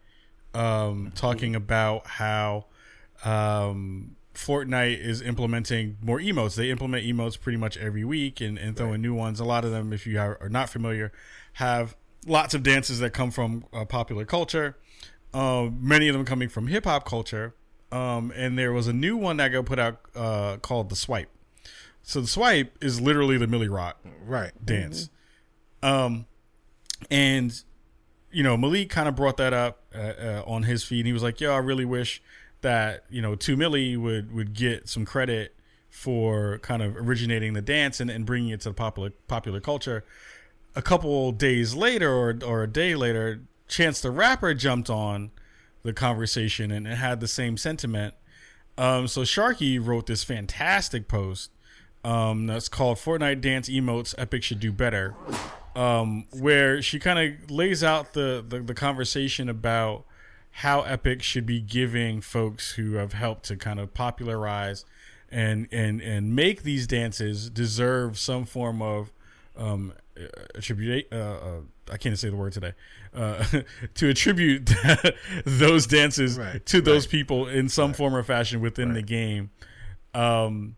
um, 0.53 1.13
talking 1.15 1.57
about 1.57 2.07
how 2.07 2.67
um, 3.25 4.17
Fortnite 4.35 5.01
is 5.01 5.23
implementing 5.23 5.97
more 6.03 6.19
emotes. 6.19 6.57
They 6.57 6.71
implement 6.71 7.07
emotes 7.07 7.41
pretty 7.41 7.57
much 7.57 7.79
every 7.79 8.05
week 8.05 8.43
and, 8.43 8.59
and 8.59 8.77
throw 8.77 8.93
in 8.93 9.01
new 9.01 9.15
ones. 9.15 9.41
A 9.41 9.45
lot 9.45 9.65
of 9.65 9.71
them, 9.71 9.95
if 9.95 10.07
you 10.07 10.21
are, 10.21 10.37
are 10.43 10.51
not 10.51 10.69
familiar, 10.69 11.11
have 11.55 11.97
lots 12.27 12.53
of 12.53 12.63
dances 12.63 12.99
that 12.99 13.15
come 13.15 13.31
from 13.31 13.65
uh, 13.73 13.87
popular 13.87 14.27
culture. 14.27 14.77
Uh, 15.33 15.71
many 15.73 16.07
of 16.09 16.15
them 16.15 16.27
coming 16.27 16.51
from 16.51 16.67
hip 16.67 16.85
hop 16.85 17.07
culture 17.07 17.55
um, 17.93 18.33
and 18.37 18.59
there 18.59 18.73
was 18.73 18.87
a 18.87 18.93
new 18.93 19.17
one 19.17 19.37
that 19.39 19.49
got 19.49 19.67
put 19.67 19.79
out 19.79 20.01
uh, 20.15 20.57
called 20.59 20.89
the 20.89 20.97
Swipe. 20.97 21.31
So 22.03 22.21
the 22.21 22.27
Swipe 22.27 22.77
is 22.83 23.01
literally 23.01 23.37
the 23.37 23.47
Milly 23.47 23.69
Rock 23.69 23.99
right 24.25 24.53
dance. 24.65 25.11
Mm-hmm. 25.83 25.95
Um, 25.95 26.27
and 27.11 27.63
you 28.31 28.43
know 28.43 28.57
Malik 28.57 28.91
kind 28.91 29.09
of 29.09 29.17
brought 29.17 29.37
that 29.39 29.53
up 29.53 29.83
uh, 29.95 29.99
uh, 29.99 30.43
on 30.47 30.65
his 30.65 30.85
feed. 30.85 31.01
and 31.01 31.07
He 31.07 31.13
was 31.13 31.23
like, 31.23 31.41
"Yo, 31.41 31.53
I 31.53 31.59
really 31.59 31.85
wish 31.85 32.23
that 32.61 33.05
you 33.11 33.23
know 33.23 33.35
Two 33.35 33.57
Milly 33.57 33.97
would 33.97 34.33
would 34.33 34.55
get 34.55 34.89
some 34.89 35.05
credit 35.05 35.55
for 35.89 36.59
kind 36.59 36.83
of 36.83 36.97
originating 36.97 37.55
the 37.55 37.63
dance 37.63 37.99
and, 38.01 38.11
and 38.11 38.25
bringing 38.25 38.51
it 38.51 38.61
to 38.63 38.71
the 38.71 38.75
popular 38.75 39.11
popular 39.29 39.61
culture." 39.61 40.05
A 40.77 40.83
couple 40.83 41.33
days 41.33 41.75
later, 41.75 42.13
or 42.13 42.39
or 42.45 42.63
a 42.63 42.69
day 42.69 42.95
later, 42.95 43.41
Chance 43.67 44.01
the 44.01 44.11
Rapper 44.11 44.55
jumped 44.55 44.89
on 44.89 45.31
the 45.83 45.93
conversation 45.93 46.71
and 46.71 46.87
it 46.87 46.97
had 46.97 47.21
the 47.21 47.29
same 47.29 47.57
sentiment. 47.57 48.15
Um, 48.79 49.09
so 49.09 49.23
Sharky 49.23 49.85
wrote 49.85 50.07
this 50.07 50.25
fantastic 50.25 51.09
post 51.09 51.51
um, 52.05 52.47
that's 52.47 52.69
called 52.69 52.97
Fortnite 52.97 53.41
Dance 53.41 53.69
Emotes 53.69 54.15
Epic 54.17 54.43
Should 54.43 54.61
Do 54.61 54.73
Better, 54.73 55.15
um, 55.77 56.27
where 56.31 56.81
she 56.81 56.99
kind 56.99 57.19
of 57.19 57.51
lays 57.51 57.85
out 57.85 58.15
the, 58.15 58.45
the, 58.47 58.61
the 58.61 58.75
conversation 58.75 59.49
about 59.49 60.05
how 60.51 60.83
Epic 60.83 61.23
should 61.23 61.47
be 61.47 61.61
giving 61.61 62.21
folks 62.21 62.73
who 62.73 62.95
have 62.95 63.13
helped 63.13 63.45
to 63.45 63.57
kind 63.57 63.79
of 63.79 63.95
popularize 63.95 64.85
and 65.31 65.69
and 65.71 66.01
and 66.01 66.35
make 66.35 66.65
these 66.65 66.89
dances 66.89 67.49
deserve 67.51 68.19
some 68.19 68.45
form 68.45 68.83
of 68.83 69.13
um, 69.57 69.93
attribute. 70.55 71.07
Uh, 71.13 71.17
uh, 71.17 71.61
I 71.91 71.97
can't 71.97 72.19
say 72.19 72.31
the 72.31 72.37
word 72.37 72.53
today. 72.53 72.73
Uh, 73.15 73.45
to 73.95 74.09
attribute 74.09 74.71
those 75.45 75.87
dances 75.87 76.39
right, 76.39 76.65
to 76.67 76.81
those 76.81 77.07
right. 77.07 77.11
people 77.11 77.49
in 77.49 77.69
some 77.69 77.89
right. 77.89 77.97
form 77.97 78.15
or 78.15 78.23
fashion 78.23 78.61
within 78.61 78.95
the 78.95 79.03
game. 79.03 79.51
Um, 80.15 80.77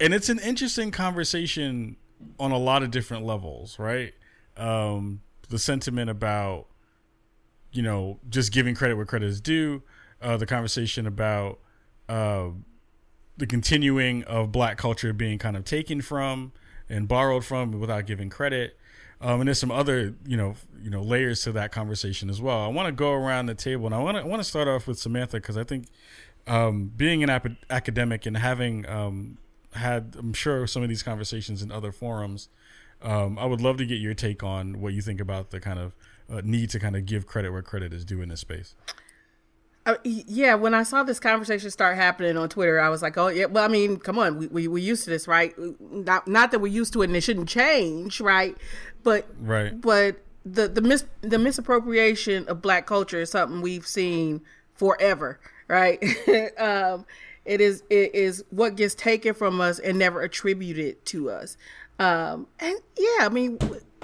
and 0.00 0.14
it's 0.14 0.28
an 0.28 0.38
interesting 0.38 0.90
conversation 0.90 1.96
on 2.38 2.52
a 2.52 2.58
lot 2.58 2.82
of 2.82 2.90
different 2.90 3.24
levels, 3.24 3.78
right? 3.78 4.14
Um, 4.56 5.20
the 5.48 5.58
sentiment 5.58 6.10
about, 6.10 6.66
you 7.72 7.82
know, 7.82 8.18
just 8.28 8.52
giving 8.52 8.74
credit 8.74 8.96
where 8.96 9.06
credit 9.06 9.26
is 9.26 9.40
due. 9.40 9.82
Uh, 10.20 10.36
the 10.36 10.46
conversation 10.46 11.06
about 11.06 11.58
uh, 12.08 12.48
the 13.36 13.46
continuing 13.46 14.24
of 14.24 14.50
black 14.50 14.78
culture 14.78 15.12
being 15.12 15.38
kind 15.38 15.56
of 15.56 15.64
taken 15.64 16.00
from 16.00 16.52
and 16.88 17.06
borrowed 17.06 17.44
from 17.44 17.72
without 17.72 18.06
giving 18.06 18.30
credit. 18.30 18.77
Um, 19.20 19.40
and 19.40 19.48
there's 19.48 19.58
some 19.58 19.72
other, 19.72 20.14
you 20.26 20.36
know, 20.36 20.54
you 20.80 20.90
know, 20.90 21.02
layers 21.02 21.42
to 21.42 21.52
that 21.52 21.72
conversation 21.72 22.30
as 22.30 22.40
well. 22.40 22.60
I 22.60 22.68
want 22.68 22.86
to 22.86 22.92
go 22.92 23.12
around 23.12 23.46
the 23.46 23.54
table, 23.54 23.86
and 23.86 23.94
I 23.94 23.98
want 23.98 24.16
to 24.16 24.26
want 24.26 24.40
to 24.40 24.48
start 24.48 24.68
off 24.68 24.86
with 24.86 24.98
Samantha 24.98 25.38
because 25.38 25.56
I 25.56 25.64
think 25.64 25.86
um, 26.46 26.92
being 26.96 27.22
an 27.22 27.30
ap- 27.30 27.64
academic 27.68 28.26
and 28.26 28.36
having 28.36 28.88
um, 28.88 29.38
had, 29.72 30.16
I'm 30.18 30.32
sure, 30.32 30.66
some 30.66 30.82
of 30.82 30.88
these 30.88 31.02
conversations 31.02 31.62
in 31.62 31.72
other 31.72 31.90
forums, 31.90 32.48
um, 33.02 33.38
I 33.38 33.46
would 33.46 33.60
love 33.60 33.76
to 33.78 33.86
get 33.86 33.96
your 33.96 34.14
take 34.14 34.42
on 34.42 34.80
what 34.80 34.94
you 34.94 35.02
think 35.02 35.20
about 35.20 35.50
the 35.50 35.60
kind 35.60 35.78
of 35.78 35.94
uh, 36.30 36.40
need 36.44 36.70
to 36.70 36.78
kind 36.78 36.96
of 36.96 37.06
give 37.06 37.26
credit 37.26 37.50
where 37.52 37.62
credit 37.62 37.92
is 37.92 38.04
due 38.04 38.22
in 38.22 38.28
this 38.28 38.40
space. 38.40 38.74
Uh, 39.86 39.94
yeah, 40.04 40.54
when 40.54 40.74
I 40.74 40.82
saw 40.82 41.02
this 41.02 41.18
conversation 41.18 41.70
start 41.70 41.96
happening 41.96 42.36
on 42.36 42.50
Twitter, 42.50 42.78
I 42.78 42.90
was 42.90 43.00
like, 43.00 43.16
"Oh, 43.16 43.28
yeah." 43.28 43.46
Well, 43.46 43.64
I 43.64 43.68
mean, 43.68 43.96
come 43.96 44.18
on, 44.18 44.36
we 44.36 44.46
we 44.48 44.68
we 44.68 44.82
used 44.82 45.04
to 45.04 45.10
this, 45.10 45.26
right? 45.26 45.54
Not 45.80 46.28
not 46.28 46.50
that 46.50 46.58
we're 46.58 46.66
used 46.72 46.92
to 46.92 47.00
it 47.00 47.06
and 47.06 47.16
it 47.16 47.22
shouldn't 47.22 47.48
change, 47.48 48.20
right? 48.20 48.54
But 49.08 49.26
right, 49.40 49.80
but 49.80 50.20
the 50.44 50.68
the 50.68 50.82
mis 50.82 51.06
the 51.22 51.38
misappropriation 51.38 52.46
of 52.46 52.60
Black 52.60 52.84
culture 52.84 53.22
is 53.22 53.30
something 53.30 53.62
we've 53.62 53.86
seen 53.86 54.42
forever, 54.74 55.40
right? 55.66 55.98
um, 56.58 57.06
it 57.46 57.62
is 57.62 57.82
it 57.88 58.14
is 58.14 58.44
what 58.50 58.76
gets 58.76 58.94
taken 58.94 59.32
from 59.32 59.62
us 59.62 59.78
and 59.78 59.98
never 59.98 60.20
attributed 60.20 61.02
to 61.06 61.30
us. 61.30 61.56
Um, 61.98 62.48
and 62.60 62.76
yeah, 62.98 63.24
I 63.24 63.30
mean, 63.30 63.58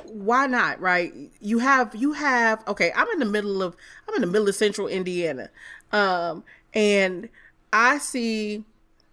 why 0.06 0.46
not 0.46 0.80
right 0.80 1.12
you 1.40 1.58
have 1.58 1.94
you 1.94 2.12
have 2.12 2.62
okay 2.68 2.92
i'm 2.94 3.08
in 3.08 3.18
the 3.18 3.24
middle 3.24 3.62
of 3.62 3.74
i'm 4.08 4.14
in 4.14 4.20
the 4.20 4.26
middle 4.26 4.48
of 4.48 4.54
central 4.54 4.86
indiana 4.86 5.48
um 5.92 6.44
and 6.74 7.28
i 7.72 7.96
see 7.98 8.64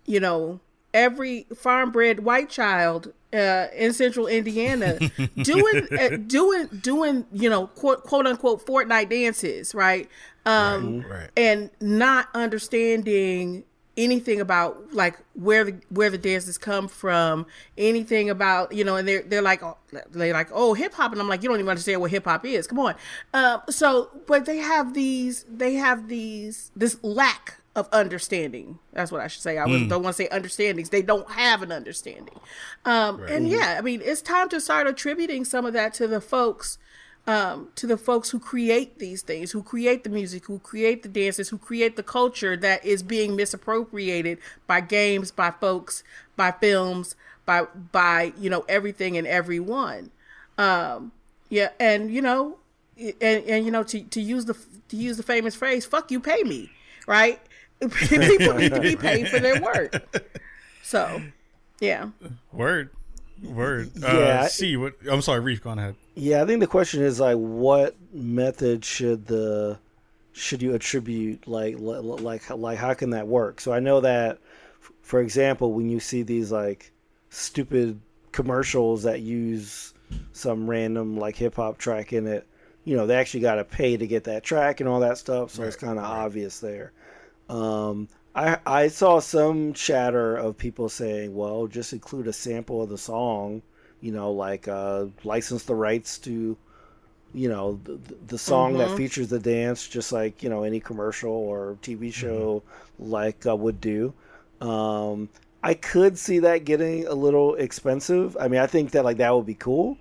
you 0.05 0.19
know 0.19 0.59
every 0.93 1.47
farm 1.55 1.91
bred 1.91 2.19
white 2.21 2.49
child 2.49 3.13
uh, 3.33 3.67
in 3.75 3.93
central 3.93 4.27
indiana 4.27 4.99
doing 5.43 5.87
uh, 5.99 6.09
doing 6.27 6.67
doing 6.81 7.25
you 7.31 7.49
know 7.49 7.67
quote, 7.67 8.03
quote 8.03 8.27
unquote 8.27 8.65
fortnite 8.65 9.09
dances 9.09 9.73
right? 9.73 10.09
Um 10.45 11.01
right, 11.01 11.29
and 11.37 11.69
not 11.79 12.27
understanding 12.33 13.63
anything 13.97 14.39
about 14.39 14.93
like 14.93 15.17
where 15.33 15.65
the 15.65 15.75
where 15.89 16.09
the 16.09 16.17
dances 16.17 16.57
come 16.57 16.87
from, 16.87 17.45
anything 17.77 18.29
about 18.29 18.71
you 18.71 18.83
know, 18.83 18.95
and 18.95 19.07
they're 19.07 19.21
they're 19.23 19.41
like 19.41 19.63
oh, 19.63 19.77
they're 20.11 20.33
like 20.33 20.49
oh 20.51 20.73
hip 20.73 20.93
hop, 20.93 21.11
and 21.11 21.21
I'm 21.21 21.27
like 21.27 21.43
you 21.43 21.49
don't 21.49 21.59
even 21.59 21.69
understand 21.69 22.01
what 22.01 22.11
hip 22.11 22.25
hop 22.25 22.45
is. 22.45 22.67
Come 22.67 22.79
on, 22.79 22.95
uh, 23.33 23.59
so 23.69 24.09
but 24.27 24.45
they 24.45 24.57
have 24.57 24.93
these 24.93 25.43
they 25.43 25.75
have 25.75 26.07
these 26.07 26.71
this 26.75 26.97
lack 27.03 27.60
of 27.75 27.87
understanding. 27.91 28.79
That's 28.93 29.11
what 29.11 29.21
I 29.21 29.27
should 29.27 29.41
say. 29.41 29.57
I 29.57 29.65
mm. 29.65 29.87
don't 29.87 30.03
want 30.03 30.15
to 30.15 30.23
say 30.23 30.29
understandings. 30.29 30.89
They 30.89 31.01
don't 31.01 31.29
have 31.31 31.61
an 31.61 31.71
understanding. 31.71 32.39
Um, 32.85 33.21
right. 33.21 33.31
And 33.31 33.47
yeah, 33.47 33.75
I 33.77 33.81
mean, 33.81 34.01
it's 34.03 34.21
time 34.21 34.49
to 34.49 34.59
start 34.59 34.87
attributing 34.87 35.45
some 35.45 35.65
of 35.65 35.73
that 35.73 35.93
to 35.95 36.07
the 36.07 36.19
folks 36.19 36.77
um, 37.27 37.69
to 37.75 37.85
the 37.85 37.97
folks 37.97 38.31
who 38.31 38.39
create 38.39 38.99
these 38.99 39.21
things, 39.21 39.51
who 39.51 39.61
create 39.61 40.03
the 40.03 40.09
music, 40.09 40.45
who 40.45 40.59
create 40.59 41.03
the 41.03 41.09
dances, 41.09 41.49
who 41.49 41.57
create 41.57 41.95
the 41.95 42.03
culture 42.03 42.57
that 42.57 42.83
is 42.83 43.03
being 43.03 43.35
misappropriated 43.35 44.39
by 44.65 44.81
games, 44.81 45.31
by 45.31 45.51
folks, 45.51 46.03
by 46.35 46.51
films, 46.51 47.15
by 47.45 47.63
by 47.91 48.33
you 48.39 48.49
know 48.49 48.65
everything 48.67 49.17
and 49.17 49.27
everyone. 49.27 50.11
Um, 50.57 51.11
yeah, 51.49 51.69
and 51.79 52.11
you 52.11 52.21
know, 52.21 52.57
and 52.97 53.43
and 53.45 53.65
you 53.65 53.71
know 53.71 53.83
to 53.83 54.01
to 54.01 54.21
use 54.21 54.45
the 54.45 54.57
to 54.89 54.97
use 54.97 55.17
the 55.17 55.23
famous 55.23 55.53
phrase, 55.55 55.85
"Fuck 55.85 56.09
you, 56.09 56.19
pay 56.19 56.41
me," 56.43 56.71
right? 57.07 57.39
People 57.89 58.53
need 58.53 58.73
to 58.73 58.79
be 58.79 58.95
paid 58.97 59.27
for 59.27 59.39
their 59.39 59.61
work. 59.61 60.23
So, 60.83 61.21
yeah. 61.79 62.09
Word. 62.51 62.89
Word. 63.43 64.03
Uh. 64.03 64.47
See 64.47 64.77
what? 64.77 64.93
I'm 65.09 65.21
sorry, 65.21 65.39
Reef. 65.39 65.63
Go 65.63 65.71
ahead. 65.71 65.95
Yeah, 66.15 66.43
I 66.43 66.45
think 66.45 66.59
the 66.59 66.67
question 66.67 67.01
is 67.01 67.19
like, 67.19 67.37
what 67.37 67.95
method 68.13 68.85
should 68.85 69.25
the 69.25 69.79
should 70.33 70.61
you 70.61 70.73
attribute? 70.75 71.47
Like, 71.47 71.75
like, 71.79 72.49
like, 72.49 72.77
how 72.77 72.93
can 72.93 73.11
that 73.11 73.27
work? 73.27 73.59
So 73.59 73.73
I 73.73 73.79
know 73.79 74.01
that, 74.01 74.37
for 75.01 75.21
example, 75.21 75.73
when 75.73 75.89
you 75.89 75.99
see 75.99 76.23
these 76.23 76.51
like 76.51 76.91
stupid 77.29 77.99
commercials 78.31 79.03
that 79.03 79.21
use 79.21 79.93
some 80.33 80.69
random 80.69 81.17
like 81.17 81.35
hip 81.35 81.55
hop 81.55 81.77
track 81.77 82.13
in 82.13 82.27
it, 82.27 82.47
you 82.83 82.95
know, 82.95 83.07
they 83.07 83.15
actually 83.15 83.41
got 83.41 83.55
to 83.55 83.63
pay 83.63 83.97
to 83.97 84.07
get 84.07 84.25
that 84.25 84.43
track 84.43 84.79
and 84.79 84.89
all 84.89 84.99
that 84.99 85.17
stuff. 85.17 85.51
So 85.51 85.61
right, 85.61 85.67
it's 85.67 85.77
kind 85.77 85.97
of 85.97 86.03
right. 86.03 86.23
obvious 86.25 86.59
there. 86.59 86.91
Um, 87.51 88.07
I 88.33 88.57
I 88.65 88.87
saw 88.87 89.19
some 89.19 89.73
chatter 89.73 90.37
of 90.37 90.57
people 90.57 90.87
saying, 90.87 91.35
well, 91.35 91.67
just 91.67 91.91
include 91.91 92.27
a 92.27 92.33
sample 92.33 92.81
of 92.81 92.89
the 92.89 92.97
song, 92.97 93.61
you 93.99 94.13
know, 94.13 94.31
like 94.31 94.67
uh, 94.67 95.07
license 95.25 95.63
the 95.63 95.75
rights 95.75 96.17
to, 96.19 96.57
you 97.33 97.49
know, 97.49 97.79
the, 97.83 97.99
the 98.27 98.37
song 98.37 98.73
mm-hmm. 98.73 98.89
that 98.89 98.97
features 98.97 99.27
the 99.27 99.39
dance, 99.39 99.85
just 99.87 100.13
like 100.13 100.41
you 100.41 100.49
know 100.49 100.63
any 100.63 100.79
commercial 100.79 101.31
or 101.31 101.77
TV 101.81 101.99
mm-hmm. 101.99 102.09
show 102.09 102.63
mm-hmm. 102.63 103.11
like 103.11 103.45
uh, 103.45 103.55
would 103.55 103.81
do. 103.81 104.13
Um, 104.61 105.27
I 105.61 105.73
could 105.73 106.17
see 106.17 106.39
that 106.39 106.63
getting 106.63 107.07
a 107.07 107.13
little 107.13 107.55
expensive. 107.55 108.37
I 108.39 108.47
mean, 108.47 108.61
I 108.61 108.67
think 108.67 108.91
that 108.91 109.03
like 109.03 109.17
that 109.17 109.35
would 109.35 109.45
be 109.45 109.55
cool, 109.55 109.97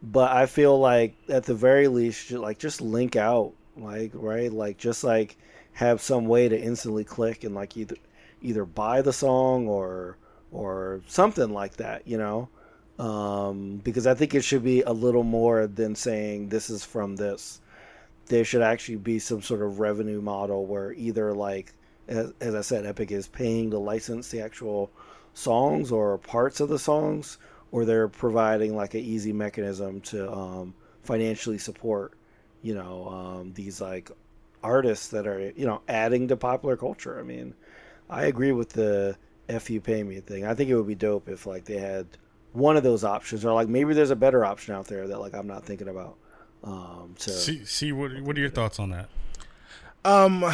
but 0.00 0.30
I 0.30 0.46
feel 0.46 0.78
like 0.78 1.16
at 1.28 1.42
the 1.42 1.54
very 1.54 1.88
least, 1.88 2.30
like 2.30 2.58
just 2.58 2.80
link 2.80 3.16
out, 3.16 3.52
like 3.76 4.12
right, 4.14 4.52
like 4.52 4.78
just 4.78 5.02
like 5.02 5.36
have 5.78 6.00
some 6.00 6.26
way 6.26 6.48
to 6.48 6.60
instantly 6.60 7.04
click 7.04 7.44
and 7.44 7.54
like 7.54 7.76
either 7.76 7.94
either 8.42 8.64
buy 8.64 9.00
the 9.00 9.12
song 9.12 9.68
or 9.68 10.16
or 10.50 11.00
something 11.06 11.52
like 11.52 11.76
that, 11.76 12.02
you 12.08 12.18
know. 12.18 12.48
Um, 12.98 13.80
because 13.84 14.04
I 14.04 14.14
think 14.14 14.34
it 14.34 14.42
should 14.42 14.64
be 14.64 14.82
a 14.82 14.92
little 14.92 15.22
more 15.22 15.68
than 15.68 15.94
saying 15.94 16.48
this 16.48 16.68
is 16.68 16.84
from 16.84 17.14
this. 17.14 17.60
There 18.26 18.44
should 18.44 18.62
actually 18.62 18.96
be 18.96 19.20
some 19.20 19.40
sort 19.40 19.62
of 19.62 19.78
revenue 19.78 20.20
model 20.20 20.66
where 20.66 20.92
either 20.94 21.32
like 21.32 21.72
as, 22.08 22.32
as 22.40 22.56
I 22.56 22.62
said, 22.62 22.84
Epic 22.84 23.12
is 23.12 23.28
paying 23.28 23.70
to 23.70 23.78
license 23.78 24.32
the 24.32 24.40
actual 24.40 24.90
songs 25.34 25.92
or 25.92 26.18
parts 26.18 26.58
of 26.58 26.68
the 26.68 26.78
songs, 26.80 27.38
or 27.70 27.84
they're 27.84 28.08
providing 28.08 28.74
like 28.74 28.94
an 28.94 29.00
easy 29.00 29.32
mechanism 29.32 30.00
to 30.00 30.28
um, 30.32 30.74
financially 31.04 31.58
support, 31.58 32.14
you 32.62 32.74
know, 32.74 33.08
um, 33.08 33.52
these 33.52 33.80
like 33.80 34.10
artists 34.62 35.08
that 35.08 35.26
are 35.26 35.52
you 35.56 35.66
know 35.66 35.82
adding 35.88 36.28
to 36.28 36.36
popular 36.36 36.76
culture. 36.76 37.18
I 37.18 37.22
mean, 37.22 37.54
I 38.08 38.24
agree 38.24 38.52
with 38.52 38.70
the 38.70 39.16
"f 39.48 39.70
you 39.70 39.80
pay 39.80 40.02
me" 40.02 40.20
thing. 40.20 40.46
I 40.46 40.54
think 40.54 40.70
it 40.70 40.76
would 40.76 40.86
be 40.86 40.94
dope 40.94 41.28
if 41.28 41.46
like 41.46 41.64
they 41.64 41.78
had 41.78 42.06
one 42.52 42.76
of 42.76 42.82
those 42.82 43.04
options, 43.04 43.44
or 43.44 43.52
like 43.52 43.68
maybe 43.68 43.94
there's 43.94 44.10
a 44.10 44.16
better 44.16 44.44
option 44.44 44.74
out 44.74 44.86
there 44.86 45.06
that 45.08 45.18
like 45.18 45.34
I'm 45.34 45.46
not 45.46 45.64
thinking 45.64 45.88
about. 45.88 46.16
Um, 46.64 47.14
to 47.20 47.30
see, 47.30 47.64
see 47.64 47.92
what 47.92 48.20
what 48.22 48.36
are 48.36 48.40
your 48.40 48.50
thoughts 48.50 48.78
on 48.78 48.90
that? 48.90 49.08
Um, 50.04 50.44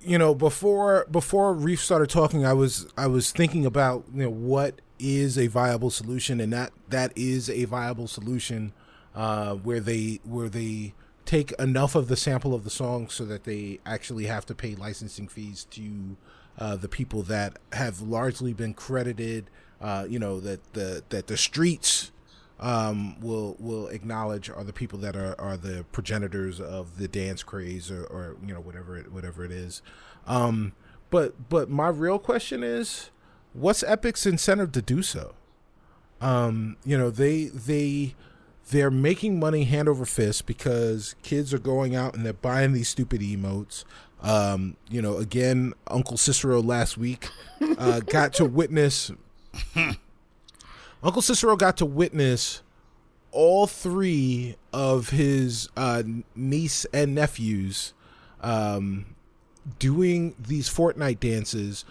you 0.00 0.18
know, 0.18 0.34
before 0.34 1.06
before 1.10 1.52
Reef 1.52 1.82
started 1.82 2.10
talking, 2.10 2.44
I 2.44 2.52
was 2.52 2.86
I 2.96 3.06
was 3.06 3.32
thinking 3.32 3.66
about 3.66 4.04
you 4.12 4.24
know 4.24 4.30
what 4.30 4.80
is 4.98 5.38
a 5.38 5.46
viable 5.46 5.90
solution, 5.90 6.40
and 6.40 6.52
that 6.52 6.72
that 6.88 7.12
is 7.16 7.50
a 7.50 7.64
viable 7.64 8.08
solution, 8.08 8.72
uh, 9.14 9.54
where 9.54 9.80
they 9.80 10.20
where 10.24 10.48
they 10.48 10.94
take 11.26 11.52
enough 11.58 11.94
of 11.94 12.08
the 12.08 12.16
sample 12.16 12.54
of 12.54 12.64
the 12.64 12.70
song 12.70 13.08
so 13.08 13.24
that 13.24 13.44
they 13.44 13.80
actually 13.84 14.26
have 14.26 14.46
to 14.46 14.54
pay 14.54 14.74
licensing 14.74 15.28
fees 15.28 15.64
to 15.72 16.16
uh, 16.58 16.76
the 16.76 16.88
people 16.88 17.22
that 17.22 17.58
have 17.72 18.00
largely 18.00 18.52
been 18.52 18.72
credited. 18.72 19.50
Uh, 19.80 20.06
you 20.08 20.18
know 20.18 20.40
that 20.40 20.72
the 20.72 21.02
that 21.10 21.26
the 21.26 21.36
streets 21.36 22.12
um, 22.60 23.20
will 23.20 23.56
will 23.58 23.88
acknowledge 23.88 24.48
are 24.48 24.64
the 24.64 24.72
people 24.72 24.98
that 25.00 25.14
are, 25.16 25.38
are 25.38 25.56
the 25.56 25.84
progenitors 25.92 26.60
of 26.60 26.98
the 26.98 27.08
dance 27.08 27.42
craze 27.42 27.90
or, 27.90 28.04
or 28.04 28.36
you 28.46 28.54
know 28.54 28.60
whatever 28.60 28.96
it 28.96 29.12
whatever 29.12 29.44
it 29.44 29.50
is. 29.50 29.82
Um, 30.26 30.72
but 31.10 31.48
but 31.50 31.68
my 31.68 31.88
real 31.88 32.18
question 32.18 32.62
is, 32.62 33.10
what's 33.52 33.82
Epic's 33.82 34.24
incentive 34.24 34.72
to 34.72 34.82
do 34.82 35.02
so? 35.02 35.34
Um, 36.20 36.76
you 36.84 36.96
know 36.96 37.10
they 37.10 37.44
they 37.46 38.14
they're 38.70 38.90
making 38.90 39.38
money 39.38 39.64
hand 39.64 39.88
over 39.88 40.04
fist 40.04 40.46
because 40.46 41.14
kids 41.22 41.54
are 41.54 41.58
going 41.58 41.94
out 41.94 42.14
and 42.14 42.24
they're 42.24 42.32
buying 42.32 42.72
these 42.72 42.88
stupid 42.88 43.20
emotes. 43.20 43.84
Um, 44.22 44.76
you 44.88 45.00
know, 45.02 45.18
again, 45.18 45.74
Uncle 45.88 46.16
Cicero 46.16 46.60
last 46.60 46.96
week 46.98 47.28
uh, 47.78 48.00
got 48.00 48.32
to 48.34 48.44
witness 48.44 49.12
Uncle 51.02 51.22
Cicero 51.22 51.56
got 51.56 51.76
to 51.78 51.86
witness 51.86 52.62
all 53.30 53.66
three 53.66 54.56
of 54.72 55.10
his 55.10 55.68
uh, 55.76 56.02
niece 56.34 56.86
and 56.92 57.14
nephews 57.14 57.92
um, 58.40 59.06
doing 59.78 60.34
these 60.38 60.68
Fortnite 60.68 61.20
dances. 61.20 61.84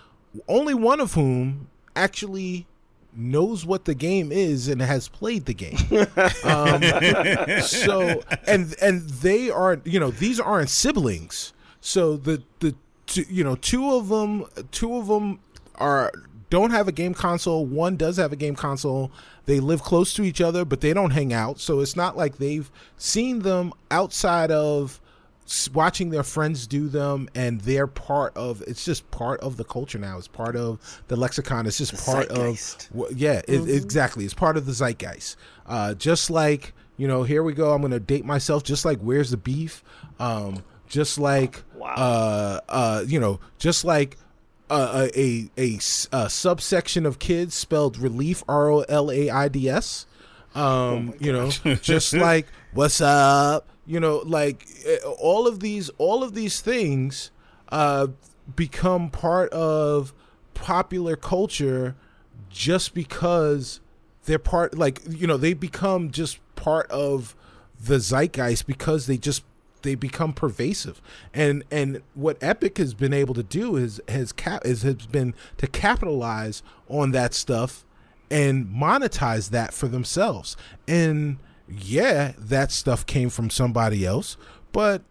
Only 0.47 0.73
one 0.73 0.99
of 0.99 1.14
whom 1.14 1.69
actually 1.95 2.68
knows 3.15 3.65
what 3.65 3.85
the 3.85 3.95
game 3.95 4.31
is 4.31 4.67
and 4.67 4.81
has 4.81 5.07
played 5.07 5.45
the 5.45 5.53
game. 5.53 5.77
um, 6.43 7.61
so 7.61 8.21
and 8.47 8.75
and 8.81 9.09
they 9.09 9.49
are 9.49 9.81
you 9.85 9.99
know 9.99 10.11
these 10.11 10.39
aren't 10.39 10.69
siblings. 10.69 11.53
So 11.81 12.17
the 12.17 12.43
the 12.59 12.75
two, 13.07 13.25
you 13.29 13.43
know 13.43 13.55
two 13.55 13.93
of 13.93 14.09
them 14.09 14.45
two 14.71 14.95
of 14.95 15.07
them 15.07 15.39
are 15.75 16.11
don't 16.49 16.71
have 16.71 16.87
a 16.87 16.91
game 16.91 17.13
console. 17.13 17.65
One 17.65 17.95
does 17.95 18.17
have 18.17 18.31
a 18.31 18.35
game 18.35 18.55
console. 18.55 19.11
They 19.45 19.59
live 19.59 19.81
close 19.81 20.13
to 20.15 20.23
each 20.23 20.41
other, 20.41 20.63
but 20.65 20.81
they 20.81 20.93
don't 20.93 21.11
hang 21.11 21.33
out. 21.33 21.59
So 21.59 21.79
it's 21.79 21.95
not 21.95 22.15
like 22.15 22.37
they've 22.37 22.69
seen 22.97 23.39
them 23.39 23.73
outside 23.91 24.51
of 24.51 24.99
watching 25.73 26.09
their 26.09 26.23
friends 26.23 26.65
do 26.67 26.88
them 26.88 27.30
and 27.35 27.61
they're 27.61 27.88
part 27.88 28.35
of 28.35 28.61
it's 28.67 28.84
just 28.84 29.09
part 29.11 29.39
of 29.41 29.57
the 29.57 29.63
culture 29.63 29.99
now. 29.99 30.17
It's 30.17 30.27
part 30.27 30.55
of 30.55 30.80
the 31.07 31.15
lexicon. 31.15 31.65
It's 31.67 31.77
just 31.77 31.91
The 31.91 32.11
part 32.11 32.30
zeitgeist. 32.30 32.89
of 32.95 33.11
yeah 33.17 33.41
it, 33.47 33.69
exactly. 33.69 34.26
It's 34.26 34.34
part 34.34 34.57
of 34.57 34.65
the 34.65 34.72
zeitgeist. 34.73 35.35
Uh, 35.67 35.93
just 35.93 36.30
like 36.30 36.73
you 36.97 37.07
know 37.07 37.23
here 37.23 37.43
we 37.43 37.53
go. 37.53 37.73
I'm 37.73 37.81
gonna 37.81 37.99
date 37.99 38.26
myself 38.26 38.63
just 38.63 38.85
like 38.85 38.99
where's 38.99 39.31
the 39.31 39.38
beef? 39.38 39.84
Um, 40.19 40.63
just 40.88 41.17
like 41.19 41.63
Wow. 41.76 41.93
uh, 41.95 42.59
uh, 42.69 43.03
you 43.05 43.19
know 43.19 43.39
just 43.59 43.85
like 43.85 44.17
uh, 44.69 45.07
a 45.15 45.77
subsection 45.80 47.05
of 47.05 47.19
kids 47.19 47.53
spelled 47.53 47.97
relief 47.97 48.43
R 48.47 48.69
O 48.72 48.80
L 48.81 49.11
A 49.11 49.30
I 49.30 49.47
D 49.47 49.69
S. 49.69 50.07
Um, 50.55 51.13
you 51.19 51.34
know, 51.34 51.49
just 51.81 52.13
like 52.15 52.47
what's 52.73 53.01
up, 53.01 53.67
you 53.85 53.99
know, 53.99 54.23
like 54.25 54.67
eh, 54.85 54.97
all 55.19 55.47
of 55.47 55.59
these, 55.59 55.89
all 55.97 56.23
of 56.23 56.33
these 56.33 56.61
things, 56.61 57.31
uh, 57.69 58.07
become 58.55 59.09
part 59.09 59.51
of 59.51 60.13
popular 60.53 61.15
culture 61.15 61.95
just 62.49 62.93
because 62.93 63.79
they're 64.23 64.39
part, 64.39 64.77
like 64.77 65.01
you 65.09 65.27
know, 65.27 65.37
they 65.37 65.53
become 65.53 66.11
just 66.11 66.39
part 66.55 66.89
of 66.89 67.35
the 67.79 67.99
zeitgeist 67.99 68.65
because 68.65 69.07
they 69.07 69.17
just 69.17 69.43
they 69.85 69.95
become 69.95 70.33
pervasive. 70.33 71.01
And 71.33 71.63
and 71.71 72.01
what 72.13 72.37
epic 72.41 72.77
has 72.77 72.93
been 72.93 73.13
able 73.13 73.33
to 73.35 73.43
do 73.43 73.77
is 73.77 74.01
has 74.09 74.33
cap 74.33 74.65
is 74.65 74.81
has 74.81 75.05
been 75.05 75.33
to 75.57 75.67
capitalize 75.67 76.61
on 76.89 77.11
that 77.11 77.33
stuff 77.33 77.85
and 78.29 78.65
monetize 78.65 79.51
that 79.51 79.73
for 79.73 79.87
themselves. 79.87 80.57
And 80.87 81.37
yeah 81.67 82.33
that 82.37 82.71
stuff 82.71 83.05
came 83.05 83.29
from 83.29 83.49
somebody 83.49 84.05
else 84.05 84.37
but 84.71 85.01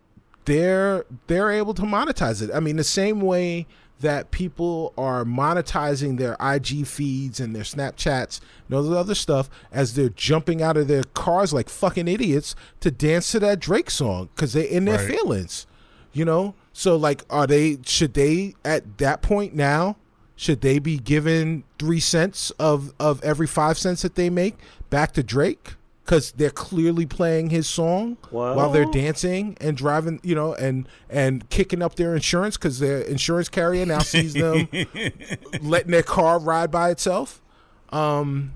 they're 0.45 1.05
they're 1.27 1.51
able 1.51 1.75
to 1.75 1.83
monetize 1.83 2.43
it 2.43 2.51
i 2.55 2.61
mean 2.61 2.77
the 2.77 2.85
same 2.85 3.21
way 3.21 3.67
that 4.01 4.31
people 4.33 4.93
are 4.99 5.25
monetizing 5.25 6.19
their 6.19 6.37
IG 6.41 6.85
feeds 6.85 7.39
and 7.39 7.55
their 7.55 7.63
Snapchats 7.63 8.41
and 8.67 8.77
all 8.77 8.83
the 8.83 8.99
other 8.99 9.15
stuff 9.15 9.49
as 9.73 9.95
they're 9.95 10.09
jumping 10.11 10.61
out 10.61 10.77
of 10.77 10.89
their 10.89 11.05
cars 11.15 11.55
like 11.55 11.69
fucking 11.71 12.09
idiots 12.09 12.57
to 12.81 12.91
dance 12.91 13.31
to 13.31 13.39
that 13.39 13.61
Drake 13.61 13.91
song 13.91 14.29
because 14.35 14.53
they're 14.53 14.65
in 14.67 14.85
their 14.85 14.99
Right. 14.99 15.09
feelings, 15.09 15.67
you 16.13 16.25
know. 16.25 16.55
So 16.73 16.97
like, 16.97 17.23
are 17.31 17.47
they? 17.47 17.79
Should 17.87 18.15
they 18.15 18.57
at 18.65 18.99
that 18.99 19.23
point 19.23 19.55
now? 19.55 19.97
Should 20.35 20.61
they 20.61 20.81
be 20.81 20.99
given 20.99 21.63
three 21.79 22.01
cents 22.01 22.51
of 22.59 22.93
of 22.99 23.23
every 23.23 23.47
five 23.47 23.79
cents 23.79 24.03
that 24.03 24.17
they 24.17 24.29
make 24.29 24.59
back 24.91 25.13
to 25.13 25.23
Drake? 25.23 25.75
Because 26.05 26.33
they're 26.33 26.51
clearly 26.51 27.07
playing 27.07 27.49
his 27.49 27.67
song 27.67 28.19
while 28.57 28.71
they're 28.71 28.85
dancing 28.85 29.57
and 29.59 29.75
driving, 29.75 30.21
you 30.23 30.35
know, 30.35 30.53
and 30.55 30.87
and 31.09 31.49
kicking 31.49 31.81
up 31.81 31.95
their 31.95 32.15
insurance 32.15 32.59
because 32.59 32.79
their 32.79 33.01
insurance 33.01 33.49
carrier 33.49 33.87
now 33.87 34.01
sees 34.01 34.35
them 34.35 34.69
letting 35.63 35.91
their 35.93 36.03
car 36.03 36.39
ride 36.39 36.71
by 36.71 36.91
itself. 36.91 37.41
Um, 37.89 38.55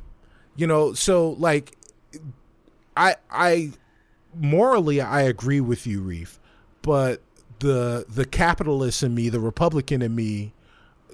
you 0.56 0.66
know, 0.66 0.92
so 0.92 1.30
like, 1.38 1.74
I 2.96 3.16
I 3.30 3.72
morally 4.34 5.00
I 5.00 5.22
agree 5.22 5.60
with 5.60 5.86
you, 5.86 6.00
Reef, 6.02 6.38
but 6.82 7.22
the 7.60 8.04
the 8.08 8.24
capitalist 8.24 9.02
in 9.02 9.14
me, 9.14 9.28
the 9.28 9.40
Republican 9.40 10.02
in 10.02 10.14
me, 10.14 10.52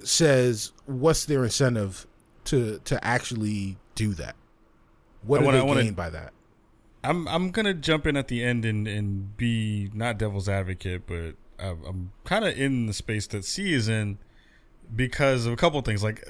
says 0.03 0.71
what's 0.85 1.25
their 1.25 1.43
incentive 1.43 2.07
to 2.45 2.79
to 2.85 3.03
actually 3.05 3.77
do 3.95 4.13
that? 4.15 4.35
What 5.25 5.39
do 5.41 5.51
they 5.51 5.59
I 5.59 5.63
wanna- 5.63 5.83
gain 5.83 5.93
by 5.93 6.09
that? 6.09 6.33
I'm 7.03 7.27
I'm 7.27 7.51
gonna 7.51 7.73
jump 7.73 8.07
in 8.07 8.17
at 8.17 8.27
the 8.29 8.43
end 8.43 8.65
and 8.65 8.87
and 8.87 9.37
be 9.37 9.91
not 9.93 10.17
devil's 10.17 10.49
advocate, 10.49 11.03
but 11.05 11.35
I'm, 11.59 11.83
I'm 11.85 12.11
kind 12.23 12.43
of 12.45 12.57
in 12.57 12.87
the 12.87 12.93
space 12.93 13.27
that 13.27 13.45
C 13.45 13.73
is 13.73 13.87
in 13.87 14.17
because 14.95 15.45
of 15.45 15.53
a 15.53 15.55
couple 15.55 15.77
of 15.79 15.85
things. 15.85 16.03
Like 16.03 16.27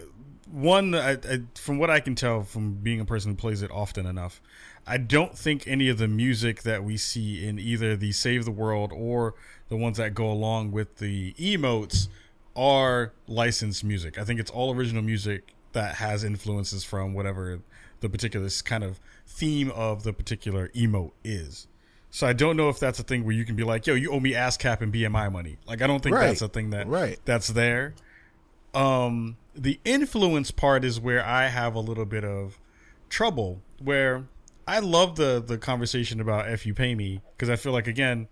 one, 0.51 0.93
I, 0.93 1.13
I, 1.13 1.39
from 1.55 1.77
what 1.79 1.89
I 1.89 1.99
can 1.99 2.15
tell 2.15 2.43
from 2.43 2.75
being 2.75 2.99
a 2.99 3.05
person 3.05 3.31
who 3.31 3.35
plays 3.37 3.61
it 3.61 3.71
often 3.71 4.05
enough, 4.05 4.41
I 4.85 4.97
don't 4.97 5.37
think 5.37 5.67
any 5.67 5.89
of 5.89 5.97
the 5.97 6.07
music 6.07 6.63
that 6.63 6.83
we 6.83 6.97
see 6.97 7.45
in 7.47 7.57
either 7.57 7.95
the 7.95 8.11
Save 8.11 8.45
the 8.45 8.51
World 8.51 8.91
or 8.93 9.33
the 9.69 9.77
ones 9.77 9.97
that 9.97 10.13
go 10.13 10.29
along 10.29 10.71
with 10.71 10.97
the 10.97 11.33
emotes 11.33 12.07
are 12.55 13.11
licensed 13.27 13.83
music. 13.83 14.17
I 14.17 14.23
think 14.23 14.39
it's 14.39 14.51
all 14.51 14.73
original 14.73 15.01
music 15.01 15.53
that 15.73 15.95
has 15.95 16.23
influences 16.23 16.83
from 16.83 17.13
whatever 17.13 17.59
the 18.01 18.09
particular 18.09 18.49
kind 18.63 18.83
of 18.83 18.99
theme 19.27 19.71
of 19.71 20.03
the 20.03 20.13
particular 20.13 20.69
emote 20.69 21.11
is. 21.23 21.67
So 22.11 22.25
I 22.27 22.33
don't 22.33 22.55
know 22.55 22.69
if 22.69 22.79
that's 22.79 22.99
a 22.99 23.03
thing 23.03 23.25
where 23.25 23.35
you 23.35 23.43
can 23.45 23.55
be 23.55 23.63
like, 23.63 23.85
"Yo, 23.87 23.93
you 23.95 24.11
owe 24.11 24.19
me 24.19 24.31
ASCAP 24.33 24.81
and 24.81 24.93
BMI 24.93 25.29
money." 25.31 25.57
Like 25.67 25.81
I 25.81 25.87
don't 25.87 26.01
think 26.01 26.15
Right. 26.15 26.27
that's 26.27 26.41
a 26.41 26.47
thing 26.47 26.69
that 26.69 26.87
Right. 26.87 27.19
that's 27.25 27.49
there. 27.49 27.93
Um, 28.73 29.37
the 29.53 29.79
influence 29.85 30.51
part 30.51 30.83
is 30.83 30.99
where 30.99 31.25
I 31.25 31.47
have 31.47 31.75
a 31.75 31.79
little 31.79 32.05
bit 32.05 32.23
of 32.23 32.59
trouble. 33.09 33.61
Where 33.79 34.25
I 34.67 34.79
love 34.79 35.15
the 35.15 35.43
the 35.45 35.57
conversation 35.57 36.19
about 36.19 36.49
"if 36.49 36.65
you 36.65 36.73
pay 36.73 36.95
me" 36.95 37.21
because 37.35 37.49
I 37.49 37.55
feel 37.55 37.71
like 37.71 37.87
again, 37.87 38.27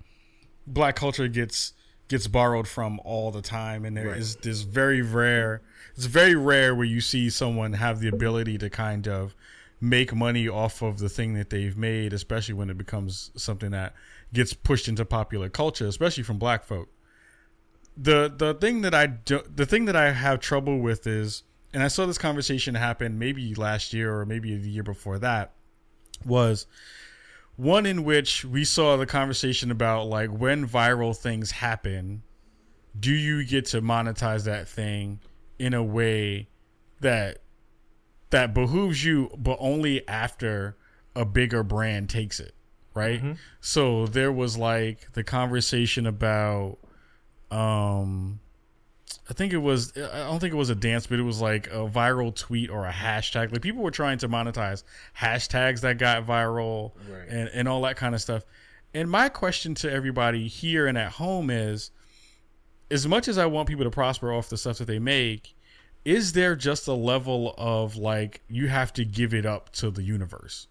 black 0.67 0.95
culture 0.95 1.27
gets 1.27 1.73
gets 2.07 2.27
borrowed 2.27 2.67
from 2.67 2.99
all 3.03 3.31
the 3.31 3.41
time, 3.41 3.85
and 3.85 3.95
there 3.97 4.09
Right. 4.09 4.17
is 4.17 4.35
this 4.37 4.61
very 4.61 5.01
rare. 5.01 5.61
It's 5.95 6.05
very 6.05 6.35
rare 6.35 6.75
where 6.75 6.85
you 6.85 7.01
see 7.01 7.29
someone 7.29 7.73
have 7.73 7.99
the 7.99 8.07
ability 8.07 8.57
to 8.59 8.69
kind 8.69 9.07
of 9.07 9.35
make 9.79 10.13
money 10.13 10.47
off 10.47 10.81
of 10.81 10.99
the 10.99 11.09
thing 11.09 11.33
that 11.33 11.49
they've 11.49 11.77
made, 11.77 12.13
especially 12.13 12.53
when 12.53 12.69
it 12.69 12.77
becomes 12.77 13.31
something 13.35 13.71
that 13.71 13.93
gets 14.33 14.53
pushed 14.53 14.87
into 14.87 15.05
popular 15.05 15.49
culture, 15.49 15.87
especially 15.87 16.23
from 16.23 16.37
black 16.37 16.63
folk. 16.63 16.89
The 17.95 18.33
the 18.35 18.53
thing 18.55 18.81
that 18.81 18.93
I 18.95 19.05
do, 19.07 19.41
the 19.53 19.65
thing 19.65 19.85
that 19.85 19.95
I 19.95 20.11
have 20.11 20.39
trouble 20.39 20.79
with 20.79 21.05
is, 21.05 21.43
and 21.73 21.83
I 21.83 21.87
saw 21.89 22.05
this 22.05 22.17
conversation 22.17 22.75
happen 22.75 23.19
maybe 23.19 23.53
last 23.55 23.93
year 23.93 24.17
or 24.17 24.25
maybe 24.25 24.55
the 24.55 24.69
year 24.69 24.83
before 24.83 25.19
that, 25.19 25.53
was 26.25 26.65
one 27.55 27.85
in 27.85 28.03
which 28.03 28.43
we 28.43 28.65
saw 28.65 28.97
the 28.97 29.05
conversation 29.05 29.69
about 29.71 30.07
like 30.07 30.29
when 30.29 30.67
viral 30.67 31.15
things 31.15 31.51
happen, 31.51 32.23
do 32.99 33.11
you 33.11 33.45
get 33.45 33.65
to 33.67 33.81
monetize 33.81 34.45
that 34.45 34.67
thing 34.67 35.19
in 35.59 35.73
a 35.73 35.83
way 35.83 36.47
that 37.01 37.39
that 38.31 38.53
behooves 38.53 39.05
you, 39.05 39.29
but 39.37 39.57
only 39.59 40.07
after 40.07 40.75
a 41.15 41.23
bigger 41.25 41.61
brand 41.61 42.09
takes 42.09 42.39
it, 42.39 42.55
right? 42.95 43.21
So 43.61 44.07
there 44.07 44.31
was 44.31 44.57
like 44.57 45.11
the 45.13 45.23
conversation 45.23 46.07
about, 46.07 46.79
um, 47.51 48.39
I 49.29 49.33
think 49.33 49.53
it 49.53 49.57
was, 49.57 49.93
I 49.95 50.27
don't 50.27 50.39
think 50.39 50.53
it 50.53 50.57
was 50.57 50.69
a 50.69 50.75
dance, 50.75 51.07
but 51.07 51.17
it 51.17 51.23
was 51.23 51.39
like 51.39 51.67
a 51.67 51.87
viral 51.87 52.35
tweet 52.35 52.69
or 52.69 52.85
a 52.85 52.91
hashtag. 52.91 53.51
Like 53.53 53.61
people 53.61 53.81
were 53.81 53.91
trying 53.91 54.17
to 54.17 54.27
monetize 54.27 54.83
hashtags 55.17 55.81
that 55.81 55.97
got 55.97 56.25
viral 56.25 56.91
Right. 57.09 57.29
and, 57.29 57.49
and 57.53 57.67
all 57.67 57.81
that 57.83 57.95
kind 57.95 58.13
of 58.15 58.21
stuff. 58.21 58.43
And 58.93 59.09
my 59.09 59.29
question 59.29 59.75
to 59.75 59.91
everybody 59.91 60.47
here 60.47 60.87
and 60.87 60.97
at 60.97 61.13
home 61.13 61.49
is, 61.49 61.91
as 62.91 63.07
much 63.07 63.27
as 63.27 63.37
I 63.37 63.45
want 63.45 63.67
people 63.67 63.85
to 63.85 63.89
prosper 63.89 64.31
off 64.31 64.49
the 64.49 64.57
stuff 64.57 64.77
that 64.79 64.85
they 64.85 64.99
make, 64.99 65.55
is 66.05 66.33
there 66.33 66.55
just 66.55 66.87
a 66.87 66.93
level 66.93 67.55
of 67.57 67.95
like 67.95 68.41
you 68.49 68.67
have 68.67 68.91
to 68.93 69.05
give 69.05 69.33
it 69.33 69.45
up 69.45 69.71
to 69.73 69.89
the 69.89 70.03
universe? 70.03 70.67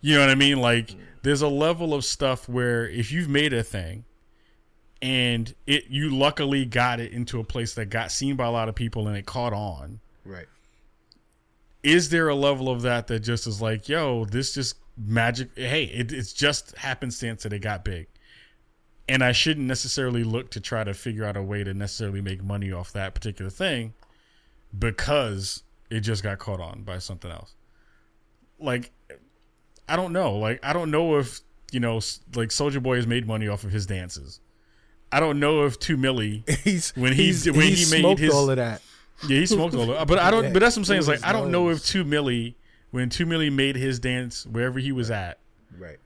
You 0.00 0.14
know 0.14 0.20
what 0.20 0.30
I 0.30 0.34
mean? 0.34 0.60
Like 0.60 0.88
mm. 0.88 0.98
there's 1.22 1.42
a 1.42 1.48
level 1.48 1.94
of 1.94 2.04
stuff 2.04 2.48
where 2.48 2.88
if 2.88 3.12
you've 3.12 3.28
made 3.28 3.52
a 3.52 3.62
thing 3.62 4.04
and 5.02 5.54
it 5.66 5.86
you 5.90 6.08
luckily 6.10 6.64
got 6.64 7.00
it 7.00 7.12
into 7.12 7.40
a 7.40 7.44
place 7.44 7.74
that 7.74 7.86
got 7.90 8.10
seen 8.12 8.36
by 8.36 8.46
a 8.46 8.50
lot 8.50 8.68
of 8.70 8.74
people 8.74 9.08
and 9.08 9.16
it 9.16 9.26
caught 9.26 9.52
on, 9.52 10.00
Right. 10.24 10.46
is 11.82 12.08
there 12.08 12.28
a 12.28 12.34
level 12.34 12.68
of 12.70 12.82
that 12.82 13.08
that 13.08 13.20
just 13.20 13.46
is 13.46 13.60
like, 13.60 13.88
yo, 13.88 14.24
this 14.24 14.54
just 14.54 14.76
magic 14.96 15.50
hey, 15.56 15.84
it, 15.84 16.12
it's 16.12 16.32
just 16.32 16.76
happenstance 16.76 17.42
that 17.42 17.52
it 17.52 17.58
got 17.58 17.84
big. 17.84 18.06
And 19.08 19.24
I 19.24 19.32
shouldn't 19.32 19.66
necessarily 19.66 20.22
look 20.22 20.50
to 20.52 20.60
try 20.60 20.84
to 20.84 20.94
figure 20.94 21.24
out 21.24 21.36
a 21.36 21.42
way 21.42 21.64
to 21.64 21.74
necessarily 21.74 22.20
make 22.20 22.42
money 22.42 22.70
off 22.70 22.92
that 22.92 23.14
particular 23.14 23.50
thing 23.50 23.94
because 24.78 25.64
it 25.90 26.00
just 26.00 26.22
got 26.22 26.38
caught 26.38 26.60
on 26.60 26.82
by 26.84 26.98
something 26.98 27.30
else. 27.30 27.54
Like 28.60 28.92
I 29.88 29.96
don't 29.96 30.12
know. 30.12 30.36
Like 30.38 30.60
I 30.64 30.72
don't 30.72 30.92
know 30.92 31.18
if, 31.18 31.40
you 31.72 31.80
know, 31.80 31.96
like 32.36 32.50
Soulja 32.50 32.80
Boy 32.80 32.96
has 32.96 33.06
made 33.08 33.26
money 33.26 33.48
off 33.48 33.64
of 33.64 33.72
his 33.72 33.84
dances. 33.86 34.38
I 35.12 35.20
don't 35.20 35.38
know 35.38 35.64
if 35.66 35.78
2 35.78 35.96
Milly 35.96 36.42
He's 36.64 36.90
When 36.96 37.12
he- 37.12 37.26
he's, 37.26 37.44
when 37.50 37.60
he 37.60 37.70
he's 37.70 37.90
made 37.92 38.00
smoked 38.00 38.20
his- 38.20 38.32
all 38.34 38.48
of 38.50 38.56
that. 38.56 38.80
yeah, 39.28 39.38
he 39.40 39.46
smoked 39.46 39.74
all 39.74 39.82
of 39.82 39.88
it. 39.90 40.08
But 40.08 40.18
I 40.18 40.30
don't. 40.30 40.44
Yeah, 40.46 40.52
but 40.52 40.60
that's 40.60 40.74
what 40.76 40.80
I'm 40.80 40.84
saying. 40.86 41.00
Is 41.00 41.08
like 41.08 41.24
I 41.24 41.32
don't 41.32 41.50
know 41.50 41.68
if. 41.68 41.84
Two 41.84 42.02
Milly, 42.04 42.56
when 42.90 43.08
Two 43.10 43.26
Milly 43.26 43.50
made 43.50 43.76
his 43.76 43.98
dance 43.98 44.46
wherever 44.46 44.78
he 44.78 44.90
was 44.92 45.10
at, 45.10 45.38
Right. 45.78 45.98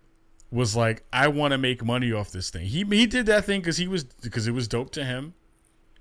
was 0.50 0.74
like, 0.76 1.02
I 1.12 1.28
want 1.28 1.52
to 1.52 1.58
make 1.58 1.84
money 1.84 2.12
off 2.12 2.30
this 2.30 2.50
thing. 2.50 2.66
He 2.66 2.84
he 2.84 3.06
did 3.06 3.26
that 3.26 3.44
thing 3.44 3.60
because 3.60 3.76
he 3.78 3.88
was 3.88 4.04
because 4.04 4.46
it 4.48 4.52
was 4.52 4.68
dope 4.68 4.90
to 4.92 5.04
him, 5.04 5.34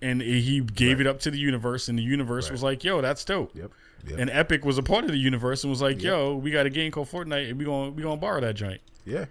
and 0.01 0.21
he 0.21 0.59
gave 0.61 0.99
it 0.99 1.07
up 1.07 1.19
to 1.21 1.31
the 1.31 1.37
universe, 1.39 1.87
and 1.87 1.97
the 1.97 2.03
universe 2.03 2.49
was 2.51 2.61
like, 2.63 2.83
Yo, 2.83 3.01
that's 3.01 3.23
dope. 3.23 3.55
Yep. 3.55 3.71
Yep. 4.07 4.19
And 4.19 4.29
Epic 4.29 4.63
was 4.65 4.77
a 4.77 4.83
part 4.83 5.03
of 5.05 5.09
the 5.11 5.17
universe 5.17 5.63
and 5.63 5.71
was 5.71 5.81
like, 5.81 6.01
Yo, 6.03 6.35
we 6.35 6.51
got 6.51 6.65
a 6.65 6.69
game 6.69 6.91
called 6.91 7.07
Fortnite, 7.09 7.49
and 7.49 7.57
we 7.57 7.65
gonna 7.65 7.91
we 7.91 8.03
gonna 8.03 8.17
borrow 8.17 8.41
that 8.41 8.55
joint, 8.55 8.81
yeah. 9.05 9.25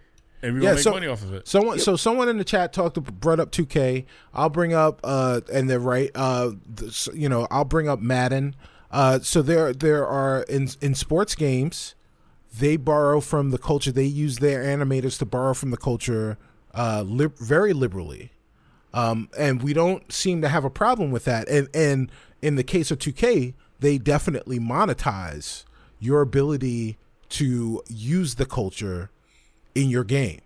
And 0.44 0.54
we 0.54 0.60
Yeah, 0.60 0.66
gonna 0.70 0.74
make 0.76 0.82
so- 0.84 0.90
money 0.92 1.06
off 1.06 1.22
of 1.22 1.32
it. 1.34 1.48
Someone, 1.48 1.78
so 1.78 1.96
someone 1.96 2.28
in 2.28 2.38
the 2.38 2.44
chat 2.44 2.72
talked, 2.72 3.02
brought 3.20 3.40
up 3.40 3.50
2K. 3.50 4.04
I'll 4.32 4.48
bring 4.50 4.72
up, 4.74 5.00
uh, 5.02 5.40
and 5.52 5.68
they're 5.68 5.80
right. 5.80 6.10
Uh, 6.14 6.52
the, 6.72 7.10
you 7.14 7.28
know, 7.28 7.46
I'll 7.50 7.64
bring 7.64 7.88
up 7.88 8.00
Madden. 8.00 8.54
Uh, 8.90 9.18
so 9.20 9.42
there, 9.42 9.72
there 9.72 10.06
are 10.06 10.42
in 10.42 10.68
in 10.80 10.94
sports 10.94 11.34
games, 11.34 11.94
they 12.56 12.76
borrow 12.76 13.20
from 13.20 13.50
the 13.50 13.58
culture. 13.58 13.90
They 13.90 14.04
use 14.04 14.38
their 14.38 14.62
animators 14.62 15.18
to 15.18 15.26
borrow 15.26 15.54
from 15.54 15.70
the 15.72 15.76
culture, 15.76 16.38
uh, 16.74 17.02
lib- 17.04 17.36
very 17.38 17.72
liberally. 17.72 18.30
Um, 18.92 19.28
and 19.36 19.60
we 19.60 19.72
don't 19.72 20.12
seem 20.12 20.40
to 20.42 20.48
have 20.48 20.64
a 20.64 20.70
problem 20.70 21.10
with 21.10 21.24
that. 21.24 21.48
And 21.48 21.68
and 21.74 22.12
in 22.40 22.54
the 22.54 22.62
case 22.62 22.92
of 22.92 22.98
2K, 23.00 23.54
they 23.80 23.98
definitely 23.98 24.60
monetize 24.60 25.64
your 25.98 26.20
ability 26.20 26.96
to 27.30 27.82
use 27.88 28.36
the 28.36 28.46
culture 28.46 29.10
in 29.74 29.90
your 29.90 30.04
game 30.04 30.40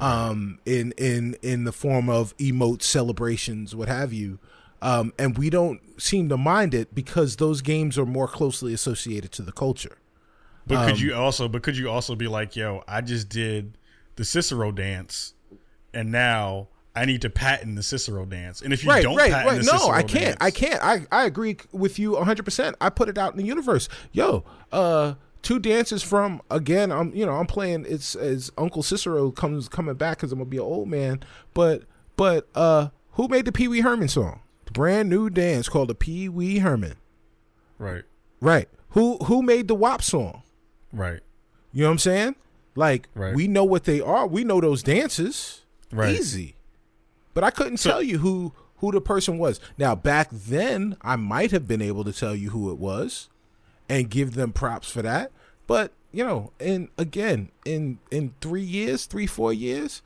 um 0.00 0.58
in 0.64 0.92
in 0.96 1.36
in 1.42 1.64
the 1.64 1.72
form 1.72 2.08
of 2.08 2.36
emote 2.36 2.82
celebrations 2.82 3.74
what 3.74 3.88
have 3.88 4.12
you. 4.12 4.38
Um 4.80 5.12
and 5.18 5.36
we 5.36 5.50
don't 5.50 5.80
seem 6.00 6.28
to 6.28 6.36
mind 6.36 6.72
it 6.74 6.94
because 6.94 7.36
those 7.36 7.62
games 7.62 7.98
are 7.98 8.06
more 8.06 8.28
closely 8.28 8.72
associated 8.72 9.32
to 9.32 9.42
the 9.42 9.50
culture. 9.50 9.98
But 10.68 10.76
Um, 10.76 10.88
could 10.88 11.00
you 11.00 11.14
also? 11.14 11.48
But 11.48 11.62
could 11.62 11.76
you 11.76 11.90
also 11.90 12.14
be 12.14 12.28
like, 12.28 12.54
Yo, 12.54 12.84
I 12.86 13.00
just 13.00 13.28
did 13.28 13.76
the 14.16 14.24
Cicero 14.24 14.70
dance, 14.70 15.34
and 15.92 16.12
now. 16.12 16.68
I 16.96 17.04
need 17.04 17.22
to 17.22 17.30
patent 17.30 17.76
the 17.76 17.84
Cicero 17.84 18.24
dance, 18.24 18.60
and 18.60 18.72
if 18.72 18.82
you 18.82 18.90
right 18.90 19.04
don't 19.04 19.14
right 19.14 19.30
patent 19.30 19.58
right. 19.58 19.64
no 19.64 19.78
Cicero 19.78 19.90
i 19.94 20.02
can't 20.02 20.24
dance, 20.24 20.36
i 20.40 20.50
can't. 20.50 20.82
I 20.82 21.06
i 21.12 21.26
agree 21.26 21.56
with 21.70 21.96
you 21.96 22.12
100% 22.12 22.74
i 22.80 22.90
put 22.90 23.08
it 23.08 23.16
out 23.16 23.30
in 23.30 23.38
the 23.38 23.44
universe. 23.44 23.88
Yo 24.10 24.42
uh 24.72 25.14
two 25.42 25.58
dances 25.58 26.02
from 26.02 26.40
again 26.50 26.90
i'm 26.90 27.14
you 27.14 27.24
know 27.24 27.34
i'm 27.34 27.46
playing 27.46 27.84
it's 27.88 28.14
as 28.16 28.50
uncle 28.58 28.82
cicero 28.82 29.30
comes 29.30 29.68
coming 29.68 29.94
back 29.94 30.16
because 30.18 30.32
i'm 30.32 30.38
gonna 30.38 30.50
be 30.50 30.56
an 30.56 30.62
old 30.62 30.88
man 30.88 31.20
but 31.54 31.82
but 32.16 32.48
uh 32.54 32.88
who 33.12 33.28
made 33.28 33.44
the 33.44 33.52
pee-wee 33.52 33.80
herman 33.80 34.08
song 34.08 34.40
the 34.66 34.72
brand 34.72 35.08
new 35.08 35.30
dance 35.30 35.68
called 35.68 35.88
the 35.88 35.94
pee-wee 35.94 36.58
herman 36.58 36.94
right, 37.78 38.02
Right. 38.40 38.68
Who 38.90 39.16
who 39.18 39.42
made 39.42 39.68
the 39.68 39.74
WAP 39.74 40.02
song? 40.02 40.42
right. 40.92 41.20
You 41.72 41.82
know 41.82 41.88
what 41.88 41.92
I'm 41.92 41.98
saying? 41.98 42.36
Like 42.74 43.08
Right. 43.14 43.34
we 43.34 43.46
know 43.48 43.64
what 43.64 43.84
they 43.84 44.00
are. 44.00 44.26
We 44.26 44.42
know 44.44 44.60
those 44.60 44.82
dances. 44.82 45.62
Right. 45.92 46.14
Easy. 46.14 46.54
But 47.34 47.44
I 47.44 47.50
couldn't 47.50 47.78
tell 47.80 48.02
you 48.02 48.18
who 48.18 48.52
who 48.76 48.92
the 48.92 49.00
person 49.00 49.38
was. 49.38 49.58
Now 49.76 49.94
back 49.94 50.28
then 50.32 50.96
I 51.02 51.16
might 51.16 51.50
have 51.50 51.66
been 51.68 51.82
able 51.82 52.04
to 52.04 52.12
tell 52.12 52.34
you 52.34 52.50
who 52.50 52.70
it 52.70 52.78
was 52.78 53.28
and 53.88 54.10
give 54.10 54.34
them 54.34 54.52
props 54.52 54.90
for 54.90 55.02
that. 55.02 55.32
But, 55.66 55.92
you 56.12 56.24
know, 56.24 56.52
and 56.58 56.88
again, 56.96 57.50
in 57.64 57.98
in 58.10 58.34
3 58.40 58.62
years, 58.62 59.06
3 59.06 59.26
4 59.26 59.52
years, 59.52 60.02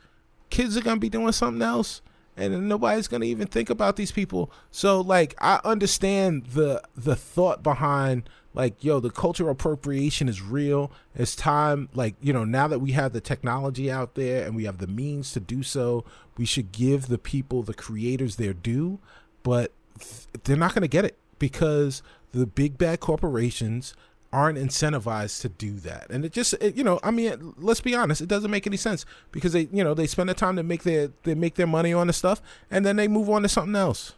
kids 0.49 0.77
are 0.77 0.81
to 0.97 1.01
be 1.01 1.09
doing 1.09 1.31
something 1.31 1.61
else 1.61 2.01
and 2.35 2.67
nobody's 2.67 3.07
to 3.21 3.27
even 3.27 3.47
think 3.47 3.69
about 3.69 3.95
these 3.95 4.11
people. 4.11 4.51
So 4.71 5.01
like 5.01 5.35
I 5.39 5.59
understand 5.63 6.47
the 6.47 6.81
the 6.95 7.15
thought 7.15 7.63
behind 7.63 8.29
like 8.53 8.83
yo 8.83 8.99
the 8.99 9.09
cultural 9.09 9.51
appropriation 9.51 10.27
is 10.27 10.41
real. 10.41 10.91
It's 11.15 11.35
time 11.35 11.89
like 11.93 12.15
you 12.21 12.33
know 12.33 12.43
now 12.43 12.67
that 12.67 12.79
we 12.79 12.91
have 12.93 13.13
the 13.13 13.21
technology 13.21 13.91
out 13.91 14.15
there 14.15 14.45
and 14.45 14.55
we 14.55 14.65
have 14.65 14.79
the 14.79 14.87
means 14.87 15.31
to 15.33 15.39
do 15.39 15.63
so, 15.63 16.05
we 16.37 16.45
should 16.45 16.71
give 16.71 17.07
the 17.07 17.17
people 17.17 17.63
the 17.63 17.73
creators 17.73 18.35
their 18.37 18.53
due, 18.53 18.99
but 19.43 19.71
th- 19.99 20.27
they're 20.43 20.57
not 20.57 20.73
to 20.81 20.87
get 20.87 21.05
it 21.05 21.17
because 21.39 22.01
the 22.33 22.45
big 22.45 22.77
bad 22.77 22.99
corporations 22.99 23.95
aren't 24.33 24.57
incentivized 24.57 25.41
to 25.41 25.47
do 25.49 25.73
that 25.73 26.07
and 26.09 26.25
it 26.25 26.31
just 26.33 26.53
it, 26.59 26.75
you 26.75 26.83
know 26.83 26.99
i 27.03 27.11
mean 27.11 27.53
let's 27.57 27.81
be 27.81 27.93
honest 27.95 28.19
it 28.19 28.27
doesn't 28.27 28.49
make 28.51 28.65
any 28.67 28.75
sense 28.77 29.05
because 29.31 29.53
they 29.53 29.69
you 29.71 29.83
know 29.83 29.93
they 29.93 30.07
spend 30.07 30.27
the 30.27 30.33
time 30.33 30.55
to 30.55 30.63
make 30.63 30.81
their 30.83 31.09
they 31.23 31.35
make 31.35 31.53
their 31.55 31.67
money 31.67 31.93
on 31.93 32.07
the 32.07 32.13
stuff 32.13 32.41
and 32.71 32.83
then 32.85 32.95
they 32.95 33.07
move 33.07 33.29
on 33.29 33.43
to 33.43 33.47
something 33.47 33.75
else 33.75 34.13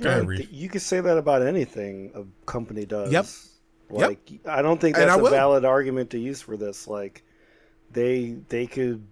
Go 0.00 0.10
ahead, 0.10 0.20
Like, 0.20 0.28
Reef. 0.28 0.48
you 0.50 0.68
could 0.68 0.82
say 0.82 1.00
that 1.00 1.16
about 1.16 1.42
anything 1.42 2.10
a 2.14 2.24
company 2.50 2.84
does. 2.84 3.12
Yep. 3.12 3.26
Yep. 3.92 4.08
Like 4.08 4.32
I 4.44 4.60
don't 4.60 4.80
think 4.80 4.96
that's 4.96 5.14
a 5.16 5.22
will. 5.22 5.30
valid 5.30 5.64
argument 5.64 6.10
to 6.10 6.18
use 6.18 6.40
for 6.42 6.56
this. 6.56 6.88
Like 6.88 7.22
they 7.92 8.36
they 8.48 8.66
could 8.66 9.06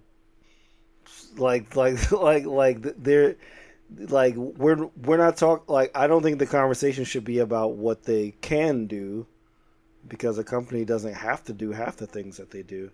like 1.37 1.75
like 1.77 2.11
like 2.13 2.45
like 2.45 2.83
they're 3.03 3.37
like 4.09 4.35
we're 4.37 4.87
we're 5.03 5.17
not 5.17 5.37
talk 5.37 5.69
like 5.69 5.91
I 5.95 6.07
don't 6.07 6.23
think 6.23 6.39
the 6.39 6.47
conversation 6.47 7.05
should 7.05 7.25
be 7.25 7.39
about 7.39 7.73
what 7.73 8.05
they 8.05 8.33
can 8.41 8.87
do 8.87 9.27
because 10.07 10.39
a 10.39 10.45
company 10.45 10.85
doesn't 10.85 11.15
have 11.15 11.45
to 11.45 11.53
do 11.53 11.73
half 11.73 11.97
the 11.97 12.07
things 12.07 12.37
that 12.37 12.51
they 12.51 12.63
do. 12.63 12.91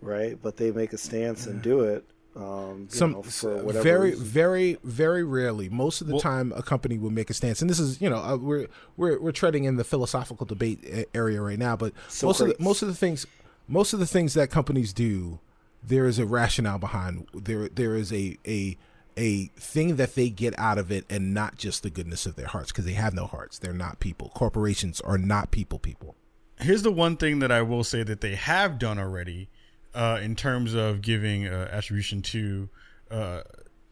Right? 0.00 0.38
But 0.40 0.56
they 0.56 0.70
make 0.70 0.92
a 0.92 0.98
stance 0.98 1.46
and 1.46 1.62
do 1.62 1.80
it. 1.80 2.04
Um, 2.36 2.88
you 2.90 2.98
some 2.98 3.12
know, 3.12 3.22
for 3.22 3.62
whatever 3.62 3.82
very 3.82 4.10
reason. 4.10 4.26
very 4.26 4.78
very 4.84 5.24
rarely 5.24 5.70
most 5.70 6.02
of 6.02 6.06
the 6.06 6.20
time 6.20 6.52
a 6.54 6.62
company 6.62 6.98
will 6.98 7.08
make 7.08 7.30
a 7.30 7.34
stance 7.34 7.62
and 7.62 7.70
this 7.70 7.78
is 7.78 7.98
you 7.98 8.10
know 8.10 8.18
uh, 8.18 8.36
we're 8.36 8.66
we're 8.98 9.18
we're 9.18 9.32
treading 9.32 9.64
in 9.64 9.76
the 9.76 9.84
philosophical 9.84 10.44
debate 10.44 11.08
area 11.14 11.40
right 11.40 11.58
now 11.58 11.74
but 11.76 11.94
most 12.22 12.40
of 12.40 12.48
the, 12.48 12.56
most 12.58 12.82
of 12.82 12.88
the 12.88 12.94
things 12.94 13.26
most 13.66 13.94
of 13.94 14.00
the 14.00 14.06
things 14.06 14.34
that 14.34 14.50
companies 14.50 14.92
do 14.92 15.38
there 15.82 16.04
is 16.04 16.18
a 16.18 16.26
rationale 16.26 16.76
behind 16.76 17.26
there 17.32 17.70
there 17.70 17.96
is 17.96 18.12
a 18.12 18.36
a 18.46 18.76
a 19.16 19.46
thing 19.56 19.96
that 19.96 20.14
they 20.14 20.28
get 20.28 20.58
out 20.58 20.78
of 20.78 20.92
it 20.92 21.04
and 21.08 21.32
not 21.32 21.56
just 21.56 21.82
the 21.82 21.90
goodness 21.90 22.26
of 22.26 22.36
their 22.36 22.46
hearts 22.46 22.70
because 22.70 22.84
they 22.84 22.92
have 22.92 23.14
no 23.14 23.26
hearts. 23.26 23.58
They're 23.58 23.72
not 23.72 23.98
people. 23.98 24.30
Corporations 24.34 25.00
are 25.00 25.18
not 25.18 25.50
people 25.50 25.78
people. 25.78 26.16
Here's 26.60 26.82
the 26.82 26.92
one 26.92 27.16
thing 27.16 27.38
that 27.40 27.52
I 27.52 27.62
will 27.62 27.84
say 27.84 28.02
that 28.02 28.20
they 28.20 28.34
have 28.34 28.78
done 28.78 28.98
already, 28.98 29.48
uh, 29.94 30.18
in 30.22 30.36
terms 30.36 30.74
of 30.74 31.02
giving 31.02 31.46
uh, 31.46 31.68
attribution 31.70 32.22
to, 32.22 32.68
uh, 33.10 33.42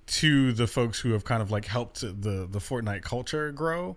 to 0.06 0.52
the 0.52 0.66
folks 0.66 1.00
who 1.00 1.12
have 1.12 1.24
kind 1.24 1.42
of 1.42 1.50
like 1.50 1.64
helped 1.64 2.00
the 2.00 2.46
the 2.50 2.58
Fortnite 2.58 3.02
culture 3.02 3.52
grow. 3.52 3.96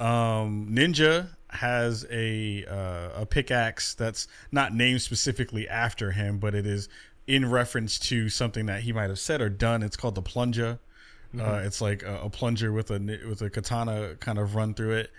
Um, 0.00 0.68
Ninja 0.70 1.28
has 1.48 2.06
a 2.10 2.64
uh, 2.64 3.20
a 3.22 3.26
pickaxe 3.26 3.94
that's 3.94 4.26
not 4.50 4.74
named 4.74 5.02
specifically 5.02 5.68
after 5.68 6.10
him, 6.10 6.38
but 6.38 6.54
it 6.54 6.66
is 6.66 6.88
in 7.32 7.50
reference 7.50 7.98
to 7.98 8.28
something 8.28 8.66
that 8.66 8.82
he 8.82 8.92
might 8.92 9.08
have 9.08 9.18
said 9.18 9.40
or 9.40 9.48
done. 9.48 9.82
It's 9.82 9.96
called 9.96 10.16
the 10.16 10.22
plunger. 10.22 10.78
Uh, 11.40 11.62
it's 11.64 11.80
like 11.80 12.02
a, 12.02 12.24
a 12.24 12.28
plunger 12.28 12.70
with 12.70 12.90
a 12.90 12.98
with 13.26 13.40
a 13.40 13.48
katana 13.48 14.16
kind 14.20 14.38
of 14.38 14.54
run 14.54 14.74
through 14.74 14.96
it. 14.96 15.10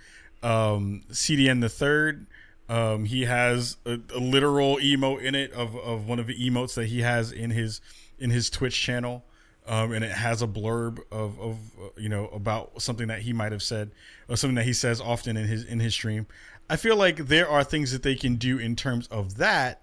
Um, 0.43 1.01
CDN 1.09 1.61
the 1.61 1.69
third, 1.69 2.27
um, 2.69 3.05
he 3.05 3.25
has 3.25 3.77
a, 3.83 3.97
a 4.13 4.19
literal 4.19 4.75
emote 4.77 5.23
in 5.23 5.33
it 5.33 5.51
of, 5.53 5.75
of 5.75 6.07
one 6.07 6.19
of 6.19 6.27
the 6.27 6.35
emotes 6.35 6.75
that 6.75 6.85
he 6.85 7.01
has 7.01 7.31
in 7.31 7.49
his 7.49 7.81
in 8.19 8.29
his 8.29 8.51
Twitch 8.51 8.79
channel, 8.79 9.25
um, 9.65 9.91
and 9.91 10.05
it 10.05 10.11
has 10.11 10.43
a 10.43 10.47
blurb 10.47 10.99
of 11.11 11.39
of 11.39 11.57
uh, 11.81 11.89
you 11.97 12.09
know 12.09 12.27
about 12.27 12.79
something 12.79 13.07
that 13.07 13.21
he 13.21 13.33
might 13.33 13.51
have 13.51 13.63
said 13.63 13.89
or 14.29 14.35
something 14.35 14.55
that 14.55 14.65
he 14.65 14.73
says 14.73 15.01
often 15.01 15.35
in 15.35 15.47
his 15.47 15.63
in 15.63 15.79
his 15.79 15.95
stream. 15.95 16.27
I 16.69 16.75
feel 16.75 16.95
like 16.95 17.25
there 17.25 17.49
are 17.49 17.63
things 17.63 17.91
that 17.91 18.03
they 18.03 18.13
can 18.13 18.35
do 18.35 18.59
in 18.59 18.75
terms 18.75 19.07
of 19.07 19.37
that 19.37 19.81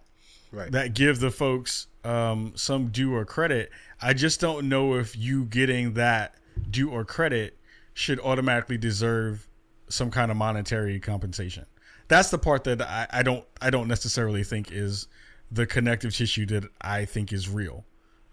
right 0.53 0.71
that 0.73 0.95
give 0.95 1.21
the 1.21 1.31
folks 1.31 1.87
um, 2.05 2.53
some 2.57 2.89
due 2.89 3.15
or 3.15 3.25
credit. 3.25 3.71
I 4.01 4.15
just 4.15 4.41
don't 4.41 4.69
know 4.69 4.95
if 4.95 5.17
you 5.17 5.45
getting 5.45 5.95
that 5.95 6.35
due 6.71 6.91
or 6.91 7.05
credit 7.05 7.57
should 7.95 8.21
automatically 8.21 8.79
deserve 8.79 9.49
some 9.89 10.11
kind 10.11 10.31
of 10.31 10.37
monetary 10.37 10.99
compensation. 11.01 11.67
That's 12.09 12.31
the 12.31 12.39
part 12.39 12.65
that 12.65 12.83
I, 12.83 13.07
I 13.11 13.23
don't 13.23 13.45
I 13.61 13.71
don't 13.71 13.89
necessarily 13.89 14.45
think 14.45 14.73
is 14.73 15.09
the 15.51 15.67
connective 15.67 16.15
tissue 16.15 16.47
that 16.47 16.65
I 16.81 17.05
think 17.05 17.33
is 17.33 17.49
real. 17.49 17.85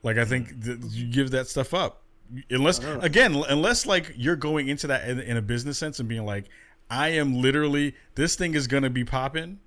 Like 0.04 0.18
I 0.18 0.26
think 0.26 0.62
that 0.62 0.84
you 0.92 1.08
give 1.08 1.32
that 1.32 1.48
stuff 1.48 1.74
up 1.74 2.04
unless 2.50 2.80
again 3.02 3.36
unless 3.50 3.86
like 3.86 4.14
you're 4.16 4.36
going 4.36 4.68
into 4.68 4.88
that 4.88 5.08
in, 5.08 5.20
in 5.20 5.38
a 5.38 5.42
business 5.42 5.78
sense 5.78 6.00
and 6.00 6.10
being 6.10 6.26
like 6.26 6.46
I 6.90 7.10
am 7.10 7.42
literally 7.42 7.96
this 8.16 8.36
thing 8.36 8.54
is 8.54 8.68
gonna 8.68 8.90
be 8.90 9.04
popping 9.04 9.60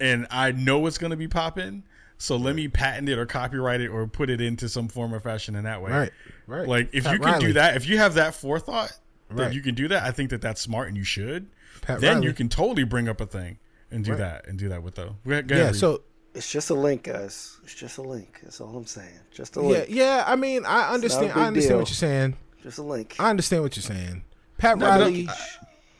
and 0.00 0.26
I 0.30 0.52
know 0.52 0.86
it's 0.86 0.98
going 0.98 1.10
to 1.10 1.16
be 1.16 1.28
popping. 1.28 1.84
So 2.18 2.36
let 2.36 2.54
me 2.54 2.68
patent 2.68 3.08
it 3.08 3.18
or 3.18 3.24
copyright 3.24 3.80
it 3.80 3.88
or 3.88 4.06
put 4.06 4.28
it 4.28 4.40
into 4.42 4.68
some 4.68 4.88
form 4.88 5.14
or 5.14 5.20
fashion 5.20 5.54
in 5.56 5.64
that 5.64 5.80
way. 5.82 5.90
right 5.90 6.12
right 6.46 6.68
Like 6.68 6.90
if 6.92 7.04
Pat 7.04 7.14
you 7.14 7.18
can 7.20 7.28
Riley. 7.32 7.46
do 7.46 7.52
that, 7.54 7.76
if 7.76 7.86
you 7.88 7.96
have 7.98 8.14
that 8.14 8.34
forethought 8.34 8.92
that 9.30 9.54
you 9.54 9.62
can 9.62 9.74
do 9.74 9.88
that, 9.88 10.02
I 10.02 10.10
think 10.10 10.28
that 10.30 10.42
that's 10.42 10.60
smart 10.60 10.88
and 10.88 10.96
you 10.98 11.04
should. 11.04 11.48
Pat 11.80 12.00
then 12.00 12.16
Riley. 12.16 12.26
you 12.26 12.32
can 12.34 12.48
totally 12.50 12.84
bring 12.84 13.08
up 13.08 13.20
a 13.22 13.26
thing 13.26 13.58
and 13.90 14.04
do 14.04 14.14
that 14.16 14.46
and 14.46 14.58
do 14.58 14.68
that 14.68 14.82
with 14.82 14.96
the. 14.96 15.04
Go 15.24 15.32
ahead, 15.32 15.48
go 15.48 15.54
yeah 15.54 15.60
ahead, 15.62 15.72
Reed. 15.72 15.80
so 15.80 16.02
It's 16.34 16.50
just 16.52 16.68
a 16.68 16.74
link, 16.74 17.04
guys. 17.04 17.56
It's 17.64 17.74
just 17.74 17.96
a 17.96 18.02
link. 18.02 18.40
That's 18.42 18.60
all 18.60 18.76
I'm 18.76 18.84
saying. 18.86 19.08
Just 19.30 19.56
a 19.56 19.60
link. 19.62 19.86
yeah 19.88 20.16
Yeah. 20.18 20.24
i 20.26 20.36
mean 20.36 20.66
i 20.66 20.92
understand 20.92 21.32
i 21.32 21.46
understand 21.46 21.70
deal. 21.70 21.78
what 21.78 21.88
you're 21.88 21.94
saying 21.94 22.36
Just 22.62 22.76
a 22.78 22.82
link. 22.82 23.16
I 23.18 23.30
understand 23.30 23.62
what 23.62 23.76
you're 23.76 23.82
saying. 23.82 24.24
Pat 24.58 24.76
No, 24.76 24.84
but 24.84 25.00
Riley, 25.00 25.28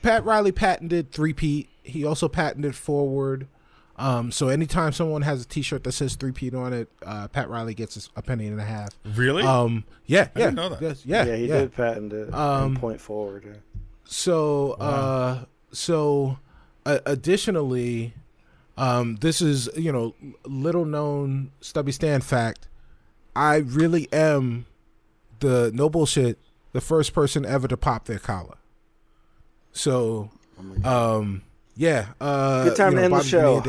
Pat 0.03 0.23
Riley 0.23 0.51
patented 0.51 1.11
three 1.11 1.33
P. 1.33 1.67
He 1.81 2.05
also 2.05 2.27
patented 2.27 2.75
forward. 2.75 3.47
Um, 4.01 4.31
so 4.31 4.47
anytime 4.49 4.93
someone 4.93 5.21
has 5.21 5.43
a 5.43 5.47
T-shirt 5.47 5.83
that 5.83 5.91
says 5.91 6.15
three-peat 6.15 6.55
on 6.55 6.73
it, 6.73 6.89
uh, 7.05 7.27
Pat 7.27 7.49
Riley 7.49 7.75
gets 7.75 8.09
a 8.15 8.21
penny 8.23 8.47
and 8.47 8.59
a 8.59 8.63
half. 8.63 8.89
really? 9.05 9.43
Um, 9.43 9.83
yeah, 10.07 10.27
yeah, 10.35 10.45
didn't 10.45 10.55
know 10.55 10.69
that. 10.69 10.81
yes, 10.81 11.05
yeah, 11.05 11.23
yeah, 11.23 11.35
he 11.35 11.45
yeah. 11.45 11.59
did 11.59 11.75
patent 11.75 12.11
it. 12.11 12.33
Um, 12.33 12.75
point 12.75 12.99
forward. 12.99 13.43
yeah. 13.45 13.53
So, 14.05 14.71
uh, 14.73 15.45
so 15.71 16.39
uh, 16.85 16.99
additionally, 17.05 18.13
um, 18.75 19.17
this 19.17 19.39
is 19.39 19.69
you 19.77 19.91
know 19.91 20.15
little 20.45 20.85
known 20.85 21.51
stubby 21.61 21.91
stand 21.91 22.23
fact. 22.23 22.67
I 23.35 23.57
really 23.57 24.11
am 24.11 24.65
the 25.41 25.71
no 25.75 25.89
bullshit 25.89 26.39
the 26.71 26.81
first 26.81 27.13
person 27.13 27.45
ever 27.45 27.67
to 27.67 27.77
pop 27.77 28.05
their 28.05 28.19
collar. 28.19 28.57
So, 29.73 30.31
um, 30.83 31.43
yeah, 31.75 32.07
uh, 32.19 32.63
Good 32.63 32.75
time 32.77 32.93
you 32.93 32.99
to 33.01 33.09
know, 33.09 33.17
end 33.17 33.25
the 33.25 33.29
show. 33.29 33.63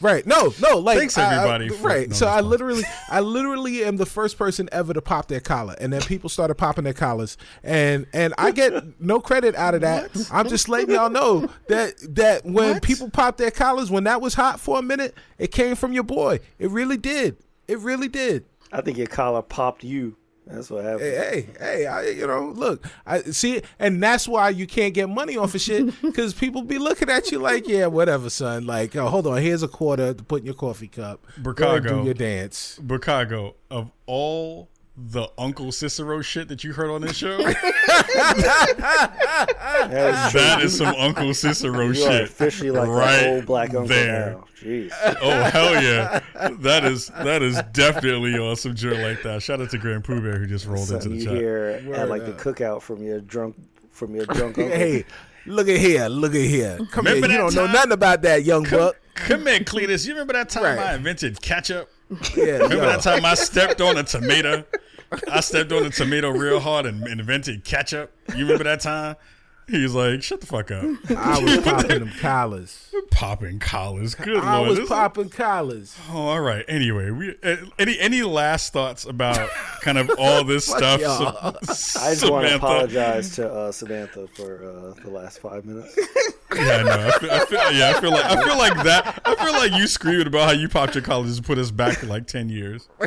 Bonilla 0.00 0.06
did- 0.22 0.24
Right. 0.26 0.26
No, 0.26 0.52
no, 0.60 0.78
like 0.78 0.98
Thanks, 0.98 1.18
I- 1.18 1.22
I- 1.30 1.36
everybody, 1.36 1.70
right. 1.82 2.08
no, 2.08 2.14
so 2.14 2.26
I 2.26 2.40
literally 2.40 2.84
I 3.10 3.20
literally 3.20 3.84
am 3.84 3.96
the 3.98 4.06
first 4.06 4.38
person 4.38 4.68
ever 4.72 4.92
to 4.94 5.02
pop 5.02 5.28
their 5.28 5.40
collar. 5.40 5.74
And 5.78 5.92
then 5.92 6.00
people 6.02 6.28
started 6.30 6.54
popping 6.54 6.84
their 6.84 6.92
collars. 6.94 7.36
And 7.62 8.06
and 8.12 8.32
I 8.38 8.50
get 8.50 9.00
no 9.00 9.20
credit 9.20 9.54
out 9.54 9.74
of 9.74 9.82
that. 9.82 10.10
I'm 10.32 10.48
just 10.48 10.68
letting 10.68 10.94
y'all 10.94 11.10
know 11.10 11.48
that 11.68 11.94
that 12.14 12.44
when 12.44 12.74
What? 12.74 12.82
people 12.82 13.10
pop 13.10 13.36
their 13.36 13.50
collars, 13.50 13.90
when 13.90 14.04
that 14.04 14.20
was 14.20 14.34
hot 14.34 14.58
for 14.60 14.78
a 14.78 14.82
minute, 14.82 15.14
it 15.38 15.52
came 15.52 15.76
from 15.76 15.92
your 15.92 16.04
boy. 16.04 16.40
It 16.58 16.70
really 16.70 16.96
did. 16.96 17.36
It 17.68 17.78
really 17.80 18.08
did. 18.08 18.44
I 18.72 18.80
think 18.82 18.96
your 18.98 19.06
collar 19.06 19.42
popped 19.42 19.84
you. 19.84 20.16
That's 20.50 20.70
what 20.70 20.84
happened. 20.84 21.02
Hey, 21.02 21.16
hey, 21.20 21.46
hey, 21.58 21.86
I, 21.86 22.02
you 22.08 22.26
know, 22.26 22.52
look, 22.54 22.84
I 23.06 23.22
see, 23.22 23.62
and 23.78 24.02
that's 24.02 24.26
why 24.26 24.50
you 24.50 24.66
can't 24.66 24.92
get 24.94 25.08
money 25.08 25.36
off 25.36 25.54
of 25.54 25.60
shit 25.60 26.00
because 26.02 26.34
people 26.34 26.62
be 26.62 26.78
looking 26.78 27.08
at 27.08 27.30
you 27.30 27.38
like, 27.38 27.68
yeah, 27.68 27.86
whatever, 27.86 28.30
son. 28.30 28.66
Like, 28.66 28.96
oh, 28.96 29.08
hold 29.08 29.26
on, 29.26 29.40
here's 29.40 29.62
a 29.62 29.68
quarter 29.68 30.12
to 30.14 30.22
put 30.22 30.40
in 30.40 30.46
your 30.46 30.54
coffee 30.54 30.88
cup. 30.88 31.24
Go 31.42 31.74
and 31.74 31.86
do 31.86 32.04
your 32.04 32.14
dance. 32.14 32.80
Chicago, 32.86 33.54
of 33.70 33.90
all 34.06 34.68
the 35.02 35.28
Uncle 35.38 35.72
Cicero 35.72 36.20
shit 36.20 36.48
that 36.48 36.62
you 36.64 36.72
heard 36.72 36.90
on 36.90 37.00
this 37.00 37.16
show, 37.16 37.38
That 37.38 37.56
is 40.26 40.30
true. 40.32 40.40
that 40.40 40.62
is 40.62 40.76
some 40.76 40.94
Uncle 40.96 41.32
Cicero 41.34 41.84
You 41.84 41.90
are 41.90 41.94
shit. 41.94 42.22
officially 42.24 42.70
like 42.70 42.88
right 42.88 43.20
the 43.22 43.28
old 43.36 43.46
black 43.46 43.70
uncle 43.70 43.86
there. 43.86 44.32
now. 44.32 44.44
Jeez. 44.60 44.90
Oh 45.22 45.42
hell 45.44 45.82
yeah! 45.82 46.20
That 46.60 46.84
is 46.84 47.08
that 47.08 47.42
is 47.42 47.60
definitely 47.72 48.38
on 48.38 48.56
some 48.56 48.74
joint 48.74 49.00
like 49.00 49.22
that. 49.22 49.42
Shout 49.42 49.60
out 49.60 49.70
to 49.70 49.78
Grand 49.78 50.04
Pooh 50.04 50.20
Bear 50.20 50.38
who 50.38 50.46
just 50.46 50.66
rolled 50.66 50.90
into 50.90 51.08
the 51.08 51.16
you 51.16 51.24
chat. 51.24 51.34
hear 51.34 51.82
at 51.94 52.08
like 52.08 52.24
the 52.26 52.32
up. 52.32 52.38
cookout 52.38 52.82
from 52.82 53.02
your 53.02 53.20
drunk 53.20 53.56
from 53.90 54.14
your 54.14 54.26
drunk 54.26 54.58
uncle. 54.58 54.68
Hey, 54.68 55.04
look 55.46 55.68
at 55.68 55.78
here, 55.78 56.06
look 56.08 56.34
at 56.34 56.40
here. 56.42 56.78
Come 56.90 57.06
Remember 57.06 57.26
here, 57.28 57.36
you 57.36 57.42
don't 57.42 57.54
know 57.54 57.66
nothing 57.72 57.92
about 57.92 58.22
that, 58.22 58.44
young 58.44 58.64
buck. 58.64 58.96
Come 59.14 59.46
here, 59.46 59.60
Cletus. 59.60 60.06
You 60.06 60.12
remember 60.12 60.32
that 60.34 60.48
time 60.50 60.64
Right. 60.64 60.78
I 60.78 60.94
invented 60.94 61.40
ketchup? 61.42 61.90
Yeah, 62.36 62.44
Remember 62.54 62.74
yo. 62.76 62.80
that 62.86 63.02
time 63.02 63.24
I 63.24 63.34
stepped 63.34 63.80
on 63.80 63.96
a 63.96 64.02
tomato? 64.02 64.64
I 65.30 65.40
stepped 65.40 65.72
on 65.72 65.84
a 65.84 65.90
tomato 65.90 66.30
real 66.30 66.60
hard 66.60 66.86
and, 66.86 67.06
invented 67.06 67.64
ketchup. 67.64 68.12
You 68.36 68.44
remember 68.44 68.64
that 68.64 68.80
time? 68.80 69.16
He's 69.70 69.92
like, 69.94 70.22
shut 70.22 70.40
the 70.40 70.46
fuck 70.46 70.70
up. 70.70 70.84
I 71.16 71.38
was 71.40 71.58
popping 71.64 72.00
them 72.00 72.12
collars. 72.20 72.92
Popping 73.10 73.58
collars. 73.58 74.14
Good 74.14 74.28
Lord. 74.34 74.44
I 74.44 74.56
lord. 74.58 74.68
was 74.70 74.78
This- 74.80 74.88
popping 74.88 75.28
collars. 75.30 75.96
Oh, 76.10 76.18
all 76.28 76.40
right. 76.40 76.64
Anyway, 76.68 77.10
we 77.10 77.36
uh, 77.42 77.56
any 77.78 77.98
any 77.98 78.22
last 78.22 78.72
thoughts 78.72 79.04
about 79.04 79.48
kind 79.82 79.96
of 79.98 80.10
all 80.18 80.42
this 80.44 80.64
stuff? 80.76 81.00
y'all. 81.00 81.56
I 81.56 81.60
just 82.14 82.28
want 82.30 82.48
to 82.48 82.56
apologize 82.56 83.34
to 83.36 83.50
uh, 83.50 83.72
Samantha 83.72 84.26
for 84.28 84.64
uh, 84.64 85.02
the 85.02 85.10
last 85.10 85.38
five 85.40 85.64
minutes. 85.64 85.96
Yeah, 86.54 86.82
no, 86.82 86.90
I 86.90 87.18
feel, 87.18 87.30
I 87.30 87.44
feel, 87.46 87.72
yeah, 87.72 87.92
I 87.96 88.00
feel 88.00 88.10
like 88.10 88.24
I 88.24 88.42
feel 88.44 88.58
like 88.58 88.84
that. 88.84 89.22
I 89.24 89.34
feel 89.36 89.52
like 89.52 89.72
you 89.72 89.86
screamed 89.86 90.26
about 90.26 90.46
how 90.46 90.52
you 90.52 90.68
popped 90.68 90.94
your 90.96 91.02
collars 91.04 91.36
and 91.36 91.46
put 91.46 91.58
us 91.58 91.70
back 91.70 92.02
like 92.02 92.26
ten 92.26 92.48
years. 92.48 92.88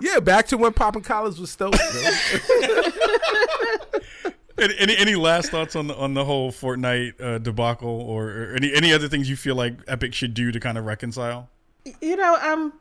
Yeah, 0.00 0.20
back 0.20 0.46
to 0.48 0.56
when 0.56 0.72
popping 0.72 1.02
collars 1.02 1.38
was 1.38 1.50
stoked. 1.50 1.76
Yo. 4.58 4.64
Any, 4.64 4.74
any 4.78 4.96
any 4.96 5.14
last 5.14 5.50
thoughts 5.50 5.76
on 5.76 5.86
the 5.86 5.96
on 5.96 6.14
the 6.14 6.24
whole 6.24 6.50
Fortnite 6.52 7.20
uh, 7.20 7.38
debacle, 7.38 7.88
or, 7.88 8.28
or 8.28 8.54
any 8.56 8.74
any 8.74 8.92
other 8.92 9.08
things 9.08 9.28
you 9.30 9.36
feel 9.36 9.54
like 9.54 9.74
Epic 9.86 10.14
should 10.14 10.34
do 10.34 10.50
to 10.52 10.60
kind 10.60 10.78
of 10.78 10.84
reconcile? 10.84 11.48
you 12.02 12.16
know, 12.16 12.36
um, 12.42 12.74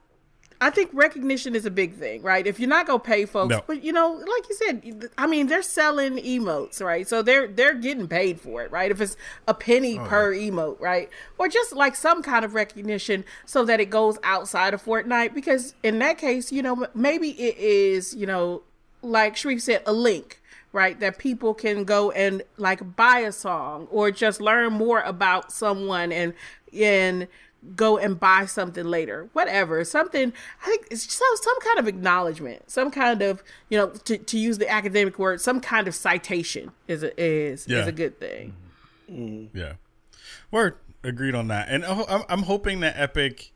I 0.60 0.70
think 0.70 0.90
recognition 0.92 1.56
is 1.56 1.66
a 1.66 1.72
big 1.72 1.94
thing, 1.94 2.24
right? 2.24 2.46
If 2.46 2.60
you're 2.60 2.68
not 2.68 2.88
gonna 2.88 3.00
pay 3.00 3.26
folks, 3.26 3.52
No. 3.52 3.64
but 3.68 3.84
you 3.84 3.94
know, 3.94 4.12
like 4.12 4.50
you 4.50 4.56
said, 4.56 5.10
I 5.18 5.28
mean, 5.28 5.48
they're 5.48 5.62
selling 5.62 6.18
emotes, 6.18 6.82
right? 6.82 7.08
So 7.08 7.22
they're 7.22 7.48
they're 7.48 7.76
getting 7.76 8.08
paid 8.08 8.42
for 8.42 8.64
it, 8.64 8.72
right? 8.72 8.90
If 8.90 9.00
it's 9.00 9.16
a 9.48 9.54
penny 9.54 9.98
per 10.00 10.34
emote, 10.34 10.80
right? 10.82 11.10
Or 11.38 11.48
just 11.48 11.74
like 11.74 11.96
some 11.96 12.24
kind 12.24 12.44
of 12.44 12.56
recognition 12.56 13.24
so 13.46 13.64
that 13.66 13.80
it 13.80 13.90
goes 13.92 14.18
outside 14.24 14.74
of 14.74 14.84
Fortnite, 14.84 15.34
because 15.36 15.76
in 15.84 16.00
that 16.00 16.18
case, 16.18 16.52
you 16.52 16.64
know, 16.64 16.88
maybe 16.96 17.30
it 17.40 17.58
is, 17.58 18.16
you 18.16 18.26
know, 18.26 18.64
like 19.04 19.38
Sharif 19.38 19.62
said, 19.62 19.84
a 19.86 19.94
link. 19.94 20.42
Right, 20.78 21.00
that 21.00 21.18
people 21.18 21.56
can 21.56 21.86
go 21.86 22.12
and 22.12 22.44
like 22.58 22.96
buy 22.96 23.20
a 23.22 23.32
song 23.32 23.88
or 23.90 24.12
just 24.12 24.40
learn 24.40 24.74
more 24.74 25.02
about 25.02 25.52
someone 25.52 26.12
and 26.12 26.34
and 26.72 27.28
go 27.76 27.98
and 27.98 28.20
buy 28.20 28.46
something 28.46 28.86
later. 28.86 29.28
Whatever, 29.34 29.84
something. 29.84 30.32
I 30.62 30.66
think 30.68 30.88
it's 30.92 31.12
some 31.12 31.28
some 31.42 31.60
kind 31.62 31.80
of 31.80 31.88
acknowledgement, 31.88 32.70
some 32.70 32.92
kind 32.92 33.24
of 33.24 33.42
you 33.70 33.78
know 33.80 33.88
to, 33.90 34.20
to 34.20 34.38
use 34.38 34.60
the 34.60 34.70
academic 34.70 35.18
word, 35.18 35.42
some 35.42 35.60
kind 35.62 35.88
of 35.88 35.96
citation 35.96 36.72
is 36.88 37.02
a, 37.02 37.20
is 37.20 37.66
Yeah. 37.68 37.80
is 37.80 37.88
a 37.88 37.92
good 37.92 38.20
thing. 38.20 38.54
Yeah. 39.56 39.74
Word. 40.52 40.76
Agreed 41.04 41.34
on 41.34 41.48
that. 41.48 41.70
And 41.70 41.86
uh, 41.86 42.06
I'm, 42.08 42.24
I'm 42.30 42.44
hoping 42.44 42.82
that 42.82 42.94
Epic 42.98 43.52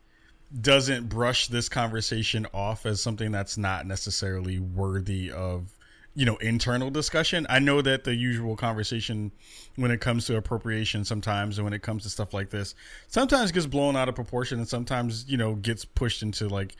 doesn't 0.60 1.08
brush 1.08 1.46
this 1.48 1.68
conversation 1.68 2.46
off 2.52 2.84
as 2.84 3.00
something 3.00 3.30
that's 3.30 3.56
not 3.56 3.86
necessarily 3.86 4.58
worthy 4.58 5.30
of, 5.30 5.68
you 6.14 6.26
know, 6.26 6.36
internal 6.36 6.90
discussion. 6.90 7.46
I 7.48 7.58
know 7.58 7.80
that 7.80 8.04
the 8.04 8.14
usual 8.14 8.56
conversation 8.56 9.32
when 9.76 9.90
it 9.90 10.00
comes 10.00 10.26
to 10.26 10.36
appropriation 10.36 11.04
sometimes 11.04 11.58
and 11.58 11.64
when 11.64 11.72
it 11.72 11.82
comes 11.82 12.02
to 12.02 12.10
stuff 12.10 12.34
like 12.34 12.50
this 12.50 12.74
sometimes 13.08 13.50
gets 13.50 13.66
blown 13.66 13.96
out 13.96 14.08
of 14.08 14.14
proportion 14.14 14.58
and 14.58 14.68
sometimes, 14.68 15.24
you 15.26 15.36
know, 15.36 15.54
gets 15.54 15.84
pushed 15.84 16.22
into 16.22 16.48
like 16.48 16.76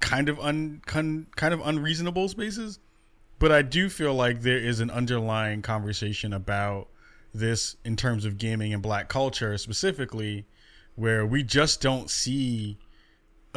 kind 0.00 0.28
of 0.28 0.38
un 0.40 0.80
kind 0.84 1.26
of 1.54 1.60
unreasonable 1.64 2.28
spaces. 2.28 2.78
But 3.38 3.52
I 3.52 3.62
do 3.62 3.88
feel 3.88 4.14
like 4.14 4.42
there 4.42 4.58
is 4.58 4.80
an 4.80 4.90
underlying 4.90 5.62
conversation 5.62 6.32
about 6.32 6.88
this 7.34 7.76
in 7.84 7.96
terms 7.96 8.24
of 8.24 8.38
gaming 8.38 8.72
and 8.72 8.82
black 8.82 9.08
culture 9.08 9.56
specifically 9.58 10.46
where 10.96 11.24
we 11.24 11.42
just 11.42 11.80
don't 11.80 12.10
see 12.10 12.76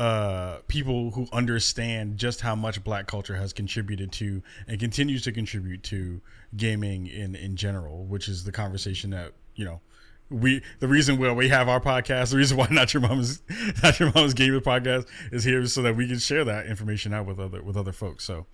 uh 0.02 0.58
people 0.68 1.12
who 1.12 1.28
understand 1.32 2.18
just 2.18 2.42
how 2.42 2.56
much 2.56 2.84
black 2.84 3.06
culture 3.06 3.36
has 3.36 3.54
contributed 3.54 4.12
to 4.12 4.42
and 4.68 4.80
continues 4.80 5.22
to 5.22 5.32
contribute 5.32 5.84
to 5.84 6.20
gaming 6.58 7.06
in 7.06 7.36
in 7.36 7.56
general 7.56 8.04
which 8.06 8.28
is 8.28 8.44
the 8.44 8.52
conversation 8.52 9.12
that 9.12 9.34
you 9.54 9.64
know 9.64 9.80
we 10.32 10.64
the 10.80 10.88
reason 10.88 11.20
why 11.20 11.32
we 11.32 11.50
have 11.50 11.70
our 11.70 11.80
podcast 11.80 12.32
the 12.32 12.38
reason 12.38 12.58
why 12.58 12.66
not 12.72 12.96
your 12.96 13.02
mom's 13.02 13.44
not 13.84 14.00
your 14.00 14.12
mom's 14.16 14.34
gaming 14.34 14.62
podcast 14.62 15.06
is 15.32 15.44
here 15.44 15.64
so 15.68 15.84
that 15.84 15.96
we 15.96 16.08
can 16.08 16.18
share 16.18 16.46
that 16.46 16.66
information 16.66 17.14
out 17.14 17.28
with 17.28 17.40
other 17.40 17.62
with 17.62 17.78
other 17.78 17.92
folks. 17.92 18.24
So 18.24 18.48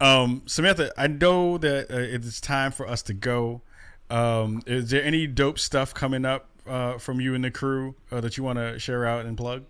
um 0.00 0.42
samantha 0.46 0.92
i 0.96 1.08
know 1.08 1.58
that 1.58 1.90
uh, 1.90 1.96
it's 1.96 2.40
time 2.40 2.70
for 2.70 2.86
us 2.86 3.02
to 3.02 3.14
go. 3.14 3.62
Um 4.10 4.62
is 4.64 4.90
there 4.90 5.02
any 5.02 5.26
dope 5.26 5.58
stuff 5.58 5.92
coming 5.92 6.24
up 6.24 6.50
uh 6.68 6.98
from 6.98 7.20
you 7.20 7.34
and 7.34 7.42
the 7.42 7.50
crew 7.50 7.96
uh, 8.12 8.20
that 8.20 8.36
you 8.36 8.44
want 8.44 8.60
to 8.60 8.78
share 8.78 9.06
out 9.06 9.26
and 9.26 9.36
plug 9.36 9.64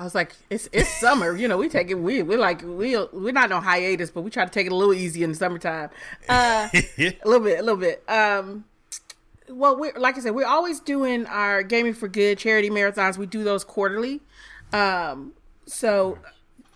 I 0.00 0.04
was 0.04 0.14
like, 0.14 0.32
it's 0.48 0.66
it's 0.72 0.88
summer, 0.98 1.36
you 1.36 1.46
know. 1.46 1.58
We 1.58 1.68
take 1.68 1.90
it. 1.90 1.94
We 1.94 2.22
we're 2.22 2.38
like 2.38 2.62
we 2.62 2.96
we're 3.12 3.34
not 3.34 3.52
on 3.52 3.62
hiatus, 3.62 4.10
but 4.10 4.22
we 4.22 4.30
try 4.30 4.46
to 4.46 4.50
take 4.50 4.64
it 4.64 4.72
a 4.72 4.74
little 4.74 4.94
easy 4.94 5.22
in 5.22 5.28
the 5.28 5.36
summertime. 5.36 5.90
Uh, 6.26 6.70
a 6.74 7.14
little 7.26 7.44
bit, 7.44 7.60
a 7.60 7.62
little 7.62 7.76
bit. 7.76 8.02
Um, 8.08 8.64
well, 9.50 9.78
we 9.78 9.92
like 9.92 10.16
I 10.16 10.20
said, 10.20 10.34
we're 10.34 10.46
always 10.46 10.80
doing 10.80 11.26
our 11.26 11.62
gaming 11.62 11.92
for 11.92 12.08
good 12.08 12.38
charity 12.38 12.70
marathons. 12.70 13.18
We 13.18 13.26
do 13.26 13.44
those 13.44 13.62
quarterly. 13.62 14.22
Um, 14.72 15.34
so 15.66 16.16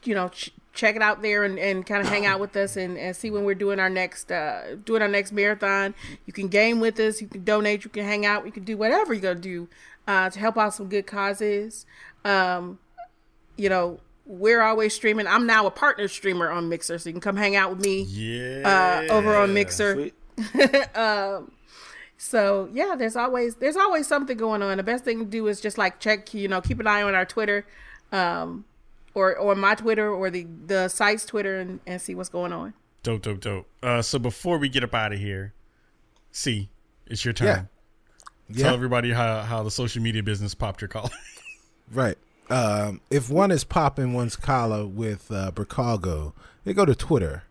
you 0.03 0.15
know, 0.15 0.29
ch- 0.29 0.53
check 0.75 0.95
it 0.95 1.01
out 1.01 1.23
there 1.23 1.45
and, 1.45 1.59
and 1.59 1.87
kind 1.87 2.03
of 2.03 2.09
hang 2.09 2.27
out 2.27 2.41
with 2.41 2.55
us 2.57 2.77
and, 2.77 2.99
and 2.99 3.17
see 3.17 3.31
when 3.31 3.45
we're 3.45 3.55
doing 3.55 3.81
our 3.81 3.89
next 3.89 4.31
uh 4.31 4.77
doing 4.85 5.01
our 5.01 5.09
next 5.09 5.33
marathon. 5.33 5.95
You 6.27 6.35
can 6.35 6.49
game 6.49 6.79
with 6.79 7.01
us. 7.01 7.23
You 7.23 7.29
can 7.29 7.43
donate. 7.43 7.85
You 7.85 7.91
can 7.91 8.05
hang 8.05 8.27
out. 8.27 8.45
You 8.45 8.53
can 8.53 8.65
do 8.65 8.77
whatever 8.77 9.15
you're 9.15 9.23
gonna 9.23 9.37
do 9.37 9.67
uh, 10.07 10.29
to 10.29 10.39
help 10.39 10.59
out 10.59 10.75
some 10.75 10.91
good 10.91 11.07
causes. 11.07 11.87
Um, 12.23 12.81
you 13.56 13.68
know, 13.68 14.01
we're 14.26 14.62
always 14.62 14.94
streaming. 14.94 15.26
I'm 15.26 15.47
now 15.47 15.66
a 15.66 15.70
partner 15.70 16.09
streamer 16.09 16.51
on 16.51 16.68
Mixer, 16.68 16.98
so 16.98 17.09
you 17.09 17.12
can 17.14 17.20
come 17.20 17.36
hang 17.36 17.56
out 17.56 17.70
with 17.76 17.81
me 17.85 18.02
yeah 18.09 19.05
uh, 19.09 19.12
over 19.12 19.35
on 19.36 19.52
Mixer. 19.55 19.94
Sweet. 19.94 20.14
So 22.16 22.68
yeah, 22.72 22.94
there's 22.97 23.16
always 23.16 23.56
there's 23.56 23.76
always 23.76 24.06
something 24.06 24.36
going 24.36 24.62
on. 24.62 24.76
The 24.78 24.82
best 24.82 25.05
thing 25.05 25.18
to 25.18 25.24
do 25.24 25.47
is 25.47 25.60
just 25.60 25.76
like 25.76 26.01
check, 26.01 26.32
you 26.32 26.48
know, 26.48 26.60
keep 26.60 26.81
an 26.81 26.86
eye 26.86 27.02
on 27.02 27.14
our 27.14 27.24
Twitter, 27.26 27.66
um, 28.12 28.64
or 29.14 29.36
or 29.36 29.55
my 29.55 29.74
Twitter 29.74 30.09
or 30.10 30.31
the 30.31 30.47
the 30.66 30.89
site's 30.89 31.26
Twitter 31.26 31.59
and, 31.60 31.81
and 31.86 32.01
see 32.01 32.14
what's 32.14 32.28
going 32.31 32.52
on. 32.52 32.72
dope 33.02 33.20
dope 33.22 33.40
dope 33.40 33.66
uh 33.82 34.01
so 34.01 34.18
before 34.18 34.56
we 34.59 34.68
get 34.68 34.82
up 34.82 34.94
out 34.94 35.12
of 35.12 35.18
here 35.18 35.52
see 36.32 36.70
it's 37.06 37.22
your 37.24 37.35
turn 37.35 37.68
Yeah. 38.48 38.62
tell 38.62 38.74
everybody 38.74 39.12
how 39.12 39.43
how 39.43 39.62
the 39.62 39.70
social 39.70 40.01
media 40.02 40.22
business 40.22 40.55
popped 40.55 40.81
your 40.81 40.89
collar 40.89 41.10
Right. 41.93 42.16
Um, 42.51 43.01
if 43.11 43.31
one 43.31 43.51
is 43.51 43.65
popping 43.65 44.12
one's 44.12 44.37
collar 44.37 44.87
with 44.87 45.31
uh, 45.31 45.51
Bricago, 45.53 46.33
they 46.65 46.75
go 46.75 46.85
to 46.85 46.95
Twitter 46.95 47.45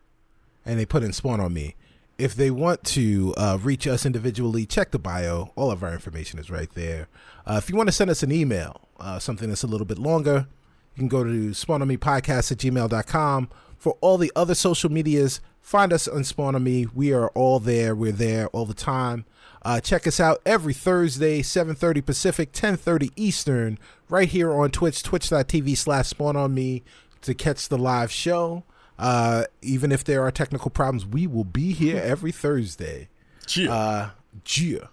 and 0.66 0.80
they 0.80 0.86
put 0.86 1.04
in 1.04 1.14
spawn 1.14 1.40
on 1.40 1.54
me. 1.54 1.76
If 2.18 2.36
they 2.36 2.52
want 2.52 2.84
to 2.86 3.34
uh, 3.38 3.58
reach 3.62 3.88
us 3.88 4.06
individually, 4.06 4.66
check 4.66 4.92
the 4.92 5.00
bio. 5.00 5.52
All 5.56 5.72
of 5.72 5.84
our 5.84 5.92
information 5.94 6.40
is 6.40 6.52
right 6.52 6.70
there. 6.74 7.08
Uh, 7.46 7.60
if 7.62 7.70
you 7.70 7.76
want 7.76 7.88
to 7.90 7.94
send 7.94 8.12
us 8.12 8.22
an 8.22 8.32
email, 8.32 8.82
uh, 9.00 9.18
something 9.18 9.50
that's 9.50 9.64
a 9.64 9.68
little 9.68 9.86
bit 9.86 9.98
longer, 9.98 10.48
you 10.96 11.02
can 11.02 11.08
go 11.08 11.24
to 11.24 11.50
spawnonmepodcast 11.50 12.52
at 12.52 12.58
gmail.com. 12.60 13.50
For 13.78 13.98
all 14.00 14.18
the 14.18 14.32
other 14.36 14.56
social 14.56 14.92
medias, 14.92 15.42
find 15.60 15.92
us 15.92 16.08
on 16.08 16.24
Spawn 16.24 16.56
on 16.56 16.64
Me. 16.64 16.86
We 16.94 17.12
are 17.12 17.30
all 17.30 17.60
there. 17.60 17.96
We're 17.96 18.12
there 18.12 18.48
all 18.50 18.66
the 18.66 18.74
time. 18.74 19.26
Uh, 19.66 19.80
check 19.80 20.06
us 20.06 20.20
out 20.20 20.42
every 20.46 20.74
Thursday, 20.74 21.42
7.30 21.42 22.06
Pacific, 22.06 22.52
10.30 22.52 23.12
Eastern, 23.16 23.80
right 24.10 24.28
here 24.28 24.52
on 24.52 24.72
Twitch, 24.72 25.04
twitch.tv 25.04 25.78
slash 25.78 26.10
spawn 26.10 26.36
on 26.36 26.54
me 26.54 26.84
to 27.22 27.34
catch 27.34 27.70
the 27.70 27.78
live 27.78 28.12
show. 28.12 28.64
Uh, 29.00 29.46
even 29.62 29.92
if 29.92 30.04
there 30.04 30.22
are 30.22 30.32
technical 30.32 30.70
problems, 30.70 31.06
we 31.06 31.28
will 31.28 31.46
be 31.46 31.72
here 31.74 31.98
every 32.04 32.32
Thursday. 32.32 33.08
Cheer. 33.46 33.70
Uh, 33.70 34.10
yeah. 34.58 34.88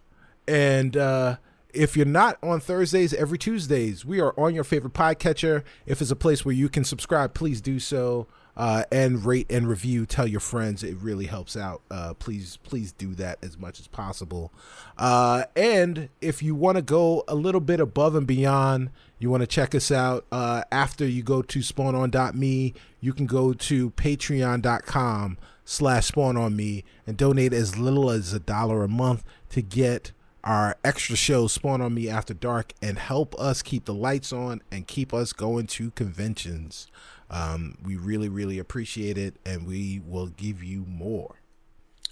And 0.46 0.96
uh, 0.96 1.36
if 1.72 1.96
you're 1.96 2.06
not 2.06 2.38
on 2.42 2.60
Thursdays, 2.60 3.12
every 3.14 3.38
Tuesdays, 3.38 4.04
we 4.04 4.20
are 4.20 4.38
on 4.38 4.54
your 4.54 4.64
favorite 4.64 4.94
podcatcher. 4.94 5.64
If 5.86 6.00
it's 6.00 6.10
a 6.10 6.16
place 6.16 6.44
where 6.44 6.54
you 6.54 6.68
can 6.68 6.84
subscribe, 6.84 7.34
please 7.34 7.60
do 7.60 7.78
so. 7.78 8.26
Uh, 8.56 8.84
and 8.92 9.24
rate 9.24 9.50
and 9.50 9.68
review. 9.68 10.04
Tell 10.04 10.26
your 10.26 10.40
friends; 10.40 10.82
it 10.82 10.96
really 10.96 11.26
helps 11.26 11.56
out. 11.56 11.82
Uh, 11.90 12.14
please, 12.14 12.58
please 12.62 12.92
do 12.92 13.14
that 13.14 13.38
as 13.42 13.56
much 13.56 13.80
as 13.80 13.86
possible. 13.86 14.52
Uh, 14.98 15.44
and 15.56 16.08
if 16.20 16.42
you 16.42 16.54
want 16.54 16.76
to 16.76 16.82
go 16.82 17.24
a 17.28 17.34
little 17.34 17.60
bit 17.60 17.80
above 17.80 18.14
and 18.14 18.26
beyond, 18.26 18.90
you 19.18 19.30
want 19.30 19.42
to 19.42 19.46
check 19.46 19.74
us 19.74 19.90
out 19.90 20.26
uh, 20.32 20.64
after 20.72 21.06
you 21.06 21.22
go 21.22 21.42
to 21.42 21.60
spawnon.me. 21.60 22.74
You 23.00 23.12
can 23.12 23.26
go 23.26 23.52
to 23.52 23.90
patreon.com 23.90 25.38
slash 25.64 26.06
spawn 26.06 26.36
on 26.36 26.56
me 26.56 26.84
and 27.06 27.16
donate 27.16 27.52
as 27.52 27.78
little 27.78 28.10
as 28.10 28.32
a 28.32 28.40
dollar 28.40 28.82
a 28.82 28.88
month 28.88 29.22
to 29.50 29.62
get 29.62 30.12
our 30.42 30.76
extra 30.82 31.16
show 31.16 31.46
spawn 31.46 31.80
on 31.80 31.94
me 31.94 32.08
after 32.08 32.34
dark 32.34 32.72
and 32.80 32.98
help 32.98 33.38
us 33.38 33.62
keep 33.62 33.84
the 33.84 33.94
lights 33.94 34.32
on 34.32 34.62
and 34.70 34.86
keep 34.86 35.12
us 35.12 35.32
going 35.32 35.66
to 35.66 35.90
conventions 35.92 36.86
um, 37.30 37.78
we 37.84 37.96
really 37.96 38.28
really 38.28 38.58
appreciate 38.58 39.16
it 39.16 39.36
and 39.46 39.66
we 39.66 40.00
will 40.04 40.26
give 40.28 40.62
you 40.62 40.84
more 40.86 41.36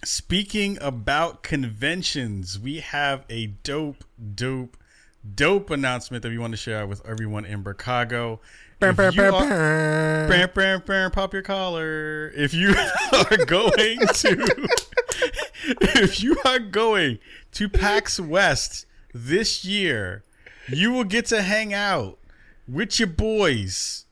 Speaking 0.04 0.78
about 0.80 1.42
conventions, 1.42 2.56
we 2.56 2.76
have 2.78 3.24
a 3.28 3.46
dope, 3.48 4.04
dope, 4.36 4.76
dope 5.34 5.70
announcement 5.70 6.22
that 6.22 6.28
we 6.28 6.38
want 6.38 6.52
to 6.52 6.56
share 6.56 6.86
with 6.86 7.04
everyone 7.04 7.44
in 7.44 7.64
Chicago. 7.64 8.40
If 8.80 8.96
you 9.16 9.22
are- 9.34 9.48
Bam, 10.28 10.50
bam, 10.54 10.82
bam, 10.86 11.10
pop 11.10 11.32
your 11.32 11.42
collar. 11.42 12.28
If 12.36 12.54
you 12.54 12.68
are 13.12 13.44
going 13.44 13.98
to, 14.06 14.68
if 15.80 16.22
you 16.22 16.36
are 16.44 16.60
going 16.60 17.18
to 17.52 17.68
PAX 17.68 18.20
West 18.20 18.86
this 19.12 19.64
year, 19.64 20.22
you 20.68 20.92
will 20.92 21.02
get 21.04 21.26
to 21.26 21.42
hang 21.42 21.74
out 21.74 22.18
with 22.68 23.00
your 23.00 23.08
boys, 23.08 24.04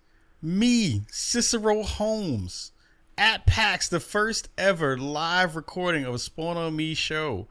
me, 0.46 1.02
Cicero 1.10 1.82
Holmes, 1.82 2.70
at 3.18 3.46
PAX, 3.46 3.88
the 3.88 3.98
first 3.98 4.48
ever 4.56 4.96
live 4.96 5.56
recording 5.56 6.04
of 6.04 6.14
a 6.14 6.20
Spawn 6.20 6.56
on 6.56 6.76
Me 6.76 6.94
show 6.94 7.48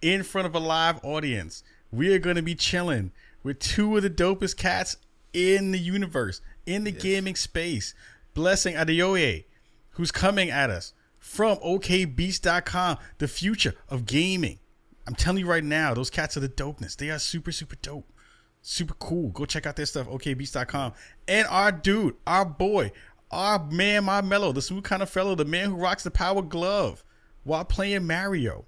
in 0.00 0.24
front 0.24 0.46
of 0.46 0.54
a 0.54 0.58
live 0.58 0.98
audience. 1.04 1.62
We 1.92 2.12
are 2.12 2.18
going 2.18 2.34
to 2.34 2.42
be 2.42 2.56
chilling 2.56 3.12
with 3.44 3.60
two 3.60 3.96
of 3.96 4.02
the 4.02 4.10
dopest 4.10 4.56
cats 4.56 4.96
in 5.32 5.70
the 5.70 5.78
universe, 5.78 6.40
in 6.66 6.82
the 6.82 6.90
gaming 6.90 7.36
space. 7.36 7.94
Blessing 8.34 8.74
Adeoye, 8.74 9.44
who's 9.90 10.10
coming 10.10 10.50
at 10.50 10.68
us 10.68 10.94
from 11.20 11.58
OKBeast.com, 11.58 12.98
the 13.18 13.28
future 13.28 13.74
of 13.88 14.04
gaming. 14.04 14.58
I'm 15.06 15.14
telling 15.14 15.38
you 15.38 15.46
right 15.46 15.62
now, 15.62 15.94
those 15.94 16.10
cats 16.10 16.36
are 16.36 16.40
the 16.40 16.48
dopeness. 16.48 16.96
They 16.96 17.10
are 17.10 17.20
super, 17.20 17.52
super 17.52 17.76
dope. 17.76 18.11
Super 18.62 18.94
cool. 18.94 19.30
Go 19.30 19.44
check 19.44 19.66
out 19.66 19.76
their 19.76 19.86
stuff, 19.86 20.06
okbeast.com. 20.06 20.92
And 21.28 21.46
our 21.48 21.72
dude, 21.72 22.14
our 22.26 22.44
boy, 22.44 22.92
our 23.30 23.64
man, 23.66 24.04
my 24.04 24.20
mellow, 24.20 24.52
the 24.52 24.62
smooth 24.62 24.84
kind 24.84 25.02
of 25.02 25.10
fellow, 25.10 25.34
the 25.34 25.44
man 25.44 25.70
who 25.70 25.76
rocks 25.76 26.04
the 26.04 26.10
power 26.10 26.42
glove 26.42 27.04
while 27.44 27.64
playing 27.64 28.06
Mario. 28.06 28.64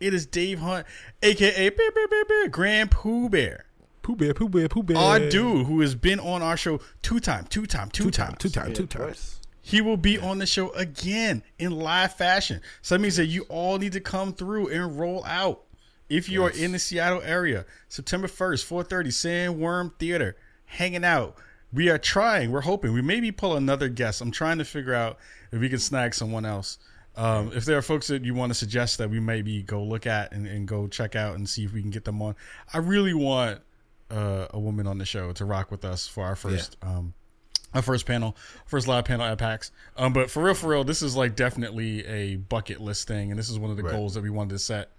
It 0.00 0.14
is 0.14 0.26
Dave 0.26 0.60
Hunt, 0.60 0.86
aka 1.22 1.68
beep, 1.68 1.76
beep, 1.78 2.10
beep, 2.10 2.28
beep, 2.28 2.50
Grand 2.52 2.90
Pooh 2.90 3.28
Bear. 3.28 3.66
pooh 4.02 4.16
bear 4.16 4.34
pooh 4.34 4.48
bear 4.48 4.68
pooh 4.68 4.82
bear 4.82 4.98
Our 4.98 5.18
dude 5.18 5.66
who 5.66 5.80
has 5.80 5.94
been 5.94 6.20
on 6.20 6.42
our 6.42 6.56
show 6.56 6.80
two 7.02 7.20
times, 7.20 7.48
two 7.48 7.66
times, 7.66 7.92
two, 7.92 8.04
two 8.04 8.10
times. 8.10 8.30
times 8.30 8.38
two 8.38 8.48
times 8.50 8.76
two 8.76 8.86
times 8.86 9.04
twice. 9.04 9.40
He 9.62 9.80
will 9.80 9.96
be 9.96 10.18
on 10.18 10.38
the 10.38 10.46
show 10.46 10.70
again 10.72 11.42
in 11.58 11.70
live 11.70 12.14
fashion. 12.14 12.60
So 12.82 12.94
that 12.94 13.00
means 13.00 13.16
that 13.16 13.26
you 13.26 13.46
all 13.48 13.78
need 13.78 13.92
to 13.92 14.00
come 14.00 14.34
through 14.34 14.68
and 14.68 14.98
roll 14.98 15.24
out. 15.24 15.64
If 16.08 16.28
you 16.28 16.44
are 16.44 16.50
in 16.50 16.72
the 16.72 16.78
Seattle 16.78 17.22
area, 17.22 17.64
September 17.88 18.28
1st, 18.28 18.64
4:30, 18.66 19.08
Sandworm 19.10 19.98
Theater. 19.98 20.36
hanging 20.66 21.04
out. 21.04 21.36
We 21.72 21.88
are 21.88 21.98
trying. 21.98 22.50
We're 22.50 22.62
hoping. 22.62 22.92
We 22.92 23.02
maybe 23.02 23.30
pull 23.32 23.56
another 23.56 23.88
guest. 23.88 24.20
I'm 24.20 24.30
trying 24.30 24.58
to 24.58 24.64
figure 24.64 24.94
out 24.94 25.18
if 25.52 25.60
we 25.60 25.68
can 25.68 25.78
snag 25.78 26.14
someone 26.14 26.44
else. 26.44 26.78
Um, 27.16 27.52
if 27.54 27.64
there 27.64 27.76
are 27.78 27.82
folks 27.82 28.08
that 28.08 28.24
you 28.24 28.34
want 28.34 28.50
to 28.50 28.54
suggest 28.54 28.98
that 28.98 29.08
we 29.08 29.20
maybe 29.20 29.62
go 29.62 29.82
look 29.84 30.04
at 30.06 30.32
and, 30.32 30.46
and 30.48 30.66
go 30.66 30.88
check 30.88 31.14
out 31.14 31.36
and 31.36 31.48
see 31.48 31.64
if 31.64 31.72
we 31.72 31.80
can 31.80 31.90
get 31.90 32.04
them 32.04 32.20
on, 32.22 32.34
I 32.72 32.78
really 32.78 33.14
want 33.14 33.60
uh, 34.10 34.46
a 34.50 34.58
woman 34.58 34.86
on 34.88 34.98
the 34.98 35.04
show 35.04 35.32
to 35.32 35.44
rock 35.44 35.70
with 35.70 35.84
us 35.84 36.08
for 36.08 36.24
our 36.24 36.34
first 36.36 36.76
um, 36.82 37.14
our 37.72 37.82
first 37.82 38.06
panel, 38.06 38.36
first 38.66 38.86
live 38.88 39.04
panel 39.04 39.26
at 39.26 39.38
PAX. 39.38 39.70
Um, 39.96 40.12
but 40.12 40.30
for 40.30 40.42
real, 40.42 40.54
for 40.54 40.70
real, 40.70 40.84
this 40.84 41.02
is 41.02 41.14
like 41.16 41.36
definitely 41.36 42.04
a 42.06 42.36
bucket 42.36 42.80
list 42.80 43.06
thing, 43.08 43.30
and 43.30 43.38
this 43.38 43.48
is 43.50 43.58
one 43.58 43.70
of 43.70 43.76
the 43.76 43.82
Right. 43.84 43.92
goals 43.92 44.14
that 44.14 44.22
we 44.22 44.30
wanted 44.30 44.50
to 44.50 44.58
set 44.60 44.90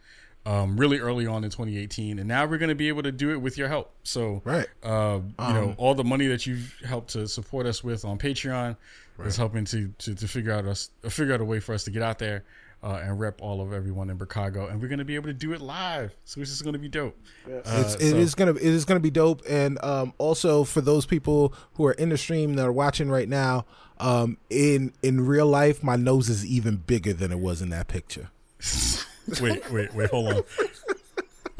um, 0.45 0.77
really 0.77 0.99
early 0.99 1.25
on 1.27 1.43
in 1.43 1.49
2018, 1.49 2.19
and 2.19 2.27
now 2.27 2.45
we're 2.45 2.57
going 2.59 2.69
to 2.69 2.75
be 2.75 2.87
able 2.87 3.03
to 3.03 3.11
do 3.11 3.31
it 3.31 3.37
with 3.41 3.57
your 3.57 3.67
help. 3.67 3.91
So, 4.03 4.41
Right. 4.45 4.67
uh, 4.83 5.19
you 5.39 5.53
know, 5.53 5.63
Um, 5.69 5.75
all 5.77 5.95
the 5.95 6.03
money 6.03 6.27
that 6.27 6.45
you've 6.45 6.75
helped 6.85 7.11
to 7.13 7.27
support 7.27 7.65
us 7.65 7.83
with 7.83 8.05
on 8.05 8.17
Patreon 8.19 8.75
is 9.23 9.37
helping 9.37 9.65
to, 9.65 9.87
to 9.99 10.13
to 10.13 10.27
figure 10.27 10.51
out 10.51 10.65
us 10.65 10.89
uh, 11.03 11.09
figure 11.09 11.33
out 11.33 11.41
a 11.41 11.45
way 11.45 11.59
for 11.59 11.73
us 11.73 11.83
to 11.85 11.91
get 11.91 12.01
out 12.03 12.19
there. 12.19 12.43
Uh, 12.83 13.01
and 13.03 13.19
rep 13.19 13.41
all 13.41 13.61
of 13.61 13.73
everyone 13.73 14.11
in 14.11 14.19
Chicago, 14.19 14.67
and 14.67 14.79
we're 14.79 14.87
going 14.89 14.99
to 14.99 15.05
be 15.05 15.15
able 15.15 15.25
to 15.25 15.33
do 15.33 15.53
it 15.53 15.61
live. 15.61 16.15
So 16.25 16.39
this 16.39 16.51
is 16.51 16.61
going 16.61 16.73
to 16.73 16.79
be 16.79 16.89
dope. 16.89 17.17
Uh, 17.47 17.61
It's, 17.65 17.95
it 17.95 18.11
so- 18.11 18.17
is 18.17 18.35
gonna 18.35 18.51
it 18.51 18.61
is 18.61 18.85
gonna 18.85 18.99
be 18.99 19.09
dope, 19.09 19.41
and 19.49 19.83
um, 19.83 20.13
also 20.19 20.63
for 20.63 20.81
those 20.81 21.07
people 21.07 21.51
who 21.75 21.85
are 21.87 21.93
in 21.93 22.09
the 22.09 22.17
stream 22.17 22.53
that 22.57 22.65
are 22.65 22.71
watching 22.71 23.09
right 23.09 23.27
now, 23.27 23.65
um, 23.99 24.37
in 24.51 24.93
in 25.01 25.25
real 25.25 25.47
life, 25.47 25.81
my 25.81 25.95
nose 25.95 26.29
is 26.29 26.45
even 26.45 26.75
bigger 26.75 27.11
than 27.13 27.31
it 27.31 27.39
was 27.39 27.59
in 27.59 27.69
that 27.69 27.87
picture. 27.87 28.29
wait, 29.41 29.71
wait, 29.71 29.93
wait, 29.93 30.09
hold 30.09 30.27
on. 30.27 30.43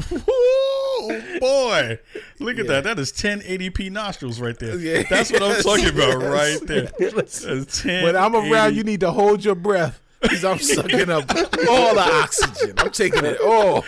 Ooh, 0.12 1.40
boy, 1.40 2.00
look 2.40 2.60
at 2.60 2.68
that. 2.68 2.84
That 2.84 3.00
is 3.00 3.12
1080p 3.14 3.92
nostrils 3.92 4.40
right 4.40 4.58
there. 4.60 4.78
Yeah. 4.78 5.04
That's 5.10 5.32
what 5.32 5.42
I'm 5.42 5.62
talking 5.62 5.88
about 5.88 6.22
right 6.22 6.60
there. 6.64 6.92
When 8.04 8.16
I'm 8.16 8.36
around, 8.36 8.76
you 8.76 8.84
need 8.84 9.00
to 9.02 9.12
hold 9.12 9.44
your 9.46 9.56
breath 9.56 10.02
because 10.30 10.46
I'm 10.46 10.60
sucking 10.60 11.10
up 11.10 11.30
all 11.70 11.96
the 11.96 12.10
oxygen. 12.24 12.74
I'm 12.78 12.92
taking 12.92 13.26
it. 13.26 13.38
Oh, 13.42 13.84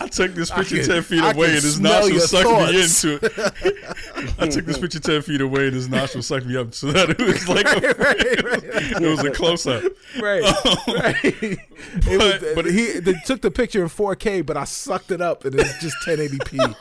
I 0.00 0.06
took 0.08 0.34
this 0.34 0.50
picture 0.50 0.76
can- 0.78 0.86
10 0.86 1.02
feet 1.02 1.20
I 1.22 1.30
away 1.32 1.46
and 1.46 1.54
his 1.62 1.78
your 1.80 2.20
sucked 2.20 2.48
me 2.72 2.82
into 2.82 3.18
it. 3.22 4.34
I 4.38 4.48
took 4.48 4.64
this 4.66 4.78
picture 4.78 5.00
10 5.00 5.22
feet 5.22 5.40
away 5.40 5.66
and 5.66 5.74
his 5.74 5.88
nostrils 5.88 6.26
sucked 6.26 6.46
me 6.46 6.56
up 6.56 6.74
so 6.74 6.92
that 6.92 7.10
it 7.10 7.18
was 7.20 7.48
like 7.48 7.66
a, 7.66 7.80
it 9.02 9.08
was 9.08 9.24
a 9.24 9.30
close 9.30 9.66
up. 9.66 9.82
right, 10.20 10.42
um, 10.42 10.94
right. 10.94 11.18
It 11.24 12.18
was, 12.18 12.40
But- 12.40 12.54
but 12.54 12.66
he 12.66 13.00
they 13.00 13.14
took 13.24 13.40
the 13.42 13.50
picture 13.50 13.82
in 13.82 13.88
4K, 13.88 14.44
but 14.44 14.56
I 14.56 14.64
sucked 14.64 15.10
it 15.10 15.20
up 15.20 15.44
and 15.44 15.54
it's 15.58 15.78
just 15.80 15.96
1080p. 16.06 16.74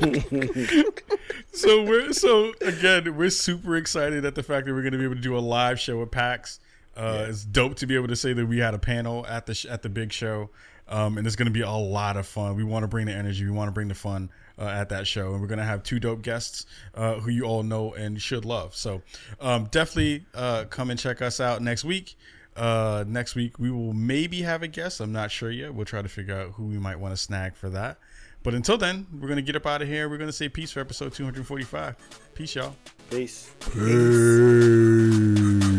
so 1.52 1.82
we're 1.84 2.12
so 2.12 2.52
again 2.62 3.16
we're 3.16 3.30
super 3.30 3.76
excited 3.76 4.24
at 4.24 4.34
the 4.34 4.42
fact 4.42 4.66
that 4.66 4.72
we're 4.72 4.82
going 4.82 4.92
to 4.92 4.98
be 4.98 5.04
able 5.04 5.14
to 5.16 5.20
do 5.20 5.36
a 5.36 5.40
live 5.40 5.78
show 5.78 6.00
at 6.02 6.10
PAX. 6.10 6.58
Uh, 7.00 7.26
It's 7.28 7.44
dope 7.44 7.76
to 7.76 7.86
be 7.86 7.94
able 7.94 8.08
to 8.08 8.16
say 8.16 8.32
that 8.32 8.46
we 8.46 8.58
had 8.58 8.74
a 8.74 8.78
panel 8.78 9.26
at 9.26 9.46
the 9.46 9.54
sh- 9.54 9.66
at 9.66 9.82
the 9.82 9.88
big 9.88 10.12
show, 10.12 10.50
um, 10.88 11.16
and 11.18 11.26
it's 11.26 11.36
going 11.36 11.46
to 11.46 11.52
be 11.52 11.62
a 11.62 11.70
lot 11.70 12.16
of 12.16 12.26
fun. 12.26 12.56
We 12.56 12.64
want 12.64 12.82
to 12.84 12.88
bring 12.88 13.06
the 13.06 13.12
energy, 13.14 13.44
we 13.44 13.50
want 13.50 13.68
to 13.68 13.72
bring 13.72 13.88
the 13.88 13.94
fun 13.94 14.30
uh, 14.58 14.64
at 14.66 14.88
that 14.90 15.06
show, 15.06 15.32
and 15.32 15.40
we're 15.40 15.46
going 15.48 15.58
to 15.58 15.64
have 15.64 15.82
two 15.82 15.98
dope 15.98 16.22
guests 16.22 16.66
uh, 16.94 17.14
who 17.14 17.30
you 17.30 17.44
all 17.44 17.62
know 17.62 17.94
and 17.94 18.20
should 18.20 18.44
love. 18.44 18.74
So 18.76 19.02
um, 19.40 19.64
definitely 19.70 20.26
uh, 20.34 20.64
come 20.68 20.90
and 20.90 20.98
check 21.00 21.22
us 21.22 21.40
out 21.40 21.62
next 21.62 21.84
week. 21.84 22.16
Uh, 22.56 23.04
next 23.06 23.34
week 23.36 23.58
we 23.58 23.70
will 23.70 23.94
maybe 23.94 24.42
have 24.42 24.62
a 24.62 24.68
guest. 24.68 25.00
I'm 25.00 25.12
not 25.12 25.30
sure 25.30 25.50
yet. 25.50 25.72
We'll 25.72 25.86
try 25.86 26.02
to 26.02 26.08
figure 26.08 26.36
out 26.36 26.50
who 26.52 26.66
we 26.66 26.78
might 26.78 26.98
want 26.98 27.12
to 27.14 27.16
snag 27.16 27.54
for 27.56 27.70
that. 27.70 27.96
But 28.42 28.54
until 28.54 28.76
then, 28.78 29.06
we're 29.20 29.28
gonna 29.28 29.42
get 29.42 29.54
up 29.54 29.66
out 29.66 29.82
of 29.82 29.88
here. 29.88 30.08
We're 30.08 30.16
gonna 30.18 30.32
say 30.32 30.48
peace 30.48 30.72
for 30.72 30.80
episode 30.80 31.12
245. 31.12 31.96
Peace, 32.34 32.54
y'all. 32.54 32.74
Peace. 33.10 33.50
Peace. 33.72 35.69